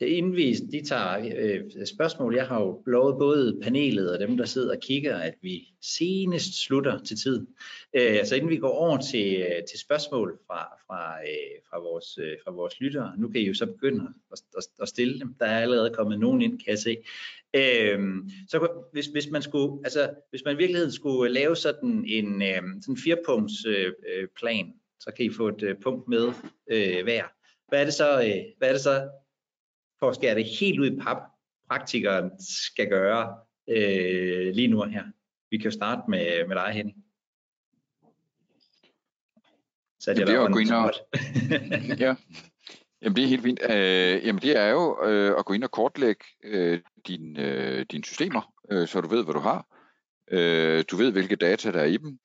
Inden 0.06 0.36
vi 0.36 0.54
de 0.54 0.84
tager 0.84 1.30
øh, 1.36 1.86
spørgsmål, 1.86 2.34
jeg 2.34 2.46
har 2.46 2.60
jo 2.60 2.82
lovet 2.86 3.18
både 3.18 3.60
panelet 3.62 4.12
og 4.12 4.18
dem, 4.18 4.36
der 4.36 4.44
sidder 4.44 4.74
og 4.74 4.80
kigger, 4.80 5.16
at 5.16 5.34
vi 5.42 5.68
senest 5.80 6.64
slutter 6.64 6.98
til 6.98 7.16
tid. 7.16 7.46
Øh, 7.94 8.24
så 8.24 8.34
inden 8.34 8.50
vi 8.50 8.56
går 8.56 8.68
over 8.68 8.98
til, 8.98 9.36
øh, 9.40 9.64
til 9.70 9.78
spørgsmål 9.78 10.38
fra, 10.46 10.62
fra, 10.86 11.18
øh, 11.20 11.60
fra, 11.70 11.78
vores, 11.78 12.18
øh, 12.18 12.36
fra 12.44 12.50
vores 12.50 12.80
lyttere, 12.80 13.12
nu 13.18 13.28
kan 13.28 13.40
I 13.40 13.44
jo 13.44 13.54
så 13.54 13.66
begynde 13.66 14.08
at, 14.32 14.40
at, 14.56 14.64
at 14.80 14.88
stille 14.88 15.20
dem. 15.20 15.34
Der 15.40 15.46
er 15.46 15.60
allerede 15.60 15.90
kommet 15.90 16.20
nogen 16.20 16.42
ind, 16.42 16.58
kan 16.58 16.70
jeg 16.70 16.78
se. 16.78 16.96
Øh, 17.54 17.98
så 18.48 18.68
hvis, 18.92 19.06
hvis 19.06 19.30
man 19.30 19.42
skulle, 19.42 19.80
altså 19.84 20.10
hvis 20.30 20.42
man 20.44 20.54
i 20.54 20.58
virkeligheden 20.58 20.92
skulle 20.92 21.32
lave 21.32 21.56
sådan 21.56 22.04
en 22.06 22.42
øh, 22.42 22.62
sådan 22.82 22.96
firepunkts 23.04 23.66
øh, 23.66 23.92
øh, 24.14 24.28
plan, 24.36 24.72
så 25.00 25.10
kan 25.16 25.26
I 25.26 25.30
få 25.30 25.48
et 25.48 25.62
øh, 25.62 25.76
punkt 25.82 26.08
med 26.08 26.32
øh, 26.70 27.02
hver. 27.02 27.24
Hvad 27.68 27.80
er 27.80 27.84
det 27.84 27.94
så, 27.94 28.22
øh, 28.22 28.42
hvad 28.58 28.68
er 28.68 28.72
det 28.72 28.80
så 28.80 29.08
for 30.02 30.08
at 30.08 30.14
skære 30.14 30.34
det 30.34 30.44
helt 30.60 30.80
ud 30.80 30.86
i 30.86 30.96
pap, 30.96 31.16
praktikeren 31.70 32.30
skal 32.40 32.88
gøre 32.88 33.36
øh, 33.68 34.54
lige 34.54 34.68
nu 34.68 34.82
her. 34.82 35.04
Vi 35.50 35.56
kan 35.56 35.64
jo 35.64 35.70
starte 35.70 36.02
med, 36.08 36.46
med 36.48 36.56
dig, 36.56 36.72
Henning. 36.72 36.96
Så 40.00 40.14
det, 40.14 40.26
det 40.26 40.34
er 40.34 40.40
at 40.40 40.52
gå 40.52 40.58
ind 40.58 40.70
og... 40.70 40.92
ja. 42.04 42.14
Jamen 43.02 43.16
det 43.16 43.24
er 43.24 43.28
helt 43.28 43.42
fint. 43.42 43.60
Øh, 43.70 44.26
jamen 44.26 44.42
det 44.42 44.56
er 44.56 44.68
jo 44.68 45.04
øh, 45.04 45.38
at 45.38 45.44
gå 45.44 45.52
ind 45.52 45.64
og 45.64 45.70
kortlægge 45.70 46.24
øh, 46.44 46.80
din, 47.06 47.40
øh, 47.40 47.86
dine 47.90 48.04
systemer, 48.04 48.54
øh, 48.70 48.88
så 48.88 49.00
du 49.00 49.08
ved, 49.08 49.24
hvad 49.24 49.34
du 49.34 49.40
har. 49.40 49.66
Øh, 50.30 50.84
du 50.90 50.96
ved, 50.96 51.12
hvilke 51.12 51.36
data 51.36 51.72
der 51.72 51.80
er 51.80 51.84
i 51.84 51.96
dem. 51.96 52.18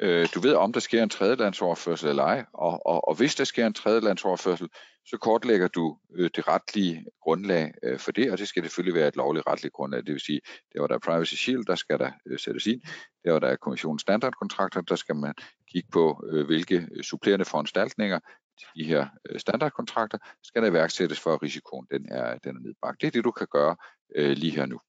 Øh, 0.00 0.28
du 0.34 0.40
ved, 0.40 0.54
om 0.54 0.72
der 0.72 0.80
sker 0.80 1.02
en 1.02 1.08
tredjelandsoverførsel 1.08 2.08
eller 2.08 2.22
ej. 2.22 2.44
Og, 2.52 2.86
og, 2.86 3.08
og 3.08 3.14
hvis 3.14 3.34
der 3.34 3.44
sker 3.44 3.66
en 3.66 3.74
tredjelandsoverførsel, 3.74 4.68
så 5.06 5.16
kortlægger 5.20 5.68
du 5.68 5.98
øh, 6.14 6.30
det 6.36 6.48
retlige 6.48 7.06
grundlag 7.22 7.72
øh, 7.82 7.98
for 7.98 8.12
det, 8.12 8.32
og 8.32 8.38
det 8.38 8.48
skal 8.48 8.62
selvfølgelig 8.62 8.94
være 8.94 9.08
et 9.08 9.16
lovligt 9.16 9.46
retligt 9.46 9.74
grundlag. 9.74 10.00
Det 10.06 10.12
vil 10.12 10.20
sige, 10.20 10.40
der 10.72 10.80
var 10.80 10.86
der 10.86 10.98
Privacy 10.98 11.34
Shield, 11.34 11.64
der 11.64 11.74
skal 11.74 11.98
der 11.98 12.10
øh, 12.26 12.38
sættes 12.38 12.66
ind. 12.66 12.82
Der 13.24 13.32
var 13.32 13.38
der 13.38 13.56
kommissionens 13.56 14.02
standardkontrakter, 14.02 14.80
der 14.80 14.96
skal 14.96 15.16
man 15.16 15.34
kigge 15.72 15.88
på, 15.92 16.24
øh, 16.30 16.46
hvilke 16.46 16.88
øh, 16.96 17.02
supplerende 17.02 17.44
foranstaltninger 17.44 18.18
til 18.58 18.68
de 18.76 18.84
her 18.84 19.06
øh, 19.30 19.40
standardkontrakter 19.40 20.18
skal 20.42 20.62
der 20.62 20.70
iværksættes 20.70 21.20
for, 21.20 21.34
at 21.34 21.42
risikoen 21.42 21.86
den 21.90 22.08
er, 22.10 22.38
den 22.38 22.56
er 22.56 22.60
nedbragt. 22.60 23.00
Det 23.00 23.06
er 23.06 23.10
det, 23.10 23.24
du 23.24 23.30
kan 23.30 23.46
gøre 23.50 23.76
øh, 24.16 24.30
lige 24.30 24.52
her 24.52 24.66
nu. 24.66 24.80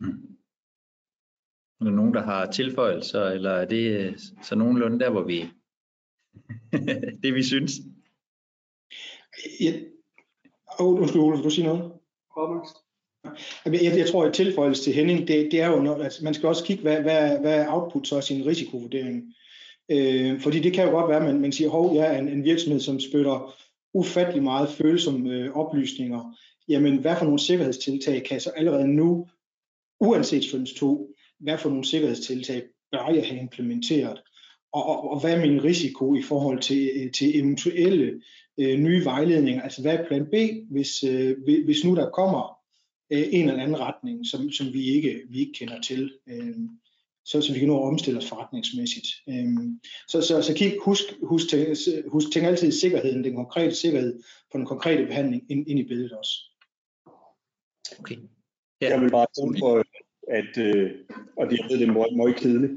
Mm. 0.00 0.38
Er 1.80 1.84
der 1.84 1.90
nogen, 1.90 2.14
der 2.14 2.22
har 2.22 2.50
tilføjelser, 2.50 3.24
eller 3.24 3.50
er 3.50 3.64
det 3.64 3.90
øh, 3.90 4.18
så 4.42 4.54
nogenlunde 4.54 5.00
der, 5.00 5.10
hvor 5.10 5.22
vi 5.22 5.44
det 7.22 7.34
vi 7.34 7.42
synes? 7.42 7.72
Ja. 9.60 9.72
Oh, 10.78 11.00
undskyld, 11.00 11.22
Ole, 11.22 11.42
du 11.42 11.50
sige 11.50 11.66
noget? 11.66 11.92
Jeg, 13.64 13.84
jeg, 13.84 13.98
jeg 13.98 14.08
tror, 14.08 14.24
at 14.24 14.34
tilføjelse 14.34 14.82
til 14.82 14.92
Henning, 14.92 15.28
det, 15.28 15.48
det 15.52 15.60
er 15.60 15.68
jo, 15.68 15.82
noget, 15.82 16.04
altså, 16.04 16.24
man 16.24 16.34
skal 16.34 16.48
også 16.48 16.64
kigge, 16.64 16.82
hvad, 16.82 17.02
hvad, 17.02 17.40
hvad 17.40 17.54
er 17.54 17.72
output 17.72 18.08
så 18.08 18.16
af 18.16 18.24
sin 18.24 18.46
risikovurdering. 18.46 19.34
Øh, 19.90 20.40
fordi 20.40 20.60
det 20.60 20.72
kan 20.72 20.84
jo 20.84 20.90
godt 20.90 21.08
være, 21.08 21.16
at 21.18 21.24
man, 21.24 21.40
man 21.40 21.52
siger, 21.52 21.70
hov, 21.70 21.94
jeg 21.94 22.14
er 22.14 22.18
en, 22.18 22.28
en 22.28 22.44
virksomhed, 22.44 22.80
som 22.80 23.00
spytter 23.00 23.54
ufattelig 23.94 24.42
meget 24.42 24.68
følsomme 24.68 25.30
øh, 25.30 25.56
oplysninger. 25.56 26.36
Jamen, 26.68 26.98
hvad 26.98 27.16
for 27.16 27.24
nogle 27.24 27.38
sikkerhedstiltag 27.38 28.24
kan 28.24 28.40
så 28.40 28.50
allerede 28.50 28.88
nu, 28.88 29.28
uanset 30.00 30.44
Schrems 30.44 30.72
2, 30.72 31.14
hvad 31.40 31.58
for 31.58 31.68
nogle 31.68 31.84
sikkerhedstiltag 31.84 32.62
bør 32.92 33.10
jeg 33.14 33.26
have 33.26 33.40
implementeret? 33.40 34.22
Og, 34.72 34.86
og, 34.86 35.10
og 35.10 35.20
hvad 35.20 35.34
er 35.34 35.46
min 35.46 35.64
risiko 35.64 36.14
i 36.14 36.22
forhold 36.22 36.60
til, 36.60 36.90
øh, 36.96 37.12
til 37.12 37.38
eventuelle 37.38 38.22
øh, 38.58 38.78
nye 38.78 39.04
vejledninger? 39.04 39.62
Altså 39.62 39.82
hvad 39.82 39.98
er 39.98 40.06
plan 40.06 40.26
B, 40.26 40.34
hvis, 40.70 41.04
øh, 41.04 41.36
hvis 41.64 41.84
nu 41.84 41.96
der 41.96 42.10
kommer 42.10 42.58
øh, 43.12 43.24
en 43.30 43.48
eller 43.48 43.62
anden 43.62 43.80
retning, 43.80 44.26
som, 44.26 44.50
som 44.50 44.72
vi, 44.72 44.84
ikke, 44.84 45.20
vi 45.30 45.38
ikke 45.38 45.52
kender 45.52 45.80
til? 45.80 46.12
Øh, 46.28 46.56
så, 47.24 47.40
så 47.40 47.52
vi 47.52 47.58
kan 47.58 47.68
nå 47.68 47.82
at 47.82 47.88
omstille 47.88 48.18
os 48.18 48.28
forretningsmæssigt. 48.28 49.06
Øhm, 49.28 49.80
så, 50.08 50.20
så, 50.20 50.42
så 50.42 50.54
kig, 50.54 50.76
husk, 50.82 51.04
husk, 51.22 51.48
tænk, 51.48 51.68
husk 52.06 52.32
tænk 52.32 52.46
altid 52.46 52.72
sikkerheden, 52.72 53.24
den 53.24 53.34
konkrete 53.34 53.74
sikkerhed 53.74 54.22
på 54.52 54.58
den 54.58 54.66
konkrete 54.66 55.06
behandling 55.06 55.50
ind, 55.50 55.68
ind 55.68 55.78
i 55.78 55.88
billedet 55.88 56.12
også. 56.12 56.32
Okay. 57.98 58.16
Ja. 58.80 58.88
Jeg 58.88 59.00
vil 59.00 59.10
bare 59.10 59.26
tilføje, 59.34 59.82
at, 60.30 60.58
øh, 60.58 60.90
og 61.36 61.50
det, 61.50 61.58
jeg 61.58 61.66
ved, 61.70 61.78
det 61.78 61.88
er 61.88 62.16
meget 62.16 62.36
kedeligt, 62.36 62.72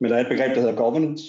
men 0.00 0.10
der 0.10 0.16
er 0.16 0.20
et 0.20 0.28
begreb, 0.28 0.54
der 0.54 0.60
hedder 0.60 0.76
governance. 0.76 1.24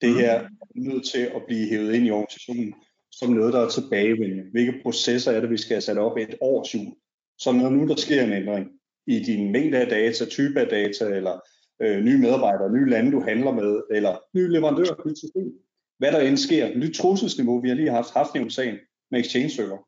Det 0.00 0.14
her 0.14 0.30
er 0.30 0.48
nødt 0.74 1.04
til 1.04 1.18
at 1.36 1.42
blive 1.46 1.68
hævet 1.68 1.94
ind 1.94 2.06
i 2.06 2.10
organisationen 2.10 2.74
som 3.18 3.30
noget, 3.30 3.52
der 3.52 3.60
er 3.60 3.68
tilbagevendende. 3.68 4.50
Hvilke 4.50 4.80
processer 4.82 5.32
er 5.32 5.40
det, 5.40 5.50
vi 5.50 5.56
skal 5.56 5.74
have 5.74 5.80
sat 5.80 5.98
op 5.98 6.16
et 6.16 6.34
års 6.40 6.74
jul? 6.74 6.94
Så 7.38 7.52
når 7.52 7.70
nu 7.70 7.88
der 7.88 7.96
sker 7.96 8.22
en 8.22 8.32
ændring 8.32 8.68
i 9.06 9.18
din 9.18 9.52
mængde 9.52 9.78
af 9.78 9.86
data, 9.86 10.24
type 10.24 10.60
af 10.60 10.68
data, 10.68 11.04
eller 11.04 11.40
øh, 11.82 12.04
nye 12.04 12.18
medarbejdere, 12.18 12.72
nye 12.72 12.90
lande, 12.90 13.12
du 13.12 13.20
handler 13.20 13.52
med, 13.52 13.82
eller 13.90 14.18
nye 14.34 14.48
leverandører, 14.48 15.08
nyt 15.08 15.18
system, 15.18 15.52
hvad 15.98 16.12
der 16.12 16.20
end 16.20 16.36
sker, 16.36 16.78
nyt 16.78 16.94
trusselsniveau, 16.94 17.60
vi 17.60 17.68
har 17.68 17.76
lige 17.76 17.90
haft, 17.90 18.10
haft 18.10 18.34
i 18.34 18.38
USA 18.38 18.72
med 19.10 19.20
Exchange 19.20 19.50
Server. 19.50 19.78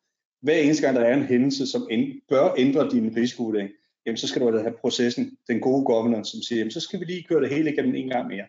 Hver 0.43 0.55
eneste 0.57 0.83
gang, 0.87 0.97
der 0.97 1.03
er 1.03 1.15
en 1.15 1.25
hændelse, 1.25 1.67
som 1.67 1.89
end, 1.91 2.13
bør 2.29 2.55
ændre 2.59 2.91
din 2.91 3.17
risikovurdering, 3.17 3.71
jamen 4.09 4.17
så 4.17 4.29
skal 4.29 4.43
du 4.43 4.47
altså 4.47 4.63
have 4.63 4.77
processen, 4.81 5.39
den 5.49 5.61
gode 5.61 5.85
governance, 5.85 6.31
som 6.31 6.43
siger, 6.43 6.59
jamen 6.59 6.71
så 6.71 6.81
skal 6.81 7.01
vi 7.01 7.05
lige 7.05 7.23
køre 7.29 7.41
det 7.41 7.51
hele 7.51 7.73
igennem 7.73 7.95
en 7.95 8.09
gang 8.09 8.29
mere. 8.29 8.47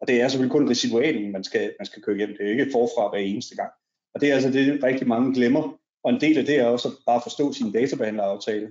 Og 0.00 0.08
det 0.08 0.20
er 0.20 0.28
selvfølgelig 0.28 0.52
kun 0.52 0.70
residualen, 0.70 1.32
man 1.32 1.44
skal, 1.44 1.74
man 1.78 1.86
skal 1.86 2.02
køre 2.02 2.16
igennem. 2.16 2.36
Det 2.36 2.46
er 2.46 2.50
ikke 2.50 2.72
forfra 2.72 3.10
hver 3.10 3.18
eneste 3.18 3.56
gang. 3.56 3.70
Og 4.14 4.20
det 4.20 4.30
er 4.30 4.34
altså 4.34 4.50
det, 4.50 4.84
rigtig 4.84 5.08
mange 5.08 5.34
glemmer. 5.34 5.78
Og 6.04 6.12
en 6.12 6.20
del 6.20 6.38
af 6.38 6.44
det 6.44 6.60
er 6.60 6.64
også 6.64 6.88
at 6.88 6.94
bare 7.06 7.20
forstå 7.22 7.52
sin 7.52 7.72
databehandleraftale 7.72 8.68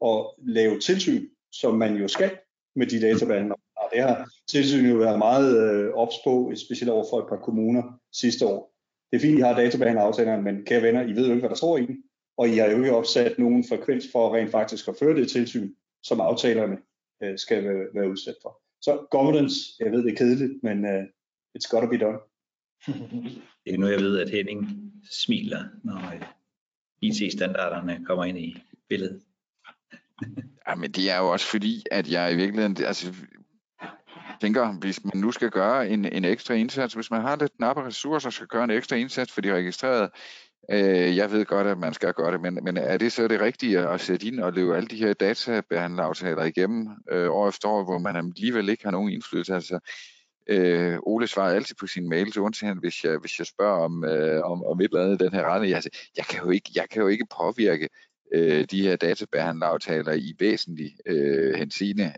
og 0.00 0.34
lave 0.38 0.80
tilsyn, 0.80 1.28
som 1.52 1.74
man 1.74 1.96
jo 1.96 2.08
skal 2.08 2.30
med 2.76 2.86
de 2.86 3.00
databehandlere. 3.00 3.58
Og 3.76 3.90
det 3.92 4.02
har 4.02 4.30
tilsynet 4.48 4.90
jo 4.90 4.96
været 4.96 5.18
meget 5.18 5.72
øh, 5.72 5.94
ops 5.94 6.14
på, 6.24 6.52
specielt 6.56 6.90
over 6.90 7.04
for 7.10 7.18
et 7.18 7.28
par 7.28 7.36
kommuner 7.36 7.82
sidste 8.12 8.46
år. 8.46 8.74
Det 9.10 9.16
er 9.16 9.20
fint, 9.20 9.38
I 9.38 9.42
har 9.42 9.56
databehandleraftalerne, 9.56 10.42
men 10.42 10.64
kære 10.64 10.82
venner, 10.82 11.02
I 11.02 11.12
ved 11.12 11.26
jo 11.26 11.32
ikke, 11.32 11.40
hvad 11.40 11.50
der 11.50 11.56
står 11.56 11.78
i 11.78 11.86
dem 11.86 12.03
og 12.36 12.48
I 12.48 12.56
har 12.56 12.66
jo 12.70 12.76
ikke 12.76 12.96
opsat 12.96 13.38
nogen 13.38 13.64
frekvens 13.68 14.04
for 14.12 14.34
rent 14.36 14.50
faktisk 14.50 14.88
at 14.88 14.96
føre 14.98 15.16
det 15.16 15.30
tilsyn, 15.30 15.74
som 16.02 16.20
aftalerne 16.20 16.78
øh, 17.22 17.38
skal 17.38 17.64
være, 17.64 17.86
være 17.94 18.10
udsat 18.10 18.34
for. 18.42 18.60
Så 18.82 19.06
governance, 19.10 19.56
jeg 19.80 19.92
ved 19.92 20.04
det 20.04 20.12
er 20.12 20.16
kedeligt, 20.16 20.62
men 20.62 20.84
uh, 20.84 21.02
it's 21.58 21.68
gotta 21.70 21.86
be 21.86 21.98
done. 21.98 22.18
det 23.64 23.74
er 23.74 23.78
nu, 23.78 23.86
jeg 23.86 24.00
ved, 24.00 24.18
at 24.18 24.30
Henning 24.30 24.92
smiler, 25.10 25.64
når 25.84 26.14
øh, 26.14 26.22
IT-standarderne 27.02 28.04
kommer 28.04 28.24
ind 28.24 28.38
i 28.38 28.56
billedet. 28.88 29.22
ja, 30.68 30.74
men 30.74 30.92
det 30.92 31.10
er 31.10 31.18
jo 31.18 31.32
også 31.32 31.46
fordi, 31.46 31.84
at 31.90 32.10
jeg 32.10 32.32
i 32.32 32.36
virkeligheden, 32.36 32.84
altså, 32.84 33.14
tænker, 34.40 34.72
hvis 34.72 35.04
man 35.04 35.16
nu 35.16 35.32
skal 35.32 35.50
gøre 35.50 35.88
en, 35.88 36.04
en 36.04 36.24
ekstra 36.24 36.54
indsats, 36.54 36.94
hvis 36.94 37.10
man 37.10 37.20
har 37.20 37.36
lidt 37.36 37.56
knappe 37.56 37.82
ressourcer, 37.82 38.30
skal 38.30 38.46
gøre 38.46 38.64
en 38.64 38.70
ekstra 38.70 38.96
indsats 38.96 39.32
for 39.32 39.40
de 39.40 39.54
registrerede, 39.54 40.10
Øh, 40.70 41.16
jeg 41.16 41.32
ved 41.32 41.44
godt, 41.44 41.66
at 41.66 41.78
man 41.78 41.94
skal 41.94 42.12
gøre 42.12 42.32
det, 42.32 42.40
men, 42.40 42.58
men 42.62 42.76
er 42.76 42.96
det 42.96 43.12
så 43.12 43.28
det 43.28 43.40
rigtige 43.40 43.88
at 43.88 44.00
sætte 44.00 44.26
ind 44.26 44.40
og 44.40 44.52
løbe 44.52 44.76
alle 44.76 44.88
de 44.88 44.96
her 44.96 45.12
databehandleraftaler 45.12 46.44
igennem 46.44 46.88
øh, 47.10 47.30
år 47.30 47.48
efter 47.48 47.68
år, 47.68 47.84
hvor 47.84 47.98
man 47.98 48.16
alligevel 48.16 48.68
ikke 48.68 48.84
har 48.84 48.90
nogen 48.90 49.12
indflydelse? 49.12 49.54
Altså, 49.54 49.78
øh, 50.46 50.98
Ole 51.02 51.26
svarer 51.26 51.54
altid 51.54 51.76
på 51.80 51.86
sine 51.86 52.08
mails, 52.08 52.36
undtagen 52.36 52.78
hvis 52.78 53.04
jeg, 53.04 53.18
hvis 53.18 53.38
jeg 53.38 53.46
spørger 53.46 53.84
om, 53.84 54.04
øh, 54.04 54.42
om, 54.42 54.64
om 54.64 54.80
et 54.80 54.84
eller 54.84 55.02
andet 55.02 55.22
i 55.22 55.24
den 55.24 55.32
her 55.32 55.42
retning. 55.42 55.70
Jeg, 55.70 55.82
jeg, 56.16 56.24
kan 56.24 56.40
jo 56.44 56.50
ikke, 56.50 56.70
jeg 56.74 56.88
kan 56.90 57.02
jo 57.02 57.08
ikke 57.08 57.26
påvirke 57.40 57.88
øh, 58.34 58.64
de 58.70 58.82
her 58.82 58.96
databehandleraftaler 58.96 60.12
i 60.12 60.34
væsentlig 60.38 60.96
øh, 61.06 61.54
henseende 61.54 62.12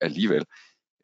alligevel. 0.00 0.44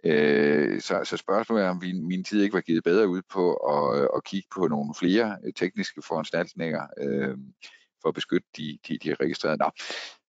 Øh, 0.04 0.80
så, 0.80 1.00
så 1.04 1.16
spørgsmålet 1.16 1.64
er, 1.64 1.68
om 1.68 1.78
min, 1.82 2.08
min 2.08 2.24
tid 2.24 2.42
ikke 2.42 2.54
var 2.54 2.60
givet 2.60 2.84
bedre 2.84 3.08
ud 3.08 3.22
på 3.32 3.54
at, 3.54 4.08
at 4.16 4.24
kigge 4.24 4.48
på 4.54 4.68
nogle 4.68 4.94
flere 4.98 5.36
øh, 5.44 5.52
tekniske 5.52 6.02
foranstaltninger 6.02 6.86
øh, 6.98 7.36
for 8.02 8.08
at 8.08 8.14
beskytte 8.14 8.48
de, 8.56 8.78
de, 8.88 8.98
de 8.98 9.14
registrerede. 9.14 9.58
Nå, 9.58 9.70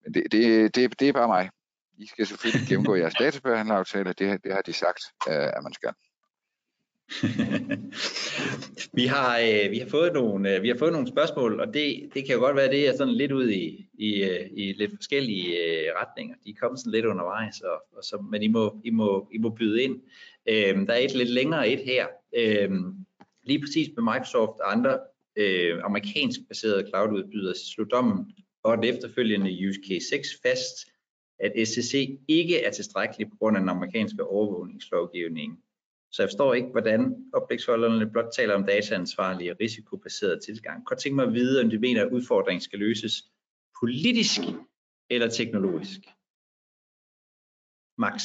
men 0.05 0.15
det, 0.15 0.33
det, 0.33 0.75
det, 0.75 1.01
det 1.01 1.09
er 1.09 1.13
bare 1.13 1.29
mig. 1.29 1.51
I 1.99 2.07
skal 2.07 2.27
selvfølgelig 2.27 2.69
gennemgå 2.69 2.95
jeres 2.95 3.15
databehandleraftale, 3.21 4.13
det, 4.13 4.45
det 4.45 4.53
har 4.53 4.63
de 4.63 4.73
sagt, 4.73 5.03
øh, 5.29 5.51
at 5.57 5.63
man 5.63 5.73
skal. 5.73 5.93
vi, 8.99 9.07
har, 9.07 9.39
øh, 9.39 9.71
vi, 9.71 9.79
har 9.79 9.89
fået 9.89 10.13
nogle, 10.13 10.57
øh, 10.57 10.63
vi 10.63 10.69
har 10.69 10.79
fået 10.79 10.93
nogle 10.93 11.09
spørgsmål, 11.09 11.61
og 11.61 11.75
det, 11.75 12.11
det 12.15 12.27
kan 12.27 12.35
jo 12.35 12.41
godt 12.41 12.57
være, 12.57 12.71
det 12.71 12.89
er 12.89 12.97
sådan 12.97 13.15
lidt 13.15 13.33
ud 13.33 13.51
i, 13.51 13.87
i, 13.95 14.23
øh, 14.23 14.51
i 14.53 14.73
lidt 14.73 14.93
forskellige 14.97 15.47
øh, 15.47 15.93
retninger. 16.01 16.37
De 16.45 16.51
er 16.51 16.61
kommet 16.61 16.81
sådan 16.81 16.93
lidt 16.93 17.07
undervejs, 17.07 17.61
og, 17.61 17.83
og 17.97 18.05
så, 18.05 18.25
men 18.31 18.43
I 18.43 18.49
må, 18.49 18.81
I, 18.85 18.91
må, 18.91 19.29
I 19.33 19.39
må 19.39 19.49
byde 19.49 19.83
ind. 19.83 20.01
Øh, 20.49 20.87
der 20.87 20.93
er 20.93 20.99
et 20.99 21.15
lidt 21.15 21.31
længere 21.31 21.69
et 21.69 21.81
her. 21.81 22.07
Øh, 22.37 22.71
lige 23.45 23.61
præcis 23.61 23.91
med 23.97 24.03
Microsoft 24.03 24.61
og 24.61 24.73
andre 24.73 24.99
øh, 25.37 25.81
amerikansk 25.85 26.41
baserede 26.49 26.89
cloud-udbydere, 26.89 27.55
slog 27.55 27.91
dommen 27.91 28.33
og 28.63 28.77
den 28.77 28.85
efterfølgende 28.85 29.69
use 29.69 29.81
case 29.89 30.09
6 30.09 30.29
fast, 30.43 30.77
at 31.41 31.69
SCC 31.69 32.19
ikke 32.29 32.63
er 32.63 32.71
tilstrækkelig 32.71 33.31
på 33.31 33.37
grund 33.39 33.57
af 33.57 33.61
den 33.61 33.69
amerikanske 33.69 34.25
overvågningslovgivning. 34.25 35.59
Så 36.13 36.23
jeg 36.23 36.29
forstår 36.29 36.55
ikke, 36.55 36.69
hvordan 36.69 37.25
oplægsholderne 37.33 38.11
blot 38.11 38.33
taler 38.37 38.55
om 38.55 38.67
dataansvarlig 38.67 39.51
og 39.51 39.57
risikobaseret 39.61 40.43
tilgang. 40.45 40.85
Godt 40.85 40.99
tænke 40.99 41.17
mig 41.17 41.27
at 41.27 41.33
vide, 41.33 41.61
om 41.63 41.71
de 41.71 41.79
mener, 41.79 42.03
at 42.05 42.13
udfordringen 42.13 42.61
skal 42.61 42.79
løses 42.79 43.15
politisk 43.81 44.41
eller 45.11 45.29
teknologisk. 45.29 46.01
Max. 47.99 48.23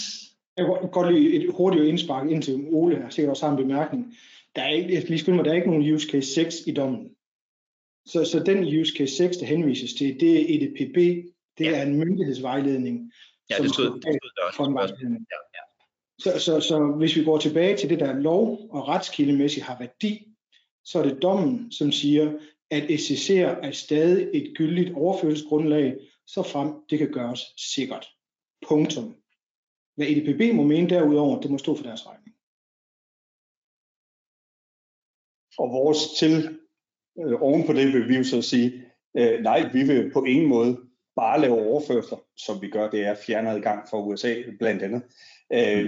Jeg 0.58 0.66
kan 0.66 0.92
godt 0.92 1.14
lide 1.14 1.34
et 1.36 1.54
hurtigt 1.58 1.86
indspark 1.86 2.30
ind 2.30 2.42
til 2.44 2.68
Ole, 2.70 2.98
jeg 2.98 3.14
sikkert 3.14 3.30
også 3.30 3.46
har 3.46 3.52
en 3.52 3.64
bemærkning. 3.64 4.16
Der 4.56 4.62
er 4.62 4.70
ikke, 4.70 4.94
jeg 4.94 5.10
lige 5.10 5.20
skynde 5.20 5.36
mig, 5.36 5.46
der 5.46 5.52
er 5.52 5.56
ikke 5.56 5.72
nogen 5.72 5.94
use 5.94 6.10
case 6.12 6.34
6 6.34 6.56
i 6.68 6.74
dommen. 6.74 7.16
Så, 8.06 8.26
så 8.32 8.44
den 8.46 8.80
use 8.80 8.94
case 8.98 9.16
6, 9.16 9.38
der 9.38 9.46
henvises 9.46 9.94
til, 9.94 10.20
det 10.20 10.32
er 10.38 10.46
EDPB, 10.54 10.98
det 11.58 11.66
ja. 11.66 11.78
er 11.78 11.86
en 11.86 11.96
myndighedsvejledning. 12.00 13.12
Ja, 13.50 13.56
det 13.64 13.74
stod, 13.74 13.86
det 13.86 14.14
stod 14.20 14.32
der 14.36 14.44
også. 14.80 14.96
Ja. 15.32 15.47
Så, 16.20 16.40
så, 16.40 16.60
så 16.60 16.96
hvis 16.98 17.16
vi 17.16 17.24
går 17.24 17.38
tilbage 17.38 17.78
til 17.78 17.90
det, 17.90 18.00
der 18.00 18.20
lov- 18.20 18.70
og 18.72 18.88
retskildemæssigt 18.88 19.66
har 19.66 19.80
værdi, 19.80 20.28
så 20.86 21.00
er 21.00 21.04
det 21.04 21.22
dommen, 21.22 21.72
som 21.72 21.92
siger, 21.92 22.40
at 22.72 22.84
SCC'er 22.84 23.66
er 23.68 23.72
stadig 23.72 24.30
et 24.34 24.58
gyldigt 24.58 24.96
overførselsgrundlag, 24.96 25.98
så 26.28 26.44
frem 26.44 26.74
det 26.90 27.00
kan 27.00 27.12
gøres 27.12 27.42
sikkert. 27.58 28.08
Punktum. 28.68 29.16
Hvad 29.96 30.08
EDPB 30.08 30.56
må 30.56 30.64
mene 30.64 30.90
derudover, 30.90 31.42
det 31.42 31.52
må 31.52 31.58
stå 31.58 31.76
for 31.76 31.84
deres 31.84 32.08
regning. 32.08 32.36
Og 35.58 35.70
vores 35.74 36.00
til 36.20 36.60
øh, 37.20 37.42
oven 37.42 37.66
på 37.66 37.74
det 37.74 37.94
vil 37.94 38.10
vi 38.10 38.16
jo 38.16 38.24
så 38.24 38.42
sige, 38.42 38.86
øh, 39.18 39.40
nej, 39.40 39.72
vi 39.74 39.84
vil 39.84 40.12
på 40.14 40.24
ingen 40.24 40.50
måde 40.50 40.87
bare 41.18 41.42
lave 41.42 41.62
overførsler, 41.70 42.18
som 42.38 42.62
vi 42.62 42.70
gør, 42.70 42.90
det 42.90 43.02
er 43.06 43.16
fjernadgang 43.26 43.90
fra 43.90 44.02
USA 44.02 44.34
blandt 44.60 44.84
andet, 44.84 45.02
øh, 45.54 45.86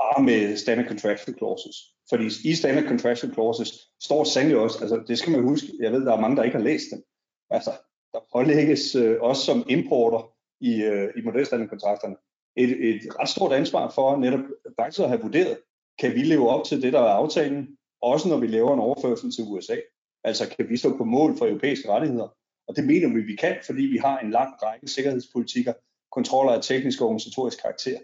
bare 0.00 0.22
med 0.24 0.56
standard 0.56 0.88
contractual 0.88 1.38
clauses. 1.38 1.76
Fordi 2.10 2.26
i 2.44 2.54
standard 2.54 2.84
contractual 2.88 3.32
clauses 3.32 3.70
står 4.02 4.24
sandelig 4.24 4.58
også, 4.58 4.78
altså 4.82 5.02
det 5.08 5.18
skal 5.18 5.32
man 5.32 5.42
huske, 5.42 5.68
jeg 5.80 5.92
ved, 5.92 6.04
der 6.06 6.12
er 6.12 6.20
mange, 6.20 6.36
der 6.36 6.42
ikke 6.42 6.56
har 6.56 6.64
læst 6.64 6.86
dem. 6.92 7.02
Altså, 7.50 7.70
der 8.12 8.20
pålægges 8.32 8.94
øh, 8.94 9.16
også 9.20 9.42
som 9.44 9.64
importer 9.68 10.32
i, 10.60 10.82
øh, 10.82 11.08
i 11.16 11.20
modelstandardkontrakterne 11.24 12.16
et, 12.56 12.70
et 12.88 13.00
ret 13.20 13.28
stort 13.28 13.52
ansvar 13.52 13.90
for 13.90 14.16
netop 14.16 14.44
faktisk 14.80 15.02
at 15.02 15.08
have 15.08 15.20
vurderet, 15.20 15.58
kan 16.00 16.14
vi 16.14 16.22
leve 16.22 16.48
op 16.48 16.64
til 16.64 16.82
det, 16.82 16.92
der 16.92 17.00
er 17.00 17.14
aftalen, 17.22 17.68
også 18.02 18.28
når 18.28 18.36
vi 18.36 18.46
laver 18.46 18.74
en 18.74 18.80
overførsel 18.80 19.32
til 19.32 19.44
USA. 19.44 19.76
Altså 20.24 20.48
kan 20.56 20.68
vi 20.68 20.76
stå 20.76 20.96
på 20.96 21.04
mål 21.04 21.38
for 21.38 21.46
europæiske 21.46 21.88
rettigheder? 21.88 22.28
Og 22.68 22.76
det 22.76 22.84
mener 22.86 23.08
vi, 23.14 23.20
vi 23.20 23.36
kan, 23.36 23.56
fordi 23.66 23.82
vi 23.82 23.96
har 23.96 24.18
en 24.18 24.30
lang 24.30 24.62
række 24.62 24.88
sikkerhedspolitikker, 24.88 25.72
kontroller 26.12 26.52
af 26.52 26.62
teknisk 26.62 27.00
og 27.00 27.06
organisatorisk 27.06 27.62
karakter. 27.62 27.98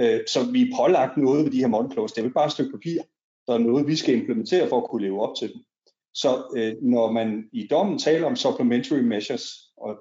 Øh, 0.00 0.20
så 0.26 0.52
vi 0.52 0.62
er 0.62 0.76
pålagt 0.76 1.16
noget 1.16 1.44
ved 1.44 1.52
de 1.52 1.60
her 1.60 1.66
model. 1.66 1.90
Det 1.90 2.18
er 2.18 2.22
jo 2.22 2.24
ikke 2.24 2.34
bare 2.34 2.46
et 2.46 2.52
stykke 2.52 2.72
papir. 2.72 3.02
Der 3.46 3.54
er 3.54 3.58
noget, 3.58 3.86
vi 3.86 3.96
skal 3.96 4.14
implementere 4.14 4.68
for 4.68 4.80
at 4.80 4.90
kunne 4.90 5.02
leve 5.02 5.20
op 5.20 5.36
til 5.36 5.52
dem. 5.52 5.62
Så 6.14 6.30
øh, 6.56 6.74
når 6.82 7.12
man 7.12 7.48
i 7.52 7.66
dommen 7.66 7.98
taler 7.98 8.26
om 8.26 8.36
supplementary 8.36 8.98
measures, 8.98 9.44
og 9.76 9.96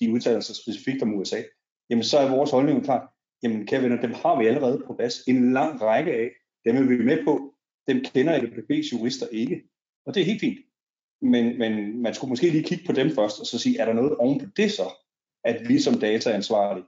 de 0.00 0.12
udtaler 0.12 0.40
sig 0.40 0.56
specifikt 0.56 1.02
om 1.02 1.14
USA, 1.14 1.42
jamen 1.90 2.04
så 2.04 2.18
er 2.18 2.36
vores 2.36 2.50
holdning 2.50 2.84
klar. 2.84 3.12
Jamen 3.42 3.66
kære 3.66 3.82
venner, 3.82 4.00
dem 4.00 4.12
har 4.12 4.38
vi 4.38 4.46
allerede 4.46 4.82
på 4.86 4.94
plads. 4.94 5.14
En 5.28 5.52
lang 5.52 5.82
række 5.82 6.12
af. 6.12 6.30
Dem 6.64 6.76
er 6.76 6.82
vi 6.82 7.04
med 7.04 7.24
på. 7.24 7.54
Dem 7.88 8.04
kender 8.04 8.38
LPB's 8.38 8.92
jurister 8.92 9.26
ikke. 9.26 9.62
Og 10.06 10.14
det 10.14 10.20
er 10.20 10.24
helt 10.24 10.40
fint. 10.40 10.58
Men, 11.22 11.58
men 11.58 12.02
man 12.02 12.14
skulle 12.14 12.28
måske 12.28 12.50
lige 12.50 12.64
kigge 12.64 12.84
på 12.86 12.92
dem 12.92 13.10
først, 13.10 13.40
og 13.40 13.46
så 13.46 13.58
sige, 13.58 13.80
er 13.80 13.84
der 13.84 13.92
noget 13.92 14.16
oven 14.16 14.40
på 14.40 14.46
det 14.56 14.72
så, 14.72 14.92
at 15.44 15.68
vi 15.68 15.78
som 15.78 16.00
dataansvarlige 16.00 16.86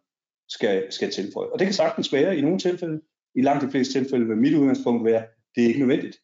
skal, 0.49 0.93
skal 0.93 1.11
tilføje. 1.11 1.49
Og 1.49 1.59
det 1.59 1.67
kan 1.67 1.75
sagtens 1.75 2.13
være 2.13 2.37
i 2.37 2.41
nogle 2.41 2.59
tilfælde. 2.59 3.01
I 3.35 3.43
langt 3.43 3.65
de 3.65 3.71
fleste 3.71 3.93
tilfælde 3.93 4.27
vil 4.27 4.37
mit 4.37 4.55
udgangspunkt 4.55 5.05
være, 5.05 5.25
det 5.55 5.65
er 5.65 5.69
ikke 5.69 5.81
nødvendigt. 5.81 6.17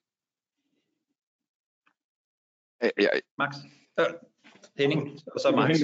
Ja, 2.83 2.89
ja. 2.99 3.09
Max. 3.39 3.57
Øh, 4.01 4.07
Henning, 4.79 5.21
og 5.27 5.41
så 5.41 5.51
Max. 5.51 5.81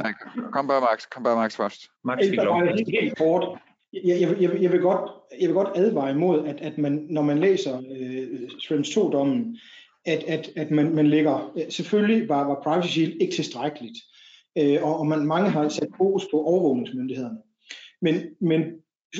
Kom 0.53 0.67
bare 0.67 0.81
Max, 0.81 1.09
kom 1.11 1.23
bare 1.23 1.37
Max 1.37 1.57
først. 1.57 1.91
Max 2.05 2.19
fik 2.29 2.39
lov. 2.39 2.63
Helt 2.89 3.19
kort. 3.19 3.59
Jeg, 3.93 4.21
jeg, 4.21 4.41
jeg, 4.41 4.63
jeg, 4.63 4.73
vil 4.73 4.81
godt, 4.81 5.11
jeg 5.41 5.49
vil 5.49 5.55
godt 5.55 5.69
advare 5.75 6.11
imod, 6.11 6.47
at, 6.47 6.61
at 6.61 6.79
man, 6.79 7.07
når 7.11 7.23
man 7.23 7.39
læser 7.39 7.83
øh, 7.97 8.51
Schrems 8.61 8.89
2-dommen, 8.89 9.59
at, 10.05 10.23
at, 10.23 10.51
at 10.57 10.71
man, 10.71 10.95
man 10.95 11.07
lægger, 11.07 11.53
øh, 11.57 11.63
selvfølgelig 11.69 12.29
var, 12.29 12.47
var 12.47 12.61
Privacy 12.63 12.89
Shield 12.89 13.17
ikke 13.21 13.35
tilstrækkeligt, 13.35 13.99
øh, 14.59 14.79
og, 14.83 14.99
og 14.99 15.07
man, 15.07 15.27
mange 15.27 15.51
har 15.51 15.69
sat 15.69 15.89
fokus 15.97 16.27
på 16.31 16.43
overvågningsmyndighederne. 16.45 17.39
Men, 18.03 18.23
men 18.41 18.63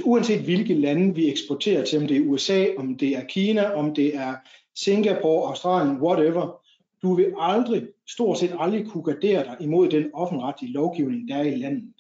uanset 0.05 0.41
hvilke 0.41 0.75
lande 0.75 1.15
vi 1.15 1.31
eksporterer 1.31 1.85
til, 1.85 1.99
om 1.99 2.07
det 2.07 2.17
er 2.17 2.21
USA, 2.21 2.67
om 2.79 2.97
det 2.97 3.09
er 3.09 3.25
Kina, 3.25 3.75
om 3.75 3.95
det 3.95 4.17
er 4.17 4.35
Singapore, 4.77 5.49
Australien, 5.49 6.01
whatever, 6.01 6.61
du 7.03 7.15
vil 7.15 7.35
aldrig, 7.39 7.87
stort 8.09 8.39
set 8.39 8.57
aldrig 8.59 8.87
kunne 8.87 9.05
gardere 9.05 9.45
dig 9.45 9.57
imod 9.61 9.89
den 9.89 10.11
offentretlige 10.15 10.73
lovgivning, 10.73 11.29
der 11.29 11.37
er 11.37 11.43
i 11.43 11.55
landet. 11.55 11.95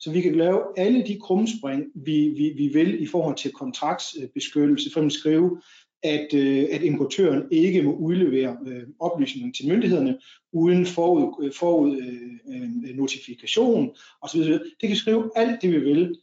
Så 0.00 0.10
vi 0.10 0.20
kan 0.20 0.34
lave 0.34 0.62
alle 0.76 1.06
de 1.06 1.18
krumspring, 1.20 1.84
vi, 1.94 2.28
vi, 2.28 2.52
vi 2.56 2.68
vil 2.68 3.02
i 3.02 3.06
forhold 3.06 3.36
til 3.36 3.52
kontraktsbeskyttelse, 3.52 4.92
for 4.92 5.00
at 5.00 5.12
skrive, 5.12 5.60
at, 6.02 6.34
øh, 6.34 6.68
at 6.72 6.82
importøren 6.82 7.42
ikke 7.50 7.82
må 7.82 7.92
udlevere 7.92 8.56
øh, 8.66 8.82
oplysninger 9.00 9.52
til 9.52 9.68
myndighederne 9.68 10.18
uden 10.52 10.86
forud, 10.86 11.44
øh, 11.44 11.52
forud 11.52 11.96
øh, 11.96 12.54
øh, 12.54 12.96
notifikation 12.96 13.90
osv. 14.22 14.40
Det 14.40 14.88
kan 14.88 14.96
skrive 14.96 15.30
alt 15.36 15.62
det, 15.62 15.72
vi 15.72 15.78
vil, 15.78 16.16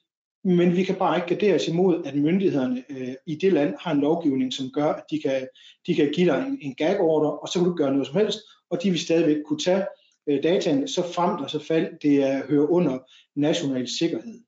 men 0.43 0.75
vi 0.75 0.83
kan 0.83 0.95
bare 0.95 1.17
ikke 1.17 1.27
gardere 1.27 1.55
os 1.55 1.67
imod, 1.67 2.05
at 2.05 2.15
myndighederne 2.15 2.83
øh, 2.89 3.13
i 3.25 3.35
det 3.35 3.53
land 3.53 3.75
har 3.79 3.91
en 3.91 4.01
lovgivning, 4.01 4.53
som 4.53 4.69
gør, 4.69 4.93
at 4.93 5.03
de 5.11 5.19
kan, 5.19 5.47
de 5.87 5.95
kan 5.95 6.11
give 6.13 6.31
dig 6.31 6.45
en, 6.47 6.57
en 6.61 6.75
gag-order, 6.75 7.29
og 7.29 7.47
så 7.47 7.59
kan 7.59 7.69
du 7.69 7.75
gøre 7.75 7.91
noget 7.91 8.07
som 8.07 8.15
helst, 8.15 8.39
og 8.69 8.83
de 8.83 8.89
vil 8.89 8.99
stadigvæk 8.99 9.37
kunne 9.45 9.59
tage 9.59 9.85
øh, 10.29 10.43
dataen, 10.43 10.87
så 10.87 11.01
frem 11.13 11.37
der 11.37 11.47
så 11.47 11.59
fald 11.67 11.99
det 12.01 12.23
er, 12.23 12.47
hører 12.47 12.67
under 12.67 12.97
national 13.35 13.87
sikkerhed. 13.87 14.39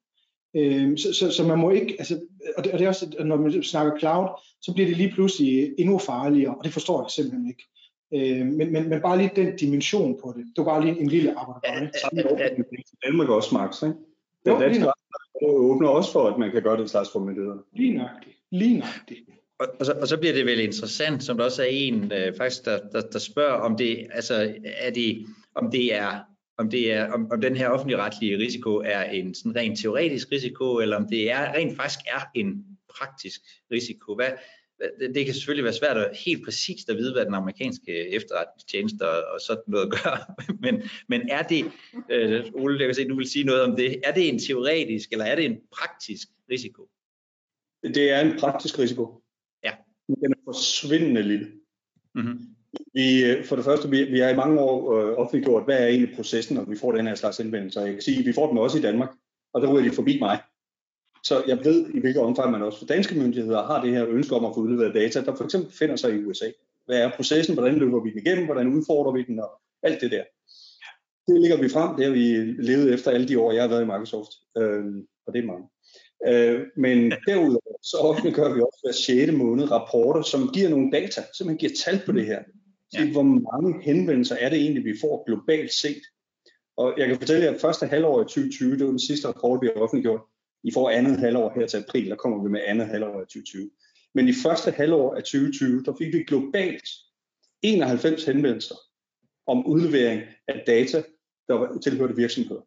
Øh, 0.55 0.97
så, 0.97 1.13
så, 1.13 1.31
så 1.31 1.43
man 1.43 1.57
må 1.57 1.69
ikke, 1.69 1.95
altså, 1.99 2.19
og 2.57 2.63
det, 2.63 2.71
og 2.73 2.79
det 2.79 2.85
er 2.85 2.89
også, 2.89 3.15
når 3.25 3.35
man 3.35 3.63
snakker 3.63 3.99
cloud, 3.99 4.27
så 4.61 4.73
bliver 4.73 4.87
det 4.87 4.97
lige 4.97 5.11
pludselig 5.11 5.73
endnu 5.77 5.97
farligere, 5.97 6.55
og 6.55 6.63
det 6.63 6.73
forstår 6.73 7.01
jeg 7.03 7.11
simpelthen 7.11 7.47
ikke. 7.47 7.63
Øh, 8.13 8.45
men, 8.45 8.73
men, 8.73 8.89
men 8.89 9.01
bare 9.01 9.17
lige 9.17 9.31
den 9.35 9.55
dimension 9.55 10.19
på 10.23 10.33
det. 10.37 10.45
Det 10.55 10.65
var 10.65 10.71
bare 10.71 10.85
lige 10.85 10.99
en 10.99 11.07
lille 11.07 11.39
arbejde. 11.39 11.91
Danmark 13.05 13.29
også, 13.29 13.55
Max, 13.55 13.83
ikke? 13.83 13.95
Den 14.45 14.59
danske 14.59 14.85
åbner 15.41 15.89
også 15.89 16.11
for, 16.11 16.27
at 16.27 16.39
man 16.39 16.51
kan 16.51 16.61
gøre 16.61 16.77
den 16.77 16.87
slags 16.87 17.09
for 17.11 17.19
myndighederne. 17.19 17.61
Lige 17.73 17.93
nøjagtigt. 17.93 18.35
Lige 18.51 18.77
nøjagtigt. 18.77 19.19
Og, 19.59 19.67
og, 19.79 19.85
så, 19.85 19.93
og 20.01 20.07
så 20.07 20.17
bliver 20.17 20.33
det 20.33 20.45
vel 20.45 20.59
interessant, 20.59 21.23
som 21.23 21.37
der 21.37 21.43
også 21.43 21.61
er 21.61 21.67
en 21.69 22.11
øh, 22.11 22.37
faktisk, 22.37 22.65
der, 22.65 22.79
der, 22.91 23.01
der 23.01 23.19
spørger, 23.19 23.53
om 23.53 23.77
det, 23.77 24.07
altså, 24.11 24.55
er 24.77 24.91
det, 24.91 25.25
om 25.55 25.71
det 25.71 25.95
er 25.95 26.19
om, 26.57 26.69
det 26.69 26.93
er, 26.93 27.11
om, 27.11 27.31
om 27.31 27.41
den 27.41 27.55
her 27.55 27.67
offentlige 27.67 27.97
retlige 27.97 28.37
risiko 28.37 28.75
er 28.75 29.03
en 29.03 29.35
sådan 29.35 29.55
rent 29.55 29.79
teoretisk 29.79 30.31
risiko, 30.31 30.79
eller 30.79 30.97
om 30.97 31.07
det 31.09 31.31
er 31.31 31.53
rent 31.53 31.75
faktisk 31.75 31.99
er 32.07 32.21
en 32.35 32.65
praktisk 32.89 33.41
risiko. 33.71 34.15
Hvad, 34.15 34.29
det 35.15 35.25
kan 35.25 35.33
selvfølgelig 35.33 35.63
være 35.63 35.73
svært 35.73 35.97
at 35.97 36.17
helt 36.25 36.45
præcist 36.45 36.89
at 36.89 36.97
vide, 36.97 37.13
hvad 37.13 37.25
den 37.25 37.33
amerikanske 37.33 38.09
efterretningstjeneste 38.09 39.09
og 39.09 39.41
sådan 39.41 39.63
noget 39.67 39.91
gør, 40.03 40.33
men, 40.59 40.83
men 41.07 41.29
er 41.29 41.41
det, 41.41 41.71
øh, 42.11 42.45
Ole, 42.53 42.79
jeg 42.79 42.87
kan 42.87 42.95
se, 42.95 43.07
du 43.07 43.15
vil 43.15 43.29
sige 43.29 43.45
noget 43.45 43.63
om 43.63 43.75
det, 43.75 44.01
er 44.03 44.13
det 44.13 44.29
en 44.29 44.39
teoretisk, 44.39 45.11
eller 45.11 45.25
er 45.25 45.35
det 45.35 45.45
en 45.45 45.57
praktisk 45.77 46.27
risiko? 46.51 46.89
Det 47.83 48.11
er 48.11 48.21
en 48.21 48.39
praktisk 48.39 48.79
risiko. 48.79 49.23
Ja. 49.63 49.71
Den 50.07 50.31
er 50.31 50.41
forsvindende 50.45 51.21
lille. 51.21 51.51
Mm-hmm. 52.15 52.50
Vi, 52.93 53.25
øh, 53.25 53.45
for 53.45 53.55
det 53.55 53.65
første, 53.65 53.89
vi, 53.89 54.03
vi 54.03 54.19
har 54.19 54.29
i 54.29 54.35
mange 54.35 54.59
år 54.59 54.93
øh, 54.93 55.17
offentliggjort, 55.17 55.63
hvad 55.65 55.77
er 55.79 55.87
egentlig 55.87 56.15
processen, 56.15 56.55
når 56.55 56.65
vi 56.65 56.77
får 56.77 56.91
den 56.91 57.07
her 57.07 57.15
slags 57.15 57.39
indvendelser. 57.39 57.81
Jeg 57.81 57.93
kan 57.93 58.01
sige, 58.01 58.19
at 58.19 58.25
vi 58.25 58.33
får 58.33 58.47
dem 58.47 58.57
også 58.57 58.77
i 58.77 58.81
Danmark, 58.81 59.09
og 59.53 59.61
der 59.61 59.73
ryger 59.73 59.89
de 59.89 59.95
forbi 59.95 60.19
mig. 60.19 60.39
Så 61.23 61.43
jeg 61.47 61.65
ved, 61.65 61.89
i 61.93 61.99
hvilket 61.99 62.21
omfang 62.21 62.51
man 62.51 62.61
også 62.61 62.79
for 62.79 62.85
danske 62.85 63.15
myndigheder 63.15 63.63
har 63.63 63.83
det 63.83 63.93
her 63.93 64.07
ønske 64.07 64.35
om 64.35 64.45
at 64.45 64.51
få 64.55 64.61
udleveret 64.61 64.95
data, 64.95 65.21
der 65.21 65.35
for 65.35 65.43
eksempel 65.43 65.73
finder 65.73 65.95
sig 65.95 66.13
i 66.13 66.23
USA. 66.23 66.45
Hvad 66.85 66.97
er 66.97 67.11
processen? 67.15 67.55
Hvordan 67.55 67.75
løber 67.75 68.03
vi 68.03 68.09
den 68.09 68.21
igennem? 68.25 68.45
Hvordan 68.45 68.67
udfordrer 68.67 69.11
vi 69.11 69.23
den? 69.23 69.39
Og 69.39 69.51
alt 69.83 70.01
det 70.01 70.11
der. 70.11 70.23
Det 71.27 71.41
ligger 71.41 71.57
vi 71.57 71.69
frem. 71.69 71.95
Det 71.95 72.05
har 72.05 72.11
vi 72.11 72.27
levet 72.69 72.93
efter 72.93 73.11
alle 73.11 73.27
de 73.27 73.39
år, 73.39 73.51
jeg 73.51 73.63
har 73.63 73.69
været 73.69 73.81
i 73.81 73.85
Microsoft. 73.85 74.31
Øh, 74.57 74.85
og 75.27 75.33
det 75.33 75.43
er 75.43 75.45
mange. 75.45 75.67
Øh, 76.27 76.61
men 76.77 77.13
derudover 77.27 77.77
så 77.81 77.97
offentliggør 77.97 78.53
vi 78.53 78.61
også 78.61 78.79
hver 78.83 79.25
6. 79.25 79.31
måned 79.31 79.71
rapporter, 79.71 80.21
som 80.21 80.49
giver 80.53 80.69
nogle 80.69 80.91
data, 80.91 81.21
som 81.37 81.47
man 81.47 81.57
giver 81.57 81.71
tal 81.83 82.01
på 82.05 82.11
det 82.11 82.25
her. 82.25 82.39
Ja. 82.93 83.11
hvor 83.11 83.23
mange 83.23 83.83
henvendelser 83.83 84.35
er 84.35 84.49
det 84.49 84.59
egentlig, 84.59 84.85
vi 84.85 84.97
får 85.01 85.23
globalt 85.25 85.73
set. 85.73 86.01
Og 86.77 86.93
jeg 86.97 87.07
kan 87.07 87.17
fortælle 87.17 87.45
jer, 87.45 87.53
at 87.53 87.61
første 87.61 87.85
halvår 87.85 88.21
i 88.21 88.23
2020, 88.23 88.71
det 88.71 88.85
var 88.85 88.89
den 88.89 88.99
sidste 88.99 89.27
rapport, 89.27 89.61
vi 89.61 89.69
har 89.75 89.81
offentliggjort. 89.81 90.21
I 90.63 90.71
får 90.71 90.89
andet 90.89 91.19
halvår 91.19 91.53
her 91.55 91.67
til 91.67 91.77
april, 91.77 92.09
der 92.09 92.15
kommer 92.15 92.43
vi 92.43 92.49
med 92.49 92.61
andet 92.65 92.87
halvår 92.87 93.21
i 93.21 93.25
2020. 93.25 93.69
Men 94.13 94.27
i 94.27 94.33
første 94.43 94.71
halvår 94.71 95.15
af 95.15 95.23
2020, 95.23 95.83
der 95.83 95.93
fik 95.97 96.13
vi 96.13 96.23
globalt 96.23 96.89
91 97.61 98.25
henvendelser 98.25 98.75
om 99.47 99.65
udlevering 99.65 100.21
af 100.47 100.63
data, 100.67 101.03
der 101.47 101.79
tilhørte 101.83 102.15
virksomheder. 102.15 102.61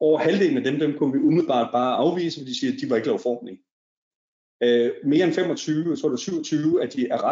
Over 0.00 0.18
halvdelen 0.18 0.56
af 0.56 0.64
dem, 0.64 0.78
dem 0.78 0.98
kunne 0.98 1.12
vi 1.12 1.18
umiddelbart 1.18 1.72
bare 1.72 1.96
afvise, 1.96 2.40
fordi 2.40 2.50
de 2.50 2.58
siger, 2.58 2.72
at 2.72 2.80
de 2.80 2.90
var 2.90 2.96
ikke 2.96 3.08
lovformelige. 3.08 3.62
Øh, 4.62 4.92
mere 5.04 5.26
end 5.26 5.34
25, 5.34 5.90
jeg 5.90 5.98
tror 5.98 6.08
det 6.08 6.12
var 6.12 6.16
27 6.16 6.82
af 6.82 6.90
de 6.90 7.12
af 7.12 7.24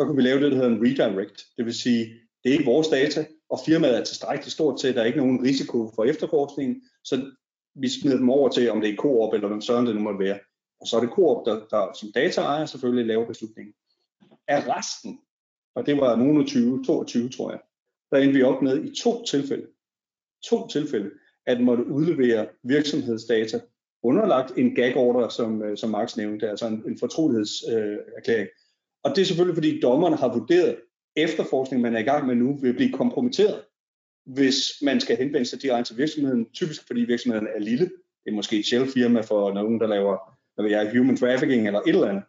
så 0.00 0.06
kunne 0.06 0.16
vi 0.16 0.22
lave 0.22 0.40
det, 0.42 0.52
der 0.52 0.56
hedder 0.56 0.70
en 0.70 0.82
redirect. 0.86 1.46
Det 1.56 1.64
vil 1.64 1.74
sige, 1.74 2.04
det 2.44 2.48
er 2.48 2.52
ikke 2.52 2.64
vores 2.64 2.88
data, 2.88 3.26
og 3.50 3.58
firmaet 3.66 3.98
er 3.98 4.04
tilstrækkeligt 4.04 4.52
stort 4.52 4.80
til, 4.80 4.88
at 4.88 4.94
der 4.94 5.00
er 5.00 5.06
ikke 5.06 5.18
nogen 5.18 5.42
risiko 5.42 5.92
for 5.94 6.04
efterforskningen, 6.04 6.82
så 7.04 7.30
vi 7.74 7.88
smider 7.88 8.16
dem 8.16 8.30
over 8.30 8.48
til, 8.48 8.70
om 8.70 8.80
det 8.80 8.90
er 8.90 8.96
Coop 8.96 9.34
eller 9.34 9.48
hvem 9.48 9.60
søren 9.60 9.86
det 9.86 9.94
nu 9.94 10.00
måtte 10.00 10.18
være. 10.18 10.38
Og 10.80 10.86
så 10.86 10.96
er 10.96 11.00
det 11.00 11.10
Coop, 11.10 11.46
der, 11.46 11.54
der 11.70 11.92
som 12.00 12.12
dataejer 12.12 12.66
selvfølgelig 12.66 13.06
laver 13.06 13.26
beslutningen. 13.26 13.74
Af 14.48 14.76
resten, 14.76 15.18
og 15.74 15.86
det 15.86 15.96
var 15.96 16.16
nogen 16.16 16.46
20, 16.46 16.84
22 16.84 17.28
tror 17.28 17.50
jeg, 17.50 17.60
der 18.10 18.18
endte 18.18 18.36
vi 18.38 18.42
op 18.42 18.62
med 18.62 18.84
i 18.84 18.94
to 18.94 19.24
tilfælde, 19.24 19.66
to 20.44 20.68
tilfælde, 20.68 21.10
at 21.46 21.60
måtte 21.60 21.86
udlevere 21.86 22.46
virksomhedsdata 22.62 23.60
underlagt 24.02 24.52
en 24.56 24.74
gag-order, 24.74 25.28
som, 25.28 25.62
øh, 25.62 25.76
som 25.76 25.90
Max 25.90 26.16
nævnte, 26.16 26.50
altså 26.50 26.66
en, 26.66 26.82
en 26.86 26.98
fortrolighedserklæring. 26.98 28.48
Øh, 28.48 28.54
og 29.04 29.10
det 29.10 29.22
er 29.22 29.26
selvfølgelig, 29.26 29.56
fordi 29.56 29.80
dommerne 29.80 30.16
har 30.16 30.38
vurderet, 30.38 30.76
efterforskning, 31.16 31.82
man 31.82 31.94
er 31.94 31.98
i 31.98 32.02
gang 32.02 32.26
med 32.26 32.34
nu, 32.34 32.56
vil 32.56 32.74
blive 32.74 32.92
kompromitteret, 32.92 33.62
hvis 34.26 34.56
man 34.82 35.00
skal 35.00 35.16
henvende 35.16 35.46
sig 35.46 35.62
direkte 35.62 35.90
til 35.90 35.98
virksomheden, 35.98 36.46
typisk 36.54 36.86
fordi 36.86 37.00
virksomheden 37.00 37.48
er 37.56 37.60
lille. 37.60 37.84
Det 38.24 38.30
er 38.30 38.34
måske 38.34 38.58
et 38.58 38.66
shell-firma 38.66 39.20
for 39.20 39.52
nogen, 39.52 39.80
der 39.80 39.86
laver 39.86 40.16
hvad 40.54 40.64
ved 40.64 40.70
jeg, 40.70 40.98
human 40.98 41.16
trafficking 41.16 41.66
eller 41.66 41.80
et 41.80 41.88
eller 41.88 42.08
andet. 42.08 42.22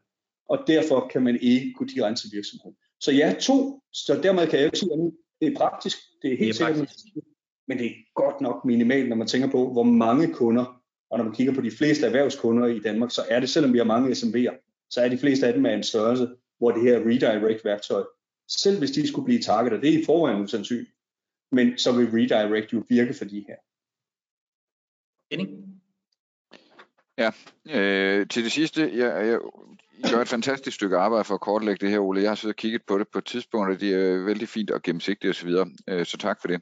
Og 0.50 0.64
derfor 0.68 1.10
kan 1.14 1.22
man 1.22 1.40
ikke 1.42 1.74
gå 1.74 1.86
direkte 1.86 2.22
til 2.22 2.30
virksomheden. 2.34 2.76
Så 3.00 3.12
ja, 3.12 3.36
to. 3.40 3.82
Så 3.94 4.20
dermed 4.24 4.48
kan 4.48 4.60
jeg 4.60 4.66
jo 4.74 4.80
sige, 4.80 4.94
at 4.94 5.12
det 5.42 5.48
er 5.48 5.58
praktisk. 5.58 5.98
Det 6.22 6.34
er 6.34 6.38
helt 6.38 6.60
det 6.60 6.68
er 6.68 6.74
sikkert, 6.76 7.24
men 7.68 7.78
det 7.78 7.86
er 7.86 7.92
godt 8.16 8.42
nok 8.42 8.66
minimalt, 8.66 9.10
når 9.10 9.16
man 9.16 9.28
tænker 9.28 9.52
på, 9.52 9.72
hvor 9.72 9.84
mange 9.84 10.34
kunder, 10.34 10.82
og 11.10 11.18
når 11.18 11.26
man 11.26 11.34
kigger 11.34 11.54
på 11.54 11.62
de 11.62 11.72
fleste 11.72 12.06
erhvervskunder 12.06 12.68
i 12.68 12.80
Danmark, 12.80 13.12
så 13.12 13.22
er 13.30 13.40
det, 13.40 13.50
selvom 13.50 13.74
vi 13.74 13.78
har 13.78 13.86
mange 13.86 14.12
SMV'er, 14.12 14.86
så 14.90 15.02
er 15.02 15.10
de 15.10 15.18
fleste 15.18 15.48
af 15.48 15.54
dem 15.54 15.66
af 15.66 15.74
en 15.74 15.84
størrelse, 15.84 16.28
hvor 16.62 16.72
det 16.72 16.82
her 16.82 17.00
redirect-værktøj, 17.00 18.04
selv 18.48 18.80
hvis 18.80 18.92
de 18.92 19.08
skulle 19.08 19.26
blive 19.26 19.42
targetet, 19.42 19.82
det 19.82 19.94
er 19.94 20.00
i 20.02 20.06
forvejen 20.06 20.44
usandsynligt, 20.44 20.92
men 21.52 21.78
så 21.78 21.92
vil 21.92 22.12
redirect 22.12 22.74
jo 22.74 22.84
virke 22.90 23.14
for 23.14 23.26
de 23.26 23.46
her. 23.48 23.56
Enig? 25.30 25.48
Ja, 27.18 27.32
øh, 27.70 28.28
til 28.28 28.44
det 28.44 28.52
sidste, 28.52 28.82
jeg, 28.82 29.28
jeg, 29.28 29.40
I 29.98 30.14
gør 30.14 30.22
et 30.22 30.28
fantastisk 30.28 30.76
stykke 30.76 30.98
arbejde 30.98 31.24
for 31.24 31.34
at 31.34 31.42
kortlægge 31.42 31.86
det 31.86 31.92
her, 31.92 32.00
Ole. 32.00 32.22
Jeg 32.22 32.30
har 32.30 32.36
siddet 32.36 32.54
og 32.54 32.58
kigget 32.58 32.82
på 32.88 32.98
det 32.98 33.08
på 33.08 33.18
et 33.18 33.26
tidspunkt, 33.26 33.74
og 33.74 33.80
det 33.80 33.94
er 33.94 34.26
vældig 34.26 34.50
fint 34.50 34.72
og 34.72 34.82
gennemsigtigt 34.82 35.32
osv., 35.32 35.50
så, 35.50 35.70
øh, 35.88 36.06
så 36.06 36.18
tak 36.18 36.42
for 36.42 36.48
det. 36.48 36.62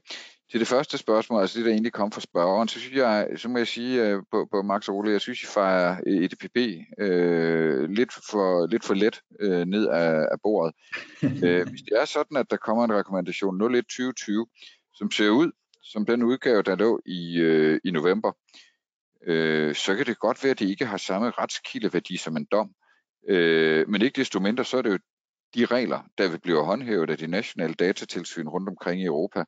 Til 0.52 0.60
det 0.60 0.68
første 0.68 0.98
spørgsmål, 0.98 1.42
altså 1.42 1.58
det, 1.58 1.66
der 1.66 1.72
egentlig 1.72 1.94
kom 1.94 2.12
fra 2.12 2.22
spørgeren, 2.22 2.68
så 2.68 2.80
synes 2.80 2.96
jeg, 2.96 3.28
så 3.36 3.50
må 3.50 3.58
jeg 3.58 3.68
sige 3.68 4.06
øh, 4.06 4.24
på, 4.32 4.48
på 4.52 4.62
Max 4.62 4.90
og 4.90 4.96
Ole, 4.96 5.12
jeg 5.12 5.22
synes, 5.22 5.44
I 5.44 5.46
fejrer 5.46 5.98
EDPB 6.08 6.58
øh, 7.00 7.90
lidt, 7.90 8.14
for, 8.14 8.68
lidt 8.68 8.86
for 8.86 8.94
let 8.94 9.22
øh, 9.40 9.66
ned 9.66 9.88
af, 9.88 10.28
af 10.32 10.42
bordet. 10.44 10.76
øh, 11.46 11.70
hvis 11.70 11.82
det 11.82 11.94
er 12.02 12.06
sådan, 12.06 12.38
at 12.38 12.52
der 12.52 12.58
kommer 12.58 12.84
en 12.84 12.94
rekommandation 12.94 13.56
012020, 13.62 14.48
som 14.94 15.12
ser 15.12 15.30
ud 15.30 15.52
som 15.84 16.06
den 16.06 16.24
udgave, 16.24 16.62
der 16.62 16.76
lå 16.76 17.02
i, 17.06 17.38
øh, 17.38 17.80
i 17.84 17.92
november, 17.92 18.32
øh, 19.28 19.76
så 19.76 19.96
kan 19.96 20.06
det 20.06 20.20
godt 20.20 20.44
være, 20.44 20.52
at 20.52 20.60
det 20.60 20.70
ikke 20.70 20.86
har 20.86 20.98
samme 20.98 21.32
retskildeværdi 21.32 22.18
som 22.18 22.38
en 22.38 22.48
dom. 22.52 22.70
Øh, 23.30 23.90
men 23.90 24.02
ikke 24.02 24.20
desto 24.20 24.40
mindre, 24.40 24.66
så 24.66 24.78
er 24.78 24.82
det 24.82 24.92
jo 24.92 25.00
de 25.56 25.66
regler, 25.66 26.00
der 26.18 26.30
vil 26.30 26.40
blive 26.40 26.66
håndhævet 26.66 27.10
af 27.10 27.18
de 27.18 27.28
nationale 27.28 27.74
datatilsyn 27.74 28.48
rundt 28.48 28.70
omkring 28.70 29.02
i 29.02 29.06
Europa. 29.06 29.44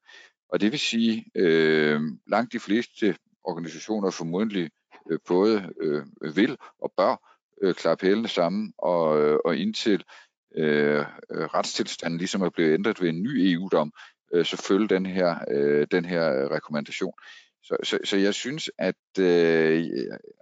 Og 0.52 0.62
det 0.62 0.72
vil 0.72 0.80
sige, 0.80 1.26
øh, 1.36 2.02
langt 2.28 2.54
de 2.54 2.60
fleste 2.60 3.16
organisationer 3.44 4.12
formodentlig 4.12 4.70
øh, 5.12 5.20
både 5.28 5.70
øh, 5.82 6.06
vil 6.36 6.58
og 6.80 6.94
bør 6.98 7.38
øh, 7.62 7.74
klappe 7.74 8.06
hælene 8.06 8.28
sammen 8.28 8.74
og, 8.78 9.22
øh, 9.22 9.40
og 9.46 9.58
indtil 9.58 10.04
øh, 10.56 11.00
øh 11.32 11.46
retstilstanden 11.46 12.18
ligesom 12.18 12.42
er 12.42 12.50
blevet 12.50 12.74
ændret 12.74 13.02
ved 13.02 13.10
en 13.10 13.24
ny 13.24 13.54
EU-dom, 13.54 13.94
øh, 14.34 14.46
så 14.46 14.58
følge 14.58 14.88
den 14.88 15.06
her, 15.06 15.36
øh, 15.52 15.88
den 15.92 16.06
her 16.06 16.56
rekommandation. 16.56 17.14
Så, 17.64 17.78
så, 17.84 18.00
så 18.04 18.18
jeg 18.18 18.34
synes, 18.34 18.70
at 18.78 19.20
øh, 19.20 19.86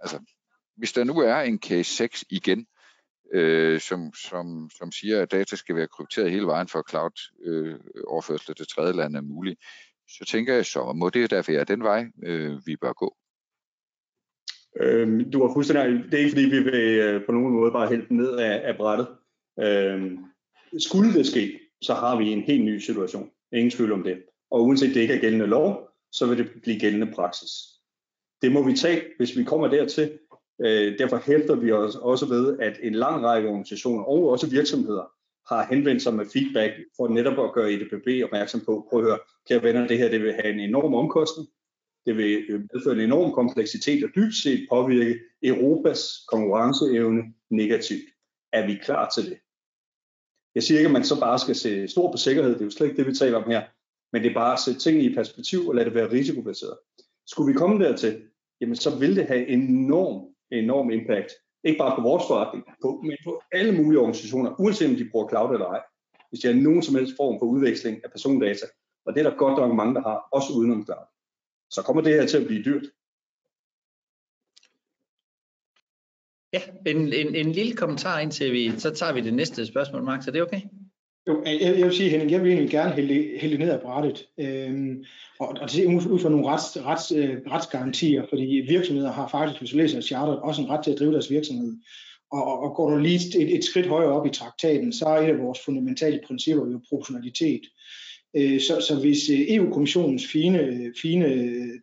altså, 0.00 0.18
hvis 0.76 0.92
der 0.92 1.04
nu 1.04 1.18
er 1.18 1.36
en 1.36 1.58
case 1.58 1.96
6 1.96 2.24
igen, 2.30 2.66
øh, 3.34 3.80
som, 3.80 4.12
som, 4.14 4.70
som 4.78 4.92
siger, 4.92 5.22
at 5.22 5.30
data 5.30 5.56
skal 5.56 5.76
være 5.76 5.88
krypteret 5.88 6.30
hele 6.30 6.46
vejen 6.46 6.68
for 6.68 6.84
cloud-overførsel 6.90 8.50
øh, 8.50 8.56
til 8.56 8.66
tredje 8.66 8.92
land 8.92 9.16
er 9.16 9.20
muligt, 9.20 9.60
så 10.18 10.24
tænker 10.24 10.54
jeg, 10.54 10.66
så 10.66 10.92
må 10.92 11.10
det 11.10 11.30
derfor 11.30 11.52
være 11.52 11.64
den 11.64 11.82
vej, 11.82 12.06
øh, 12.22 12.66
vi 12.66 12.76
bør 12.76 12.92
gå. 12.92 13.16
Øhm, 14.80 15.30
du 15.30 15.46
har 15.46 15.54
fuldstændig, 15.54 16.04
det 16.04 16.14
er 16.14 16.18
ikke 16.18 16.30
fordi, 16.30 16.44
vi 16.44 16.62
vil 16.62 16.98
øh, 16.98 17.26
på 17.26 17.32
nogen 17.32 17.52
måde 17.52 17.72
bare 17.72 17.88
hælde 17.88 18.06
den 18.08 18.16
ned 18.16 18.36
af, 18.36 18.60
af 18.64 18.76
brættet. 18.76 19.08
Øhm, 19.60 20.18
skulle 20.78 21.14
det 21.14 21.26
ske, 21.26 21.60
så 21.82 21.94
har 21.94 22.18
vi 22.18 22.32
en 22.32 22.42
helt 22.42 22.64
ny 22.64 22.78
situation. 22.78 23.30
Ingen 23.52 23.70
tvivl 23.70 23.92
om 23.92 24.02
det. 24.02 24.22
Og 24.50 24.64
uanset 24.64 24.94
det 24.94 25.00
ikke 25.00 25.14
er 25.14 25.20
gældende 25.20 25.46
lov, 25.46 25.88
så 26.12 26.26
vil 26.26 26.38
det 26.38 26.50
blive 26.62 26.80
gældende 26.80 27.12
praksis. 27.12 27.50
Det 28.42 28.52
må 28.52 28.66
vi 28.66 28.72
tage, 28.72 29.02
hvis 29.16 29.36
vi 29.36 29.44
kommer 29.44 29.68
dertil. 29.68 30.18
Øh, 30.60 30.98
derfor 30.98 31.16
hæfter 31.16 31.54
vi 31.54 31.72
os 31.72 31.96
også 31.96 32.26
ved, 32.26 32.58
at 32.58 32.78
en 32.82 32.94
lang 32.94 33.24
række 33.24 33.48
organisationer 33.48 34.04
og 34.04 34.28
også 34.28 34.50
virksomheder 34.50 35.12
har 35.50 35.66
henvendt 35.70 36.02
sig 36.02 36.14
med 36.14 36.26
feedback 36.32 36.72
for 36.96 37.08
netop 37.08 37.38
at 37.44 37.52
gøre 37.52 37.72
EDPB 37.72 38.24
opmærksom 38.24 38.60
på, 38.60 38.86
prøv 38.90 39.00
at 39.00 39.06
høre, 39.06 39.18
kære 39.48 39.62
venner, 39.62 39.86
det 39.86 39.98
her 39.98 40.08
det 40.08 40.22
vil 40.22 40.32
have 40.32 40.54
en 40.54 40.60
enorm 40.60 40.94
omkostning, 40.94 41.48
det 42.06 42.16
vil 42.16 42.44
øh, 42.48 42.60
medføre 42.72 42.94
en 42.94 43.00
enorm 43.00 43.32
kompleksitet 43.32 44.04
og 44.04 44.10
dybt 44.16 44.34
set 44.34 44.66
påvirke 44.70 45.20
Europas 45.42 46.00
konkurrenceevne 46.28 47.22
negativt. 47.50 48.08
Er 48.52 48.66
vi 48.66 48.74
klar 48.82 49.10
til 49.10 49.24
det? 49.30 49.38
Jeg 50.54 50.62
siger 50.62 50.78
ikke, 50.78 50.88
at 50.88 50.92
man 50.92 51.04
så 51.04 51.20
bare 51.20 51.38
skal 51.38 51.54
se 51.54 51.88
stor 51.88 52.12
på 52.12 52.16
sikkerhed, 52.16 52.52
det 52.52 52.60
er 52.60 52.64
jo 52.64 52.70
slet 52.70 52.86
ikke 52.86 52.96
det, 52.96 53.06
vi 53.06 53.14
taler 53.14 53.36
om 53.38 53.50
her, 53.50 53.62
men 54.12 54.22
det 54.22 54.30
er 54.30 54.34
bare 54.34 54.52
at 54.52 54.60
sætte 54.60 54.80
tingene 54.80 55.04
i 55.04 55.14
perspektiv 55.14 55.68
og 55.68 55.74
lade 55.74 55.84
det 55.84 55.94
være 55.94 56.12
risikobaseret. 56.12 56.78
Skulle 57.26 57.52
vi 57.52 57.58
komme 57.58 57.84
dertil, 57.84 58.22
jamen 58.60 58.76
så 58.76 58.98
vil 58.98 59.16
det 59.16 59.26
have 59.26 59.46
enorm, 59.46 60.34
enorm 60.50 60.90
impact 60.90 61.30
ikke 61.64 61.78
bare 61.78 61.96
på 61.96 62.02
vores 62.02 62.24
forretning, 62.28 62.64
på, 62.82 63.00
men 63.04 63.16
på 63.24 63.42
alle 63.52 63.72
mulige 63.82 64.00
organisationer, 64.00 64.60
uanset 64.60 64.90
om 64.90 64.96
de 64.96 65.10
bruger 65.10 65.28
cloud 65.28 65.52
eller 65.54 65.66
ej, 65.66 65.82
hvis 66.28 66.40
de 66.40 66.48
har 66.48 66.54
nogen 66.54 66.82
som 66.82 66.94
helst 66.94 67.14
form 67.16 67.38
for 67.38 67.46
udveksling 67.46 68.04
af 68.04 68.10
persondata. 68.10 68.66
Og 69.06 69.14
det 69.14 69.20
er 69.20 69.30
der 69.30 69.36
godt 69.36 69.58
nok 69.58 69.74
mange, 69.74 69.94
der 69.94 70.02
har, 70.02 70.28
også 70.32 70.52
udenom 70.52 70.84
cloud. 70.84 71.06
Så 71.70 71.82
kommer 71.82 72.02
det 72.02 72.14
her 72.14 72.26
til 72.26 72.38
at 72.38 72.46
blive 72.46 72.62
dyrt. 72.62 72.86
Ja, 76.52 76.62
en, 76.86 77.12
en, 77.12 77.34
en 77.34 77.52
lille 77.52 77.76
kommentar 77.76 78.18
indtil 78.18 78.52
vi, 78.52 78.78
så 78.78 78.94
tager 78.94 79.12
vi 79.12 79.20
det 79.20 79.34
næste 79.34 79.66
spørgsmål, 79.66 80.02
Mark, 80.02 80.26
Er 80.26 80.32
det 80.32 80.42
okay? 80.42 80.60
Jo, 81.28 81.42
jeg, 81.44 81.60
jeg 81.78 81.86
vil 81.86 81.96
sige, 81.96 82.10
Henning, 82.10 82.30
jeg 82.30 82.42
vil 82.42 82.52
egentlig 82.52 82.70
gerne 82.70 82.92
hælde, 82.92 83.38
hælde 83.40 83.58
ned 83.58 83.70
af 83.70 83.80
brættet. 83.80 84.26
Øhm, 84.40 85.04
og, 85.40 85.48
og 85.48 85.70
det 85.72 85.84
er 85.84 86.08
ud 86.10 86.18
fra 86.18 86.28
nogle 86.28 86.46
rets, 86.46 86.78
rets, 86.86 87.12
øh, 87.12 87.36
retsgarantier, 87.50 88.24
fordi 88.28 88.44
virksomheder 88.68 89.12
har 89.12 89.28
faktisk, 89.28 89.60
hvis 89.60 89.70
du 89.70 89.76
læser 89.76 90.00
charter, 90.00 90.32
også 90.32 90.62
en 90.62 90.70
ret 90.70 90.84
til 90.84 90.90
at 90.90 90.98
drive 90.98 91.12
deres 91.12 91.30
virksomhed. 91.30 91.72
Og, 92.32 92.44
og, 92.44 92.60
og 92.60 92.74
går 92.74 92.90
du 92.90 92.98
lige 92.98 93.40
et, 93.42 93.56
et 93.56 93.64
skridt 93.64 93.86
højere 93.86 94.12
op 94.12 94.26
i 94.26 94.30
traktaten, 94.30 94.92
så 94.92 95.04
er 95.04 95.20
et 95.20 95.32
af 95.32 95.38
vores 95.38 95.58
fundamentale 95.64 96.20
principper 96.26 96.66
jo 96.66 96.80
proportionalitet. 96.88 97.60
Øh, 98.36 98.60
så, 98.60 98.80
så 98.88 99.00
hvis 99.00 99.30
øh, 99.30 99.40
EU-kommissionens 99.48 100.26
fine, 100.26 100.92
fine 101.02 101.28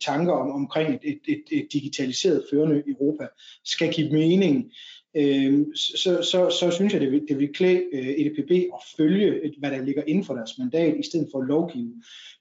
tanker 0.01 0.33
om, 0.33 0.51
omkring 0.51 0.99
et, 1.03 1.19
et, 1.27 1.41
et 1.51 1.67
digitaliseret 1.73 2.43
førende 2.51 2.83
Europa 2.87 3.27
skal 3.65 3.93
give 3.93 4.11
mening, 4.11 4.71
øh, 5.15 5.65
så, 5.75 6.21
så, 6.31 6.49
så 6.59 6.71
synes 6.71 6.93
jeg, 6.93 7.01
det 7.01 7.11
vil, 7.11 7.25
det 7.27 7.39
vil 7.39 7.53
klæde 7.53 7.83
øh, 7.93 8.07
EDPB 8.07 8.51
at 8.51 8.81
følge, 8.97 9.27
øh, 9.27 9.51
hvad 9.57 9.71
der 9.71 9.81
ligger 9.81 10.03
inden 10.07 10.23
for 10.23 10.33
deres 10.33 10.57
mandat, 10.57 10.95
i 10.99 11.03
stedet 11.03 11.27
for 11.31 11.41
at 11.41 11.47
lovgive. 11.47 11.93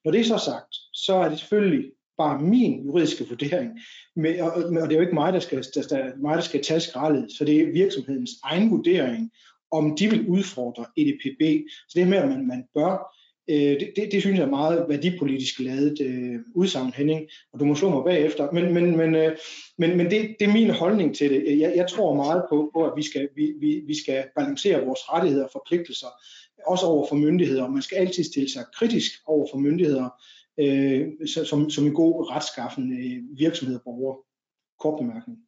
Når 0.04 0.12
det 0.12 0.20
er 0.20 0.24
så 0.24 0.38
sagt, 0.44 0.74
så 0.92 1.14
er 1.14 1.28
det 1.28 1.38
selvfølgelig 1.38 1.90
bare 2.18 2.42
min 2.42 2.84
juridiske 2.84 3.28
vurdering, 3.28 3.70
men, 4.16 4.40
og, 4.40 4.52
og 4.52 4.88
det 4.88 4.92
er 4.92 4.96
jo 4.96 5.00
ikke 5.00 5.14
mig, 5.14 5.32
der 5.32 5.40
skal, 5.40 5.64
der, 5.74 5.82
der, 5.82 6.16
mig, 6.16 6.36
der 6.36 6.42
skal 6.42 6.62
tage 6.62 6.80
skraldet, 6.80 7.32
så 7.32 7.44
det 7.44 7.60
er 7.60 7.72
virksomhedens 7.72 8.30
egen 8.44 8.70
vurdering, 8.70 9.30
om 9.70 9.96
de 9.96 10.10
vil 10.10 10.26
udfordre 10.26 10.86
EDPB. 10.96 11.68
Så 11.88 11.98
det 11.98 12.08
med, 12.08 12.18
at 12.18 12.28
man, 12.28 12.46
man 12.46 12.64
bør, 12.74 13.16
Øh, 13.48 13.80
det, 13.80 13.92
det, 13.96 14.08
det 14.12 14.20
synes 14.20 14.38
jeg 14.38 14.44
er 14.44 14.50
meget 14.50 14.84
værdipolitisk 14.88 15.60
lavet 15.60 16.00
øh, 16.00 16.40
udsagn, 16.54 16.92
Henning, 16.92 17.28
og 17.52 17.60
du 17.60 17.64
må 17.64 17.74
slå 17.74 17.90
mig 17.90 18.04
bagefter. 18.04 18.52
Men, 18.52 18.74
men, 18.74 18.96
men, 18.96 19.14
øh, 19.14 19.36
men, 19.78 19.96
men 19.96 20.10
det, 20.10 20.36
det 20.40 20.48
er 20.48 20.52
min 20.52 20.70
holdning 20.70 21.16
til 21.16 21.30
det. 21.30 21.60
Jeg, 21.60 21.72
jeg 21.76 21.88
tror 21.88 22.14
meget 22.14 22.42
på, 22.50 22.70
på 22.74 22.84
at 22.84 22.92
vi 22.96 23.02
skal, 23.02 23.28
vi, 23.36 23.52
vi, 23.60 23.82
vi 23.86 23.94
skal 23.94 24.24
balancere 24.36 24.84
vores 24.84 25.00
rettigheder 25.12 25.44
og 25.44 25.50
forpligtelser, 25.52 26.06
også 26.66 26.86
over 26.86 27.06
for 27.08 27.16
myndigheder. 27.16 27.68
Man 27.68 27.82
skal 27.82 27.96
altid 27.96 28.24
stille 28.24 28.50
sig 28.50 28.64
kritisk 28.74 29.12
over 29.26 29.48
for 29.52 29.58
myndigheder, 29.58 30.08
øh, 30.60 31.08
som, 31.26 31.70
som 31.70 31.86
en 31.86 31.94
god 31.94 32.30
retskaffen 32.30 32.92
øh, 32.92 33.38
virksomhed 33.38 33.76
og 33.76 33.82
borger. 33.84 34.16
Kort 34.80 34.98
bemærkning. 35.00 35.38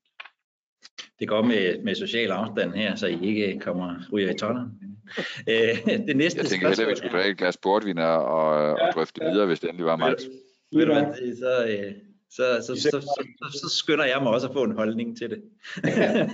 Det 1.18 1.28
går 1.28 1.42
med, 1.42 1.82
med 1.84 1.94
social 1.94 2.30
afstand 2.30 2.72
her, 2.72 2.94
så 2.94 3.06
I 3.06 3.18
ikke 3.22 3.60
kommer 3.60 3.94
ryger 4.12 4.30
i 4.30 4.38
tårnet. 4.38 4.70
Øh, 5.48 6.06
det 6.06 6.16
næste 6.16 6.40
jeg 6.40 6.46
tænker 6.46 6.68
heller, 6.68 6.84
at 6.84 6.90
vi 6.90 6.96
skulle 6.96 7.18
drikke 7.18 7.30
et 7.30 7.38
glas 7.38 7.56
portvin 7.56 7.98
og, 7.98 8.24
og, 8.24 8.78
ja, 8.80 8.90
drøfte 8.90 9.24
ja. 9.24 9.30
videre, 9.30 9.46
hvis 9.46 9.60
det 9.60 9.68
endelig 9.68 9.86
var 9.86 9.96
Max. 9.96 10.22
Ved 10.72 10.86
du 10.86 10.92
hvad, 10.92 11.36
så, 11.36 11.66
øh, 11.66 11.92
så, 12.30 12.62
så, 12.66 12.74
så, 12.74 12.90
så, 12.90 13.00
så, 13.52 13.58
så 13.58 13.76
skynder 13.78 14.04
jeg 14.04 14.22
mig 14.22 14.32
også 14.32 14.46
at 14.48 14.52
få 14.52 14.64
en 14.64 14.76
holdning 14.76 15.18
til 15.18 15.30
det. 15.30 15.42
ja, 15.84 16.28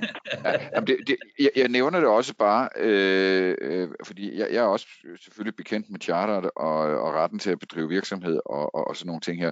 jamen 0.74 0.86
det, 0.86 0.97
det 1.07 1.16
jeg, 1.39 1.51
jeg 1.57 1.69
nævner 1.69 2.01
det 2.01 2.09
også 2.09 2.35
bare, 2.35 2.69
øh, 2.77 3.55
øh, 3.61 3.89
fordi 4.05 4.39
jeg, 4.39 4.49
jeg 4.53 4.59
er 4.65 4.69
også 4.69 4.86
selvfølgelig 5.24 5.57
bekendt 5.57 5.91
med 5.91 6.01
charteret 6.01 6.51
og, 6.57 6.78
og 6.78 7.15
retten 7.15 7.39
til 7.39 7.51
at 7.51 7.59
bedrive 7.59 7.89
virksomhed 7.89 8.41
og, 8.47 8.74
og, 8.74 8.89
og 8.89 8.97
sådan 8.97 9.07
nogle 9.07 9.20
ting 9.20 9.41
her. 9.41 9.51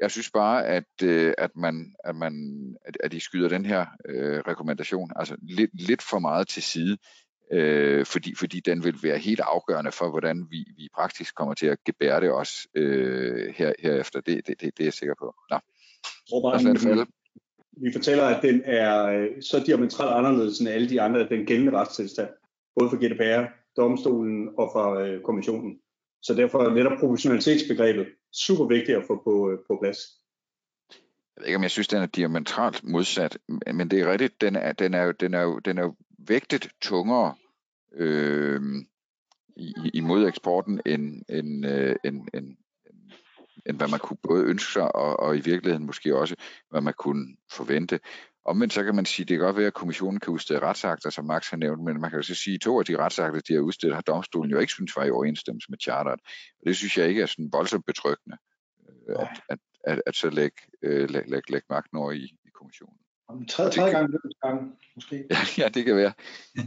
Jeg 0.00 0.10
synes 0.10 0.30
bare, 0.30 0.66
at, 0.66 1.02
øh, 1.02 1.34
at, 1.38 1.50
man, 1.56 1.94
at, 2.04 2.16
man, 2.16 2.34
at, 2.84 2.96
at 3.00 3.12
de 3.12 3.20
skyder 3.20 3.48
den 3.48 3.66
her 3.66 3.86
øh, 4.08 4.38
rekommendation 4.38 5.10
altså 5.16 5.36
lidt, 5.42 5.70
lidt 5.74 6.02
for 6.02 6.18
meget 6.18 6.48
til 6.48 6.62
side 6.62 6.96
øh, 7.52 8.06
fordi, 8.06 8.34
fordi 8.34 8.60
den 8.60 8.84
vil 8.84 8.94
være 9.02 9.18
helt 9.18 9.40
afgørende 9.40 9.92
for, 9.92 10.10
hvordan 10.10 10.46
vi, 10.50 10.64
vi 10.76 10.88
praktisk 10.94 11.34
kommer 11.34 11.54
til 11.54 11.66
at 11.66 11.78
gebære 11.84 12.20
det 12.20 12.30
også 12.30 12.68
øh, 12.74 13.54
her, 13.56 13.72
herefter. 13.78 14.20
Det, 14.20 14.46
det, 14.46 14.60
det, 14.60 14.76
det 14.76 14.80
er 14.80 14.84
jeg 14.84 14.92
sikker 14.92 15.14
på. 15.18 15.34
Nå. 15.50 15.58
Vi 17.82 17.92
fortæller, 17.92 18.24
at 18.24 18.42
den 18.42 18.62
er 18.64 19.04
øh, 19.06 19.42
så 19.42 19.62
diametralt 19.66 20.14
anderledes 20.14 20.60
end 20.60 20.68
alle 20.68 20.88
de 20.88 21.00
andre, 21.00 21.28
den 21.28 21.46
gældende 21.46 21.72
retstilstand, 21.72 22.28
både 22.78 22.90
for 22.90 22.96
GDPR, 22.96 23.44
domstolen 23.76 24.48
og 24.58 24.70
fra 24.72 25.00
øh, 25.00 25.22
kommissionen. 25.22 25.78
Så 26.22 26.34
derfor 26.34 26.58
er 26.64 26.74
netop 26.74 26.98
proportionalitetsbegrebet 27.00 28.06
super 28.34 28.64
vigtigt 28.64 28.98
at 28.98 29.04
få 29.06 29.20
på, 29.24 29.50
øh, 29.50 29.58
på 29.66 29.78
plads. 29.82 29.98
Jeg 31.36 31.40
ved 31.40 31.46
ikke, 31.46 31.56
om 31.56 31.62
jeg 31.62 31.70
synes, 31.70 31.88
den 31.88 32.02
er 32.02 32.06
diametralt 32.06 32.84
modsat, 32.84 33.38
men 33.48 33.90
det 33.90 34.00
er 34.00 34.12
rigtigt, 34.12 34.40
den 34.40 34.56
er, 34.56 34.72
den 34.72 34.94
er, 34.94 35.02
jo, 35.02 35.12
den 35.12 35.34
er, 35.34 35.42
jo, 35.42 35.58
den 35.58 35.78
er 35.78 35.82
jo 35.82 35.94
vægtet 36.18 36.68
tungere 36.80 37.34
øh, 37.94 38.60
imod 39.94 40.28
eksporten, 40.28 40.80
end, 40.86 41.22
end, 41.28 41.66
øh, 41.66 41.96
end, 42.04 42.28
end, 42.34 42.56
end 43.66 43.76
hvad 43.76 43.88
man 43.88 44.00
kunne 44.00 44.16
både 44.22 44.44
ønske 44.44 44.72
sig, 44.72 44.96
og, 44.96 45.20
og 45.20 45.36
i 45.36 45.40
virkeligheden 45.40 45.86
måske 45.86 46.16
også, 46.16 46.36
hvad 46.70 46.80
man 46.80 46.94
kunne 46.98 47.36
forvente. 47.52 48.00
Omvendt 48.46 48.72
så 48.72 48.84
kan 48.84 48.94
man 48.94 49.06
sige, 49.06 49.24
at 49.24 49.28
det 49.28 49.38
kan 49.38 49.44
godt 49.44 49.56
være, 49.56 49.66
at 49.66 49.74
kommissionen 49.74 50.20
kan 50.20 50.32
udstede 50.32 50.58
retsakter, 50.58 51.10
som 51.10 51.24
Max 51.24 51.50
har 51.50 51.56
nævnt, 51.56 51.82
men 51.84 52.00
man 52.00 52.10
kan 52.10 52.18
jo 52.18 52.22
så 52.22 52.34
sige, 52.34 52.54
at 52.54 52.60
to 52.60 52.78
af 52.78 52.84
de 52.84 52.98
retsakter, 52.98 53.40
de 53.40 53.54
har 53.54 53.60
udstedt, 53.60 53.94
har 53.94 54.00
domstolen 54.00 54.50
jo 54.50 54.58
ikke 54.58 54.72
synes 54.72 54.96
var 54.96 55.04
i 55.04 55.10
overensstemmelse 55.10 55.70
med 55.70 55.78
charteret. 55.82 56.20
Og 56.60 56.66
det 56.66 56.76
synes 56.76 56.98
jeg 56.98 57.08
ikke 57.08 57.22
er 57.22 57.26
sådan 57.26 57.48
voldsomt 57.52 57.86
betryggende, 57.86 58.36
øh, 59.08 59.16
at, 59.20 59.40
at, 59.48 59.58
at, 59.84 60.02
at 60.06 60.16
så 60.16 60.30
lægge 60.30 60.56
øh, 60.82 61.10
læg, 61.10 61.28
læg, 61.28 61.50
læg 61.50 61.62
magten 61.70 61.98
over 61.98 62.12
i, 62.12 62.24
i 62.24 62.50
kommissionen. 62.54 62.98
Om 63.28 63.46
tredje, 63.46 63.70
tredje 63.70 63.92
gang, 63.92 64.14
gang, 64.42 64.78
måske. 64.94 65.24
ja, 65.58 65.68
det 65.68 65.84
kan 65.84 65.96
være. 65.96 66.12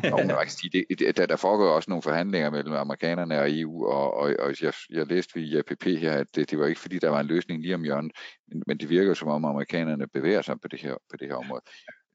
Nå, 0.10 0.18
men 0.18 0.30
jeg 0.30 0.46
sige, 0.48 0.70
det, 0.90 1.00
det, 1.00 1.18
der, 1.18 1.26
der 1.26 1.36
foregår 1.36 1.70
også 1.70 1.90
nogle 1.90 2.02
forhandlinger 2.02 2.50
mellem 2.50 2.74
amerikanerne 2.74 3.40
og 3.40 3.48
EU, 3.50 3.86
og, 3.86 4.14
og, 4.14 4.36
og 4.40 4.54
jeg, 4.62 4.74
jeg 4.90 5.08
læste 5.08 5.34
via 5.36 5.60
APP 5.60 5.84
her, 5.84 6.14
at 6.14 6.28
det, 6.36 6.52
det 6.52 6.60
var 6.60 6.66
ikke 6.66 6.82
fordi, 6.82 7.00
der 7.00 7.10
var 7.10 7.20
en 7.20 7.28
løsning 7.28 7.62
lige 7.62 7.76
om 7.76 7.84
hjørnet, 7.84 8.12
men, 8.48 8.64
men 8.68 8.78
det 8.78 8.90
virker 8.90 9.14
som 9.14 9.28
om 9.28 9.46
amerikanerne 9.46 10.08
bevæger 10.08 10.42
sig 10.42 10.62
på 10.62 10.68
det 10.68 10.82
her, 10.82 10.94
på 10.94 11.18
det 11.20 11.28
her 11.28 11.36
område. 11.36 11.62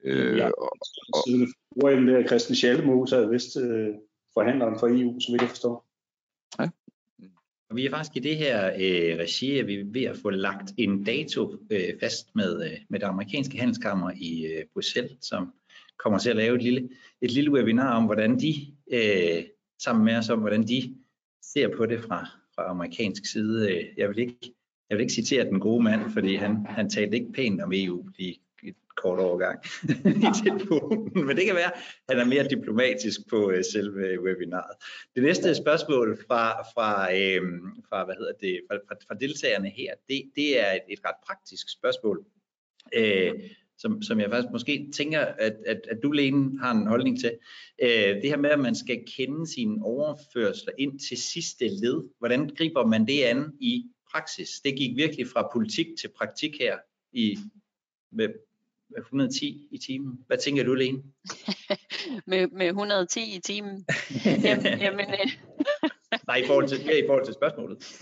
Øh, 0.04 0.38
ja, 0.38 0.46
og, 0.46 0.76
og, 1.14 1.92
er 1.92 2.26
Christian 2.26 2.56
Schallemose 2.56 3.16
er 3.16 3.28
vist 3.28 3.56
øh, 3.56 3.94
forhandleren 4.34 4.78
for 4.78 4.86
EU, 4.86 5.20
som 5.20 5.32
vi 5.32 5.38
kan 5.38 5.48
forstå. 5.48 5.84
Og 7.72 7.76
vi 7.76 7.86
er 7.86 7.90
faktisk 7.90 8.16
i 8.16 8.20
det 8.20 8.36
her 8.36 8.66
øh, 8.66 9.18
regi, 9.18 9.58
at 9.58 9.66
vi 9.66 9.74
er 9.74 9.84
ved 9.84 10.02
at 10.02 10.16
få 10.16 10.30
lagt 10.30 10.72
en 10.76 11.04
dato 11.04 11.56
øh, 11.70 12.00
fast 12.00 12.34
med, 12.34 12.64
øh, 12.64 12.78
med 12.88 13.00
det 13.00 13.06
amerikanske 13.06 13.58
handelskammer 13.58 14.10
i 14.16 14.46
øh, 14.46 14.64
Bruxelles, 14.72 15.12
som 15.20 15.52
kommer 15.98 16.18
til 16.18 16.30
at 16.30 16.36
lave 16.36 16.56
et 16.56 16.62
lille, 16.62 16.88
et 17.20 17.30
lille 17.30 17.52
webinar 17.52 17.96
om, 17.96 18.04
hvordan 18.04 18.40
de, 18.40 18.54
øh, 18.92 19.44
sammen 19.82 20.04
med 20.04 20.16
os 20.16 20.28
om, 20.28 20.38
hvordan 20.38 20.62
de 20.62 20.94
ser 21.42 21.76
på 21.76 21.86
det 21.86 22.00
fra, 22.00 22.28
fra 22.54 22.70
amerikansk 22.70 23.26
side. 23.26 23.70
Øh, 23.70 23.84
jeg 23.96 24.08
vil 24.08 24.18
ikke, 24.18 24.54
jeg 24.90 24.98
vil 24.98 25.00
ikke 25.00 25.14
citere 25.14 25.44
den 25.44 25.60
gode 25.60 25.84
mand, 25.84 26.10
fordi 26.10 26.34
han, 26.34 26.66
han 26.66 26.90
talte 26.90 27.16
ikke 27.16 27.32
pænt 27.32 27.60
om 27.60 27.72
EU 27.74 28.08
lige 28.18 28.40
kort 28.96 29.18
overgang 29.18 29.64
i 30.06 30.28
telefonen, 30.44 31.26
men 31.26 31.36
det 31.36 31.46
kan 31.46 31.54
være, 31.54 31.72
at 31.74 32.08
han 32.08 32.18
er 32.18 32.24
mere 32.24 32.48
diplomatisk 32.48 33.20
på 33.30 33.48
uh, 33.48 33.54
selve 33.72 34.22
webinaret. 34.24 34.76
Det 35.14 35.22
næste 35.22 35.54
spørgsmål 35.54 36.18
fra, 36.26 36.62
fra, 36.62 37.14
øh, 37.14 37.42
fra, 37.88 38.04
hvad 38.04 38.14
hedder 38.14 38.32
det, 38.40 38.60
fra, 38.70 38.76
fra, 38.88 38.94
fra 39.08 39.14
deltagerne 39.14 39.68
her, 39.68 39.94
det, 40.08 40.30
det 40.36 40.60
er 40.60 40.72
et, 40.72 40.82
et 40.88 41.00
ret 41.04 41.20
praktisk 41.26 41.66
spørgsmål, 41.72 42.24
øh, 42.94 43.32
som, 43.78 44.02
som 44.02 44.20
jeg 44.20 44.30
faktisk 44.30 44.52
måske 44.52 44.88
tænker, 44.94 45.20
at, 45.20 45.56
at, 45.66 45.80
at 45.90 45.98
du, 46.02 46.10
Lene, 46.10 46.58
har 46.60 46.70
en 46.70 46.86
holdning 46.86 47.20
til. 47.20 47.32
Øh, 47.82 47.88
det 48.22 48.24
her 48.24 48.36
med, 48.36 48.50
at 48.50 48.60
man 48.60 48.74
skal 48.74 49.04
kende 49.16 49.46
sine 49.46 49.84
overførsler 49.84 50.72
ind 50.78 50.98
til 50.98 51.16
sidste 51.16 51.68
led. 51.68 52.08
Hvordan 52.18 52.48
griber 52.48 52.86
man 52.86 53.06
det 53.06 53.22
an 53.22 53.52
i 53.60 53.84
praksis? 54.12 54.50
Det 54.64 54.76
gik 54.76 54.96
virkelig 54.96 55.26
fra 55.26 55.48
politik 55.52 55.86
til 56.00 56.08
praktik 56.16 56.58
her 56.60 56.78
i 57.12 57.38
med 58.12 58.28
110 58.98 59.68
i 59.70 59.78
timen. 59.78 60.18
Hvad 60.26 60.38
tænker 60.38 60.64
du, 60.64 60.74
Lene? 60.74 61.02
med, 62.26 62.48
med 62.48 62.66
110 62.66 63.36
i 63.36 63.40
timen? 63.40 63.86
jamen, 64.44 64.80
jamen, 64.80 65.06
øh... 65.10 65.32
Nej, 66.26 66.36
i 66.36 66.46
forhold 66.46 66.68
til, 66.68 66.84
ja, 66.84 67.04
i 67.04 67.06
forhold 67.06 67.24
til 67.24 67.34
spørgsmålet. 67.34 68.00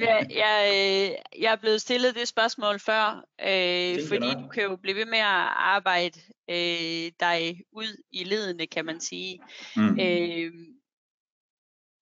jeg, 0.00 0.26
jeg, 0.30 0.68
øh, 0.68 1.42
jeg 1.42 1.52
er 1.52 1.56
blevet 1.56 1.80
stillet 1.80 2.14
det 2.14 2.28
spørgsmål 2.28 2.78
før, 2.80 3.24
øh, 3.40 4.08
fordi 4.08 4.42
du 4.42 4.48
kan 4.48 4.62
jo 4.62 4.76
blive 4.76 4.96
ved 4.96 5.06
med 5.06 5.18
at 5.18 5.48
arbejde 5.56 6.20
øh, 6.50 7.12
dig 7.20 7.62
ud 7.72 8.02
i 8.12 8.24
ledene, 8.24 8.66
kan 8.66 8.84
man 8.84 9.00
sige. 9.00 9.40
Mm. 9.76 10.00
Øh, 10.00 10.52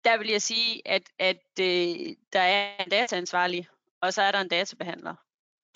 der 0.05 0.19
vil 0.19 0.29
jeg 0.29 0.43
sige, 0.43 0.83
at, 0.85 1.03
at 1.19 1.43
øh, 1.61 2.15
der 2.33 2.41
er 2.41 2.85
en 2.85 2.91
dataansvarlig, 2.91 3.69
og 4.01 4.13
så 4.13 4.23
er 4.23 4.33
der 4.33 4.41
en 4.41 4.49
databehandler 4.49 5.15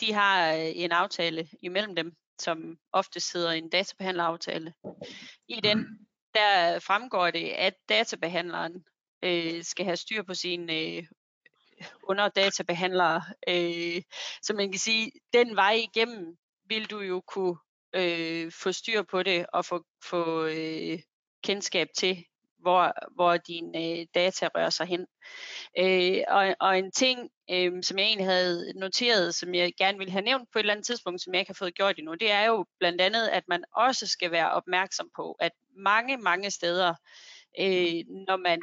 de 0.03 0.13
har 0.13 0.53
øh, 0.53 0.73
en 0.75 0.93
aftale 0.93 1.49
imellem 1.63 1.97
dem, 1.97 2.13
som 2.39 2.79
ofte 2.93 3.21
sidder 3.21 3.51
en 3.51 3.69
databehandleraftale. 3.69 4.75
I 5.49 5.61
den 5.61 5.87
der 6.35 6.79
fremgår 6.79 7.31
det, 7.31 7.49
at 7.49 7.75
databehandleren 7.89 8.85
øh, 9.23 9.65
skal 9.65 9.85
have 9.85 9.97
styr 9.97 10.23
på 10.23 10.35
sine 10.35 10.81
øh, 10.81 11.05
underdatabehandlere. 12.03 13.23
Øh, 13.49 14.03
så 14.43 14.55
man 14.55 14.73
kan 14.73 14.79
sige, 14.79 15.13
den 15.33 15.57
vej 15.57 15.73
igennem 15.73 16.37
vil 16.69 16.91
du 16.91 17.01
jo 17.01 17.21
kunne 17.21 17.57
øh, 17.93 18.53
få 18.53 18.73
styr 18.73 19.03
på 19.03 19.23
det 19.23 19.47
og 19.53 19.65
få, 19.65 19.85
få 20.05 20.45
øh, 20.45 20.99
kendskab 21.45 21.89
til, 21.99 22.25
hvor, 22.63 22.93
hvor 23.15 23.37
dine 23.37 23.79
øh, 23.79 24.07
data 24.15 24.49
rører 24.55 24.71
sig 24.71 24.87
hen. 24.87 25.07
Øh, 25.79 26.23
og, 26.29 26.55
og 26.61 26.79
en 26.79 26.93
ting, 26.93 27.31
øh, 27.51 27.83
som 27.83 27.99
jeg 27.99 28.07
egentlig 28.07 28.27
havde 28.27 28.73
noteret, 28.77 29.35
som 29.35 29.55
jeg 29.55 29.73
gerne 29.79 29.99
ville 29.99 30.13
have 30.13 30.25
nævnt 30.25 30.49
på 30.53 30.59
et 30.59 30.61
eller 30.61 30.73
andet 30.73 30.87
tidspunkt, 30.87 31.23
som 31.23 31.35
jeg 31.35 31.41
ikke 31.41 31.51
har 31.51 31.65
fået 31.65 31.75
gjort 31.75 31.99
endnu, 31.99 32.15
det 32.15 32.31
er 32.31 32.45
jo 32.45 32.67
blandt 32.79 33.01
andet, 33.01 33.29
at 33.29 33.45
man 33.49 33.65
også 33.77 34.07
skal 34.07 34.31
være 34.31 34.51
opmærksom 34.51 35.11
på, 35.17 35.33
at 35.33 35.53
mange, 35.77 36.17
mange 36.17 36.51
steder, 36.51 36.95
øh, 37.61 38.05
når 38.27 38.37
man 38.37 38.61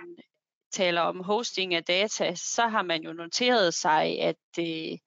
taler 0.71 1.01
om 1.01 1.23
hosting 1.23 1.75
af 1.75 1.83
data, 1.83 2.35
så 2.35 2.67
har 2.67 2.81
man 2.81 3.01
jo 3.03 3.13
noteret 3.13 3.73
sig, 3.73 4.21
at 4.21 4.35
øh, 4.59 4.97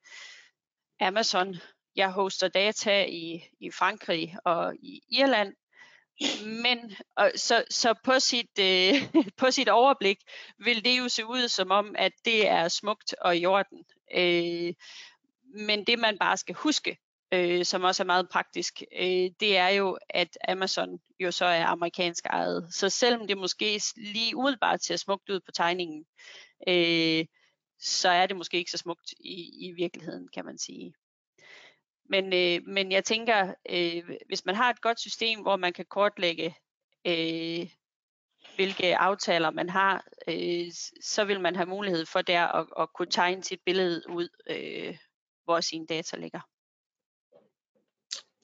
Amazon, 1.00 1.56
jeg 1.96 2.10
hoster 2.10 2.48
data 2.48 3.04
i, 3.04 3.42
i 3.60 3.70
Frankrig 3.70 4.36
og 4.44 4.74
i 4.74 5.00
Irland, 5.08 5.54
men 6.62 6.92
og, 7.16 7.32
så, 7.36 7.64
så 7.70 7.94
på, 8.04 8.20
sit, 8.20 8.58
øh, 8.60 8.94
på 9.40 9.50
sit 9.50 9.68
overblik 9.68 10.18
vil 10.58 10.84
det 10.84 10.98
jo 10.98 11.08
se 11.08 11.26
ud 11.26 11.48
som 11.48 11.70
om, 11.70 11.94
at 11.98 12.12
det 12.24 12.48
er 12.48 12.68
smukt 12.68 13.14
og 13.20 13.36
i 13.36 13.46
orden. 13.46 13.84
Øh, 14.14 14.74
men 15.54 15.84
det 15.84 15.98
man 15.98 16.18
bare 16.18 16.36
skal 16.36 16.54
huske, 16.54 16.98
øh, 17.32 17.64
som 17.64 17.84
også 17.84 18.02
er 18.02 18.06
meget 18.06 18.28
praktisk, 18.28 18.82
øh, 18.98 19.30
det 19.40 19.56
er 19.56 19.68
jo, 19.68 19.98
at 20.10 20.38
Amazon 20.48 21.00
jo 21.20 21.30
så 21.30 21.44
er 21.44 21.64
amerikansk 21.64 22.26
ejet. 22.26 22.74
Så 22.74 22.88
selvom 22.88 23.26
det 23.26 23.38
måske 23.38 23.80
lige 23.96 24.36
umiddelbart 24.36 24.84
ser 24.84 24.96
smukt 24.96 25.30
ud 25.30 25.40
på 25.40 25.52
tegningen, 25.52 26.04
øh, 26.68 27.26
så 27.78 28.08
er 28.08 28.26
det 28.26 28.36
måske 28.36 28.56
ikke 28.56 28.70
så 28.70 28.78
smukt 28.78 29.12
i, 29.20 29.66
i 29.68 29.72
virkeligheden, 29.76 30.28
kan 30.28 30.44
man 30.44 30.58
sige. 30.58 30.94
Men, 32.04 32.32
øh, 32.32 32.66
men 32.66 32.92
jeg 32.92 33.04
tænker, 33.04 33.54
øh, 33.70 34.16
hvis 34.26 34.44
man 34.44 34.54
har 34.54 34.70
et 34.70 34.80
godt 34.80 35.00
system, 35.00 35.40
hvor 35.40 35.56
man 35.56 35.72
kan 35.72 35.84
kortlægge 35.84 36.56
øh, 37.06 37.70
hvilke 38.56 38.96
aftaler 38.96 39.50
man 39.50 39.68
har, 39.68 40.04
øh, 40.28 40.72
så 41.00 41.24
vil 41.24 41.40
man 41.40 41.56
have 41.56 41.66
mulighed 41.66 42.06
for 42.06 42.22
der 42.22 42.46
at, 42.46 42.66
at 42.78 42.88
kunne 42.94 43.10
tegne 43.10 43.44
sit 43.44 43.60
billede 43.66 44.02
ud, 44.08 44.28
øh, 44.50 44.98
hvor 45.44 45.60
sine 45.60 45.86
data 45.86 46.16
ligger. 46.16 46.40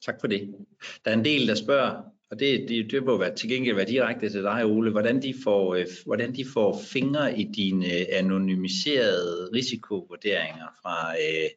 Tak 0.01 0.19
for 0.19 0.27
det. 0.27 0.67
Der 1.05 1.11
er 1.11 1.15
en 1.15 1.25
del, 1.25 1.47
der 1.47 1.55
spørger, 1.55 2.03
og 2.31 2.39
det, 2.39 2.69
det, 2.69 2.91
det 2.91 3.05
må 3.05 3.17
være 3.17 3.35
til 3.35 3.49
gengæld 3.49 3.75
være 3.75 3.85
direkte 3.85 4.29
til 4.29 4.43
dig, 4.43 4.65
Ole, 4.65 4.91
hvordan 4.91 5.21
de 5.21 5.33
får, 5.43 5.75
øh, 5.75 5.85
hvordan 6.05 6.35
de 6.35 6.45
får 6.53 6.79
fingre 6.93 7.39
i 7.39 7.43
dine 7.43 7.85
øh, 7.85 8.05
anonymiserede 8.11 9.49
risikovurderinger 9.53 10.67
fra... 10.81 11.13
Øh... 11.13 11.49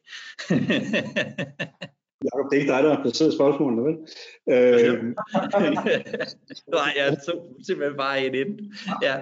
Jacob, 2.25 2.51
det 2.51 2.57
er 2.57 2.61
ikke 2.61 2.73
dig, 2.73 2.83
der 2.83 2.95
har 2.95 3.01
placeret 3.01 3.33
spørgsmålene, 3.33 3.83
vel? 3.83 3.95
Øh... 4.49 5.03
Nej, 6.77 6.91
jeg 6.97 7.17
tog 7.27 7.55
simpelthen 7.67 7.97
bare 7.97 8.25
en 8.25 8.35
ind. 8.35 8.59
Ja. 9.01 9.15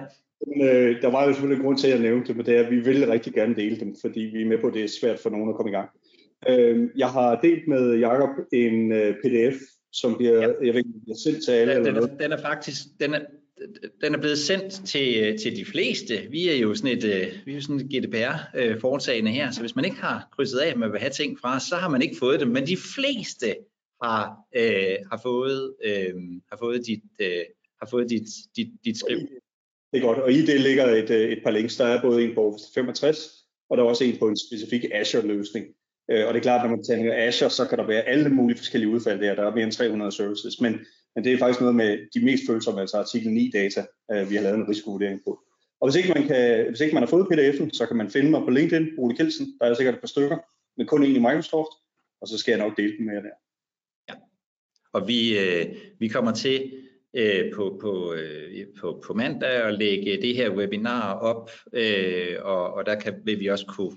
Men, 0.46 0.68
øh, 0.68 1.02
der 1.02 1.10
var 1.10 1.24
jo 1.24 1.32
selvfølgelig 1.32 1.56
en 1.56 1.64
grund 1.64 1.78
til, 1.78 1.86
at 1.86 1.92
jeg 1.92 2.02
nævnte 2.02 2.28
det, 2.28 2.36
men 2.36 2.46
det 2.46 2.56
er, 2.56 2.64
at 2.64 2.70
vi 2.70 2.80
vil 2.80 3.06
rigtig 3.06 3.32
gerne 3.32 3.56
dele 3.56 3.80
dem, 3.80 3.96
fordi 4.00 4.20
vi 4.20 4.42
er 4.42 4.46
med 4.46 4.58
på, 4.58 4.66
at 4.66 4.74
det 4.74 4.84
er 4.84 4.98
svært 5.00 5.18
for 5.18 5.30
nogen 5.30 5.48
at 5.48 5.56
komme 5.56 5.70
i 5.70 5.74
gang. 5.74 5.90
Øh, 6.48 6.88
jeg 6.96 7.08
har 7.08 7.40
delt 7.40 7.68
med 7.68 7.94
Jacob 7.98 8.30
en 8.52 8.92
øh, 8.92 9.14
pdf, 9.14 9.56
som 9.92 10.16
bliver, 10.16 10.32
ja. 10.32 10.40
jeg 10.40 10.74
ved 10.74 10.76
ikke, 10.76 10.90
bliver 11.02 11.16
sendt 11.24 11.44
til 11.44 11.52
alle. 11.52 11.74
Den, 11.74 11.86
eller 11.86 12.00
den, 12.00 12.10
er, 12.10 12.18
den 12.18 12.32
er 12.32 12.40
faktisk, 12.40 12.82
den 13.00 13.14
er, 13.14 13.20
den 14.00 14.14
er 14.14 14.18
blevet 14.18 14.38
sendt 14.38 14.72
til, 14.88 15.38
til 15.38 15.56
de 15.56 15.64
fleste. 15.64 16.26
Vi 16.30 16.48
er 16.48 16.56
jo 16.56 16.74
sådan 16.74 16.98
et, 16.98 17.04
øh, 17.04 17.32
vi 17.46 17.56
er 17.56 17.60
sådan 17.60 17.76
et 17.76 17.86
GDPR-foretagende 17.86 19.30
her, 19.30 19.50
så 19.50 19.60
hvis 19.60 19.76
man 19.76 19.84
ikke 19.84 19.96
har 19.96 20.28
krydset 20.36 20.58
af, 20.58 20.70
at 20.70 20.76
man 20.76 20.92
vil 20.92 21.00
have 21.00 21.10
ting 21.10 21.40
fra, 21.40 21.60
så 21.60 21.76
har 21.76 21.88
man 21.88 22.02
ikke 22.02 22.16
fået 22.16 22.40
dem. 22.40 22.48
Men 22.48 22.66
de 22.66 22.76
fleste 22.96 23.56
har, 24.02 24.36
øh, 24.56 24.96
har 25.10 25.20
fået, 25.22 25.74
øh, 25.84 26.14
har 26.50 26.58
fået 26.58 26.86
dit, 26.86 27.02
øh, 27.20 27.44
har 27.80 27.88
fået 27.90 28.10
dit, 28.10 28.28
dit, 28.56 28.68
dit 28.84 28.98
skriv. 28.98 29.18
Det 29.92 29.98
er 29.98 30.06
godt, 30.06 30.18
og 30.18 30.32
i 30.32 30.46
det 30.46 30.60
ligger 30.60 30.86
et, 30.86 31.10
øh, 31.10 31.30
et 31.30 31.40
par 31.44 31.50
links. 31.50 31.76
Der 31.76 31.84
er 31.84 32.02
både 32.02 32.24
en 32.24 32.34
på 32.34 32.46
Office 32.46 32.72
65, 32.74 33.18
og 33.70 33.76
der 33.76 33.84
er 33.84 33.88
også 33.88 34.04
en 34.04 34.18
på 34.18 34.28
en 34.28 34.36
specifik 34.36 34.84
Azure-løsning. 34.92 35.66
Øh, 36.12 36.26
og 36.26 36.34
det 36.34 36.40
er 36.40 36.42
klart, 36.42 36.62
når 36.62 36.76
man 36.76 36.84
tænker 36.84 37.26
Azure, 37.26 37.50
så 37.50 37.66
kan 37.68 37.78
der 37.78 37.86
være 37.86 38.02
alle 38.02 38.28
mulige 38.28 38.58
forskellige 38.58 38.90
udfald 38.90 39.20
der. 39.20 39.34
Der 39.34 39.42
er 39.42 39.54
mere 39.54 39.64
end 39.64 39.72
300 39.72 40.12
services, 40.12 40.60
men, 40.60 40.72
men 41.14 41.24
det 41.24 41.32
er 41.32 41.38
faktisk 41.38 41.60
noget 41.60 41.76
med 41.76 41.98
de 42.14 42.24
mest 42.24 42.42
følsomme, 42.46 42.80
altså 42.80 42.96
artikel 42.96 43.30
9 43.30 43.50
data, 43.54 43.86
øh, 44.12 44.30
vi 44.30 44.34
har 44.34 44.42
lavet 44.42 44.58
en 44.58 44.68
risikovurdering 44.68 45.20
på. 45.24 45.40
Og 45.80 45.88
hvis 45.88 45.96
ikke 45.96 46.12
man, 46.14 46.26
kan, 46.26 46.68
hvis 46.68 46.80
ikke 46.80 46.94
man 46.94 47.02
har 47.02 47.08
fået 47.08 47.26
pdf'en, 47.32 47.70
så 47.72 47.86
kan 47.86 47.96
man 47.96 48.10
finde 48.10 48.30
mig 48.30 48.42
på 48.44 48.50
LinkedIn, 48.50 48.88
Ole 48.98 49.16
Kelsen. 49.16 49.46
Der 49.60 49.66
er 49.66 49.74
sikkert 49.74 49.94
et 49.94 50.00
par 50.00 50.06
stykker, 50.06 50.38
men 50.76 50.86
kun 50.86 51.04
en 51.04 51.16
i 51.16 51.18
Microsoft, 51.18 51.72
og 52.20 52.28
så 52.28 52.38
skal 52.38 52.52
jeg 52.52 52.58
nok 52.58 52.76
dele 52.76 52.96
den 52.96 53.06
med 53.06 53.14
jer 53.14 53.22
der. 53.22 53.36
Ja. 54.08 54.14
Og 54.92 55.08
vi, 55.08 55.38
øh, 55.38 55.66
vi 55.98 56.08
kommer 56.08 56.32
til 56.32 56.72
øh, 57.14 57.52
på, 57.54 57.78
på, 57.80 58.14
øh, 58.14 58.66
på, 58.80 59.02
på 59.06 59.14
mandag 59.14 59.50
at 59.50 59.74
lægge 59.78 60.22
det 60.22 60.36
her 60.36 60.50
webinar 60.50 61.14
op, 61.14 61.50
øh, 61.72 62.36
og, 62.42 62.74
og 62.74 62.86
der 62.86 62.94
kan, 62.94 63.14
vil 63.24 63.40
vi 63.40 63.46
også 63.46 63.66
kunne 63.66 63.96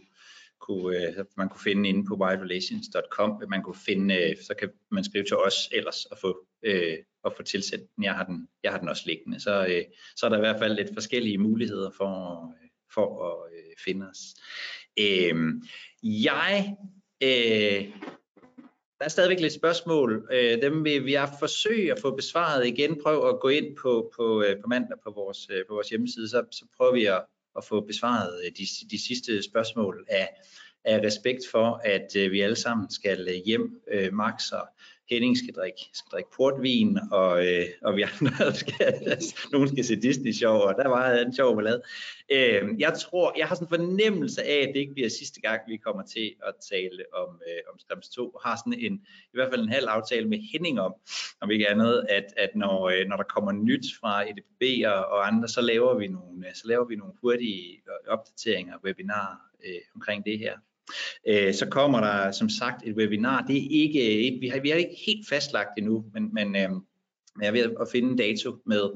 kunne, 0.67 0.97
øh, 0.97 1.25
man 1.37 1.49
kunne 1.49 1.61
finde 1.63 1.89
inde 1.89 2.05
på 2.05 2.15
widerelations.com, 2.15 3.43
man 3.49 3.63
kunne 3.63 3.81
finde, 3.85 4.15
øh, 4.15 4.35
så 4.41 4.53
kan 4.59 4.69
man 4.91 5.03
skrive 5.03 5.23
til 5.23 5.37
os 5.37 5.69
ellers 5.71 6.05
og 6.05 6.17
få, 6.17 6.47
øh, 6.63 6.97
og 7.23 7.33
få 7.37 7.43
tilsendt 7.43 7.95
den. 7.95 8.03
Jeg 8.03 8.13
har 8.13 8.23
den, 8.23 8.47
jeg 8.63 8.71
har 8.71 8.79
den 8.79 8.89
også 8.89 9.03
liggende. 9.05 9.39
Så, 9.39 9.65
øh, 9.65 9.83
så 10.15 10.25
er 10.25 10.29
der 10.29 10.37
i 10.37 10.45
hvert 10.47 10.59
fald 10.59 10.75
lidt 10.75 10.93
forskellige 10.93 11.37
muligheder 11.37 11.91
for, 11.97 12.43
øh, 12.45 12.69
for 12.93 13.07
at 13.29 13.53
øh, 13.57 13.73
finde 13.85 14.09
os. 14.09 14.19
Øh, 14.99 15.35
jeg, 16.03 16.75
øh, 17.23 17.85
der 18.99 19.05
er 19.05 19.09
stadigvæk 19.09 19.39
lidt 19.39 19.53
spørgsmål. 19.53 20.27
Øh, 20.31 20.61
dem 20.61 20.83
vil 20.83 21.05
vi 21.05 21.13
har 21.13 21.35
forsøge 21.39 21.91
at 21.91 21.99
få 22.01 22.15
besvaret 22.15 22.67
igen. 22.67 23.01
Prøv 23.03 23.29
at 23.29 23.39
gå 23.39 23.49
ind 23.49 23.77
på, 23.81 24.11
på, 24.15 24.43
øh, 24.43 24.55
på 24.61 24.67
mandag 24.67 24.97
på 25.03 25.11
vores, 25.11 25.49
øh, 25.49 25.65
på 25.67 25.73
vores 25.73 25.89
hjemmeside, 25.89 26.29
så, 26.29 26.45
så 26.51 26.65
prøver 26.77 26.93
vi 26.93 27.05
at, 27.05 27.25
at 27.57 27.63
få 27.63 27.81
besvaret 27.81 28.41
øh, 28.45 28.51
de, 28.57 28.65
de 28.91 29.07
sidste 29.07 29.43
spørgsmål 29.43 30.05
af, 30.09 30.29
af 30.85 30.99
respekt 31.03 31.41
for, 31.51 31.81
at 31.83 32.15
øh, 32.15 32.31
vi 32.31 32.41
alle 32.41 32.55
sammen 32.55 32.91
skal 32.91 33.27
øh, 33.29 33.41
hjem. 33.45 33.81
Øh, 33.91 34.13
Max 34.13 34.51
og 34.51 34.67
Henning 35.09 35.37
skal 35.37 35.53
drikke, 35.53 35.89
skal 35.93 36.09
drikke 36.11 36.29
portvin, 36.37 36.99
og, 37.11 37.47
øh, 37.47 37.65
og 37.81 37.95
vi 37.95 38.01
andre 38.01 38.55
skal, 38.63 39.17
nogen 39.51 39.67
skal 39.67 39.85
se 39.85 39.95
Disney 39.95 40.31
Show, 40.31 40.55
og 40.55 40.75
der 40.77 40.87
var 40.87 41.11
en 41.11 41.35
sjov 41.35 41.55
ballade. 41.55 41.81
Øh, 42.31 42.79
jeg 42.79 42.93
tror, 42.93 43.33
jeg 43.37 43.47
har 43.47 43.55
sådan 43.55 43.65
en 43.65 43.69
fornemmelse 43.69 44.43
af, 44.43 44.61
at 44.61 44.67
det 44.73 44.79
ikke 44.79 44.93
bliver 44.93 45.09
sidste 45.09 45.41
gang, 45.41 45.61
vi 45.67 45.77
kommer 45.77 46.03
til 46.03 46.35
at 46.47 46.53
tale 46.71 47.03
om, 47.13 47.41
øh, 47.47 47.61
om 47.73 47.79
Skræms 47.79 48.09
2, 48.09 48.29
og 48.29 48.41
har 48.45 48.57
sådan 48.65 48.79
en, 48.79 48.93
i 49.33 49.33
hvert 49.33 49.49
fald 49.51 49.61
en 49.61 49.69
halv 49.69 49.87
aftale 49.87 50.27
med 50.27 50.39
Henning 50.51 50.79
om, 50.79 50.93
om 51.41 51.51
ikke 51.51 51.69
andet, 51.69 52.05
at, 52.09 52.33
at 52.37 52.49
når, 52.55 52.89
øh, 52.89 53.07
når 53.07 53.15
der 53.15 53.23
kommer 53.23 53.51
nyt 53.51 53.85
fra 53.99 54.29
EDB 54.29 54.87
og, 54.87 55.05
og 55.05 55.27
andre, 55.27 55.47
så 55.47 55.61
laver 55.61 55.97
vi 55.97 56.07
nogle, 56.07 56.45
så 56.53 56.67
laver 56.67 56.85
vi 56.85 56.95
nogle 56.95 57.13
hurtige 57.21 57.73
øh, 57.73 58.13
opdateringer, 58.13 58.77
webinarer 58.83 59.37
øh, 59.65 59.81
omkring 59.95 60.25
det 60.25 60.39
her. 60.39 60.57
Øh, 61.27 61.53
så 61.53 61.65
kommer 61.65 61.99
der 61.99 62.31
som 62.31 62.49
sagt 62.49 62.87
et 62.87 62.95
webinar. 62.95 63.41
Det 63.41 63.57
er 63.57 63.67
ikke 63.71 64.27
et, 64.27 64.41
vi 64.41 64.47
har, 64.47 64.59
vi 64.59 64.69
har 64.69 64.77
ikke 64.77 65.01
helt 65.05 65.29
fastlagt 65.29 65.69
endnu, 65.77 66.05
men, 66.13 66.33
men, 66.33 66.55
øh, 66.55 66.71
men 66.71 67.41
jeg 67.41 67.47
er 67.47 67.51
ved 67.51 67.75
at 67.81 67.87
finde 67.91 68.09
en 68.09 68.17
dato 68.17 68.57
med, 68.65 68.89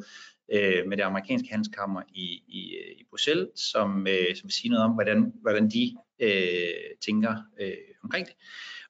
øh, 0.54 0.88
med 0.88 0.98
det 0.98 1.04
amerikanske 1.04 1.50
handelskammer 1.50 2.02
i, 2.14 2.44
i, 2.48 2.76
i 3.00 3.04
Bruxelles, 3.10 3.48
som, 3.56 4.08
som 4.36 4.48
vil 4.48 4.52
sige 4.52 4.70
noget 4.70 4.86
om, 4.86 4.92
hvordan, 4.92 5.34
hvordan 5.42 5.70
de 5.70 5.96
øh, 6.20 6.96
tænker 7.06 7.36
øh, 7.62 7.74
omkring 8.04 8.28
det. 8.28 8.36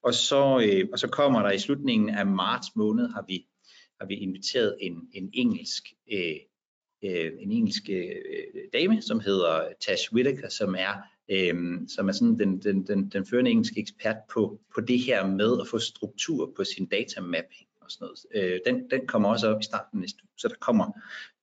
Og 0.03 0.13
så, 0.13 0.61
øh, 0.65 0.89
og 0.91 0.99
så 0.99 1.07
kommer 1.07 1.41
der 1.41 1.51
i 1.51 1.59
slutningen 1.59 2.09
af 2.09 2.25
marts 2.25 2.75
måned, 2.75 3.09
har 3.09 3.25
vi, 3.27 3.45
har 3.99 4.07
vi 4.07 4.15
inviteret 4.15 4.77
en, 4.81 4.93
en 5.13 5.29
engelsk 5.33 5.83
øh, 6.13 6.35
en 7.03 7.51
engelsk 7.51 7.83
øh, 7.89 8.15
dame, 8.73 9.01
som 9.01 9.19
hedder 9.19 9.67
Tash 9.81 10.13
Whittaker, 10.13 10.49
som 10.49 10.75
er 10.79 10.93
øhm, 11.29 11.87
som 11.87 12.07
er 12.07 12.11
sådan 12.11 12.39
den, 12.39 12.57
den, 12.57 12.87
den, 12.87 13.09
den 13.09 13.25
førende 13.25 13.51
engelske 13.51 13.79
ekspert 13.79 14.17
på, 14.33 14.59
på 14.75 14.81
det 14.81 14.99
her 14.99 15.27
med 15.27 15.61
at 15.61 15.67
få 15.67 15.79
struktur 15.79 16.53
på 16.55 16.63
sin 16.63 16.85
datamapping 16.85 17.67
og 17.81 17.91
sådan 17.91 18.05
noget. 18.05 18.53
Øh, 18.53 18.59
den, 18.65 18.89
den 18.89 19.07
kommer 19.07 19.29
også 19.29 19.47
op 19.47 19.61
i 19.61 19.63
starten 19.63 19.99
næste 19.99 20.19
uge, 20.23 20.29
så 20.37 20.47
der 20.47 20.55
kommer 20.59 20.91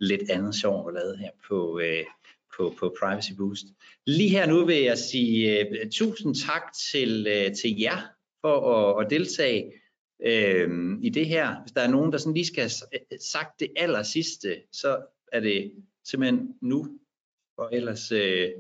lidt 0.01 0.31
andet 0.31 0.55
sjov 0.55 0.89
at 0.89 0.95
lave 0.95 1.17
her 1.17 1.31
på, 1.49 1.81
øh, 1.81 2.05
på, 2.57 2.75
på 2.79 2.97
Privacy 3.01 3.33
Boost. 3.37 3.67
Lige 4.07 4.31
her 4.31 4.47
nu 4.47 4.65
vil 4.65 4.83
jeg 4.83 4.99
sige 4.99 5.61
øh, 5.61 5.91
tusind 5.91 6.35
tak 6.35 6.63
til, 6.93 7.27
øh, 7.27 7.55
til 7.55 7.81
jer 7.81 8.01
for 8.41 8.75
at, 8.75 9.05
at 9.05 9.11
deltage 9.11 9.73
øh, 10.25 10.99
i 11.03 11.11
det 11.11 11.27
her. 11.27 11.61
Hvis 11.63 11.73
der 11.73 11.81
er 11.81 11.91
nogen, 11.91 12.13
der 12.13 12.19
sådan 12.19 12.35
lige 12.35 12.47
skal 12.47 12.63
have 12.63 13.01
øh, 13.13 13.19
sagt 13.33 13.61
det 13.61 13.69
aller 13.77 14.03
sidste, 14.03 14.57
så 14.73 15.07
er 15.33 15.41
det 15.41 15.73
simpelthen 16.05 16.55
nu, 16.63 16.99
og 17.59 17.71
ellers 17.73 18.13
øh, 18.13 18.51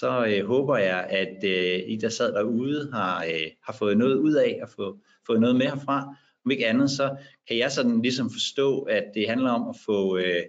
så 0.00 0.26
øh, 0.26 0.46
håber 0.46 0.76
jeg, 0.76 1.06
at 1.10 1.44
øh, 1.44 1.88
I, 1.88 1.96
der 1.96 2.08
sad 2.08 2.32
derude, 2.32 2.90
har, 2.92 3.24
øh, 3.24 3.50
har 3.62 3.72
fået 3.72 3.98
noget 3.98 4.16
ud 4.16 4.34
af 4.34 4.58
og 4.62 4.68
få, 4.68 4.98
fået 5.26 5.40
noget 5.40 5.56
med 5.56 5.66
herfra. 5.66 6.16
Om 6.44 6.50
ikke 6.50 6.66
andet, 6.66 6.90
så 6.90 7.16
kan 7.48 7.58
jeg 7.58 7.72
sådan 7.72 8.02
ligesom 8.02 8.30
forstå, 8.30 8.80
at 8.80 9.04
det 9.14 9.28
handler 9.28 9.50
om 9.50 9.68
at 9.68 9.76
få, 9.86 10.18
øh, 10.18 10.42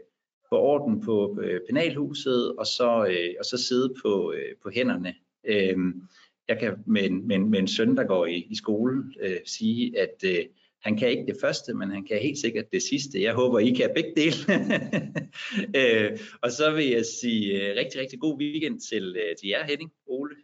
få 0.50 0.56
orden 0.56 1.02
på 1.02 1.40
øh, 1.42 1.62
penalhuset, 1.70 2.56
og 2.56 2.68
så, 2.68 3.06
øh, 3.10 3.36
og 3.40 3.46
så 3.46 3.58
sidde 3.58 3.94
på, 4.02 4.34
øh, 4.38 4.56
på 4.64 4.70
hænderne. 4.70 5.14
Øh, 5.44 5.78
jeg 6.48 6.60
kan 6.60 6.84
med 6.86 7.04
en, 7.04 7.28
med, 7.28 7.36
en, 7.36 7.50
med 7.50 7.60
en 7.60 7.68
søn, 7.68 7.98
der 7.98 8.04
går 8.04 8.26
i, 8.26 8.48
i 8.50 8.56
skole, 8.56 9.04
øh, 9.22 9.38
sige, 9.46 10.00
at 10.00 10.24
øh, 10.26 10.46
han 10.82 10.98
kan 10.98 11.10
ikke 11.10 11.26
det 11.26 11.38
første, 11.42 11.74
men 11.74 11.92
han 11.92 12.06
kan 12.06 12.22
helt 12.22 12.38
sikkert 12.38 12.66
det 12.72 12.82
sidste. 12.82 13.22
Jeg 13.22 13.34
håber, 13.34 13.60
I 13.60 13.72
kan 13.72 13.92
begge 13.96 14.14
dele. 14.16 14.38
øh, 15.80 16.20
og 16.42 16.52
så 16.52 16.72
vil 16.76 16.90
jeg 16.90 17.06
sige 17.06 17.56
uh, 17.56 17.78
rigtig, 17.78 18.02
rigtig 18.02 18.20
god 18.20 18.40
weekend 18.40 18.80
til, 18.80 19.10
uh, 19.10 19.36
til 19.40 19.50
jer, 19.50 19.66
Henning, 19.66 19.92
Ole, 20.08 20.36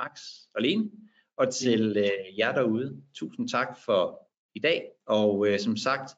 Max 0.00 0.20
og 0.54 0.62
Lene, 0.62 0.90
og 1.36 1.54
til 1.54 1.90
uh, 1.98 2.38
jer 2.38 2.52
derude. 2.52 3.02
Tusind 3.14 3.48
tak 3.48 3.68
for 3.84 4.28
i 4.54 4.58
dag, 4.58 4.84
og 5.06 5.38
uh, 5.38 5.58
som 5.58 5.76
sagt, 5.76 6.10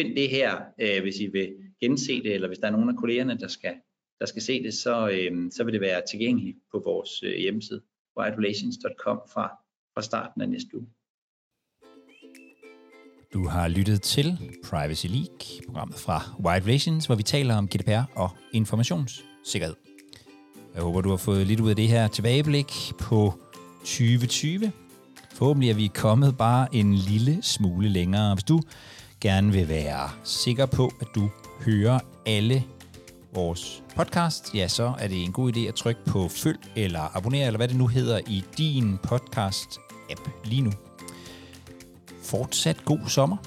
find 0.00 0.16
det 0.16 0.28
her, 0.28 0.56
uh, 0.56 1.02
hvis 1.02 1.20
I 1.20 1.26
vil 1.26 1.56
gense 1.80 2.22
det, 2.22 2.34
eller 2.34 2.48
hvis 2.48 2.58
der 2.58 2.66
er 2.66 2.72
nogen 2.72 2.88
af 2.88 2.96
kollegerne, 2.96 3.38
der 3.38 3.48
skal, 3.48 3.74
der 4.20 4.26
skal 4.26 4.42
se 4.42 4.62
det, 4.62 4.74
så, 4.74 5.04
uh, 5.04 5.50
så 5.50 5.64
vil 5.64 5.72
det 5.72 5.80
være 5.80 6.02
tilgængeligt 6.10 6.58
på 6.72 6.78
vores 6.78 7.22
uh, 7.22 7.30
hjemmeside, 7.30 7.82
whiterelations.com 8.18 9.20
fra, 9.32 9.48
fra 9.94 10.02
starten 10.02 10.42
af 10.42 10.48
næste 10.48 10.76
uge. 10.76 10.86
Du 13.36 13.48
har 13.48 13.68
lyttet 13.68 14.02
til 14.02 14.38
Privacy 14.70 15.06
League, 15.06 15.66
programmet 15.66 15.98
fra 15.98 16.22
Wide 16.44 16.66
Relations, 16.66 17.06
hvor 17.06 17.14
vi 17.14 17.22
taler 17.22 17.56
om 17.56 17.68
GDPR 17.68 18.02
og 18.14 18.30
informationssikkerhed. 18.52 19.74
Jeg 20.74 20.82
håber, 20.82 21.00
du 21.00 21.10
har 21.10 21.16
fået 21.16 21.46
lidt 21.46 21.60
ud 21.60 21.70
af 21.70 21.76
det 21.76 21.88
her 21.88 22.08
tilbageblik 22.08 22.92
på 22.98 23.34
2020. 23.78 24.72
Forhåbentlig 25.34 25.70
er 25.70 25.74
vi 25.74 25.90
kommet 25.94 26.36
bare 26.36 26.74
en 26.74 26.94
lille 26.94 27.38
smule 27.42 27.88
længere. 27.88 28.34
Hvis 28.34 28.44
du 28.44 28.62
gerne 29.20 29.52
vil 29.52 29.68
være 29.68 30.10
sikker 30.24 30.66
på, 30.66 30.92
at 31.00 31.06
du 31.14 31.30
hører 31.60 32.00
alle 32.26 32.64
vores 33.34 33.82
podcast, 33.96 34.54
ja, 34.54 34.68
så 34.68 34.92
er 34.98 35.08
det 35.08 35.24
en 35.24 35.32
god 35.32 35.56
idé 35.56 35.60
at 35.60 35.74
trykke 35.74 36.00
på 36.06 36.28
følg 36.28 36.60
eller 36.76 37.16
abonner, 37.16 37.46
eller 37.46 37.58
hvad 37.58 37.68
det 37.68 37.76
nu 37.76 37.86
hedder, 37.86 38.20
i 38.26 38.44
din 38.58 38.98
podcast-app 39.06 40.30
lige 40.44 40.62
nu 40.62 40.72
fortsat 42.26 42.84
god 42.84 43.08
sommer. 43.08 43.38